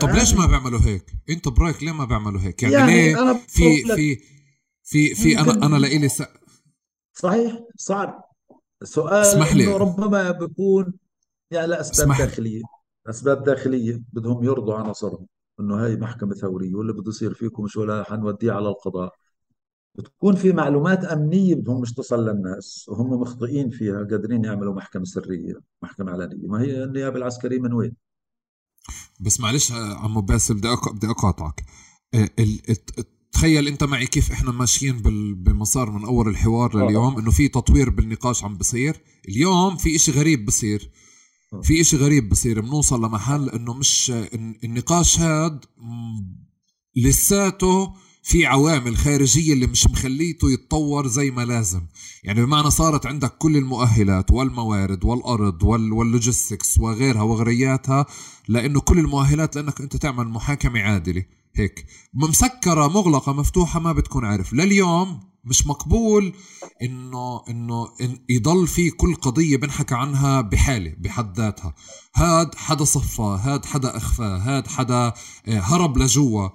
طب 0.00 0.08
ليش 0.10 0.34
ما 0.34 0.46
بيعملوا 0.46 0.80
هيك؟ 0.80 1.04
انت 1.30 1.48
برأيك 1.48 1.82
ليه 1.82 1.92
ما 1.92 2.04
بيعملوا 2.04 2.40
هيك؟ 2.40 2.62
يعني, 2.62 2.74
يعني 2.74 3.12
ليه 3.12 3.34
في 3.48 3.82
في 3.82 4.20
في 4.82 5.14
في 5.14 5.38
أنا 5.40 5.66
أنا 5.66 5.76
لإلي. 5.76 6.08
صحيح 7.14 7.58
صعب. 7.76 8.24
سؤال 8.82 9.22
اسمح 9.22 9.54
لي. 9.54 9.66
ربما 9.66 10.30
بيكون 10.30 10.94
يعني 11.50 11.66
لأسباب 11.66 12.08
داخلية. 12.18 12.62
أسباب 13.06 13.44
داخلية. 13.44 14.02
بدهم 14.12 14.44
يرضوا 14.44 14.74
عناصرهم. 14.74 15.26
إنه 15.60 15.84
هاي 15.84 15.96
محكمة 15.96 16.34
ثورية 16.34 16.74
واللي 16.74 16.92
بده 16.92 17.08
يصير 17.08 17.34
فيكم 17.34 17.62
مش 17.64 17.76
ولا 17.76 18.04
حنوديه 18.04 18.52
على 18.52 18.68
القضاء. 18.68 19.14
بتكون 19.94 20.34
في 20.34 20.52
معلومات 20.52 21.04
أمنية 21.04 21.54
بدهم 21.54 21.80
مش 21.80 21.92
تصل 21.92 22.28
للناس. 22.28 22.88
وهم 22.88 23.20
مخطئين 23.20 23.70
فيها 23.70 23.96
قادرين 23.96 24.44
يعملوا 24.44 24.74
محكمة 24.74 25.04
سرية 25.04 25.54
محكمة 25.82 26.12
علنية. 26.12 26.46
ما 26.46 26.60
هي 26.60 26.84
النيابة 26.84 27.16
العسكرية 27.16 27.58
من 27.60 27.72
وين؟ 27.72 27.96
بس 29.20 29.40
معلش 29.40 29.72
عمو 29.72 30.20
باسل 30.20 30.54
بدي 30.54 30.68
بدي 30.94 31.06
أقاطعك. 31.10 31.64
آه، 32.14 32.28
تخيل 33.34 33.68
انت 33.68 33.84
معي 33.84 34.06
كيف 34.06 34.32
إحنا 34.32 34.50
ماشيين 34.52 35.02
بمسار 35.34 35.90
من 35.90 36.04
أول 36.04 36.28
الحوار 36.28 36.74
آه. 36.74 36.84
لليوم 36.86 37.18
إنه 37.18 37.30
في 37.30 37.48
تطوير 37.48 37.90
بالنقاش 37.90 38.44
عم 38.44 38.56
بصير. 38.56 38.96
اليوم 39.28 39.76
في 39.76 39.96
إشي 39.96 40.12
غريب 40.12 40.46
بصير. 40.46 40.90
في 41.62 41.80
إشي 41.80 41.96
غريب 41.96 42.28
بصير. 42.28 42.60
بنوصل 42.60 43.04
لمحل 43.04 43.50
إنه 43.50 43.74
مش 43.74 44.12
النقاش 44.64 45.20
هاد 45.20 45.64
لساته 46.96 47.94
في 48.24 48.46
عوامل 48.46 48.96
خارجية 48.96 49.52
اللي 49.52 49.66
مش 49.66 49.86
مخليته 49.86 50.50
يتطور 50.50 51.06
زي 51.06 51.30
ما 51.30 51.44
لازم. 51.44 51.82
يعني 52.22 52.44
بمعنى 52.44 52.70
صارت 52.70 53.06
عندك 53.06 53.38
كل 53.38 53.56
المؤهلات 53.56 54.30
والموارد 54.30 55.04
والأرض 55.04 55.62
واللوجيستكس 55.62 56.78
وغيرها 56.78 57.22
وغرياتها 57.22 58.06
لأنه 58.48 58.80
كل 58.80 58.98
المؤهلات 58.98 59.56
لأنك 59.56 59.80
أنت 59.80 59.96
تعمل 59.96 60.28
محاكمة 60.28 60.80
عادلة. 60.80 61.24
هيك. 61.56 61.86
مسكرة 62.14 62.88
مغلقة 62.88 63.32
مفتوحة 63.32 63.80
ما 63.80 63.92
بتكون 63.92 64.24
عارف. 64.24 64.52
لليوم 64.52 65.20
مش 65.44 65.66
مقبول 65.66 66.32
إنه 66.82 67.42
إنه 67.48 67.88
إن 68.00 68.18
يضل 68.28 68.66
في 68.66 68.90
كل 68.90 69.14
قضية 69.14 69.56
بنحكى 69.56 69.94
عنها 69.94 70.40
بحالة 70.40 70.94
بحد 70.98 71.36
ذاتها. 71.40 71.74
هاد 72.16 72.54
حدا 72.54 72.84
صفى 72.84 73.38
هاد 73.42 73.64
حدا 73.64 73.96
أخفى 73.96 74.22
هاد 74.22 74.66
حدا 74.66 74.96
آه، 74.96 75.12
هرب 75.46 75.98
لجوا. 75.98 76.48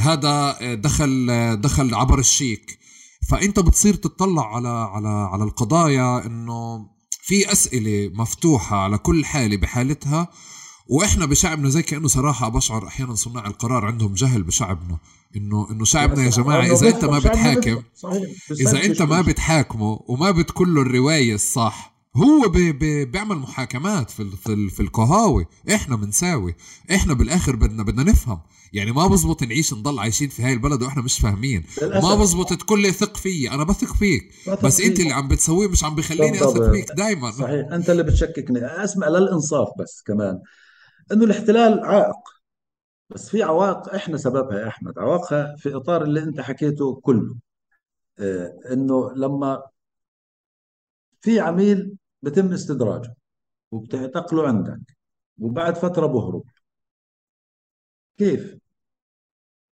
هذا 0.00 0.56
دخل 0.74 1.26
دخل 1.60 1.94
عبر 1.94 2.18
الشيك. 2.18 2.78
فأنت 3.30 3.60
بتصير 3.60 3.94
تطلع 3.94 4.54
على 4.56 4.68
على 4.68 5.08
على 5.08 5.44
القضايا 5.44 6.26
إنه 6.26 6.86
في 7.22 7.52
أسئلة 7.52 8.10
مفتوحة 8.14 8.76
على 8.76 8.98
كل 8.98 9.24
حالة 9.24 9.56
بحالتها 9.56 10.28
وإحنا 10.88 11.26
بشعبنا 11.26 11.68
زي 11.68 11.82
كأنه 11.82 12.08
صراحة 12.08 12.48
بشعر 12.48 12.86
أحيانا 12.86 13.14
صناع 13.14 13.46
القرار 13.46 13.84
عندهم 13.84 14.14
جهل 14.14 14.42
بشعبنا. 14.42 14.98
إنه 15.36 15.70
إنه 15.70 15.84
شعبنا 15.84 16.24
يا 16.24 16.30
جماعة 16.30 16.72
إذا 16.72 16.88
أنت 16.88 17.04
ما 17.04 17.18
بتحاكم 17.18 17.82
إذا 18.50 18.84
أنت 18.84 19.02
ما 19.02 19.20
بتحاكمه 19.20 20.00
وما 20.08 20.30
بتقول 20.30 20.74
له 20.74 20.82
الرواية 20.82 21.34
الصح 21.34 21.94
هو 22.16 22.48
بي 22.48 22.72
بي 22.72 23.04
بيعمل 23.04 23.36
محاكمات 23.36 24.10
في 24.10 24.30
في, 24.44 24.70
في 24.70 24.80
القهاوي. 24.80 25.46
إحنا 25.74 25.96
بنساوي 25.96 26.54
إحنا 26.94 27.14
بالآخر 27.14 27.56
بدنا 27.56 27.82
بدنا 27.82 28.02
نفهم. 28.02 28.40
يعني 28.74 28.92
ما 28.92 29.06
بزبط 29.06 29.42
نعيش 29.42 29.74
نضل 29.74 29.98
عايشين 29.98 30.28
في 30.28 30.42
هاي 30.42 30.52
البلد 30.52 30.82
وإحنا 30.82 31.02
مش 31.02 31.18
فاهمين. 31.20 31.64
ما 31.82 32.14
بزبط 32.14 32.72
لي 32.72 32.92
ثق 32.92 33.16
فيي 33.16 33.50
أنا 33.50 33.64
بثق 33.64 33.94
فيك 33.94 34.34
بس 34.64 34.80
أنت 34.80 35.00
اللي 35.00 35.12
عم 35.12 35.28
بتسويه 35.28 35.68
مش 35.68 35.84
عم 35.84 35.94
بخليني 35.94 36.44
أثق 36.44 36.70
فيك 36.70 36.92
دائما 36.92 37.30
صحيح. 37.30 37.72
أنت 37.72 37.90
اللي 37.90 38.02
بتشككني. 38.02 38.66
أسمع 38.66 39.08
للإنصاف 39.08 39.68
بس 39.78 40.02
كمان. 40.02 40.40
إنه 41.12 41.24
الاحتلال 41.24 41.84
عائق. 41.84 42.16
بس 43.10 43.30
في 43.30 43.42
عوائق 43.42 43.94
إحنا 43.94 44.16
سببها 44.16 44.60
يا 44.60 44.68
أحمد. 44.68 44.98
عوائقها 44.98 45.56
في 45.56 45.76
إطار 45.76 46.02
اللي 46.04 46.22
أنت 46.22 46.40
حكيته 46.40 46.94
كله. 46.94 47.36
آه 48.18 48.58
إنه 48.72 49.12
لما 49.16 49.62
في 51.20 51.40
عميل 51.40 51.96
بتم 52.22 52.52
استدراجه 52.52 53.14
وبتعتقله 53.70 54.48
عندك 54.48 54.80
وبعد 55.38 55.76
فترة 55.76 56.06
بهرب. 56.06 56.44
كيف؟ 58.18 58.63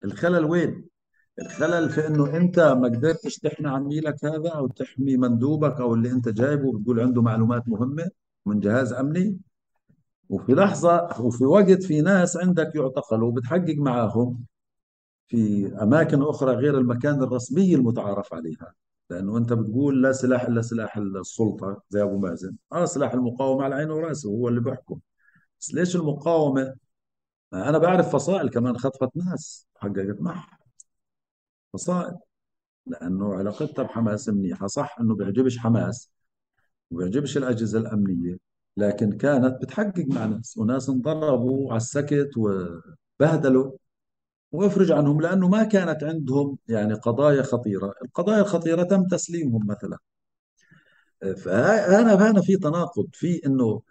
الخلل 0.05 0.45
وين؟ 0.45 0.85
الخلل 1.41 1.89
في 1.89 2.07
إنه 2.07 2.37
أنت 2.37 2.59
ما 2.59 2.87
قدرتش 2.87 3.39
تحمي 3.39 3.69
عميلك 3.69 4.25
هذا 4.25 4.49
أو 4.49 4.67
تحمي 4.67 5.17
مندوبك 5.17 5.81
أو 5.81 5.93
اللي 5.93 6.11
أنت 6.11 6.29
جايبه 6.29 6.79
بتقول 6.79 6.99
عنده 6.99 7.21
معلومات 7.21 7.67
مهمة 7.67 8.09
من 8.45 8.59
جهاز 8.59 8.93
أمني. 8.93 9.37
وفي 10.29 10.53
لحظة 10.53 11.09
وفي 11.21 11.45
وقت 11.45 11.83
في 11.83 12.01
ناس 12.01 12.37
عندك 12.37 12.75
يعتقلوا 12.75 13.27
وبتحقق 13.27 13.75
معاهم 13.77 14.45
في 15.27 15.67
أماكن 15.81 16.21
أخرى 16.21 16.53
غير 16.55 16.77
المكان 16.77 17.23
الرسمي 17.23 17.75
المتعارف 17.75 18.33
عليها. 18.33 18.73
لأنه 19.09 19.37
أنت 19.37 19.53
بتقول 19.53 20.03
لا 20.03 20.11
سلاح 20.11 20.43
إلا 20.45 20.61
سلاح 20.61 20.97
السلطة 20.97 21.81
زي 21.89 22.03
أبو 22.03 22.17
مازن. 22.19 22.55
آه 22.73 22.85
سلاح 22.85 23.13
المقاومة 23.13 23.63
على 23.63 23.75
عينه 23.75 23.93
وراسه 23.95 24.29
هو 24.29 24.47
اللي 24.49 24.61
بيحكم. 24.61 24.99
بس 25.59 25.73
ليش 25.73 25.95
المقاومة 25.95 26.75
أنا 27.55 27.77
بعرف 27.77 28.09
فصائل 28.13 28.49
كمان 28.49 28.77
خطفت 28.77 29.17
ناس 29.17 29.67
حققت 29.77 30.21
معها 30.21 30.59
فصائل. 31.73 32.17
لأنه 32.87 33.35
علاقتها 33.35 33.83
بحماس 33.83 34.29
منيحة 34.29 34.67
صح 34.67 34.97
أنه 35.01 35.15
بيعجبش 35.15 35.57
حماس 35.57 36.11
وبيعجبش 36.91 37.37
الأجهزة 37.37 37.79
الأمنية. 37.79 38.37
لكن 38.77 39.11
كانت 39.17 39.63
بتحقق 39.63 40.05
مع 40.07 40.25
ناس. 40.25 40.57
وناس 40.57 40.89
انضربوا 40.89 41.69
على 41.71 41.77
السكت 41.77 42.29
وبهدلوا 42.37 43.71
وافرج 44.51 44.91
عنهم 44.91 45.21
لأنه 45.21 45.49
ما 45.49 45.63
كانت 45.63 46.03
عندهم 46.03 46.57
يعني 46.67 46.93
قضايا 46.93 47.43
خطيرة. 47.43 47.93
القضايا 48.05 48.41
الخطيرة 48.41 48.83
تم 48.83 49.03
تسليمهم 49.07 49.67
مثلا. 49.67 49.97
فأنا 51.43 52.31
هنا 52.31 52.41
في 52.41 52.57
تناقض 52.57 53.07
في 53.13 53.41
آه، 53.45 53.81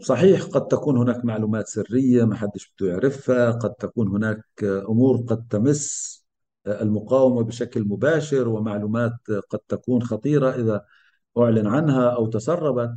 صحيح 0.00 0.42
قد 0.44 0.66
تكون 0.66 0.96
هناك 0.96 1.24
معلومات 1.24 1.68
سرية 1.68 2.24
ما 2.24 2.36
حدش 2.36 2.74
بده 2.78 2.90
يعرفها 2.90 3.50
قد 3.50 3.74
تكون 3.74 4.08
هناك 4.08 4.44
آه، 4.64 4.84
أمور 4.88 5.16
قد 5.16 5.46
تمس 5.48 6.20
آه، 6.66 6.82
المقاومة 6.82 7.42
بشكل 7.42 7.84
مباشر 7.88 8.48
ومعلومات 8.48 9.12
قد 9.50 9.58
تكون 9.58 10.02
خطيرة 10.02 10.50
إذا 10.50 10.84
أعلن 11.38 11.66
عنها 11.66 12.10
أو 12.10 12.26
تسربت. 12.26 12.90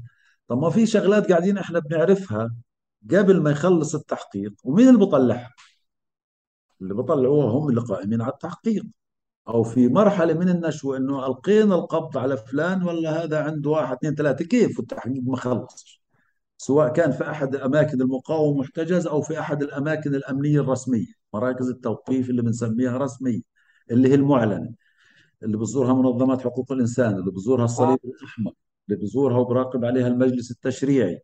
طب 0.48 0.58
ما 0.62 0.70
في 0.70 0.86
شغلات 0.86 1.30
قاعدين 1.30 1.58
إحنا 1.58 1.80
بنعرفها 1.80 2.56
قبل 3.12 3.42
ما 3.42 3.52
يخلص 3.52 3.96
التحقيق 3.96 4.54
ومين 4.64 4.88
اللي 4.88 5.00
بطلعها 5.00 5.54
اللي 6.82 6.94
بطلعوها 6.94 7.48
هم 7.52 7.70
اللي 7.70 7.82
قائمين 7.82 8.22
على 8.22 8.34
التحقيق. 8.34 8.84
أو 9.48 9.64
في 9.64 9.88
مرحلة 9.88 10.34
من 10.34 10.50
النشوه 10.50 10.98
إنه 10.98 11.28
ألقينا 11.28 11.76
القبض 11.76 12.18
على 12.18 12.38
فلان 12.38 12.84
ولا 12.84 13.24
هذا 13.24 13.44
عنده 13.44 13.70
واحد 13.70 13.98
اثنين 13.98 14.16
ثلاثة 14.16 14.46
كيف؟ 14.46 14.80
والتحقيق 14.80 15.24
ما 15.24 15.38
خلصش. 15.38 16.03
سواء 16.64 16.94
كان 16.94 17.12
في 17.12 17.30
أحد 17.30 17.56
اماكن 17.56 18.02
المقاومة 18.02 18.60
محتجز 18.60 19.08
أو 19.08 19.22
في 19.22 19.40
أحد 19.40 19.64
الأماكن 19.64 20.16
الأمنية 20.16 20.60
الرسمية. 20.60 21.06
مراكز 21.34 21.70
التوقيف 21.70 22.30
اللي 22.30 22.42
بنسميها 22.42 22.98
رسمية 22.98 23.42
اللي 23.92 24.10
هي 24.10 24.16
المعلنة 24.16 24.74
اللي 25.44 25.58
بزورها 25.58 25.94
منظمات 25.94 26.42
حقوق 26.42 26.72
الإنسان 26.72 27.16
اللي 27.16 27.32
بزورها 27.32 27.66
الصليب 27.66 28.00
الأحمر 28.06 28.52
اللي 28.90 29.02
بزورها 29.02 29.38
وبراقب 29.38 29.86
عليها 29.86 30.08
المجلس 30.08 30.52
التشريعي 30.52 31.22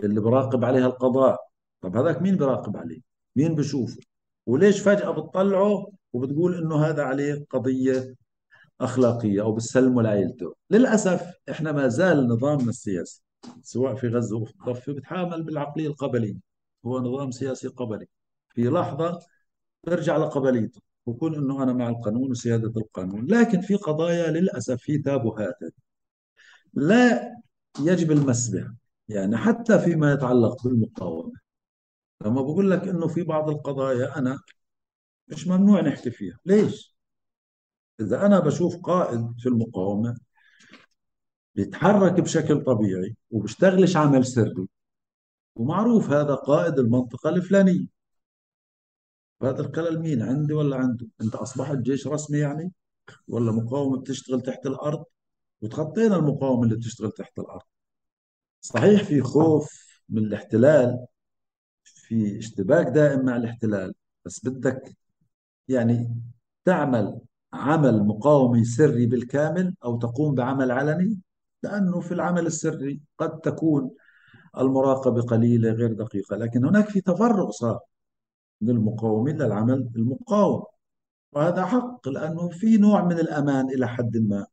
اللي 0.00 0.20
براقب 0.20 0.64
عليها 0.64 0.86
القضاء. 0.86 1.38
طب 1.80 1.96
هذاك 1.96 2.22
مين 2.22 2.36
براقب 2.36 2.76
عليه؟ 2.76 3.00
مين 3.36 3.54
بشوفه؟ 3.54 4.00
وليش 4.46 4.80
فجأة 4.80 5.10
بتطلعه 5.10 5.86
وبتقول 6.12 6.54
إنه 6.58 6.76
هذا 6.84 7.02
عليه 7.02 7.44
قضية 7.50 8.14
أخلاقية 8.80 9.42
أو 9.42 9.52
بتسلمه 9.52 10.02
لعائلته 10.02 10.54
للأسف 10.70 11.22
إحنا 11.50 11.72
ما 11.72 11.88
زال 11.88 12.28
نظامنا 12.28 12.68
السياسي 12.70 13.22
سواء 13.62 13.94
في 13.94 14.08
غزة 14.08 14.36
أو 14.36 14.44
في 14.44 14.52
الضفة 14.54 14.92
بتعامل 14.92 15.42
بالعقلية 15.42 15.86
القبلية. 15.86 16.34
هو 16.86 17.00
نظام 17.00 17.30
سياسي 17.30 17.68
قبلي. 17.68 18.06
في 18.48 18.62
لحظة 18.62 19.20
برجع 19.86 20.16
لقبليته 20.16 20.80
وكون 21.06 21.34
إنه 21.34 21.62
أنا 21.62 21.72
مع 21.72 21.88
القانون 21.88 22.30
وسيادة 22.30 22.72
القانون. 22.80 23.26
لكن 23.26 23.60
في 23.60 23.74
قضايا 23.74 24.30
للأسف 24.30 24.76
في 24.82 24.98
تابوهات. 24.98 25.58
لا 26.74 27.32
يجب 27.80 28.12
المس 28.12 28.50
بها 28.50 28.76
يعني 29.08 29.36
حتى 29.36 29.78
فيما 29.78 30.12
يتعلق 30.12 30.64
بالمقاومة. 30.64 31.32
لما 32.24 32.42
بقول 32.42 32.70
لك 32.70 32.88
إنه 32.88 33.08
في 33.08 33.22
بعض 33.22 33.50
القضايا 33.50 34.18
أنا 34.18 34.38
مش 35.28 35.46
ممنوع 35.48 35.80
نحكي 35.80 36.10
فيها. 36.10 36.38
ليش؟ 36.46 36.96
إذا 38.00 38.26
أنا 38.26 38.40
بشوف 38.40 38.76
قائد 38.76 39.34
في 39.38 39.48
المقاومة 39.48 40.16
بيتحرك 41.54 42.20
بشكل 42.20 42.64
طبيعي 42.64 43.16
وبيشتغلش 43.30 43.96
عمل 43.96 44.26
سري. 44.26 44.68
ومعروف 45.54 46.10
هذا 46.10 46.34
قائد 46.34 46.78
المنطقة 46.78 47.30
الفلانية. 47.30 47.86
هذا 49.42 49.60
الخلل 49.60 50.00
مين؟ 50.00 50.22
عندي 50.22 50.52
ولا 50.52 50.76
عنده؟ 50.76 51.06
أنت 51.22 51.34
أصبحت 51.34 51.76
جيش 51.76 52.06
رسمي 52.06 52.38
يعني؟ 52.38 52.72
ولا 53.28 53.52
مقاومة 53.52 54.00
بتشتغل 54.00 54.40
تحت 54.40 54.66
الأرض؟ 54.66 55.04
وتخطينا 55.62 56.16
المقاومة 56.16 56.64
اللي 56.64 56.76
بتشتغل 56.76 57.10
تحت 57.12 57.38
الأرض. 57.38 57.62
صحيح 58.60 59.04
في 59.04 59.20
خوف 59.20 59.70
من 60.08 60.22
الاحتلال 60.24 61.06
في 61.84 62.38
اشتباك 62.38 62.86
دائم 62.86 63.24
مع 63.24 63.36
الاحتلال 63.36 63.94
بس 64.24 64.46
بدك 64.46 64.96
يعني 65.68 66.14
تعمل 66.64 67.20
عمل 67.52 68.06
مقاومي 68.06 68.64
سري 68.64 69.06
بالكامل 69.06 69.74
أو 69.84 69.98
تقوم 69.98 70.34
بعمل 70.34 70.70
علني؟ 70.70 71.18
لأنه 71.62 72.00
في 72.00 72.14
العمل 72.14 72.46
السري 72.46 73.00
قد 73.18 73.40
تكون 73.40 73.90
المراقبة 74.58 75.22
قليلة 75.22 75.70
غير 75.72 75.92
دقيقة 75.92 76.36
لكن 76.36 76.64
هناك 76.64 76.88
في 76.88 77.00
تفرغ 77.00 77.50
صار 77.50 77.80
من 78.60 78.70
المقاومين 78.70 79.42
للعمل 79.42 79.90
المقاوم. 79.96 80.64
وهذا 81.32 81.64
حق 81.66 82.08
لأنه 82.08 82.48
في 82.48 82.76
نوع 82.76 83.04
من 83.04 83.18
الأمان 83.18 83.70
إلى 83.70 83.88
حد 83.88 84.16
ما. 84.16 84.46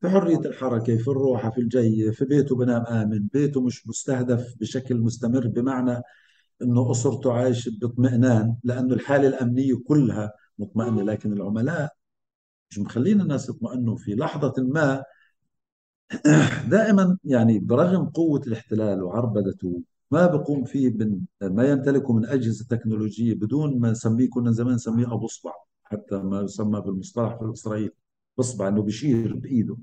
في 0.00 0.08
حرية 0.10 0.38
الحركة 0.38 0.96
في 0.96 1.08
الروحة 1.08 1.50
في 1.50 1.60
الجية 1.60 2.10
في 2.10 2.24
بيته 2.24 2.56
بنام 2.56 2.82
آمن 2.82 3.26
بيته 3.32 3.60
مش 3.60 3.88
مستهدف 3.88 4.54
بشكل 4.60 5.00
مستمر 5.00 5.46
بمعنى 5.48 6.02
إنه 6.62 6.90
أسرته 6.90 7.32
عايشة 7.32 7.72
باطمئنان 7.80 8.56
لأنه 8.64 8.94
الحالة 8.94 9.28
الأمنية 9.28 9.74
كلها 9.88 10.32
مطمئنة 10.58 11.02
لكن 11.02 11.32
العملاء 11.32 11.92
مش 12.70 12.78
مخلين 12.78 13.20
الناس 13.20 13.48
يطمئنوا. 13.48 13.96
في 13.96 14.14
لحظة 14.14 14.54
ما 14.58 15.04
دائما 16.70 17.18
يعني 17.24 17.58
برغم 17.58 18.04
قوة 18.06 18.40
الاحتلال 18.46 19.02
وعربدته 19.02 19.82
ما 20.10 20.26
بقوم 20.26 20.64
فيه 20.64 20.90
من 20.90 21.20
ما 21.42 21.70
يمتلكه 21.70 22.12
من 22.12 22.26
أجهزة 22.26 22.66
تكنولوجية 22.70 23.34
بدون 23.34 23.80
ما 23.80 23.90
نسميه 23.90 24.28
كنا 24.30 24.50
زمان 24.52 24.74
نسميه 24.74 25.14
أبو 25.14 25.26
اصبع 25.26 25.52
حتى 25.84 26.16
ما 26.16 26.40
يسمى 26.40 26.80
بالمصطلح 26.80 27.38
في 27.38 27.52
اسرائيل 27.52 27.90
بصبع 28.38 28.68
إنه 28.68 28.82
بيشير 28.82 29.36
بإيده. 29.36 29.76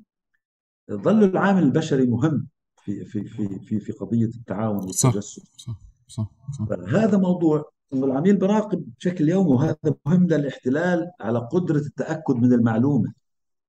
ظل 0.91 1.23
العامل 1.23 1.63
البشري 1.63 2.05
مهم 2.05 2.47
في 2.83 3.05
في 3.05 3.23
في 3.23 3.59
في 3.59 3.79
في 3.79 3.91
قضية 3.91 4.25
التعاون 4.25 4.75
والتجسس 4.77 5.39
صح 5.39 5.43
صح 5.57 5.79
صح, 6.07 6.31
صح. 6.59 6.95
هذا 6.95 7.17
موضوع 7.17 7.71
إنه 7.93 8.05
العميل 8.05 8.37
براقب 8.37 8.85
بشكل 8.97 9.29
يومي 9.29 9.49
وهذا 9.49 9.77
مهم 10.05 10.27
للاحتلال 10.27 11.11
على 11.21 11.39
قدرة 11.39 11.77
التأكد 11.77 12.35
من 12.35 12.53
المعلومة. 12.53 13.13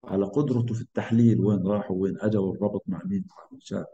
على 0.04 0.24
قدرته 0.24 0.74
في 0.74 0.80
التحليل 0.80 1.40
وين 1.40 1.66
راح 1.66 1.90
وين 1.90 2.20
اجى 2.20 2.38
والربط 2.38 2.82
مع 2.86 3.02
مين؟ 3.04 3.24
مع 3.28 3.84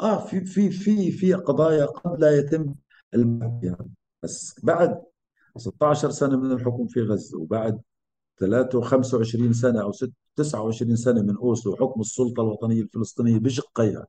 آه 0.00 0.26
في 0.26 0.44
في 0.44 0.70
في 0.70 1.12
في 1.12 1.34
قضايا 1.34 1.86
قد 1.86 2.20
لا 2.20 2.38
يتم 2.38 2.74
البحث 3.14 3.86
بس 4.22 4.60
بعد 4.62 5.02
16 5.56 6.10
سنة 6.10 6.36
من 6.36 6.52
الحكم 6.52 6.86
في 6.86 7.02
غزة 7.02 7.38
وبعد 7.38 7.80
25 8.82 9.52
سنة 9.52 9.82
أو 9.82 9.92
29 10.36 10.96
سنة 10.96 11.22
من 11.22 11.36
أوسلو 11.36 11.72
وحكم 11.72 12.00
السلطة 12.00 12.40
الوطنية 12.40 12.82
الفلسطينية 12.82 13.38
بشقيها 13.38 14.06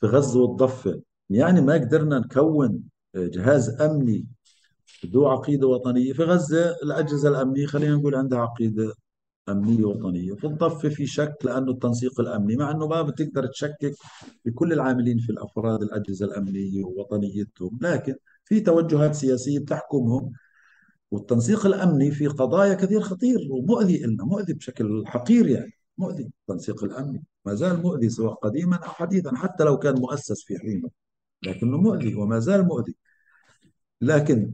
في 0.00 0.06
غزة 0.06 0.40
والضفة 0.40 1.02
يعني 1.30 1.60
ما 1.60 1.74
قدرنا 1.74 2.18
نكون 2.18 2.82
جهاز 3.14 3.80
أمني 3.80 4.26
ذو 5.06 5.28
عقيدة 5.28 5.66
وطنية. 5.66 6.12
في 6.12 6.22
غزة 6.22 6.70
الأجهزة 6.82 7.28
الأمنية 7.28 7.66
خلينا 7.66 7.94
نقول 7.94 8.14
عندها 8.14 8.38
عقيدة 8.38 8.94
أمنية 9.48 9.84
وطنيه 9.84 10.34
في 10.34 10.46
الضفه 10.46 10.88
في 10.88 11.06
شك 11.06 11.34
لأنه 11.44 11.72
التنسيق 11.72 12.20
الأمني 12.20 12.56
مع 12.56 12.70
إنه 12.70 12.86
ما 12.86 13.02
بتقدر 13.02 13.46
تشكك 13.46 13.94
بكل 14.44 14.72
العاملين 14.72 15.18
في 15.18 15.30
الأفراد 15.32 15.82
الأجهزة 15.82 16.26
الأمنية 16.26 16.84
ووطنيتهم 16.84 17.78
لكن 17.82 18.14
في 18.44 18.60
توجهات 18.60 19.14
سياسية 19.14 19.58
بتحكمهم 19.58 20.32
والتنسيق 21.10 21.66
الأمني 21.66 22.10
في 22.10 22.26
قضايا 22.26 22.74
كثير 22.74 23.00
خطير 23.00 23.38
ومؤذي 23.50 23.98
لنا 23.98 24.24
مؤذي 24.24 24.52
بشكل 24.54 25.04
حقير 25.06 25.46
يعني 25.48 25.72
مؤذي 25.98 26.30
التنسيق 26.40 26.84
الأمني 26.84 27.24
ما 27.44 27.54
زال 27.54 27.82
مؤذي 27.82 28.08
سواء 28.10 28.34
قديما 28.34 28.76
أو 28.76 28.88
حديثا 28.88 29.36
حتى 29.36 29.64
لو 29.64 29.78
كان 29.78 29.94
مؤسس 30.00 30.44
في 30.44 30.58
حينه 30.58 30.90
لكنه 31.42 31.76
مؤذي 31.78 32.14
وما 32.14 32.38
زال 32.38 32.66
مؤذي. 32.66 32.96
لكن 34.00 34.52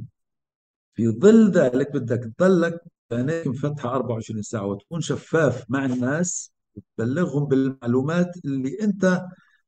في 0.94 1.08
ظل 1.08 1.50
ذلك 1.50 1.92
بدك 1.92 2.32
تضلك 2.38 2.80
عينيك 3.12 3.46
مفتحة 3.46 3.94
24 3.96 4.42
ساعة 4.42 4.66
وتكون 4.66 5.00
شفاف 5.00 5.64
مع 5.70 5.84
الناس 5.84 6.52
وتبلغهم 6.76 7.44
بالمعلومات 7.44 8.36
اللي 8.44 8.80
أنت 8.82 9.22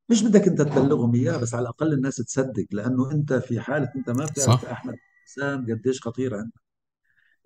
مش 0.09 0.23
بدك 0.23 0.47
أنت 0.47 0.61
تبلغهم 0.61 1.15
إياها 1.15 1.37
بس 1.37 1.53
على 1.53 1.63
الأقل 1.63 1.93
الناس 1.93 2.15
تصدق 2.15 2.65
لأنه 2.71 3.11
أنت 3.11 3.33
في 3.33 3.59
حالة 3.59 3.89
أنت 3.95 4.09
ما 4.09 4.25
بتعرف 4.25 4.65
أحمد 4.65 4.99
حسام 5.25 5.65
قديش 5.71 6.01
خطير 6.01 6.35
عندك 6.35 6.61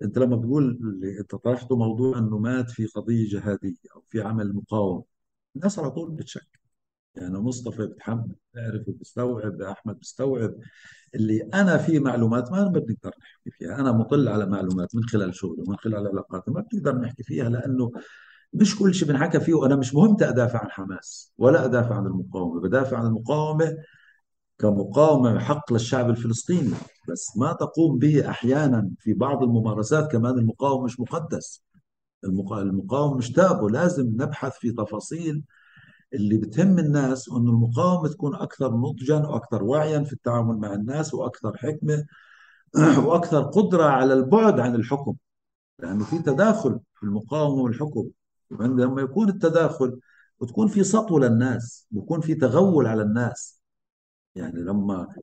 أنت 0.02 0.18
لما 0.18 0.36
بتقول 0.36 0.78
أنت 1.20 1.34
طرحته 1.34 1.76
موضوع 1.76 2.18
إنه 2.18 2.38
مات 2.38 2.70
في 2.70 2.86
قضية 2.86 3.28
جهادية 3.30 3.76
أو 3.96 4.04
في 4.10 4.20
عمل 4.22 4.54
مقاوم 4.56 5.04
الناس 5.56 5.78
على 5.78 5.90
طول 5.90 6.10
بتشك. 6.10 6.59
يعني 7.14 7.38
مصطفى 7.38 7.86
بتحمل 7.86 8.34
بيعرف 8.54 8.88
وبيستوعب 8.88 9.62
أحمد 9.62 9.98
بيستوعب 9.98 10.54
اللي 11.14 11.42
أنا 11.54 11.78
في 11.78 11.98
معلومات 11.98 12.52
ما 12.52 12.68
بنقدر 12.68 13.10
نحكي 13.20 13.50
فيها. 13.50 13.80
أنا 13.80 13.92
مطل 13.92 14.28
على 14.28 14.46
معلومات 14.46 14.94
من 14.96 15.04
خلال 15.04 15.34
شغلي 15.34 15.62
ومن 15.62 15.76
خلال 15.76 16.06
علاقاتي 16.06 16.50
ما 16.50 16.64
بنقدر 16.72 16.96
نحكي 16.98 17.22
فيها 17.22 17.48
لأنه 17.48 17.92
مش 18.52 18.78
كل 18.78 18.94
شيء 18.94 19.08
بنحكى 19.08 19.40
فيه 19.40 19.54
وأنا 19.54 19.76
مش 19.76 19.94
مهم 19.94 20.16
ادافع 20.20 20.58
عن 20.58 20.70
حماس 20.70 21.32
ولا 21.38 21.64
أدافع 21.64 21.94
عن 21.94 22.06
المقاومة. 22.06 22.60
بدافع 22.60 22.98
عن 22.98 23.06
المقاومة 23.06 23.76
كمقاومة 24.58 25.38
حق 25.38 25.72
للشعب 25.72 26.10
الفلسطيني 26.10 26.74
بس 27.08 27.36
ما 27.36 27.52
تقوم 27.52 27.98
به 27.98 28.30
أحيانا 28.30 28.90
في 28.98 29.12
بعض 29.14 29.42
الممارسات 29.42 30.12
كمان 30.12 30.38
المقاومة 30.38 30.84
مش 30.84 31.00
مقدس. 31.00 31.64
المقاومة 32.24 33.16
مش 33.16 33.32
تابو 33.32 33.68
لازم 33.68 34.06
نبحث 34.06 34.52
في 34.58 34.72
تفاصيل 34.72 35.44
اللي 36.14 36.38
بتهم 36.38 36.78
الناس 36.78 37.28
إنه 37.28 37.50
المقاومة 37.50 38.08
تكون 38.08 38.34
أكثر 38.34 38.76
نضجا 38.76 39.16
وأكثر 39.16 39.64
وعيا 39.64 40.04
في 40.04 40.12
التعامل 40.12 40.58
مع 40.58 40.74
الناس 40.74 41.14
وأكثر 41.14 41.56
حكمة 41.56 42.04
وأكثر 43.06 43.42
قدرة 43.42 43.84
على 43.84 44.14
البعد 44.14 44.60
عن 44.60 44.74
الحكم. 44.74 45.16
لأنه 45.78 46.04
في 46.04 46.18
تداخل 46.18 46.80
في 46.94 47.02
المقاومة 47.02 47.62
والحكم. 47.62 48.08
عندما 48.52 49.02
يكون 49.02 49.28
التداخل 49.28 50.00
وتكون 50.40 50.68
في 50.68 50.84
سطو 50.84 51.18
للناس 51.18 51.86
بكون 51.90 52.20
في 52.20 52.34
تغول 52.34 52.86
على 52.86 53.02
الناس. 53.02 53.60
يعني 54.34 54.60
لما 54.60 55.14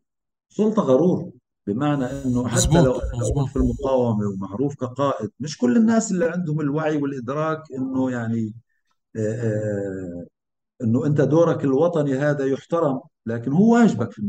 سلطة 0.50 0.82
غرور 0.82 1.32
بمعنى 1.68 2.06
إنه 2.06 2.48
حتى 2.48 2.82
لو 2.82 2.94
مزبوط 2.94 3.14
موجود 3.14 3.22
مزبوط 3.22 3.48
في 3.48 3.56
المقاومة 3.56 4.28
ومعروف 4.28 4.76
كقائد 4.76 5.30
مش 5.40 5.58
كل 5.58 5.78
الناس 5.78 6.12
اللي 6.12 6.26
عندهم 6.26 6.62
الوعي 6.62 6.98
والإدراك 6.98 7.62
إنه 7.72 8.12
يعني 8.12 8.54
آه، 9.16 9.20
آه، 9.20 10.26
إنه 10.84 11.06
أنت 11.06 11.22
دورك 11.22 11.64
الوطني 11.64 12.14
هذا 12.14 12.46
يحترم 12.46 13.00
لكن 13.26 13.52
هو 13.52 13.74
واجبك 13.74 14.12
في 14.12 14.22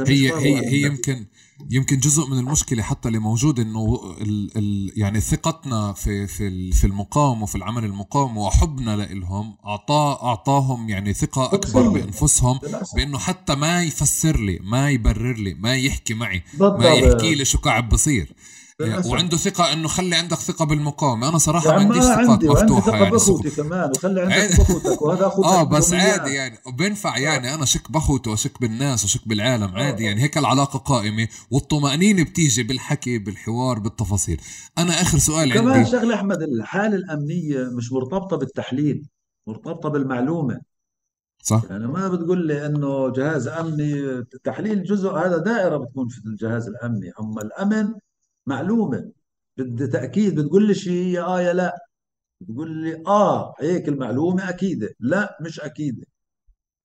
مش 0.00 0.08
هي 0.10 0.32
هي 0.32 0.66
هي 0.66 0.82
يمكن 0.82 1.26
يمكن 1.70 1.98
جزء 1.98 2.26
من 2.26 2.38
المشكلة 2.38 2.82
حتى 2.82 3.08
اللي 3.08 3.18
موجود 3.18 3.60
إنه 3.60 4.00
ال 4.20 4.58
ال 4.58 4.92
يعني 4.96 5.20
ثقتنا 5.20 5.92
في 5.92 6.26
في 6.26 6.72
في 6.72 6.86
المقاومة 6.86 7.42
وفي 7.42 7.54
العمل 7.54 7.84
المقاومه 7.84 8.40
وحبنا 8.40 8.96
لهم 8.96 9.56
اعطاه 9.66 10.28
أعطاهم 10.28 10.88
يعني 10.88 11.12
ثقة 11.12 11.54
أكبر 11.54 11.88
بأنفسهم 11.88 12.58
بإنه 12.96 13.18
حتى 13.18 13.54
ما 13.54 13.82
يفسر 13.82 14.40
لي 14.40 14.58
ما 14.62 14.90
يبرر 14.90 15.36
لي 15.36 15.54
ما 15.54 15.76
يحكي 15.76 16.14
معي 16.14 16.42
ما 16.58 16.88
يحكي 16.88 17.34
لي 17.34 17.44
شو 17.44 17.58
قاعد 17.58 17.88
بصير. 17.88 18.32
للأسف. 18.86 19.10
وعنده 19.10 19.36
ثقة 19.36 19.72
إنه 19.72 19.88
خلي 19.88 20.16
عندك 20.16 20.36
ثقة 20.36 20.64
بالمقاومة. 20.64 21.26
أنا 21.26 21.32
يا 21.32 21.38
صراحة 21.38 21.66
ما 21.70 21.72
عنديش 21.74 22.04
أنا 22.04 22.26
ثقات 22.26 22.44
مفتوحة 22.44 22.80
ثقة 22.80 22.96
يعني 22.96 23.18
سخ... 23.18 23.30
بأخوتي 23.30 23.50
كمان. 23.50 23.90
وخلي 23.90 24.20
عندك 24.20 24.34
عاد- 24.34 24.56
بأخوتك 24.56 25.02
وهذا 25.02 25.26
أخوك 25.26 25.44
آه 25.44 25.62
بس 25.62 25.92
عادي 25.92 26.30
يعني. 26.30 26.58
بينفع 26.78 27.16
آه. 27.16 27.20
يعني. 27.20 27.54
أنا 27.54 27.64
شك 27.64 27.92
باخوته 27.92 28.30
وشك 28.30 28.60
بالناس 28.60 29.04
وشك 29.04 29.28
بالعالم. 29.28 29.76
آه. 29.76 29.82
عادي 29.84 30.04
يعني. 30.04 30.22
هيك 30.22 30.38
العلاقة 30.38 30.78
قائمة. 30.78 31.28
والطمأنينة 31.50 32.22
بتيجي 32.24 32.62
بالحكي 32.62 33.18
بالحوار 33.18 33.78
بالتفاصيل. 33.78 34.40
أنا 34.78 35.02
آخر 35.02 35.18
سؤال 35.18 35.58
عندي. 35.58 35.90
شغلة 35.90 36.14
أحمد 36.14 36.42
الحالة 36.42 36.96
الأمنية 36.96 37.58
مش 37.76 37.92
مرتبطة 37.92 38.36
بالتحليل 38.36 39.08
مرتبطة 39.46 39.88
بالمعلومة. 39.88 40.60
صح. 41.42 41.62
يعني 41.70 41.86
ما 41.86 42.08
بتقول 42.08 42.46
لي 42.46 42.66
إنه 42.66 43.12
جهاز 43.12 43.48
أمني 43.48 44.24
تحليل 44.44 44.84
جزء 44.84 45.10
هذا 45.12 45.36
دائرة 45.36 45.76
بتكون 45.76 46.08
في 46.08 46.20
الجهاز 46.26 46.68
الأمني. 46.68 47.12
أما 47.20 47.42
الأمن 47.42 47.94
معلومة. 48.46 49.12
بدي 49.56 49.86
تأكيد 49.86 50.34
بتقول 50.40 50.66
لي 50.68 50.74
شيء 50.74 51.06
يا 51.06 51.22
آه 51.22 51.40
يا 51.40 51.52
لا. 51.52 51.76
بتقول 52.40 52.82
لي 52.84 53.02
آه 53.06 53.54
هيك 53.60 53.88
المعلومة 53.88 54.48
أكيدة. 54.48 54.88
لا 55.00 55.38
مش 55.42 55.60
أكيدة. 55.60 56.06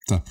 طيب 0.08 0.22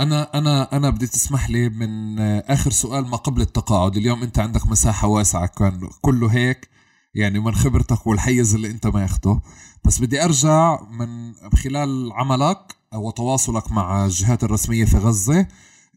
أنا 0.00 0.38
أنا 0.38 0.76
أنا 0.76 0.90
بدي 0.90 1.06
تسمح 1.06 1.50
لي 1.50 1.68
من 1.68 2.18
آخر 2.40 2.70
سؤال 2.70 3.06
ما 3.06 3.16
قبل 3.16 3.40
التقاعد. 3.40 3.96
اليوم 3.96 4.22
أنت 4.22 4.38
عندك 4.38 4.66
مساحة 4.66 5.08
واسعة 5.08 5.46
كان 5.46 5.80
كله 6.00 6.28
هيك 6.28 6.68
يعني 7.14 7.38
من 7.40 7.54
خبرتك 7.54 8.06
والحيز 8.06 8.54
اللي 8.54 8.70
أنت 8.70 8.86
ماخده. 8.86 9.40
بس 9.84 10.00
بدي 10.00 10.24
أرجع 10.24 10.80
من 10.90 11.34
خلال 11.34 12.12
عملك 12.12 12.76
وتواصلك 12.94 13.72
مع 13.72 14.04
الجهات 14.04 14.44
الرسمية 14.44 14.84
في 14.84 14.96
غزة. 14.98 15.46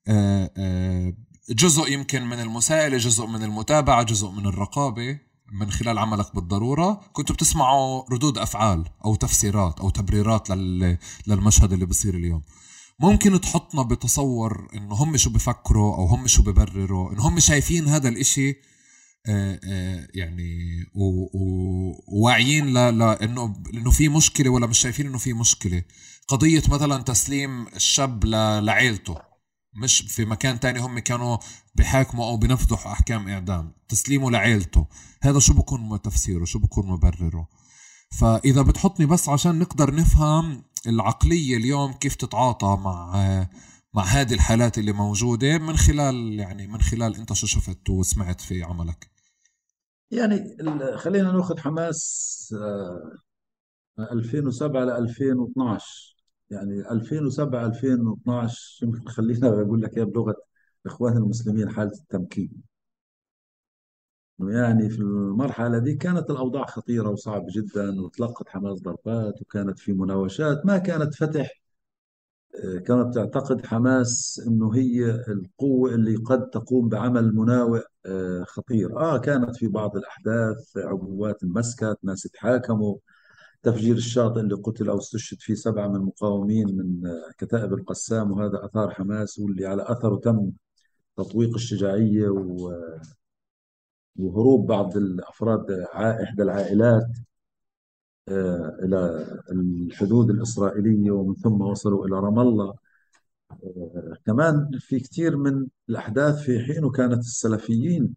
آه، 0.08 0.52
آه، 0.58 1.14
جزء 1.50 1.92
يمكن 1.92 2.24
من 2.24 2.40
المساءلة 2.40 2.98
جزء 2.98 3.26
من 3.26 3.44
المتابعة 3.44 4.04
جزء 4.04 4.30
من 4.30 4.46
الرقابة 4.46 5.20
من 5.52 5.72
خلال 5.72 5.98
عملك 5.98 6.36
بالضرورة. 6.36 7.02
كنتوا 7.14 7.36
بتسمعوا 7.36 8.04
ردود 8.12 8.38
أفعال 8.38 8.86
أو 9.06 9.16
تفسيرات 9.16 9.80
أو 9.80 9.90
تبريرات 9.90 10.50
لل... 10.50 10.98
للمشهد 11.28 11.74
اللي 11.74 11.86
بصير 11.86 12.16
اليوم. 12.16 12.42
ممكن 13.00 13.42
تحطنا 13.42 13.82
بتصور 13.82 14.68
إنه 14.76 14.96
هم 14.96 15.18
شو 15.18 15.30
بفكروا 15.30 15.96
أو 15.96 16.06
هم 16.06 16.28
شو 16.28 16.42
ببرروا 16.42 17.12
إنه 17.12 17.28
هم 17.28 17.40
شايفين 17.40 17.88
هذا 17.88 18.10
الإشي 18.10 18.50
آه، 19.30 19.60
آه، 19.64 20.08
يعني 20.14 20.84
وواعيين 20.96 22.74
لأنه 22.74 23.64
إنه 23.74 23.92
في 23.92 24.10
مشكلة 24.10 24.50
ولا 24.50 24.68
مش 24.68 24.80
شايفين 24.80 25.08
إنه 25.08 25.18
في 25.18 25.34
مشكلة. 25.34 25.84
قضية 26.28 26.64
مثلا 26.70 27.04
تسليم 27.04 27.68
الشاب 27.68 28.26
لعيلته. 28.26 29.27
مش 29.74 30.02
في 30.02 30.26
مكان 30.26 30.60
تاني 30.60 30.80
هم 30.80 31.00
كانوا 31.00 31.38
بحاكموا 31.76 32.26
أو 32.26 32.38
بنفذوا 32.38 32.78
أحكام 32.78 33.28
إعدام. 33.28 33.72
تسليمه 33.90 34.32
لعيلته. 34.32 34.88
هذا 35.22 35.40
شو 35.40 35.54
بكون 35.54 36.02
تفسيره؟ 36.02 36.46
شو 36.46 36.60
بكون 36.60 36.88
مبرره؟ 36.88 37.48
فإذا 38.20 38.62
بتحطني 38.62 39.06
بس 39.06 39.30
عشان 39.30 39.60
نقدر 39.60 39.96
نفهم 39.96 40.64
العقلية 40.88 41.58
اليوم 41.58 41.94
كيف 41.94 42.16
تتعاطى 42.16 42.78
مع 42.82 43.48
مع 43.94 44.04
هذه 44.04 44.34
الحالات 44.34 44.78
اللي 44.78 44.92
موجودة 44.92 45.58
من 45.58 45.78
خلال 45.78 46.40
يعني 46.40 46.68
من 46.68 46.82
خلال 46.82 47.16
أنت 47.16 47.34
شو 47.34 47.48
شفت 47.48 47.90
وسمعت 47.90 48.42
في 48.42 48.64
عملك؟ 48.64 49.10
يعني 50.12 50.58
خلينا 50.98 51.32
نأخذ 51.32 51.60
حماس 51.60 52.56
آه، 54.00 54.12
2007 54.12 54.86
ل 54.86 54.90
2012 54.90 56.17
يعني 56.50 56.92
2007 56.92 57.66
2012 57.66 58.86
يمكن 58.86 59.08
خلينا 59.10 59.48
أقول 59.62 59.82
لك 59.82 59.98
اياها 59.98 60.06
بلغة 60.06 60.36
اخواننا 60.86 61.20
المسلمين 61.20 61.70
حالة 61.70 61.92
التمكين. 61.92 62.64
يعني 64.40 64.90
في 64.90 65.00
المرحلة 65.00 65.78
دي 65.80 65.96
كانت 65.96 66.30
الأوضاع 66.30 66.66
خطيرة 66.66 67.10
وصعبه 67.10 67.46
جدا 67.50 68.02
وتلقت 68.02 68.50
حماس 68.50 68.82
ضربات 68.82 69.42
وكانت 69.42 69.80
في 69.80 69.94
مناوشات 69.94 70.66
ما 70.66 70.78
كانت 70.78 71.16
فتح 71.16 71.62
آه، 72.66 72.78
كانت 72.80 73.16
تعتقد 73.16 73.66
حماس 73.66 74.42
إنه 74.48 74.76
هي 74.76 75.06
القوة 75.28 75.90
اللي 75.96 76.16
قد 76.16 76.50
تقوم 76.50 76.90
بعمل 76.90 77.36
مناوئ 77.36 77.82
آه، 78.06 78.44
خطير. 78.48 79.00
آه 79.00 79.18
كانت 79.18 79.56
في 79.56 79.68
بعض 79.68 79.96
الأحداث 79.98 80.78
عبوات 80.78 81.44
انمسكت 81.44 81.98
ناس 82.04 82.26
اتحاكموا. 82.26 82.98
تفجير 83.64 83.96
الشاطئ 83.96 84.40
اللي 84.40 84.56
قتل 84.56 84.90
أو 84.90 84.98
استشهد 84.98 85.40
فيه 85.42 85.54
سبعة 85.54 85.88
من 85.88 85.96
المقاومين 85.96 86.68
من 86.78 87.08
آه، 87.08 87.32
كتائب 87.38 87.74
القسام 87.74 88.32
وهذا 88.32 88.66
أثار 88.66 88.90
حماس 88.92 89.40
واللي 89.40 89.66
على 89.66 89.84
أثره 89.92 90.16
تم 90.16 90.52
تطويق 91.18 91.54
الشجاعية 91.56 92.30
و- 92.30 93.00
وهروب 94.16 94.68
بعض 94.68 94.98
الأفراد 94.98 95.72
ع- 95.72 96.24
إحدى 96.24 96.44
العائلات 96.44 97.08
آه، 98.30 98.78
إلى 98.84 99.28
الحدود 99.52 100.30
الإسرائيلية 100.30 101.12
ومن 101.12 101.36
ثم 101.36 101.62
وصلوا 101.62 102.06
إلى 102.08 102.16
رام 102.20 102.40
الله. 102.40 102.74
آه، 103.64 104.14
كمان 104.26 104.70
في 104.80 105.00
كثير 105.00 105.38
من 105.38 105.68
الأحداث 105.90 106.36
في 106.40 106.60
حينه 106.60 106.92
كانت 106.92 107.20
السلفيين 107.20 108.16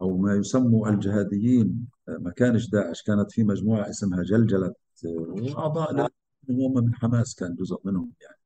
أو 0.00 0.16
ما 0.18 0.34
يسموا 0.34 0.88
الجهاديين 0.88 1.86
آه، 1.86 1.91
ما 2.08 2.30
كانش 2.30 2.68
داعش 2.70 3.02
كانت 3.02 3.32
في 3.32 3.44
مجموعة 3.44 3.90
اسمها 3.90 4.22
جلجلة 4.22 4.74
وأعضاء 5.04 5.92
لهم 5.92 6.08
هم 6.50 6.84
من 6.84 6.94
حماس 6.94 7.34
كان 7.34 7.54
جزء 7.54 7.80
منهم 7.84 8.12
يعني. 8.20 8.36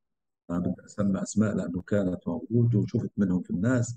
ما 0.49 0.59
بدي 0.59 0.85
أسمي 0.87 1.23
أسماء 1.23 1.55
لأنه 1.55 1.83
كانت 1.83 2.29
موجودة 2.29 2.79
وشفت 2.79 3.11
منهم 3.17 3.43
في 3.43 3.51
الناس. 3.51 3.97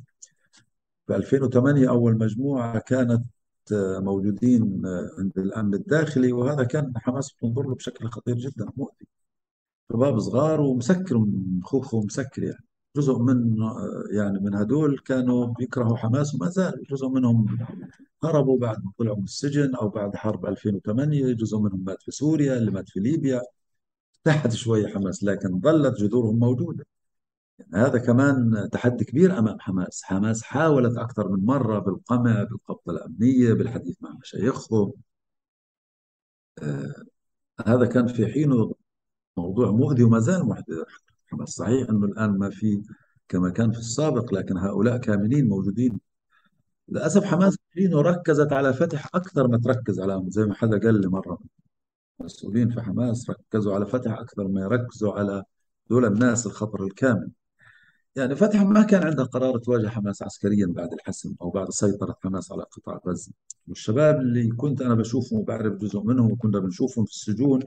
في 1.07 1.15
2008 1.15 1.89
أول 1.89 2.17
مجموعة 2.17 2.79
كانت 2.79 3.25
آه، 3.73 3.99
موجودين 3.99 4.85
آه، 4.85 5.09
عند 5.19 5.37
الأمن 5.37 5.73
الداخلي 5.73 6.31
وهذا 6.31 6.63
كان 6.63 6.93
حماس 6.97 7.31
بتنظر 7.31 7.63
له 7.63 7.75
بشكل 7.75 8.07
خطير 8.09 8.35
جدا 8.35 8.65
مؤذي. 8.77 9.07
شباب 9.91 10.19
صغار 10.19 10.61
ومسكر 10.61 11.17
مخوخه 11.59 12.01
مسكر 12.01 12.43
يعني. 12.43 12.68
جزء 12.95 13.19
من 13.19 13.57
يعني 14.11 14.39
من 14.39 14.55
هدول 14.55 14.99
كانوا 14.99 15.45
بيكرهوا 15.45 15.97
حماس 15.97 16.35
وما 16.35 16.49
زال 16.49 16.83
جزء 16.89 17.07
منهم 17.09 17.57
هربوا 18.23 18.59
بعد 18.59 18.85
ما 18.85 18.91
طلعوا 18.97 19.17
من 19.17 19.23
السجن 19.23 19.75
أو 19.75 19.89
بعد 19.89 20.15
حرب 20.15 20.45
2008 20.45 21.33
جزء 21.33 21.57
منهم 21.59 21.83
مات 21.85 22.01
في 22.03 22.11
سوريا 22.11 22.57
اللي 22.57 22.71
مات 22.71 22.89
في 22.89 22.99
ليبيا. 22.99 23.41
تحت 24.23 24.51
شوية 24.53 24.87
حماس 24.87 25.23
لكن 25.23 25.59
ظلت 25.61 25.95
جذورهم 26.01 26.39
موجودة. 26.39 26.85
هذا 27.73 27.97
كمان 27.99 28.69
تحدي 28.71 29.05
كبير 29.05 29.39
أمام 29.39 29.59
حماس. 29.59 30.03
حماس 30.03 30.43
حاولت 30.43 30.97
أكثر 30.97 31.29
من 31.29 31.45
مرة 31.45 31.79
بالقمع 31.79 32.43
بالقبضة 32.43 32.93
الأمنية 32.93 33.53
بالحديث 33.53 33.97
مع 34.01 34.13
مشايخهم 34.21 34.93
آه 36.61 37.03
هذا 37.67 37.85
كان 37.85 38.07
في 38.07 38.27
حينه 38.27 38.73
موضوع 39.37 39.71
مؤذي 39.71 40.03
وما 40.03 40.19
زال 40.19 40.45
حماس 41.31 41.49
صحيح 41.49 41.89
أنه 41.89 42.05
الآن 42.05 42.37
ما 42.37 42.49
في 42.49 42.83
كما 43.29 43.49
كان 43.49 43.71
في 43.71 43.79
السابق 43.79 44.33
لكن 44.33 44.57
هؤلاء 44.57 44.97
كامنين 44.97 45.47
موجودين. 45.49 45.99
للأسف 46.89 47.23
حماس 47.23 47.53
في 47.55 47.61
حينه 47.73 48.01
ركزت 48.01 48.53
على 48.53 48.73
فتح 48.73 49.07
أكثر 49.15 49.47
ما 49.47 49.57
تركز 49.57 49.99
على 49.99 50.23
زي 50.27 50.45
ما 50.45 50.53
حدا 50.55 50.79
قال 50.79 51.01
لي 51.01 51.07
مرة 51.07 51.39
المسؤولين 52.19 52.69
في 52.69 52.81
حماس 52.81 53.29
ركزوا 53.29 53.75
على 53.75 53.85
فتح 53.85 54.11
أكثر 54.19 54.47
ما 54.47 54.61
يركزوا 54.61 55.13
على 55.13 55.43
دول 55.89 56.05
الناس 56.05 56.45
الخطر 56.47 56.83
الكامل. 56.83 57.29
يعني 58.15 58.35
فتح 58.35 58.61
ما 58.61 58.83
كان 58.83 59.03
عنده 59.03 59.23
قرار 59.23 59.57
تواجه 59.57 59.87
حماس 59.87 60.23
عسكريا 60.23 60.67
بعد 60.67 60.93
الحسم 60.93 61.35
أو 61.41 61.49
بعد 61.49 61.69
سيطرة 61.69 62.15
حماس 62.23 62.51
على 62.51 62.63
قطاع 62.63 62.99
غزة. 63.07 63.31
والشباب 63.67 64.19
اللي 64.21 64.47
كنت 64.49 64.81
أنا 64.81 64.95
بشوفهم 64.95 65.39
وبعرف 65.39 65.73
جزء 65.73 66.01
منهم 66.01 66.31
وكنا 66.31 66.59
بنشوفهم 66.59 67.05
في 67.05 67.11
السجون 67.11 67.61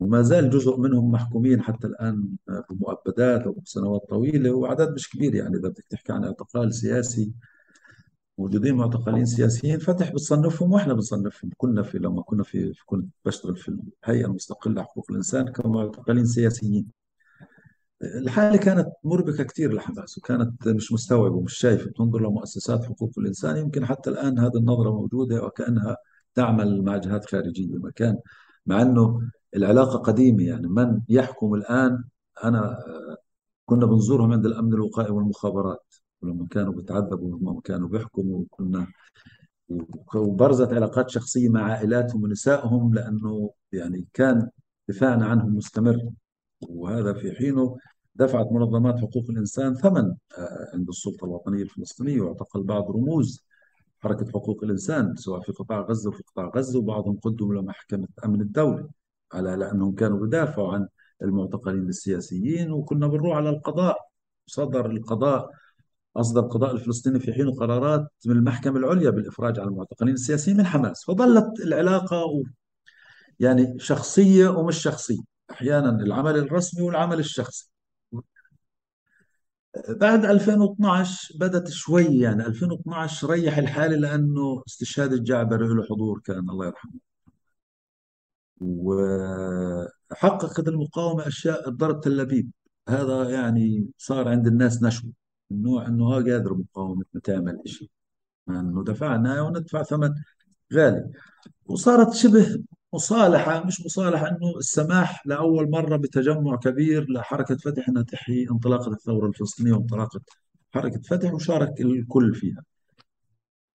وما 0.00 0.22
زال 0.22 0.50
جزء 0.50 0.76
منهم 0.76 1.10
محكومين 1.10 1.62
حتى 1.62 1.86
الآن 1.86 2.28
بمؤبدات 2.70 3.42
أو 3.42 3.62
سنوات 3.64 4.02
طويلة 4.08 4.50
وعدد 4.52 4.92
مش 4.94 5.10
كبير 5.10 5.34
يعني 5.34 5.56
إذا 5.56 5.68
بدك 5.68 5.84
تحكي 5.90 6.12
عن 6.12 6.24
اعتقال 6.24 6.74
سياسي 6.74 7.32
موجودين 8.38 8.74
معتقلين 8.74 9.26
سياسيين 9.26 9.78
فتح 9.78 10.12
بتصنفهم 10.12 10.72
وإحنا 10.72 10.94
بنصنفهم 10.94 11.50
كنا 11.56 11.82
في 11.82 11.98
لما 11.98 12.22
كنا 12.22 12.42
في 12.42 12.72
كنت 12.86 13.08
بشتغل 13.24 13.56
في 13.56 13.78
الهيئة 14.04 14.26
المستقلة 14.26 14.82
حقوق 14.82 15.06
الإنسان 15.10 15.48
كمعتقلين 15.48 16.26
سياسيين. 16.26 16.86
الحالة 18.02 18.56
كانت 18.56 18.88
مربكة 19.04 19.44
كثير 19.44 19.72
لحماس 19.72 20.18
وكانت 20.18 20.68
مش 20.68 20.92
مستوعبة 20.92 21.34
ومش 21.34 21.54
شايفة 21.54 21.90
تنظر 21.90 22.20
لمؤسسات 22.20 22.84
حقوق 22.84 23.18
الإنسان 23.18 23.56
يمكن 23.56 23.86
حتى 23.86 24.10
الآن 24.10 24.38
هذه 24.38 24.56
النظرة 24.56 24.90
موجودة 24.90 25.44
وكأنها 25.44 25.96
تعمل 26.34 26.82
مع 26.82 26.96
جهات 26.96 27.24
خارجية 27.26 27.76
مكان 27.76 28.18
مع 28.66 28.82
أنه 28.82 29.20
العلاقة 29.56 29.98
قديمة. 29.98 30.44
يعني 30.44 30.68
من 30.68 31.00
يحكم 31.08 31.54
الآن؟ 31.54 32.04
أنا 32.44 32.78
كنا 33.66 33.86
بنزورهم 33.86 34.32
عند 34.32 34.46
الأمن 34.46 34.74
الوقائي 34.74 35.10
والمخابرات. 35.10 35.94
لما 36.22 36.46
كانوا 36.50 36.72
بيتعذبوا 36.72 37.38
لما 37.38 37.60
كانوا 37.64 37.88
بيحكموا 37.88 38.38
وكنا 38.38 38.86
وبرزت 40.14 40.72
علاقات 40.72 41.10
شخصية 41.10 41.48
مع 41.48 41.62
عائلاتهم 41.72 42.22
ونسائهم 42.22 42.94
لأنه 42.94 43.50
يعني 43.72 44.06
كان 44.14 44.50
دفاعنا 44.88 45.26
عنهم 45.26 45.56
مستمر. 45.56 46.10
وهذا 46.68 47.12
في 47.12 47.32
حينه 47.32 47.76
دفعت 48.14 48.52
منظمات 48.52 48.98
حقوق 48.98 49.30
الإنسان 49.30 49.74
ثمن 49.74 50.14
آه، 50.38 50.70
عند 50.74 50.88
السلطة 50.88 51.24
الوطنية 51.24 51.62
الفلسطينية 51.62 52.20
واعتقل 52.20 52.62
بعض 52.62 52.90
رموز 52.90 53.44
حركة 54.02 54.26
حقوق 54.30 54.64
الإنسان 54.64 55.16
سواء 55.16 55.40
في 55.40 55.52
قطاع 55.52 55.80
غزة 55.80 56.08
وفي 56.10 56.22
قطاع 56.22 56.52
غزة 56.56 56.78
وبعضهم 56.78 57.18
قدموا 57.22 57.54
لمحكمة 57.54 58.08
أمن 58.24 58.40
الدولة 58.40 58.88
على 59.32 59.56
لأنهم 59.56 59.94
كانوا 59.94 60.26
بدافعوا 60.26 60.72
عن 60.74 60.88
المعتقلين 61.22 61.88
السياسيين 61.88 62.72
وكنا 62.72 63.06
بنروح 63.06 63.36
على 63.36 63.50
القضاء. 63.50 63.96
صدر 64.46 64.90
القضاء 64.90 65.50
أصدر 66.16 66.40
القضاء 66.40 66.74
الفلسطيني 66.74 67.20
في 67.20 67.32
حينه 67.32 67.52
قرارات 67.52 68.08
من 68.26 68.36
المحكمة 68.36 68.78
العليا 68.78 69.10
بالإفراج 69.10 69.60
عن 69.60 69.68
المعتقلين 69.68 70.14
السياسيين 70.14 70.56
من 70.56 70.66
حماس 70.66 71.04
فظلت 71.04 71.60
العلاقة 71.60 72.42
يعني 73.40 73.78
شخصية 73.78 74.48
ومش 74.48 74.82
شخصية. 74.82 75.20
أحيانا 75.50 75.90
العمل 75.90 76.36
الرسمي 76.38 76.82
والعمل 76.82 77.18
الشخصي. 77.18 77.70
بعد 79.88 80.24
2012 80.24 81.38
بدت 81.38 81.70
شوي 81.70 82.04
يعني. 82.04 82.46
2012 82.46 83.30
ريح 83.30 83.58
الحالة 83.58 83.96
لأنه 83.96 84.62
استشهاد 84.68 85.12
الجعبري 85.12 85.68
له 85.68 85.82
حضور 85.84 86.20
كان 86.24 86.50
الله 86.50 86.66
يرحمه. 86.66 86.92
وحققت 88.60 90.68
المقاومة 90.68 91.26
أشياء 91.26 91.70
ضرب 91.70 92.00
تل 92.00 92.20
أبيب. 92.20 92.50
هذا 92.88 93.30
يعني 93.30 93.88
صار 93.98 94.28
عند 94.28 94.46
الناس 94.46 94.82
نشوة 94.82 95.12
النوع 95.50 95.86
أنه 95.86 96.08
ها 96.08 96.14
قادر 96.14 96.54
مقاومة 96.54 97.04
تعمل 97.24 97.58
شيء 97.66 97.90
أنه 98.48 98.84
دفعنا 98.84 99.42
وندفع 99.42 99.82
ثمن 99.82 100.14
غالي. 100.74 101.10
وصارت 101.66 102.14
شبه 102.14 102.62
مصالحة 102.94 103.64
مش 103.66 103.86
مصالحة 103.86 104.28
أنه 104.28 104.56
السماح 104.58 105.26
لأول 105.26 105.70
مرة 105.70 105.96
بتجمع 105.96 106.56
كبير 106.56 107.10
لحركة 107.12 107.56
فتح 107.56 107.88
أنها 107.88 108.02
تحيي 108.02 108.50
انطلاقة 108.50 108.92
الثورة 108.92 109.26
الفلسطينية 109.28 109.72
وانطلاقة 109.72 110.20
حركة 110.70 111.00
فتح 111.02 111.34
وشارك 111.34 111.80
الكل 111.80 112.34
فيها. 112.34 112.62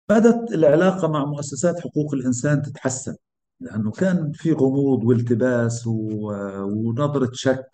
بدت 0.09 0.53
العلاقة 0.53 1.09
مع 1.09 1.25
مؤسسات 1.25 1.81
حقوق 1.81 2.15
الإنسان 2.15 2.63
تتحسن 2.63 3.17
لأنه 3.61 3.91
كان 3.91 4.33
في 4.33 4.53
غموض 4.53 5.05
والتباس 5.05 5.87
ونظرة 5.87 7.31
شك 7.33 7.71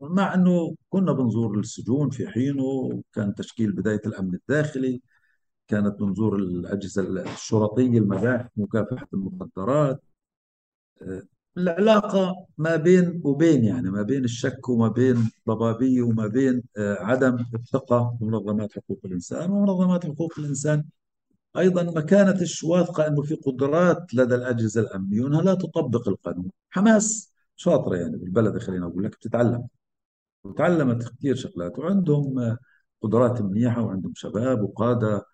مع 0.00 0.34
أنه 0.34 0.74
كنا 0.88 1.12
بنزور 1.12 1.58
السجون 1.58 2.10
في 2.10 2.28
حينه 2.28 2.62
وكان 2.64 3.34
تشكيل 3.34 3.72
بداية 3.72 4.00
الأمن 4.06 4.34
الداخلي 4.34 5.02
كانت 5.68 6.00
بنزور 6.00 6.36
الأجهزة 6.36 7.02
الشرطية 7.32 7.98
المباحث 7.98 8.46
مكافحة 8.56 9.06
المخدرات 9.14 10.02
العلاقة 11.56 12.46
ما 12.58 12.76
بين 12.76 13.20
وبين 13.24 13.64
يعني 13.64 13.90
ما 13.90 14.02
بين 14.02 14.24
الشك 14.24 14.68
وما 14.68 14.88
بين 14.88 15.30
ضبابية 15.48 16.02
وما 16.02 16.26
بين 16.26 16.62
آه، 16.78 16.94
عدم 17.00 17.44
الثقة 17.54 18.16
بمنظمات 18.20 18.72
حقوق 18.72 19.00
الإنسان. 19.04 19.50
ومنظمات 19.50 20.06
حقوق 20.06 20.32
الإنسان 20.38 20.84
أيضا 21.58 21.82
ما 21.82 22.00
كانتش 22.00 22.64
واثقة 22.64 23.06
أنه 23.06 23.22
في 23.22 23.34
قدرات 23.34 24.14
لدى 24.14 24.34
الأجهزة 24.34 24.80
الأمنية 24.80 25.22
وأنها 25.24 25.42
لا 25.42 25.54
تطبق 25.54 26.08
القانون. 26.08 26.50
حماس 26.70 27.32
شاطرة 27.56 27.96
يعني 27.96 28.16
بالبلد 28.16 28.58
خلينا 28.58 28.86
أقول 28.86 29.04
لك 29.04 29.10
بتتعلم 29.12 29.68
وتعلمت 30.44 31.08
كثير 31.08 31.34
شغلات 31.34 31.78
وعندهم 31.78 32.38
آه، 32.38 32.58
قدرات 33.02 33.42
منيحة 33.42 33.82
وعندهم 33.82 34.12
شباب 34.16 34.62
وقادة 34.62 35.26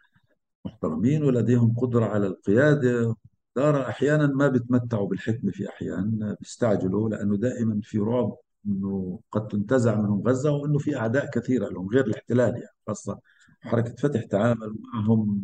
محترمين 0.64 1.24
ولديهم 1.24 1.74
قدرة 1.78 2.04
على 2.04 2.26
القيادة 2.26 3.16
دارة 3.58 3.88
أحيانا 3.88 4.26
ما 4.26 4.48
بيتمتعوا 4.48 5.08
بالحكمة 5.08 5.50
في 5.52 5.68
أحيان 5.68 6.36
بيستعجلوا 6.40 7.08
لأنه 7.08 7.36
دائما 7.36 7.80
في 7.82 7.98
رعب 7.98 8.36
أنه 8.66 9.20
قد 9.30 9.48
تنتزع 9.48 9.94
منهم 10.00 10.22
غزة 10.28 10.52
وأنه 10.52 10.78
في 10.78 10.96
أعداء 10.96 11.30
كثيرة 11.30 11.68
لهم 11.68 11.88
غير 11.88 12.06
الاحتلال 12.06 12.54
يعني 12.54 12.76
خاصة 12.86 13.18
حركة 13.60 13.94
فتح 13.96 14.24
تعامل 14.24 14.76
معهم 14.94 15.42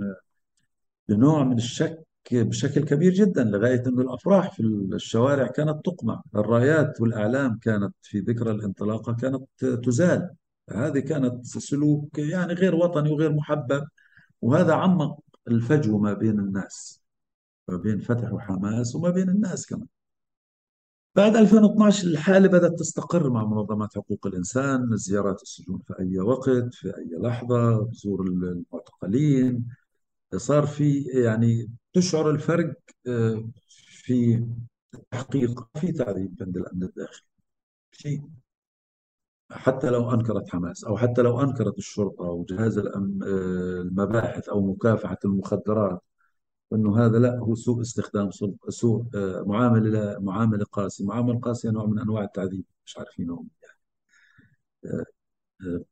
بنوع 1.08 1.44
من 1.44 1.56
الشك 1.56 2.04
بشكل 2.32 2.84
كبير 2.84 3.12
جدا 3.12 3.44
لغاية 3.44 3.82
أنه 3.86 4.02
الأفراح 4.02 4.54
في 4.56 4.62
الشوارع 4.94 5.46
كانت 5.46 5.84
تقمع 5.84 6.22
الرايات 6.34 7.00
والأعلام 7.00 7.58
كانت 7.58 7.94
في 8.02 8.20
ذكرى 8.20 8.50
الانطلاقة 8.50 9.14
كانت 9.14 9.44
تزال 9.84 10.30
هذه 10.70 10.98
كانت 10.98 11.46
سلوك 11.46 12.18
يعني 12.18 12.52
غير 12.52 12.74
وطني 12.74 13.10
وغير 13.10 13.32
محبب 13.32 13.88
وهذا 14.42 14.74
عمق 14.74 15.20
الفجوة 15.48 15.98
ما 15.98 16.12
بين 16.14 16.40
الناس. 16.40 17.03
ما 17.68 17.76
بين 17.76 18.00
فتح 18.00 18.32
وحماس 18.32 18.94
وما 18.94 19.10
بين 19.10 19.28
الناس 19.28 19.66
كمان. 19.66 19.86
بعد 21.14 21.36
2012 21.36 22.08
الحالة 22.08 22.48
بدأت 22.48 22.78
تستقر 22.78 23.30
مع 23.30 23.44
منظمات 23.44 23.94
حقوق 23.94 24.26
الإنسان 24.26 24.96
زيارات 24.96 25.42
السجون 25.42 25.78
في 25.78 25.98
أي 26.00 26.18
وقت 26.18 26.74
في 26.74 26.88
أي 26.88 27.10
لحظة 27.20 27.90
زور 27.92 28.22
المعتقلين. 28.26 29.66
صار 30.36 30.66
في 30.66 31.00
يعني 31.02 31.70
تشعر 31.92 32.30
الفرق 32.30 32.74
آه، 33.06 33.50
في 33.88 34.46
التحقيق 34.94 35.68
في 35.80 35.92
تعذيب 35.92 36.36
عند 36.40 36.56
الأمن 36.56 36.82
الداخلي. 36.82 37.26
شيء 37.92 38.22
حتى 39.50 39.90
لو 39.90 40.10
أنكرت 40.14 40.48
حماس 40.48 40.84
أو 40.84 40.96
حتى 40.96 41.22
لو 41.22 41.40
أنكرت 41.40 41.78
الشرطة 41.78 42.26
أو 42.26 42.44
جهاز 42.48 42.78
آه، 42.78 42.82
المباحث 43.82 44.48
أو 44.48 44.72
مكافحة 44.72 45.18
المخدرات 45.24 46.02
إنه 46.72 47.06
هذا 47.06 47.18
لا 47.18 47.38
هو 47.38 47.54
سوء 47.54 47.80
استخدام 47.80 48.30
سوء 48.68 49.04
آه، 49.14 49.44
معاملة 49.46 50.18
معاملة 50.20 50.64
قاسية، 50.64 51.04
معاملة 51.04 51.38
قاسية 51.40 51.70
نوع 51.70 51.86
من 51.86 51.98
أنواع 51.98 52.24
التعذيب 52.24 52.64
مش 52.86 52.98
عارفينه 52.98 53.44
يعني. 53.62 53.78
آه، 54.84 55.04
آه، 55.66 55.84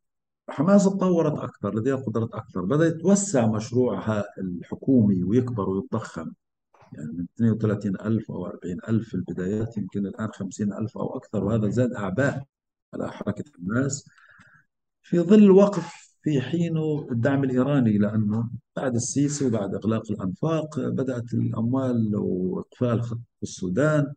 حماس 0.48 0.84
تطورت 0.84 1.38
أكثر 1.38 1.74
لديها 1.74 1.96
قدرات 1.96 2.34
أكثر، 2.34 2.62
بدأ 2.64 2.86
يتوسع 2.86 3.46
مشروعها 3.46 4.24
الحكومي 4.38 5.24
ويكبر 5.24 5.70
ويتضخم. 5.70 6.32
يعني 6.92 7.12
من 7.12 7.24
32 7.24 8.00
ألف 8.00 8.30
أو 8.30 8.46
40 8.46 8.78
ألف 8.88 9.08
في 9.08 9.14
البدايات 9.14 9.76
يمكن 9.78 10.06
الآن 10.06 10.28
50 10.32 10.72
ألف 10.72 10.98
أو 10.98 11.16
أكثر 11.16 11.44
وهذا 11.44 11.68
زاد 11.70 11.92
أعباء 11.92 12.44
على 12.94 13.12
حركة 13.12 13.44
حماس. 13.58 14.08
في 15.02 15.20
ظل 15.20 15.50
وقف 15.50 16.11
في 16.22 16.40
حينه 16.40 17.06
الدعم 17.10 17.44
الإيراني 17.44 17.98
لأنه 17.98 18.50
بعد 18.76 18.94
السيسي 18.94 19.46
وبعد 19.46 19.74
إغلاق 19.74 20.10
الأنفاق 20.10 20.80
بدأت 20.80 21.34
الأموال 21.34 22.16
وإقفال 22.16 23.02
خط 23.02 23.18
السودان 23.42 24.12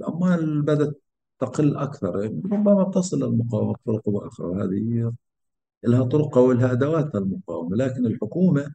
الأموال 0.00 0.62
بدأت 0.62 1.00
تقل 1.38 1.76
أكثر 1.76 2.14
ربما 2.44 2.90
تصل 2.94 3.22
المقاومة 3.22 3.72
بطرق 3.72 4.02
أخرى 4.08 4.46
وهذه 4.46 5.12
لها 5.84 6.04
طرقها 6.04 6.42
ولها 6.42 6.72
أدوات 6.72 7.14
المقاومة 7.14 7.76
لكن 7.76 8.06
الحكومة 8.06 8.72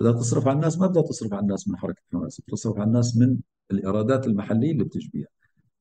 بدها 0.00 0.12
تصرف 0.12 0.48
على 0.48 0.56
الناس 0.56 0.78
ما 0.78 0.86
بدها 0.86 1.02
تصرف 1.02 1.32
على 1.32 1.42
الناس 1.42 1.68
من 1.68 1.76
حركة 1.76 2.02
حماس 2.12 2.40
بتصرف 2.40 2.76
على 2.76 2.86
الناس 2.86 3.16
من 3.16 3.38
الإيرادات 3.70 4.26
المحلية 4.26 4.72
اللي 4.72 4.84
بتجي 4.84 5.26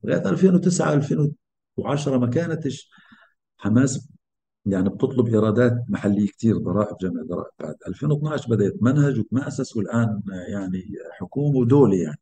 لغاية 0.03 0.29
2009 0.29 0.93
2010 0.93 2.17
ما 2.17 2.27
كانتش 2.27 2.89
حماس 3.57 4.09
يعني 4.65 4.89
بتطلب 4.89 5.27
إيرادات 5.27 5.73
محلية 5.89 6.27
كثير 6.27 6.57
ضرائب 6.57 6.97
جمع 7.01 7.23
ضرائب 7.29 7.51
بعد. 7.59 7.75
2012 7.87 8.49
بدأت 8.49 8.73
منهج 8.81 9.19
وتمأسس 9.19 9.77
والآن 9.77 10.21
يعني 10.49 10.83
حكومة 11.19 11.57
ودولة 11.57 11.97
يعني. 11.97 12.19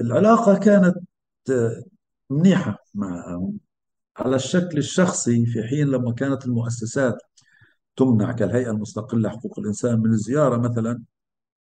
العلاقة 0.00 0.58
كانت 0.58 0.96
منيحة 2.30 2.78
معهم 2.94 3.58
على 4.16 4.36
الشكل 4.36 4.78
الشخصي 4.78 5.46
في 5.46 5.62
حين 5.62 5.88
لما 5.88 6.12
كانت 6.12 6.46
المؤسسات 6.46 7.18
تمنع 7.96 8.32
كالهيئة 8.32 8.70
المستقلة 8.70 9.20
لحقوق 9.20 9.58
الإنسان 9.58 10.00
من 10.00 10.10
الزيارة 10.10 10.56
مثلا 10.56 11.02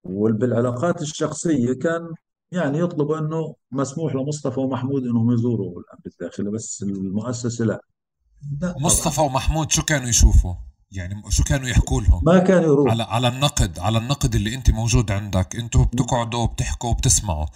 وبالعلاقات 0.05 1.03
الشخصية 1.03 1.73
كان 1.75 2.15
يعني 2.53 2.79
يطلبوا 2.79 3.19
أنه 3.19 3.55
مسموح 3.73 4.15
لمصطفى 4.15 4.61
ومحمود 4.61 5.03
إنهم 5.07 5.33
يزوروا 5.33 5.81
الامن 5.81 6.03
الداخلي 6.07 6.51
بس 6.51 6.83
المؤسسة 6.83 7.65
لا. 7.65 7.81
مصطفى 8.81 9.21
ومحمود 9.21 9.71
شو 9.71 9.83
كانوا 9.83 10.09
يشوفوا؟ 10.09 10.55
يعني 10.93 11.23
شو 11.29 11.45
كانوا 11.45 11.69
يحكوا 11.69 12.01
لهم؟ 12.01 12.23
ما 12.25 12.39
كان 12.39 12.63
يروح 12.63 12.91
على 12.91 13.03
على 13.03 13.29
النقد 13.29 13.79
على 13.79 13.99
النقد 13.99 14.35
اللي 14.35 14.55
انت 14.55 14.71
موجود 14.71 15.11
عندك. 15.11 15.57
أنتوا 15.57 15.85
بتقعدوا 15.85 16.41
وبتحكوا 16.41 16.91
وبتسمعوا. 16.91 17.47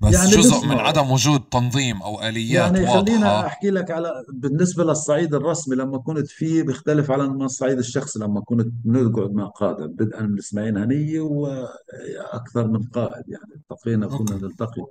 بس 0.00 0.14
يعني 0.14 0.30
جزء 0.30 0.66
من 0.66 0.76
عدم 0.76 1.10
وجود 1.10 1.40
تنظيم 1.40 2.02
أو 2.02 2.22
آليات 2.22 2.74
يعني 2.74 2.80
واضحة. 2.80 3.04
خلينا 3.04 3.46
أحكي 3.46 3.70
لك 3.70 3.90
على 3.90 4.10
بالنسبة 4.34 4.84
للصعيد 4.84 5.34
الرسمي 5.34 5.76
لما 5.76 5.98
كنت 5.98 6.26
فيه 6.26 6.62
بيختلف 6.62 7.10
على 7.10 7.24
الصعيد 7.24 7.78
الشخصي. 7.78 8.18
لما 8.18 8.40
كنت 8.40 8.72
نقعد 8.84 9.30
مع 9.30 9.46
قاده 9.46 9.86
بدءا 9.86 10.22
من 10.22 10.38
إسماعيل 10.38 10.78
هنية 10.78 11.20
وأكثر 11.20 12.66
من 12.66 12.82
قائد. 12.82 13.24
يعني 13.28 13.54
التقينا 13.56 14.06
كنا 14.06 14.36
نلتقي 14.36 14.82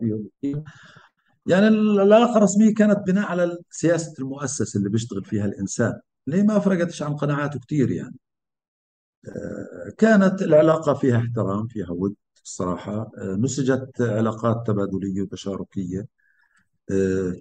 فيه. 0.41 0.63
يعني 1.47 1.67
العلاقه 1.67 2.37
الرسميه 2.37 2.73
كانت 2.73 2.99
بناء 3.07 3.25
على 3.25 3.57
سياسة 3.71 4.13
المؤسسه 4.19 4.77
اللي 4.77 4.89
بيشتغل 4.89 5.23
فيها 5.23 5.45
الإنسان 5.45 5.93
اللي 6.27 6.43
ما 6.43 6.59
فرقتش 6.59 7.03
عن 7.03 7.15
قناعاته 7.15 7.59
كثير 7.59 7.91
يعني. 7.91 8.15
كانت 9.97 10.41
العلاقة 10.41 10.93
فيها 10.93 11.17
احترام 11.17 11.67
فيها 11.67 11.91
ود 11.91 12.15
الصراحة. 12.43 13.11
نسجت 13.17 14.01
علاقات 14.01 14.67
تبادلية 14.67 15.21
وتشاركية. 15.21 16.07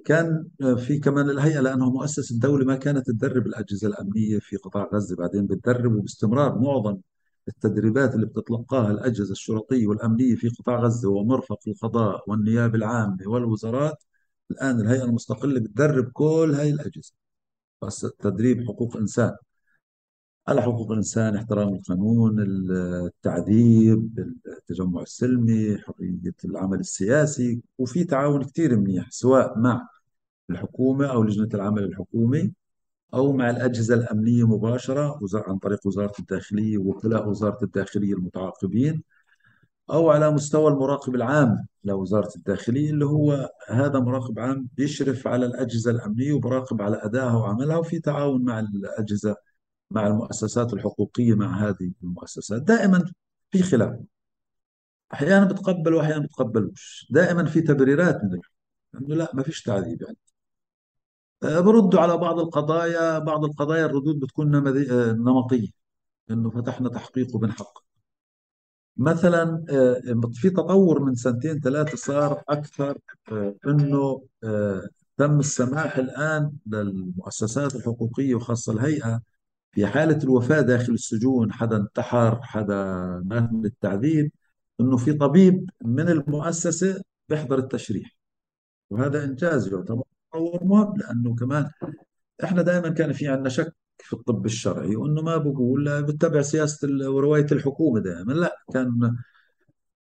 كان 0.04 0.48
في 0.76 0.98
كمان 0.98 1.30
الهيئة 1.30 1.60
لأنه 1.60 1.90
مؤسسة 1.90 2.38
دولة 2.38 2.64
ما 2.64 2.76
كانت 2.76 3.06
تدرب 3.06 3.46
الأجهزة 3.46 3.88
الأمنية 3.88 4.38
في 4.38 4.56
قطاع 4.56 4.88
غزة 4.94 5.16
بعدين 5.16 5.46
بتدرب 5.46 5.94
وباستمرار 5.94 6.58
معظم 6.58 6.98
التدريبات 7.48 8.14
اللي 8.14 8.27
بتتلقاها 8.27 8.90
الأجهزة 8.90 9.32
الشرطية 9.32 9.86
والأمنية 9.86 10.35
في 10.36 10.48
قطاع 10.48 10.81
غزة 10.81 11.10
ومرفق 11.10 11.59
القضاء 11.68 12.24
والنيابة 12.31 12.74
العامة 12.74 13.18
والوزارات 13.27 14.05
الآن 14.51 14.81
الهيئة 14.81 15.05
المستقلة 15.05 15.60
بتدرب 15.60 16.10
كل 16.12 16.52
هاي 16.56 16.70
الأجهزة. 16.70 17.12
بس 17.82 18.01
تدريب 18.20 18.64
حقوق 18.68 18.97
إنسان. 18.97 19.36
على 20.48 20.62
حقوق 20.62 20.90
الإنسان 20.90 21.36
احترام 21.36 21.74
القانون 21.74 22.36
التعذيب 22.40 24.18
التجمع 24.47 25.02
السلمي 25.02 25.78
حرية 25.78 26.35
العمل 26.44 26.81
السياسي 26.81 27.62
وفي 27.78 28.05
تعاون 28.05 28.44
كثير 28.44 28.77
منيح 28.77 29.10
سواء 29.10 29.59
مع 29.59 29.89
الحكومة 30.51 31.06
أو 31.06 31.23
لجنة 31.23 31.48
العمل 31.55 31.85
الحكومي. 31.85 32.52
أو 33.14 33.32
مع 33.32 33.50
الأجهزة 33.50 33.94
الأمنية 33.94 34.46
مباشرة 34.46 35.20
عن 35.34 35.58
طريق 35.58 35.86
وزارة 35.86 36.12
الداخلية 36.18 36.78
ووكلاء 36.78 37.28
وزارة 37.28 37.58
الداخلية 37.64 38.14
المتعاقبين 38.14 39.02
أو 39.90 40.10
على 40.10 40.30
مستوى 40.30 40.70
المراقب 40.70 41.14
العام 41.14 41.66
لوزارة 41.84 42.30
الداخلية 42.36 42.90
اللي 42.90 43.04
هو 43.06 43.50
هذا 43.68 43.98
مراقب 44.00 44.38
عام 44.38 44.68
بيشرف 44.76 45.26
على 45.26 45.46
الأجهزة 45.46 45.90
الأمنية 45.90 46.32
وبراقب 46.32 46.82
على 46.82 47.00
أدائها 47.04 47.36
وعملها 47.36 47.76
وفي 47.76 47.98
تعاون 48.00 48.44
مع 48.44 48.60
الأجهزة 48.60 49.36
مع 49.90 50.06
المؤسسات 50.06 50.72
الحقوقية 50.72 51.34
مع 51.34 51.68
هذه 51.68 51.92
المؤسسات. 52.02 52.62
دائما 52.62 53.04
في 53.50 53.62
خلاف. 53.62 53.98
أحيانا 55.12 55.44
بتقبل 55.44 55.94
وأحيانا 55.94 56.24
بتقبلوش. 56.24 57.06
دائما 57.10 57.44
في 57.44 57.60
تبريرات 57.60 58.20
من 58.24 58.40
إنه 58.94 59.14
لا 59.14 59.30
ما 59.34 59.42
فيش 59.42 59.62
تعذيب 59.62 60.02
يعني. 60.02 60.16
بردوا 61.60 62.01
على 62.01 62.16
بعض 62.16 62.39
القضايا 62.40 63.18
بعض 63.18 63.44
القضايا 63.44 63.86
الردود 63.86 64.20
بتكون 64.20 64.55
أه، 64.55 65.12
نمطية 65.12 65.68
إنه 66.31 66.51
فتحنا 66.51 66.89
تحقيق 66.89 67.36
وبنحقق. 67.36 67.85
مثلا 68.97 69.64
أه، 69.70 70.20
في 70.35 70.51
تطور 70.51 71.02
من 71.05 71.14
سنتين 71.14 71.60
ثلاثة 71.60 71.97
صار 71.97 72.43
أكثر 72.48 72.98
أنه 73.66 74.23
تم 75.16 75.39
السماح 75.40 75.97
الآن 75.98 76.52
للمؤسسات 76.66 77.74
الحقوقية 77.74 78.35
وخاصة 78.35 78.73
الهيئة 78.73 79.20
في 79.73 79.86
حالة 79.86 80.18
الوفاة 80.24 80.60
داخل 80.60 80.93
السجون 80.93 81.52
حدا 81.52 81.77
انتحر 81.77 82.43
حدا 82.43 82.74
مات 83.27 83.52
من 83.52 83.66
التعذيب 83.66 84.32
إنه 84.81 84.97
في 84.97 85.12
طبيب 85.12 85.70
من 85.85 86.09
المؤسسة 86.09 87.02
بيحضر 87.28 87.59
التشريح. 87.59 88.16
وهذا 88.90 89.24
إنجاز 89.24 89.68
يعتبر. 89.73 90.05
تطور 90.32 90.64
مهم 90.64 90.96
لأنه 90.96 91.34
كمان 91.34 91.70
إحنا 92.44 92.62
دائما 92.62 92.88
كان 92.88 93.12
في 93.12 93.28
عندنا 93.28 93.48
شك 93.48 93.74
في 93.98 94.12
الطب 94.12 94.46
الشرعي 94.46 94.96
وإنه 94.96 95.22
ما 95.22 95.36
بقول 95.36 96.02
بتبع 96.02 96.42
سياسة 96.42 96.88
ورواية 97.10 97.46
الحكومة 97.52 98.00
دائما 98.00 98.32
لا 98.32 98.56
كان 98.72 99.16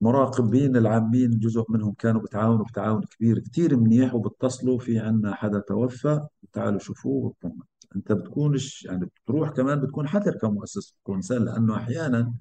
مراقبين 0.01 0.75
العامين 0.77 1.39
جزء 1.39 1.65
منهم 1.69 1.93
كانوا 1.93 2.21
بتعاونوا 2.21 2.65
بتعاون 2.65 3.03
كبير 3.03 3.39
كثير 3.39 3.77
منيح 3.77 4.15
وبتصلوا 4.15 4.79
في 4.79 4.99
عندنا 4.99 5.35
حدا 5.35 5.59
توفى 5.59 6.21
تعالوا 6.53 6.79
شوفوه 6.79 7.25
واطمنوا 7.25 7.65
أنت 7.95 8.11
بتكونش 8.11 8.83
يعني 8.85 9.05
بتروح 9.05 9.49
كمان 9.49 9.79
بتكون 9.81 10.07
حذر 10.07 10.37
كمؤسس 10.37 10.95
كونسان 11.03 11.45
لأنه 11.45 11.75
أحيانا 11.77 12.33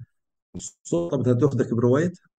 السلطة 0.55 1.17
بدها 1.17 1.33
تأخذك 1.33 1.73
بروايتها. 1.73 2.30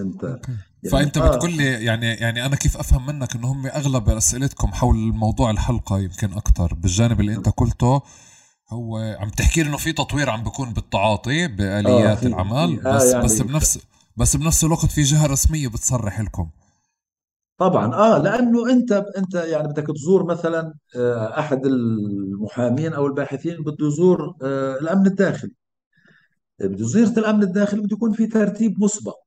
انت 0.00 0.22
يعني 0.82 0.90
فأنت 0.90 1.18
آه. 1.18 1.28
بتقول 1.28 1.52
لي 1.52 1.84
يعني 1.84 2.06
يعني 2.06 2.46
أنا 2.46 2.56
كيف 2.56 2.76
أفهم 2.76 3.06
منك 3.06 3.34
إنه 3.36 3.52
هم 3.52 3.66
أغلب 3.66 4.08
أسئلتكم 4.08 4.72
حول 4.72 4.96
موضوع 4.96 5.50
الحلقة 5.50 5.98
يمكن 5.98 6.32
أكثر 6.32 6.74
بالجانب 6.74 7.20
اللي 7.20 7.34
أنت 7.34 7.48
قلته 7.48 8.02
هو 8.70 8.98
عم 9.20 9.30
تحكي 9.30 9.62
لي 9.62 9.68
إنه 9.68 9.76
في 9.76 9.92
تطوير 9.92 10.30
عم 10.30 10.44
بيكون 10.44 10.72
بالتعاطي 10.72 11.48
بآليات 11.48 12.22
آه 12.22 12.26
العمل 12.26 12.86
آه 12.86 12.96
بس 12.96 13.12
يعني 13.12 13.24
بس 13.24 13.42
بنفس 13.42 13.78
بس 14.16 14.36
بنفس 14.36 14.64
الوقت 14.64 14.86
في 14.86 15.02
جهة 15.02 15.26
رسمية 15.26 15.68
بتصرح 15.68 16.20
لكم. 16.20 16.50
طبعا 17.58 17.94
آه 17.94 18.18
لأنه 18.18 18.70
أنت 18.70 18.92
أنت 18.92 19.34
يعني 19.34 19.68
بدك 19.68 19.86
تزور 19.86 20.24
مثلا 20.24 20.74
آه، 20.96 21.38
أحد 21.38 21.66
المحامين 21.66 22.92
أو 22.92 23.06
الباحثين 23.06 23.62
بده 23.62 23.86
يزور 23.86 24.34
آه، 24.42 24.78
الأمن 24.80 25.06
الداخلي. 25.06 25.52
بده 26.60 26.84
زياره 26.86 27.18
الأمن 27.18 27.42
الداخلي 27.42 27.80
بده 27.80 27.96
يكون 27.96 28.12
في 28.12 28.26
ترتيب 28.26 28.80
مسبق. 28.84 29.25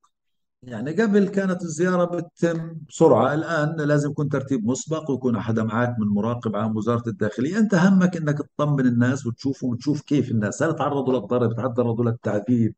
يعني 0.62 0.92
قبل 1.02 1.28
كانت 1.28 1.62
الزيارة 1.62 2.04
بتتم 2.04 2.76
بسرعة. 2.88 3.34
الآن 3.34 3.76
لازم 3.76 4.10
يكون 4.10 4.28
ترتيب 4.28 4.64
مسبق 4.66 5.10
ويكون 5.10 5.40
حدا 5.40 5.62
معك 5.64 5.96
من 5.98 6.06
مراقب 6.06 6.56
عام 6.56 6.76
وزارة 6.76 7.08
الداخلية. 7.08 7.58
أنت 7.58 7.74
همك 7.74 8.16
إنك 8.16 8.38
تطمن 8.38 8.86
الناس 8.86 9.26
وتشوفهم 9.26 9.70
وتشوف 9.70 10.02
كيف 10.02 10.30
الناس. 10.30 10.62
هل 10.62 10.74
تعرضوا 10.76 11.20
للضرب؟ 11.20 11.56
تعرضوا 11.56 12.04
للتعذيب؟ 12.04 12.74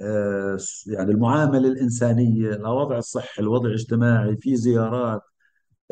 آه، 0.00 0.58
يعني 0.86 1.10
المعاملة 1.12 1.68
الإنسانية 1.68 2.50
الوضع 2.54 2.98
الصحي 2.98 3.42
الوضع 3.42 3.66
الاجتماعي 3.68 4.36
في 4.36 4.56
زيارات 4.56 5.22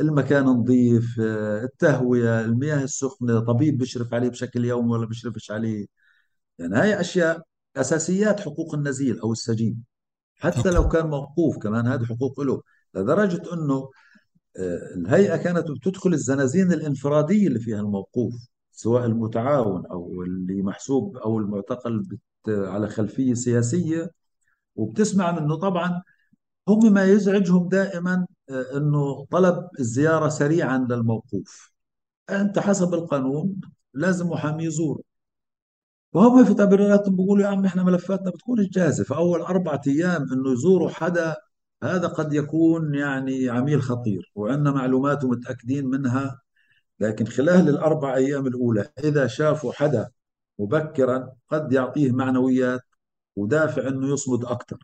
المكان 0.01 0.45
نظيف 0.45 1.21
آه، 1.21 1.65
التهوية 1.65 2.41
المياه 2.41 2.85
السخنة 2.85 3.41
طبيب 3.41 3.79
بيشرف 3.79 4.15
عليه 4.15 4.29
بشكل 4.29 4.65
يومي 4.65 4.91
ولا 4.93 5.07
بيشرفش 5.07 5.51
عليه. 5.51 5.87
يعني 6.59 6.77
هاي 6.77 7.01
أشياء 7.01 7.43
أساسيات 7.77 8.41
حقوق 8.41 8.75
النزيل 8.75 9.21
أو 9.21 9.33
السجين. 9.33 9.98
حتى 10.39 10.71
لو 10.71 10.89
كان 10.89 11.07
موقوف 11.07 11.59
كمان 11.59 11.87
هذه 11.87 12.05
حقوق 12.05 12.41
له 12.41 12.63
لدرجة 12.95 13.43
أنه 13.55 13.91
آه، 14.57 14.95
الهيئة 14.95 15.37
كانت 15.37 15.71
بتدخل 15.71 16.13
الزنازين 16.13 16.73
الإنفرادية 16.73 17.47
اللي 17.49 17.61
فيها 17.61 17.81
الموقوف 17.81 18.35
سواء 18.73 19.07
المتعاون 19.07 19.87
أو 19.87 20.23
اللي 20.23 20.63
محسوب 20.63 21.17
أو 21.17 21.39
المعتقل 21.39 22.19
على 22.49 22.89
خلفية 22.89 23.35
سياسية. 23.35 24.11
وبتسمع 24.77 25.41
منه 25.41 25.57
طبعا 25.57 26.03
هم 26.69 26.93
ما 26.93 27.05
يزعجهم 27.05 27.69
دائما 27.69 28.27
آه، 28.51 28.77
إنه 28.77 29.27
طلب 29.31 29.69
الزيارة 29.81 30.29
سريعا 30.29 30.79
للموقوف. 30.91 31.73
أنت 32.31 32.59
حسب 32.59 32.95
القانون 32.95 33.61
لازم 33.95 34.29
محامي 34.29 34.65
يزوره 34.65 35.08
وهم 36.13 36.45
في 36.45 36.55
تبريراتهم 36.55 37.17
بيقولوا 37.17 37.45
يا 37.45 37.49
عم 37.51 37.65
إحنا 37.65 37.83
ملفاتنا 37.83 38.31
بتكون 38.31 38.69
جاهزة. 38.73 39.05
فاول 39.05 39.41
أربعة 39.41 39.81
أيام 39.87 40.33
إنه 40.33 40.53
يزوروا 40.53 40.89
حدا 40.91 41.37
هذا 41.83 42.09
قد 42.09 42.33
يكون 42.33 42.95
يعني 42.95 43.49
عميل 43.49 43.83
خطير 43.83 44.33
وعندنا 44.35 44.71
معلومات 44.71 45.25
ومتأكدين 45.25 45.87
منها. 45.87 46.41
لكن 47.01 47.27
خلال 47.27 47.69
الاربع 47.69 48.15
أيام 48.17 48.47
الأولى 48.47 48.89
إذا 49.05 49.27
شافوا 49.27 49.73
حدا 49.73 50.11
مبكرا 50.59 51.33
قد 51.51 51.73
يعطيه 51.73 52.13
معنويات 52.13 52.81
ودافع 53.37 53.89
إنه 53.89 54.13
يصمد 54.13 54.45
أكثر 54.45 54.79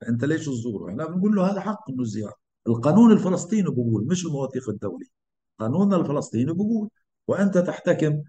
فانت 0.00 0.24
ليش 0.24 0.46
تزوره؟ 0.46 0.90
إحنا 0.90 1.06
بنقول 1.06 1.36
له 1.36 1.52
هذا 1.52 1.60
حق 1.60 1.90
إنه 1.90 2.02
الزياره 2.02 2.34
القانون 2.68 3.12
الفلسطيني 3.12 3.70
بقول 3.70 4.06
مش 4.06 4.26
المواثيق 4.26 4.68
الدولي 4.70 5.06
قانوننا 5.58 5.96
الفلسطيني 5.96 6.52
بقول 6.52 6.88
وأنت 7.28 7.58
تحتكم 7.58 8.22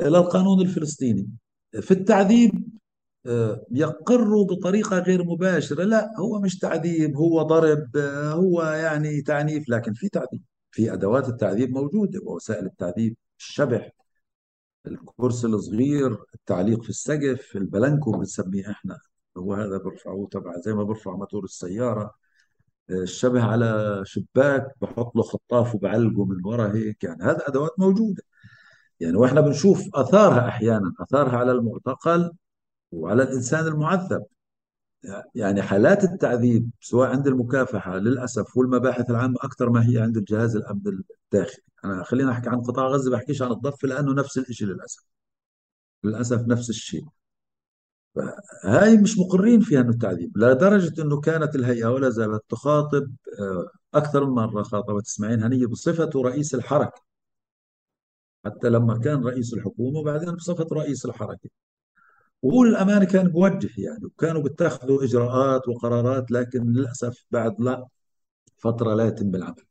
إلى 0.00 0.18
القانون 0.18 0.60
الفلسطيني. 0.60 1.28
في 1.80 1.90
التعذيب 1.90 2.52
آه، 3.26 3.66
يقر 3.70 4.42
بطريقة 4.42 4.98
غير 4.98 5.24
مباشرة. 5.24 5.84
لا 5.84 6.10
هو 6.18 6.40
مش 6.40 6.58
تعذيب 6.58 7.16
هو 7.16 7.42
ضرب 7.42 7.96
آه، 7.96 8.32
هو 8.32 8.62
يعني 8.62 9.22
تعنيف. 9.22 9.68
لكن 9.68 9.92
في 9.92 10.08
تعذيب 10.08 10.42
في 10.70 10.92
أدوات 10.92 11.28
التعذيب 11.28 11.70
موجودة 11.70 12.20
ووسائل 12.24 12.66
التعذيب 12.66 13.16
الشبح 13.38 13.90
الكرسي 14.86 15.46
الصغير 15.46 16.18
التعليق 16.34 16.82
في 16.82 16.88
السقف 16.88 17.56
البلنكو 17.56 18.12
بنسميه 18.12 18.70
إحنا. 18.70 18.98
هو 19.38 19.54
هذا 19.54 19.78
برفعوه 19.78 20.28
تبع 20.28 20.52
زي 20.60 20.74
ما 20.74 20.84
برفع 20.84 21.16
موتور 21.16 21.44
السيارة. 21.44 22.14
الشبه 22.90 23.42
على 23.42 24.02
شباك 24.06 24.66
بحط 24.80 25.16
له 25.16 25.22
خطاف 25.22 25.74
وبعلقه 25.74 26.24
من 26.24 26.46
ورا 26.46 26.74
هيك. 26.74 27.04
يعني 27.04 27.22
هذا 27.24 27.48
أدوات 27.48 27.72
موجودة. 27.78 28.22
يعني 29.00 29.16
وإحنا 29.16 29.40
بنشوف 29.40 29.88
آثارها 29.94 30.48
أحيانا 30.48 30.92
آثارها 31.00 31.36
على 31.36 31.52
المعتقل 31.52 32.32
وعلى 32.92 33.22
الإنسان 33.22 33.66
المعذب. 33.66 34.24
يعني 35.34 35.62
حالات 35.62 36.04
التعذيب 36.04 36.70
سواء 36.80 37.08
عند 37.10 37.26
المكافحة 37.26 37.96
للأسف 37.96 38.56
والمباحث 38.56 39.10
العامة 39.10 39.36
أكثر 39.40 39.70
ما 39.70 39.88
هي 39.88 39.98
عند 39.98 40.16
الجهاز 40.16 40.56
الأمن 40.56 40.82
الداخلي. 40.86 41.62
أنا 41.84 42.04
خلينا 42.04 42.32
أحكي 42.32 42.48
عن 42.48 42.60
قطاع 42.60 42.86
غزة 42.86 43.10
بحكيش 43.10 43.42
عن 43.42 43.50
الضفة 43.52 43.88
لأنه 43.88 44.14
نفس 44.14 44.38
الشيء 44.38 44.68
للأسف. 44.68 45.02
للأسف 46.04 46.40
نفس 46.48 46.70
الشيء. 46.70 47.04
هاي 48.64 48.96
مش 48.96 49.18
مقرين 49.18 49.60
فيها 49.60 49.80
إنه 49.80 49.90
التعذيب 49.90 50.38
لدرجة 50.38 51.02
إنه 51.02 51.20
كانت 51.20 51.54
الهيئة 51.56 51.86
ولا 51.86 52.10
زالت 52.10 52.42
تخاطب 52.48 53.10
آه، 53.40 53.70
أكثر 53.94 54.24
من 54.24 54.30
مرة 54.32 54.62
خاطبت 54.62 55.06
إسماعيل 55.06 55.42
هنية 55.44 55.66
بصفته 55.66 56.22
رئيس 56.22 56.54
الحركة. 56.54 57.07
حتى 58.44 58.68
لما 58.68 58.98
كان 58.98 59.24
رئيس 59.24 59.54
الحكومة 59.54 59.98
وبعدين 59.98 60.30
بصفته 60.34 60.76
رئيس 60.76 61.04
الحركة. 61.06 61.50
وهو 62.42 62.64
للامانه 62.64 63.04
كان 63.04 63.28
بوجه 63.28 63.70
يعني 63.78 64.04
وكانوا 64.04 64.42
بيتخذوا 64.42 65.04
إجراءات 65.04 65.68
وقرارات 65.68 66.30
لكن 66.30 66.72
للأسف 66.72 67.24
بعد 67.30 67.60
لا 67.60 67.86
فترة 68.58 68.94
لا 68.94 69.06
يتم 69.06 69.34
العمل. 69.34 69.64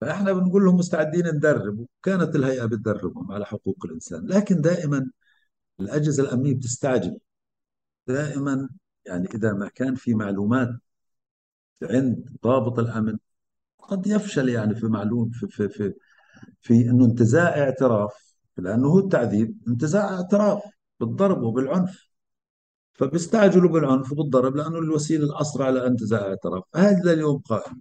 فإحنا 0.00 0.32
بنقول 0.32 0.64
لهم 0.64 0.76
مستعدين 0.76 1.26
ندرب 1.26 1.78
وكانت 1.80 2.36
الهيئة 2.36 2.64
بتدربهم 2.66 3.32
على 3.32 3.46
حقوق 3.46 3.86
الإنسان. 3.86 4.26
لكن 4.26 4.60
دائما 4.60 5.10
الأجهزة 5.80 6.22
الأمنية 6.22 6.54
بتستعجل. 6.54 7.18
دائما 8.08 8.68
يعني 9.06 9.28
إذا 9.34 9.52
ما 9.52 9.68
كان 9.68 9.94
في 9.94 10.14
معلومات 10.14 10.70
عند 11.82 12.36
ضابط 12.44 12.78
الأمن 12.78 13.18
قد 13.78 14.06
يفشل 14.06 14.48
يعني 14.48 14.74
في 14.74 14.86
معلوم 14.86 15.30
في 15.30 15.48
في 15.48 15.68
في, 15.68 15.94
في 16.60 16.90
انه 16.90 17.04
انتزاع 17.04 17.58
اعتراف 17.58 18.34
لأنه 18.56 18.88
هو 18.88 18.98
التعذيب 18.98 19.58
انتزاع 19.68 20.14
اعتراف 20.14 20.62
بالضرب 21.00 21.42
وبالعنف. 21.42 22.08
فبيستعجلوا 22.94 23.70
بالعنف 23.70 24.12
وبالضرب 24.12 24.56
لأنه 24.56 24.78
الوسيلة 24.78 25.24
الأسرع 25.24 25.68
لانتزاع 25.70 26.20
اعتراف 26.28 26.62
هذا 26.74 27.12
اليوم 27.12 27.38
قائم. 27.38 27.80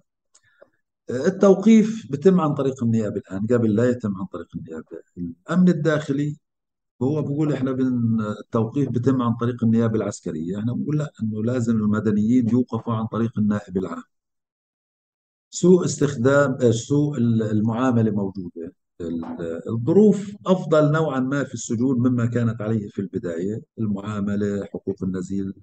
التوقيف 1.10 2.08
بتم 2.12 2.42
عن 2.42 2.54
طريق 2.54 2.84
النيابة 2.84 3.22
الآن 3.32 3.46
قبل 3.48 3.76
لا 3.76 3.90
يتم 3.90 4.18
عن 4.18 4.26
طريق 4.26 4.48
النيابة. 4.56 4.86
الأمن 5.18 5.70
الداخلي 5.70 6.38
هو 7.02 7.22
بقول 7.22 7.54
إحنا 7.54 7.72
بن 7.72 8.22
التوقيف 8.22 8.90
بتم 8.90 9.22
عن 9.22 9.34
طريق 9.34 9.64
النيابة 9.64 9.96
العسكرية. 9.96 10.60
إحنا 10.60 10.74
بنقول 10.74 10.98
لا 10.98 11.12
إنه 11.24 11.44
لازم 11.44 11.76
المدنيين 11.76 12.50
يوقفوا 12.50 12.94
عن 12.94 13.06
طريق 13.08 13.40
النائب 13.40 13.78
العام. 13.78 14.04
سوء 15.54 15.86
استخدام 15.86 16.58
آه، 16.62 16.72
سوء 16.72 17.18
المعاملة 17.18 18.12
موجودة. 18.12 18.74
الظروف 19.68 20.36
أفضل 20.48 20.92
نوعا 20.92 21.20
ما 21.20 21.44
في 21.44 21.54
السجون 21.54 22.00
مما 22.00 22.26
كانت 22.26 22.62
عليه 22.62 22.88
في 22.88 23.00
البداية. 23.00 23.62
المعاملة 23.80 24.66
حقوق 24.66 24.96
النزيل 25.04 25.54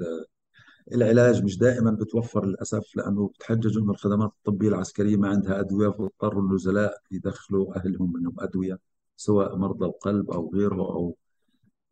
العلاج 0.93 1.45
مش 1.45 1.59
دائما 1.59 1.91
بتوفر 1.91 2.47
للأسف 2.47 2.97
لأنه 2.97 3.29
بتحجج 3.29 3.79
إنه 3.79 3.91
الخدمات 3.93 4.31
الطبية 4.39 4.69
العسكرية 4.69 5.17
ما 5.17 5.29
عندها 5.29 5.61
أدوية 5.61 5.89
فاضطروا 5.89 6.43
النزلاء 6.43 6.95
يدخلوا 7.11 7.77
أهلهم 7.77 8.13
منهم 8.13 8.35
أدوية 8.39 8.79
سواء 9.17 9.57
مرضى 9.57 9.87
القلب 9.87 10.31
أو 10.31 10.51
غيره 10.55 10.81
أو 10.81 11.17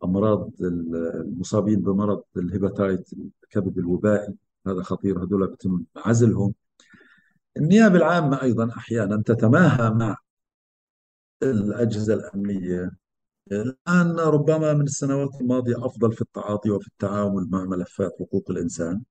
أمراض 0.05 0.51
المصابين 0.61 1.81
بمرض 1.81 2.23
الهيباتايت 2.37 3.11
الكبد 3.45 3.79
الوبائي. 3.79 4.35
هذا 4.67 4.83
خطير 4.83 5.25
هذول 5.25 5.47
بتم 5.47 5.85
عزلهم. 5.97 6.55
النيابة 7.59 7.97
العامة 7.97 8.43
أيضا 8.43 8.69
أحيانا 8.77 9.23
تتماهى 9.27 9.91
مع 9.91 10.17
الأجهزة 11.43 12.15
الأمنية. 12.15 12.91
الآن 13.53 14.17
ربما 14.21 14.75
من 14.75 14.83
السنوات 14.83 15.41
الماضية 15.41 15.87
أفضل 15.87 16.13
في 16.13 16.23
التعاطي 16.23 16.71
وفي 16.71 16.87
التعامل 16.89 17.49
مع 17.51 17.65
ملفات 17.65 18.13
حقوق 18.21 18.51
الإنسان. 18.51 19.03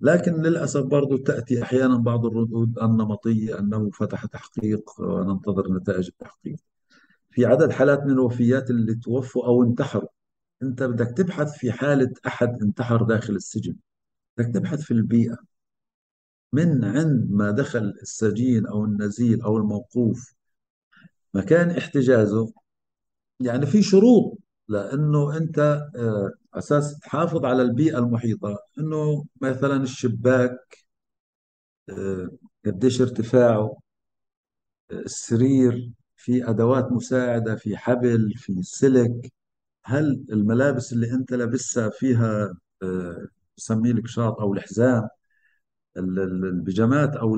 لكن 0.00 0.42
للأسف 0.42 0.80
برضو 0.82 1.16
تأتي 1.16 1.62
أحيانا 1.62 1.96
بعض 1.96 2.26
الردود 2.26 2.78
النمطية 2.78 3.58
أنه 3.58 3.90
فتح 3.90 4.26
تحقيق 4.26 5.00
وننتظر 5.00 5.72
نتائج 5.72 6.06
التحقيق. 6.08 6.56
في 7.30 7.46
عدد 7.46 7.70
حالات 7.72 8.04
من 8.04 8.10
الوفيات 8.10 8.70
اللي 8.70 8.94
توفوا 8.94 9.46
أو 9.46 9.62
انتحروا. 9.62 10.08
أنت 10.62 10.82
بدك 10.82 11.16
تبحث 11.16 11.58
في 11.58 11.72
حالة 11.72 12.10
أحد 12.26 12.62
انتحر 12.62 13.02
داخل 13.02 13.34
السجن. 13.36 13.76
بدك 14.38 14.54
تبحث 14.54 14.80
في 14.82 14.90
البيئة. 14.90 15.36
من 16.52 16.84
عند 16.84 17.30
ما 17.30 17.50
دخل 17.50 17.94
السجين 18.02 18.66
أو 18.66 18.84
النزيل 18.84 19.42
أو 19.42 19.56
الموقوف. 19.56 20.34
مكان 21.34 21.70
احتجازه. 21.70 22.52
يعني 23.40 23.66
في 23.66 23.82
شروط 23.82 24.38
لأنه 24.68 25.36
أنت 25.36 25.58
آه، 25.96 26.30
أساس 26.54 26.98
تحافظ 27.00 27.44
على 27.44 27.62
البيئة 27.62 27.98
المحيطة. 27.98 28.58
إنه 28.78 29.24
مثلا 29.42 29.76
الشباك 29.82 30.78
آه، 31.90 32.30
قديش 32.66 33.00
ارتفاعه 33.00 33.76
آه، 34.90 34.94
السرير 34.94 35.90
في 36.16 36.50
أدوات 36.50 36.92
مساعدة 36.92 37.56
في 37.56 37.76
حبل 37.76 38.32
في 38.36 38.62
سلك. 38.62 39.32
هل 39.84 40.26
الملابس 40.32 40.92
اللي 40.92 41.12
أنت 41.12 41.32
لابسها 41.32 41.90
فيها 41.90 42.54
بسميه 43.56 43.92
لك 43.92 44.06
شاط 44.06 44.40
أو 44.40 44.54
الحزام؟ 44.54 45.08
البيجامات 45.96 47.16
أو 47.16 47.36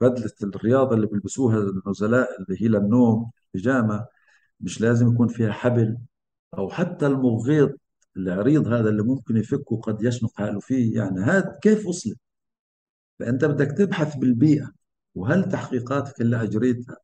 بدلة 0.00 0.30
الرياضة 0.42 0.94
اللي 0.96 1.06
بيلبسوها 1.06 1.58
النزلاء 1.58 2.28
اللي 2.42 2.62
هي 2.62 2.68
للنوم 2.68 3.30
بيجامه 3.54 4.06
مش 4.60 4.80
لازم 4.80 5.12
يكون 5.12 5.28
فيها 5.28 5.52
حبل 5.52 5.98
أو 6.58 6.70
حتى 6.70 7.06
المغيط 7.06 7.80
العريض 8.16 8.68
هذا 8.68 8.88
اللي 8.90 9.02
ممكن 9.02 9.36
يفك 9.36 9.72
وقد 9.72 10.02
يشنق 10.02 10.30
حاله 10.36 10.60
فيه. 10.60 10.96
يعني 10.96 11.20
هذا 11.20 11.58
كيف 11.62 11.86
وصلت 11.86 12.18
فأنت 13.18 13.44
بدك 13.44 13.72
تبحث 13.78 14.16
بالبيئة 14.16 14.72
وهل 15.14 15.48
تحقيقاتك 15.48 16.20
اللي 16.20 16.42
أجريتها؟ 16.42 16.96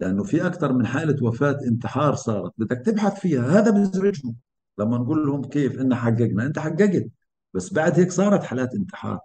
لأنه 0.00 0.24
في 0.24 0.46
أكثر 0.46 0.72
من 0.72 0.86
حالة 0.86 1.24
وفاة 1.26 1.58
انتحار 1.68 2.14
صارت. 2.14 2.52
بدك 2.58 2.82
تبحث 2.86 3.20
فيها. 3.20 3.42
هذا 3.60 3.70
بيزعجهم 3.70 4.36
لما 4.78 4.98
نقول 4.98 5.26
لهم 5.26 5.44
كيف 5.44 5.80
إن 5.80 5.94
حققنا. 5.94 6.46
أنت 6.46 6.58
حققت 6.58 7.06
بس 7.54 7.72
بعد 7.72 8.00
هيك 8.00 8.12
صارت 8.12 8.44
حالات 8.44 8.74
انتحار. 8.74 9.20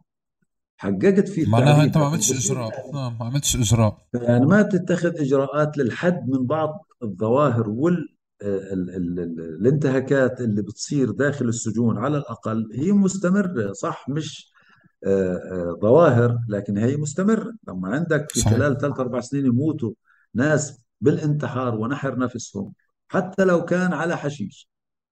حققت 0.78 1.30
في 1.30 1.46
معناها 1.46 1.84
أنت 1.84 1.98
ما 1.98 2.06
عملتش 2.06 2.32
إجراء. 2.32 2.92
نعم 2.94 3.18
ما 3.20 3.26
عملتش 3.26 3.56
إجراء. 3.56 3.98
يعني 4.14 4.46
ما 4.46 4.62
تتخذ 4.62 5.20
إجراءات 5.20 5.78
للحد 5.78 6.30
من 6.30 6.46
بعض 6.46 6.86
الظواهر 7.04 7.70
وال 7.70 8.16
الانتهاكات 8.42 10.42
اللي 10.42 10.62
بتصير 10.62 11.12
داخل 11.12 11.48
السجون 11.48 11.98
على 11.98 12.18
الأقل. 12.18 12.70
هي 12.74 12.92
مستمرة 12.92 13.74
صح 13.74 14.10
مش 14.10 14.56
آه، 15.06 15.34
آه، 15.34 15.78
ظواهر 15.82 16.38
لكن 16.50 16.78
هي 16.78 16.98
مستمرة. 16.98 17.54
لما 17.68 17.90
عندك 17.90 18.32
في. 18.32 18.42
خلال 18.42 18.78
ثلاث 18.78 19.00
أربع 19.00 19.20
سنين 19.20 19.46
يموتوا 19.46 19.92
ناس 20.34 20.80
بالانتحار 21.02 21.76
ونحر 21.76 22.20
نفسهم 22.20 22.74
حتى 23.08 23.44
لو 23.44 23.66
كان 23.66 23.94
على 23.94 24.18
حشيش. 24.18 24.70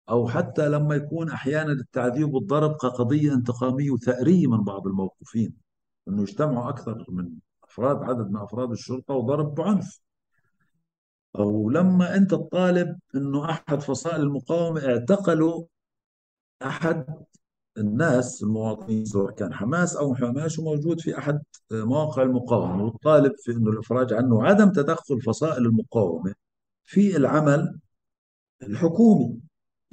أو 0.10 0.28
حتى 0.28 0.70
لما 0.70 0.96
يكون 0.96 1.30
أحيانا 1.30 1.72
التعذيب 1.72 2.34
والضرب 2.34 2.76
كقضية 2.76 3.34
انتقامية 3.34 3.92
وثأرية 3.92 4.48
من 4.48 4.64
بعض 4.64 4.88
الموقوفين 4.88 5.54
إنه 6.08 6.22
يجتمعوا 6.22 6.70
أكثر 6.70 7.06
من 7.10 7.30
أفراد 7.64 7.98
عدد 8.04 8.30
من 8.32 8.38
أفراد 8.38 8.72
الشرطة 8.72 9.14
وضرب 9.14 9.56
بعنف. 9.56 10.00
أو 11.40 11.70
لما 11.70 12.16
أنت 12.16 12.32
تطالب 12.32 13.00
إنه 13.16 13.50
أحد 13.50 13.82
فصائل 13.82 14.22
المقاومة 14.22 14.86
اعتقلوا 14.86 15.66
أحد 16.64 17.06
الناس 17.78 18.44
المواطنين 18.44 19.06
سواء 19.06 19.32
كان 19.32 19.54
حماس 19.54 19.96
أو 19.96 20.16
حماس 20.16 20.60
وموجود 20.60 21.00
في 21.02 21.18
أحد 21.18 21.42
مواقع 21.72 22.24
المقاومة 22.24 22.84
وتطالب 22.84 23.34
في 23.38 23.52
إنه 23.52 23.72
الإفراج 23.72 24.14
عنه 24.14 24.36
وعدم 24.36 24.72
تدخل 24.72 25.22
فصائل 25.22 25.66
المقاومة 25.66 26.34
في 26.86 27.18
العمل 27.18 27.80
الحكومي. 28.64 29.40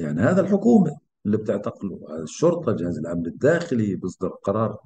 يعني 0.01 0.21
هذا 0.23 0.41
الحكومة 0.41 0.97
اللي 1.27 1.37
بتعتقله 1.37 2.23
الشرطة 2.23 2.73
جهاز 2.73 2.99
الأمن 2.99 3.27
الداخلي 3.27 3.97
بيصدر 3.97 4.29
قرار 4.29 4.79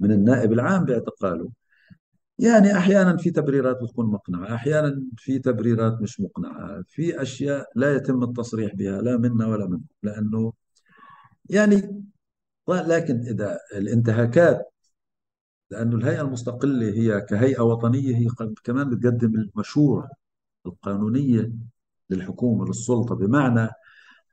من 0.00 0.12
النائب 0.12 0.52
العام 0.52 0.84
باعتقاله. 0.84 1.50
يعني 2.38 2.78
أحيانا 2.78 3.16
في 3.16 3.30
تبريرات 3.30 3.78
بتكون 3.82 4.06
مقنعة 4.06 4.54
أحيانا 4.54 5.02
في 5.16 5.38
تبريرات 5.38 6.02
مش 6.02 6.20
مقنعة 6.20 6.82
في 6.88 7.22
أشياء 7.22 7.70
لا 7.76 7.96
يتم 7.96 8.22
التصريح 8.22 8.74
بها 8.74 9.02
لا 9.02 9.16
منا 9.16 9.46
ولا 9.46 9.66
منهم 9.66 9.84
لأنه 10.02 10.52
يعني 11.50 12.04
لكن 12.68 13.20
إذا 13.20 13.58
الانتهاكات 13.74 14.72
لأنه 15.70 15.96
الهيئة 15.96 16.20
المستقلة 16.20 16.86
هي 16.88 17.20
كهيئة 17.20 17.60
وطنية 17.62 18.16
هي 18.16 18.28
كمان 18.64 18.90
بتقدم 18.90 19.34
المشوره 19.34 20.10
القانونية 20.66 21.52
للحكومة 22.10 22.66
للسلطة 22.66 23.14
بمعنى 23.14 23.68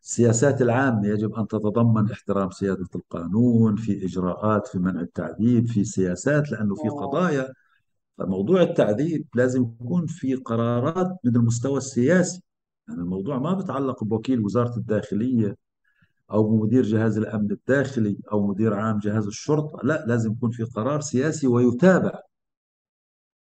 السياسات 0.03 0.61
العامة 0.61 1.07
يجب 1.07 1.33
أن 1.33 1.47
تتضمن 1.47 2.11
احترام 2.11 2.49
سيادة 2.51 2.87
القانون 2.95 3.75
في 3.75 4.05
إجراءات 4.05 4.67
في 4.67 4.79
منع 4.79 5.01
التعذيب 5.01 5.67
في 5.67 5.83
سياسات 5.83 6.51
لأنه 6.51 6.75
في 6.75 6.89
قضايا. 6.89 7.53
فموضوع 8.17 8.61
التعذيب 8.61 9.27
لازم 9.35 9.63
يكون 9.63 10.05
في 10.07 10.35
قرارات 10.35 11.17
من 11.23 11.35
المستوى 11.35 11.77
السياسي. 11.77 12.43
يعني 12.87 13.01
الموضوع 13.01 13.39
ما 13.39 13.53
بتعلق 13.53 14.03
بوكيل 14.03 14.39
وزارة 14.39 14.77
الداخلية 14.77 15.55
أو 16.31 16.57
مدير 16.57 16.83
جهاز 16.83 17.17
الأمن 17.17 17.51
الداخلي 17.51 18.17
أو 18.31 18.47
مدير 18.47 18.73
عام 18.73 18.99
جهاز 18.99 19.27
الشرطة. 19.27 19.79
لا 19.83 20.05
لازم 20.07 20.31
يكون 20.31 20.51
في 20.51 20.63
قرار 20.63 21.01
سياسي 21.01 21.47
ويتابع. 21.47 22.19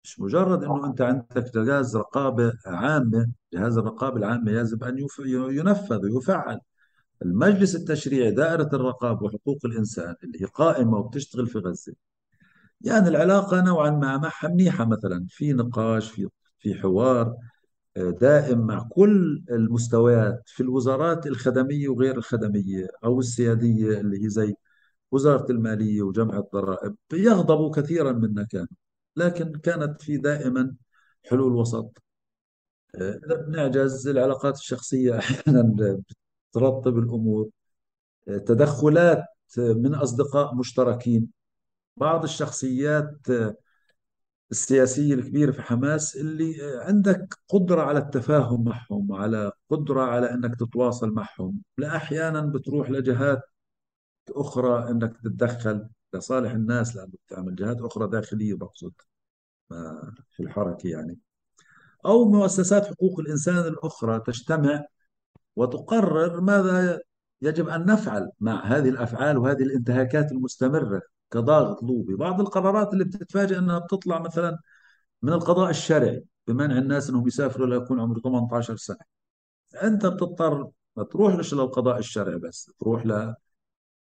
مش 0.05 0.21
مجرد 0.21 0.65
أنه 0.65 0.87
أنت 0.87 1.01
عندك 1.01 1.53
جهاز 1.55 1.97
رقابة 1.97 2.53
عامة 2.67 3.40
جهاز 3.53 3.79
الرقابة 3.79 4.17
العامة 4.17 4.53
يجب 4.53 4.85
أن 4.85 5.07
ينفذ 5.27 6.07
ويفعل 6.13 6.61
المجلس 7.23 7.77
التشريعي 7.77 8.31
دائرة 8.31 8.71
الرقابة 8.73 9.27
وحقوق 9.27 9.59
الإنسان 9.67 10.15
اللي 10.25 10.43
هي 10.43 10.47
قائمة 10.47 10.99
وبتشتغل 10.99 11.47
في 11.47 11.59
غزة. 11.59 11.95
يعني 12.81 13.09
العلاقة 13.09 13.61
نوعا 13.63 13.91
ما 13.91 14.19
معها 14.19 14.49
منيحة 14.49 14.85
مثلا. 14.85 15.27
في 15.31 15.53
نقاش 15.53 16.11
في 16.11 16.29
في 16.59 16.75
حوار 16.75 17.37
آه، 17.97 18.11
دائم 18.11 18.67
مع 18.67 18.89
كل 18.93 19.45
المستويات 19.51 20.43
في 20.47 20.63
الوزارات 20.63 21.27
الخدمية 21.27 21.89
وغير 21.89 22.17
الخدمية 22.19 22.89
أو 23.05 23.21
السيادية 23.21 24.01
اللي 24.01 24.25
هي 24.25 24.29
زي 24.29 24.55
وزارة 25.13 25.53
المالية 25.53 26.03
وجمع 26.03 26.39
الضرائب. 26.39 26.97
يغضبوا 27.13 27.73
كثيرا 27.73 28.13
منا 28.13 28.45
كانوا 28.45 28.69
لكن 29.17 29.53
كانت 29.53 30.03
في 30.03 30.17
دائما 30.19 30.77
حلول 31.31 31.53
وسط. 31.53 32.03
إذا 32.95 33.37
بنعجز 33.47 34.09
العلاقات 34.09 34.57
الشخصية 34.57 35.19
أحيانا 35.19 35.75
بترطب 36.53 36.99
الأمور. 36.99 37.49
تدخلات 38.27 39.25
من 39.59 39.95
أصدقاء 39.95 40.55
مشتركين. 40.55 41.29
بعض 41.97 42.23
الشخصيات 42.23 43.17
السياسية 44.51 45.15
الكبيرة 45.15 45.53
في 45.53 45.63
حماس 45.63 46.17
اللي 46.17 46.55
عندك 46.83 47.35
قدرة 47.49 47.83
على 47.83 47.99
التفاهم 47.99 48.65
معهم 48.65 49.13
على 49.13 49.53
قدرة 49.71 50.03
على 50.03 50.35
أنك 50.35 50.61
تتواصل 50.61 51.11
معهم. 51.13 51.63
لا 51.79 51.97
أحيانا 51.97 52.41
بتروح 52.41 52.91
لجهات 52.91 53.43
أخرى 54.31 54.91
أنك 54.91 55.17
تتدخل. 55.17 55.89
لصالح 56.15 56.51
الناس 56.53 56.97
لأنه 56.97 57.13
بتعمل 57.27 57.55
جهات 57.55 57.81
أخرى 57.81 58.09
داخلية 58.09 58.55
بقصد. 58.55 58.93
في 60.31 60.41
الحركة 60.41 60.89
يعني. 60.89 61.19
أو 62.07 62.31
مؤسسات 62.31 62.87
حقوق 62.87 63.21
الإنسان 63.21 63.59
الأخرى 63.59 64.21
تجتمع 64.27 64.85
وتقرر 65.57 66.41
ماذا 66.41 67.01
يجب 67.43 67.69
أن 67.69 67.87
نفعل 67.87 68.31
مع 68.41 68.65
هذه 68.65 68.89
الأفعال 68.89 69.39
وهذه 69.39 69.63
الانتهاكات 69.63 70.33
المستمرة 70.33 71.03
كضاغط 71.31 71.83
لوبي. 71.83 72.17
بعض 72.17 72.41
القرارات 72.41 72.93
اللي 72.93 73.05
بتتفاجئ 73.05 73.59
أنها 73.59 73.79
بتطلع 73.79 74.19
مثلا 74.19 74.59
من 75.23 75.33
القضاء 75.33 75.71
الشرعي 75.71 76.25
بمنع 76.47 76.79
الناس 76.79 77.11
أنهم 77.11 77.27
يسافروا 77.27 77.67
ليكون 77.67 78.01
عمره 78.01 78.21
18 78.21 78.77
سنة. 78.77 78.97
أنت 79.83 80.07
بتضطر 80.07 80.71
ما 80.97 81.05
تروحش 81.05 81.55
للقضاء 81.55 81.99
الشرعي 81.99 82.39
بس 82.39 82.71
تروح 82.81 83.33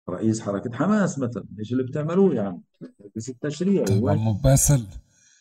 لرئيس 0.08 0.40
حركة 0.40 0.72
حماس 0.72 1.18
مثلا 1.18 1.44
إيش 1.58 1.72
اللي 1.72 1.82
بتعملوه 1.82 2.34
يعني؟ 2.34 2.62
بس 3.16 3.28
التشريع 3.28 3.84
طيب 3.84 4.08
عمو 4.08 4.32
باسل. 4.32 4.86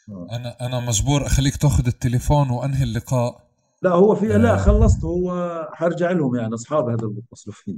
أنا 0.09 0.57
أنا 0.61 0.79
مجبور 0.79 1.25
أخليك 1.25 1.55
تأخذ 1.55 1.87
التليفون 1.87 2.49
وأنهي 2.49 2.83
اللقاء. 2.83 3.47
لا 3.81 3.89
هو 3.89 4.15
في 4.15 4.35
آه. 4.35 4.37
لا 4.37 4.57
خلصت 4.57 5.03
هو 5.03 5.61
حرجع 5.73 6.11
لهم 6.11 6.35
يعني 6.35 6.53
أصحاب 6.53 6.89
هذا 6.89 7.13
فيه 7.51 7.77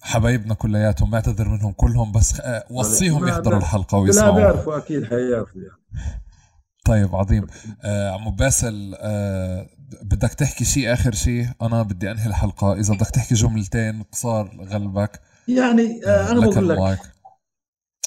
حبايبنا 0.00 0.54
كلياتهم 0.54 1.10
بعتذر 1.10 1.48
منهم 1.48 1.72
كلهم 1.72 2.12
بس 2.12 2.40
آه، 2.40 2.64
وصيهم 2.70 3.28
يحضروا 3.28 3.58
الحلقة 3.58 3.98
ويسمعوا. 3.98 4.30
لا 4.30 4.36
بيعرفوا 4.36 4.76
أكيد 4.76 5.04
حيعرفوا 5.04 5.60
يعني. 5.60 6.10
طيب 6.86 7.16
عظيم. 7.16 7.46
آه 7.84 8.10
عمو 8.10 8.30
باسل 8.30 8.94
آه 8.98 9.66
بدك 10.02 10.34
تحكي 10.34 10.64
شيء 10.64 10.92
آخر 10.92 11.14
شيء 11.14 11.48
أنا 11.62 11.82
بدي 11.82 12.10
أنهي 12.10 12.26
الحلقة. 12.26 12.72
إذا 12.72 12.94
بدك 12.94 13.10
تحكي 13.10 13.34
جملتين 13.34 14.02
قصار 14.02 14.66
غلبك 14.70 15.20
يعني 15.48 16.06
آه, 16.06 16.08
آه، 16.08 16.32
أنا 16.32 16.40
بقول 16.40 16.68
لك 16.68 17.00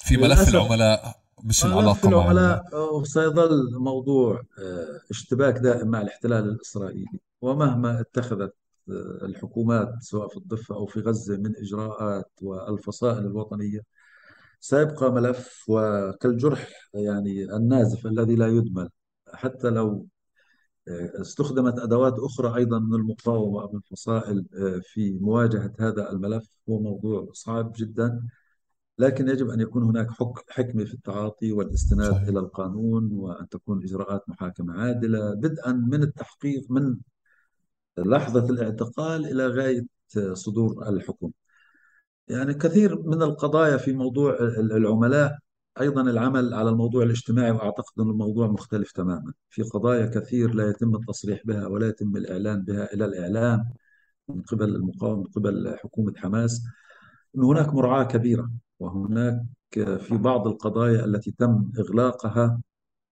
في 0.03 0.17
ملف 0.17 0.49
العملاء. 0.49 1.19
مش 1.43 1.65
العلاقه 1.65 2.09
مع 2.09 2.17
العملاء 2.21 2.63
سيظل 3.03 3.79
موضوع 3.79 4.41
آه، 4.59 5.01
اشتباك 5.11 5.57
دائم 5.57 5.87
مع 5.87 6.01
الاحتلال 6.01 6.49
الإسرائيلي. 6.49 7.19
ومهما 7.41 7.99
اتخذت 8.01 8.53
آه، 8.89 9.25
الحكومات 9.25 9.93
سواء 10.01 10.27
في 10.27 10.37
الضفة 10.37 10.75
أو 10.75 10.85
في 10.85 10.99
غزة 10.99 11.37
من 11.37 11.57
إجراءات 11.57 12.31
والفصائل 12.41 13.25
الوطنية 13.25 13.81
سيبقى 14.59 15.11
ملف 15.11 15.65
وكالجرح 15.67 16.89
يعني 16.93 17.43
النازف 17.55 18.05
الذي 18.05 18.35
لا 18.35 18.47
يدمل 18.47 18.89
حتى 19.33 19.69
لو 19.69 20.07
آه، 20.87 21.21
استخدمت 21.21 21.79
أدوات 21.79 22.13
أخرى 22.19 22.55
أيضا 22.55 22.79
من 22.79 22.93
المقاومة 22.95 23.61
أو 23.61 23.71
من 23.73 23.77
الفصائل 23.79 24.45
في 24.83 25.19
مواجهة 25.21 25.73
هذا 25.79 26.11
الملف 26.11 26.59
هو 26.69 26.79
موضوع 26.79 27.29
صعب 27.33 27.73
جدا. 27.77 28.21
لكن 28.99 29.29
يجب 29.29 29.49
أن 29.49 29.59
يكون 29.59 29.83
هناك 29.83 30.07
حكمة 30.49 30.85
في 30.85 30.93
التعاطي 30.93 31.51
والاستناد 31.51 32.11
صحيح. 32.11 32.27
إلى 32.27 32.39
القانون 32.39 33.11
وأن 33.11 33.49
تكون 33.49 33.83
إجراءات 33.83 34.29
محاكمة 34.29 34.81
عادلة 34.81 35.33
بدءا 35.33 35.71
من 35.71 36.03
التحقيق 36.03 36.71
من 36.71 36.97
لحظة 37.97 38.49
الاعتقال 38.49 39.25
إلى 39.25 39.47
غاية 39.47 39.85
صدور 40.33 40.89
الحكم. 40.89 41.31
يعني 42.27 42.53
كثير 42.53 43.01
من 43.01 43.21
القضايا 43.21 43.77
في 43.77 43.93
موضوع 43.93 44.37
العملاء 44.59 45.37
أيضا 45.81 46.01
العمل 46.01 46.53
على 46.53 46.69
الموضوع 46.69 47.03
الاجتماعي 47.03 47.51
وأعتقد 47.51 47.99
أن 47.99 48.09
الموضوع 48.09 48.47
مختلف 48.47 48.91
تماما. 48.91 49.33
في 49.49 49.61
قضايا 49.61 50.05
كثير 50.05 50.53
لا 50.53 50.69
يتم 50.69 50.95
التصريح 50.95 51.41
بها 51.45 51.67
ولا 51.67 51.87
يتم 51.87 52.17
الإعلان 52.17 52.61
بها 52.61 52.93
إلى 52.93 53.05
الإعلام 53.05 53.69
من 54.27 54.41
قبل 54.41 54.75
المقاومة 54.75 55.17
من 55.17 55.27
قبل 55.27 55.75
حكومة 55.77 56.13
حماس. 56.17 56.63
أن 57.37 57.43
هناك 57.43 57.73
مراعاة 57.73 58.03
كبيرة. 58.03 58.51
وهناك 58.79 59.43
في 59.99 60.17
بعض 60.17 60.47
القضايا 60.47 61.05
التي 61.05 61.31
تم 61.31 61.71
إغلاقها 61.79 62.61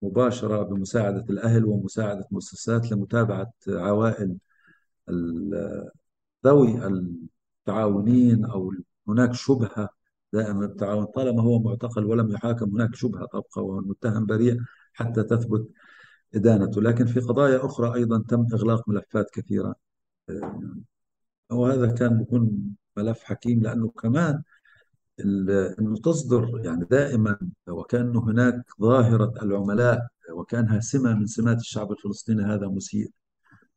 مباشرة 0.01 0.63
بمساعدة 0.63 1.25
الأهل 1.29 1.65
ومساعدة 1.65 2.27
مؤسسات 2.31 2.91
لمتابعة 2.91 3.53
عوائل 3.67 4.37
ذوي 6.45 6.87
التعاونين 6.87 8.45
أو 8.45 8.73
هناك 9.07 9.33
شبهة 9.33 9.89
دائما 10.33 10.65
التعاون. 10.65 11.05
طالما 11.05 11.43
هو 11.43 11.59
معتقل 11.59 12.05
ولم 12.05 12.31
يحاكم 12.31 12.69
هناك 12.69 12.95
شبهة 12.95 13.25
تبقى 13.25 13.65
والمتهم 13.65 14.25
بريء 14.25 14.57
حتى 14.93 15.23
تثبت 15.23 15.67
إدانته. 16.35 16.81
لكن 16.81 17.05
في 17.05 17.19
قضايا 17.19 17.65
أخرى 17.65 17.93
أيضا 17.93 18.23
تم 18.29 18.45
إغلاق 18.53 18.89
ملفات 18.89 19.29
كثيرة. 19.29 19.75
وهذا 21.51 21.91
كان 21.91 22.17
بيكون 22.17 22.75
ملف 22.97 23.23
حكيم 23.23 23.61
لأنه 23.61 23.89
كمان 23.89 24.43
أنه 25.19 25.97
تصدر 26.03 26.61
يعني 26.65 26.85
دائما 26.91 27.37
وكأن 27.67 28.15
هناك 28.17 28.63
ظاهرة 28.81 29.33
العملاء 29.43 30.07
وكأنها 30.33 30.79
سمة 30.79 31.13
من 31.13 31.25
سمات 31.25 31.57
الشعب 31.57 31.91
الفلسطيني 31.91 32.43
هذا 32.43 32.67
مسيء 32.67 33.11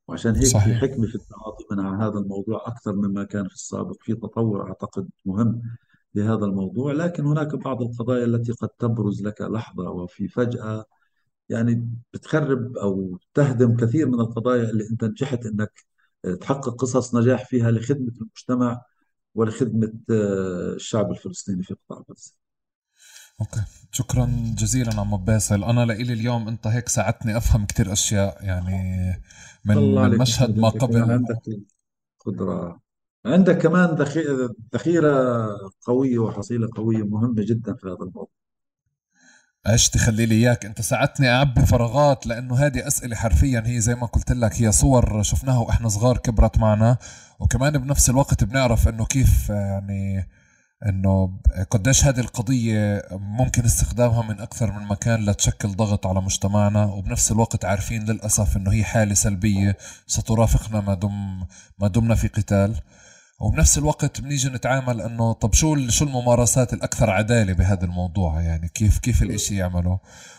وعشان 0.08 0.36
هيك 0.36 0.46
صحيح. 0.46 0.80
في 0.80 0.86
حكمة 0.86 1.06
في 1.06 1.14
التعاطي 1.14 1.64
مع 1.70 2.06
هذا 2.06 2.18
الموضوع 2.18 2.62
أكثر 2.66 2.92
مما 2.92 3.24
كان 3.24 3.48
في 3.48 3.54
السابق 3.54 3.96
في 4.00 4.14
تطور 4.14 4.68
أعتقد 4.68 5.08
مهم 5.24 5.62
لهذا 6.14 6.44
الموضوع 6.44 6.92
لكن 6.92 7.26
هناك 7.26 7.54
بعض 7.54 7.82
القضايا 7.82 8.24
التي 8.24 8.52
قد 8.52 8.68
تبرز 8.68 9.22
لك 9.22 9.40
لحظة 9.40 9.90
وفي 9.90 10.28
فجأة 10.28 10.84
يعني 11.48 11.90
بتخرب 12.14 12.76
أو 12.76 13.18
تهدم 13.34 13.76
كثير 13.76 14.08
من 14.08 14.20
القضايا 14.20 14.70
اللي 14.70 14.84
أنت 14.90 15.04
نجحت 15.04 15.46
أنك 15.46 15.72
تحقق 16.40 16.74
قصص 16.80 17.14
نجاح 17.14 17.48
فيها 17.48 17.70
لخدمة 17.70 18.12
المجتمع 18.20 18.82
ولخدمة 19.34 19.92
آه، 20.10 20.74
الشعب 20.74 21.10
الفلسطيني 21.10 21.62
في 21.62 21.74
قطاع 21.74 22.04
غزة. 22.10 22.32
أوكي. 23.40 23.60
شكرا 23.92 24.54
جزيلا 24.58 25.00
عم 25.00 25.16
باسل. 25.16 25.64
أنا 25.64 25.84
لإلي 25.84 26.12
اليوم 26.12 26.48
أنت 26.48 26.66
هيك 26.66 26.88
ساعدتني 26.88 27.36
أفهم 27.36 27.66
كثير 27.66 27.92
أشياء 27.92 28.44
يعني 28.44 29.12
من 29.64 29.94
من 29.94 30.18
مشهد 30.18 30.58
ما 30.58 30.68
قبل. 30.68 31.10
عندك 31.10 31.42
قدرة. 32.26 32.80
عندك 33.26 33.58
كمان 33.58 33.94
ذخيرة 34.74 35.48
قوية 35.82 36.18
وحصيلة 36.18 36.68
قوية 36.76 37.02
مهمة 37.02 37.42
جدا 37.42 37.74
في 37.74 37.86
هذا 37.86 37.94
الموضوع. 37.94 38.39
عشت 39.66 39.96
خلي 39.98 40.26
لي 40.26 40.34
إياك؟ 40.34 40.66
انت 40.66 40.80
ساعدتني 40.80 41.30
اعبي 41.30 41.66
فراغات 41.66 42.26
لأنه 42.26 42.66
هذه 42.66 42.86
أسئلة 42.86 43.16
حرفيا 43.16 43.62
هي 43.66 43.80
زي 43.80 43.94
ما 43.94 44.06
قلت 44.06 44.32
لك 44.32 44.62
هي 44.62 44.72
صور 44.72 45.22
شفناها 45.22 45.58
وإحنا 45.58 45.88
صغار 45.88 46.18
كبرت 46.18 46.58
معنا. 46.58 46.96
وكمان 47.40 47.78
بنفس 47.78 48.10
الوقت 48.10 48.44
بنعرف 48.44 48.88
إنه 48.88 49.04
كيف 49.04 49.48
يعني 49.48 50.28
إنه 50.88 51.38
قديش 51.70 52.04
هذه 52.04 52.20
القضية 52.20 53.02
ممكن 53.12 53.64
استخدامها 53.64 54.22
من 54.22 54.40
أكثر 54.40 54.72
من 54.72 54.86
مكان 54.86 55.24
لتشكل 55.24 55.68
ضغط 55.68 56.06
على 56.06 56.20
مجتمعنا. 56.20 56.84
وبنفس 56.84 57.32
الوقت 57.32 57.64
عارفين 57.64 58.04
للأسف 58.04 58.56
إنه 58.56 58.72
هي 58.72 58.84
حالة 58.84 59.14
سلبية 59.14 59.76
سترافقنا 60.06 60.80
ما 60.80 60.94
دم 60.94 61.44
ما 61.78 61.88
دمنا 61.88 62.14
في 62.14 62.28
قتال. 62.28 62.74
وبنفس 63.40 63.78
الوقت 63.78 64.20
بنيجي 64.20 64.48
نتعامل 64.48 65.00
إنه 65.00 65.32
طب 65.32 65.54
شو 65.54 65.88
شو 65.88 66.04
الممارسات 66.04 66.72
الأكثر 66.72 67.10
عدالة 67.10 67.52
بهذا 67.52 67.84
الموضوع؟ 67.84 68.40
يعني 68.40 68.68
كيف 68.68 68.98
كيف 68.98 69.22
الإشي 69.22 69.56
يعمله 69.56 69.98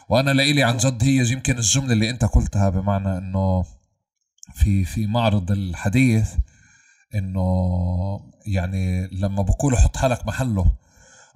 وأنا 0.09 0.31
لإلي 0.31 0.63
عن 0.63 0.77
جد 0.77 1.03
هي 1.03 1.31
يمكن 1.31 1.57
الجملة 1.57 1.93
اللي 1.93 2.09
أنت 2.09 2.25
قلتها 2.25 2.69
بمعنى 2.69 3.17
إنه 3.17 3.63
في 4.53 4.85
في 4.85 5.07
معرض 5.07 5.51
الحديث 5.51 6.33
إنه 7.15 7.45
يعني 8.45 9.07
لما 9.07 9.41
بقول 9.41 9.77
حط 9.77 9.97
حالك 9.97 10.27
محله 10.27 10.65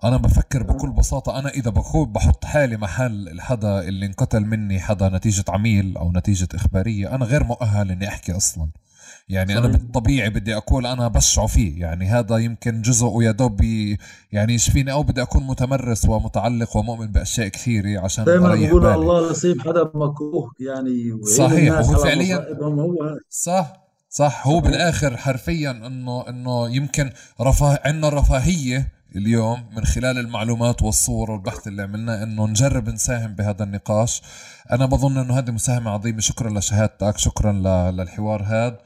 أنا 0.03 0.17
بفكر 0.17 0.63
بكل 0.63 0.91
بساطة 0.91 1.39
أنا 1.39 1.49
إذا 1.49 1.69
بكون 1.69 2.11
بحط 2.11 2.45
حالي 2.45 2.77
محل 2.77 3.29
الحدا 3.29 3.79
اللي 3.79 4.05
انقتل 4.05 4.45
مني 4.45 4.79
حدا 4.79 5.09
نتيجة 5.09 5.43
عميل 5.49 5.97
أو 5.97 6.11
نتيجة 6.11 6.47
إخبارية 6.53 7.15
أنا 7.15 7.25
غير 7.25 7.43
مؤهل 7.43 7.91
إني 7.91 8.07
أحكي 8.07 8.31
أصلا. 8.37 8.69
يعني 9.29 9.53
صحيح. 9.53 9.65
أنا 9.65 9.71
بالطبيعي 9.71 10.29
بدي 10.29 10.55
أقول 10.57 10.85
أنا 10.85 11.07
بشعه 11.07 11.47
فيه 11.47 11.81
يعني 11.81 12.05
هذا 12.05 12.37
يمكن 12.37 12.81
جزء 12.81 13.21
يا 13.21 13.31
دوب 13.31 13.61
يعني 14.31 14.53
يشفيني 14.53 14.91
أو 14.91 15.03
بدي 15.03 15.21
أكون 15.21 15.47
متمرس 15.47 16.05
ومتعلق 16.05 16.77
ومؤمن 16.77 17.07
بأشياء 17.07 17.47
كثيرة 17.47 17.99
عشان 17.99 18.25
دائما 18.25 18.55
بقول 18.55 18.85
الله 18.85 19.31
يصيب 19.31 19.61
حدا 19.61 19.83
مكروه 19.83 20.51
يعني 20.59 21.19
صحيح 21.37 21.79
وهو 21.79 22.03
فعليا 22.03 22.37
هو. 22.61 22.95
صح 23.29 23.73
صح 24.09 24.47
هو 24.47 24.59
بالآخر 24.59 25.17
حرفيا 25.17 25.71
إنه 25.71 26.29
إنه 26.29 26.69
يمكن 26.69 27.09
رفاه 27.41 27.79
عندنا 27.85 28.09
رفاهية 28.09 28.91
اليوم 29.15 29.63
من 29.77 29.85
خلال 29.85 30.17
المعلومات 30.17 30.83
والصور 30.83 31.31
والبحث 31.31 31.67
اللي 31.67 31.81
عملناه 31.81 32.23
إنه 32.23 32.47
نجرب 32.47 32.89
نساهم 32.89 33.35
بهذا 33.35 33.63
النقاش. 33.63 34.21
أنا 34.71 34.85
بظن 34.85 35.17
إنه 35.17 35.37
هذه 35.39 35.51
مساهمة 35.51 35.91
عظيمة. 35.91 36.19
شكرا 36.19 36.59
لشهادتك 36.59 37.17
شكرا 37.17 37.51
للحوار 37.91 38.43
هذا. 38.43 38.79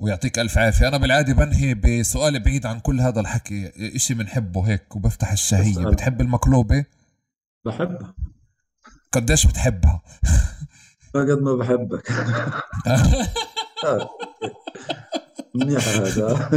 ويعطيك 0.00 0.38
ألف 0.38 0.58
عافية. 0.58 0.88
أنا 0.88 0.96
بالعادة 0.96 1.32
بنهي 1.34 1.74
بسؤال 1.74 2.40
بعيد 2.40 2.66
عن 2.66 2.80
كل 2.80 3.00
هذا 3.00 3.20
الحكي. 3.20 3.72
إشي 3.96 4.14
بنحبه 4.14 4.68
هيك 4.68 4.96
وبفتح 4.96 5.32
الشهية. 5.32 5.86
بتحب 5.86 6.20
المقلوبة؟ 6.20 6.84
بحبها. 7.64 8.14
قديش 9.12 9.46
بتحبها؟ 9.46 10.02
قد 11.14 11.30
ما 11.42 11.56
بحبك. 11.56 12.12
منيح 15.54 15.88
هذا. 15.88 16.50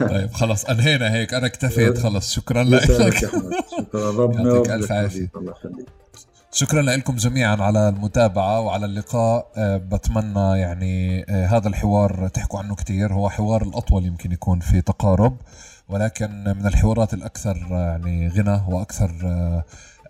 طيب 0.00 0.32
خلص. 0.32 0.64
أنهينا 0.64 1.12
هيك. 1.14 1.34
أنا 1.34 1.46
اكتفيت. 1.46 1.98
خلص. 1.98 2.32
شكرا 2.32 2.64
لك. 2.64 3.12
شكرا. 3.12 3.50
ربنا 3.94 4.54
يعطيك 4.54 4.70
ألف 4.70 4.92
عافية. 4.92 5.30
شكرا 6.54 6.82
لكم 6.82 7.16
جميعا 7.16 7.56
على 7.56 7.88
المتابعة 7.88 8.60
وعلى 8.60 8.86
اللقاء. 8.86 9.52
أه 9.56 9.76
بتمنى 9.76 10.60
يعني 10.60 11.24
أه 11.28 11.46
هذا 11.46 11.68
الحوار 11.68 12.28
تحكوا 12.28 12.58
عنه 12.58 12.74
كتير. 12.74 13.12
هو 13.12 13.30
حوار 13.30 13.62
الأطول 13.62 14.06
يمكن 14.06 14.32
يكون 14.32 14.60
في 14.60 14.80
تقارب 14.80 15.36
ولكن 15.88 16.44
من 16.44 16.66
الحوارات 16.66 17.14
الأكثر 17.14 17.56
يعني 17.70 18.28
غنى 18.28 18.62
وأكثر 18.68 19.12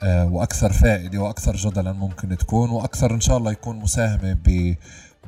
وأكثر 0.04 0.72
فائدة 0.72 1.18
وأكثر 1.18 1.56
جدلا 1.56 1.92
ممكن 1.92 2.36
تكون 2.36 2.70
وأكثر 2.70 3.14
إن 3.14 3.20
شاء 3.20 3.36
الله 3.36 3.52
يكون 3.52 3.76
مساهمة 3.76 4.32
ب 4.32 4.74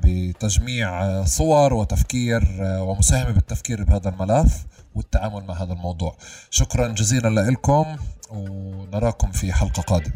بتجميع 0.04 1.24
صور 1.24 1.74
وتفكير 1.74 2.42
ومساهمة 2.60 3.30
بالتفكير 3.30 3.84
بهذا 3.84 4.08
الملف 4.08 4.66
والتعامل 4.94 5.44
مع 5.44 5.62
هذا 5.62 5.72
الموضوع. 5.72 6.16
شكرا 6.50 6.88
جزيلا 6.88 7.50
لكم 7.50 7.84
ونراكم 8.30 9.30
في 9.30 9.52
حلقة 9.52 9.82
قادمة. 9.82 10.14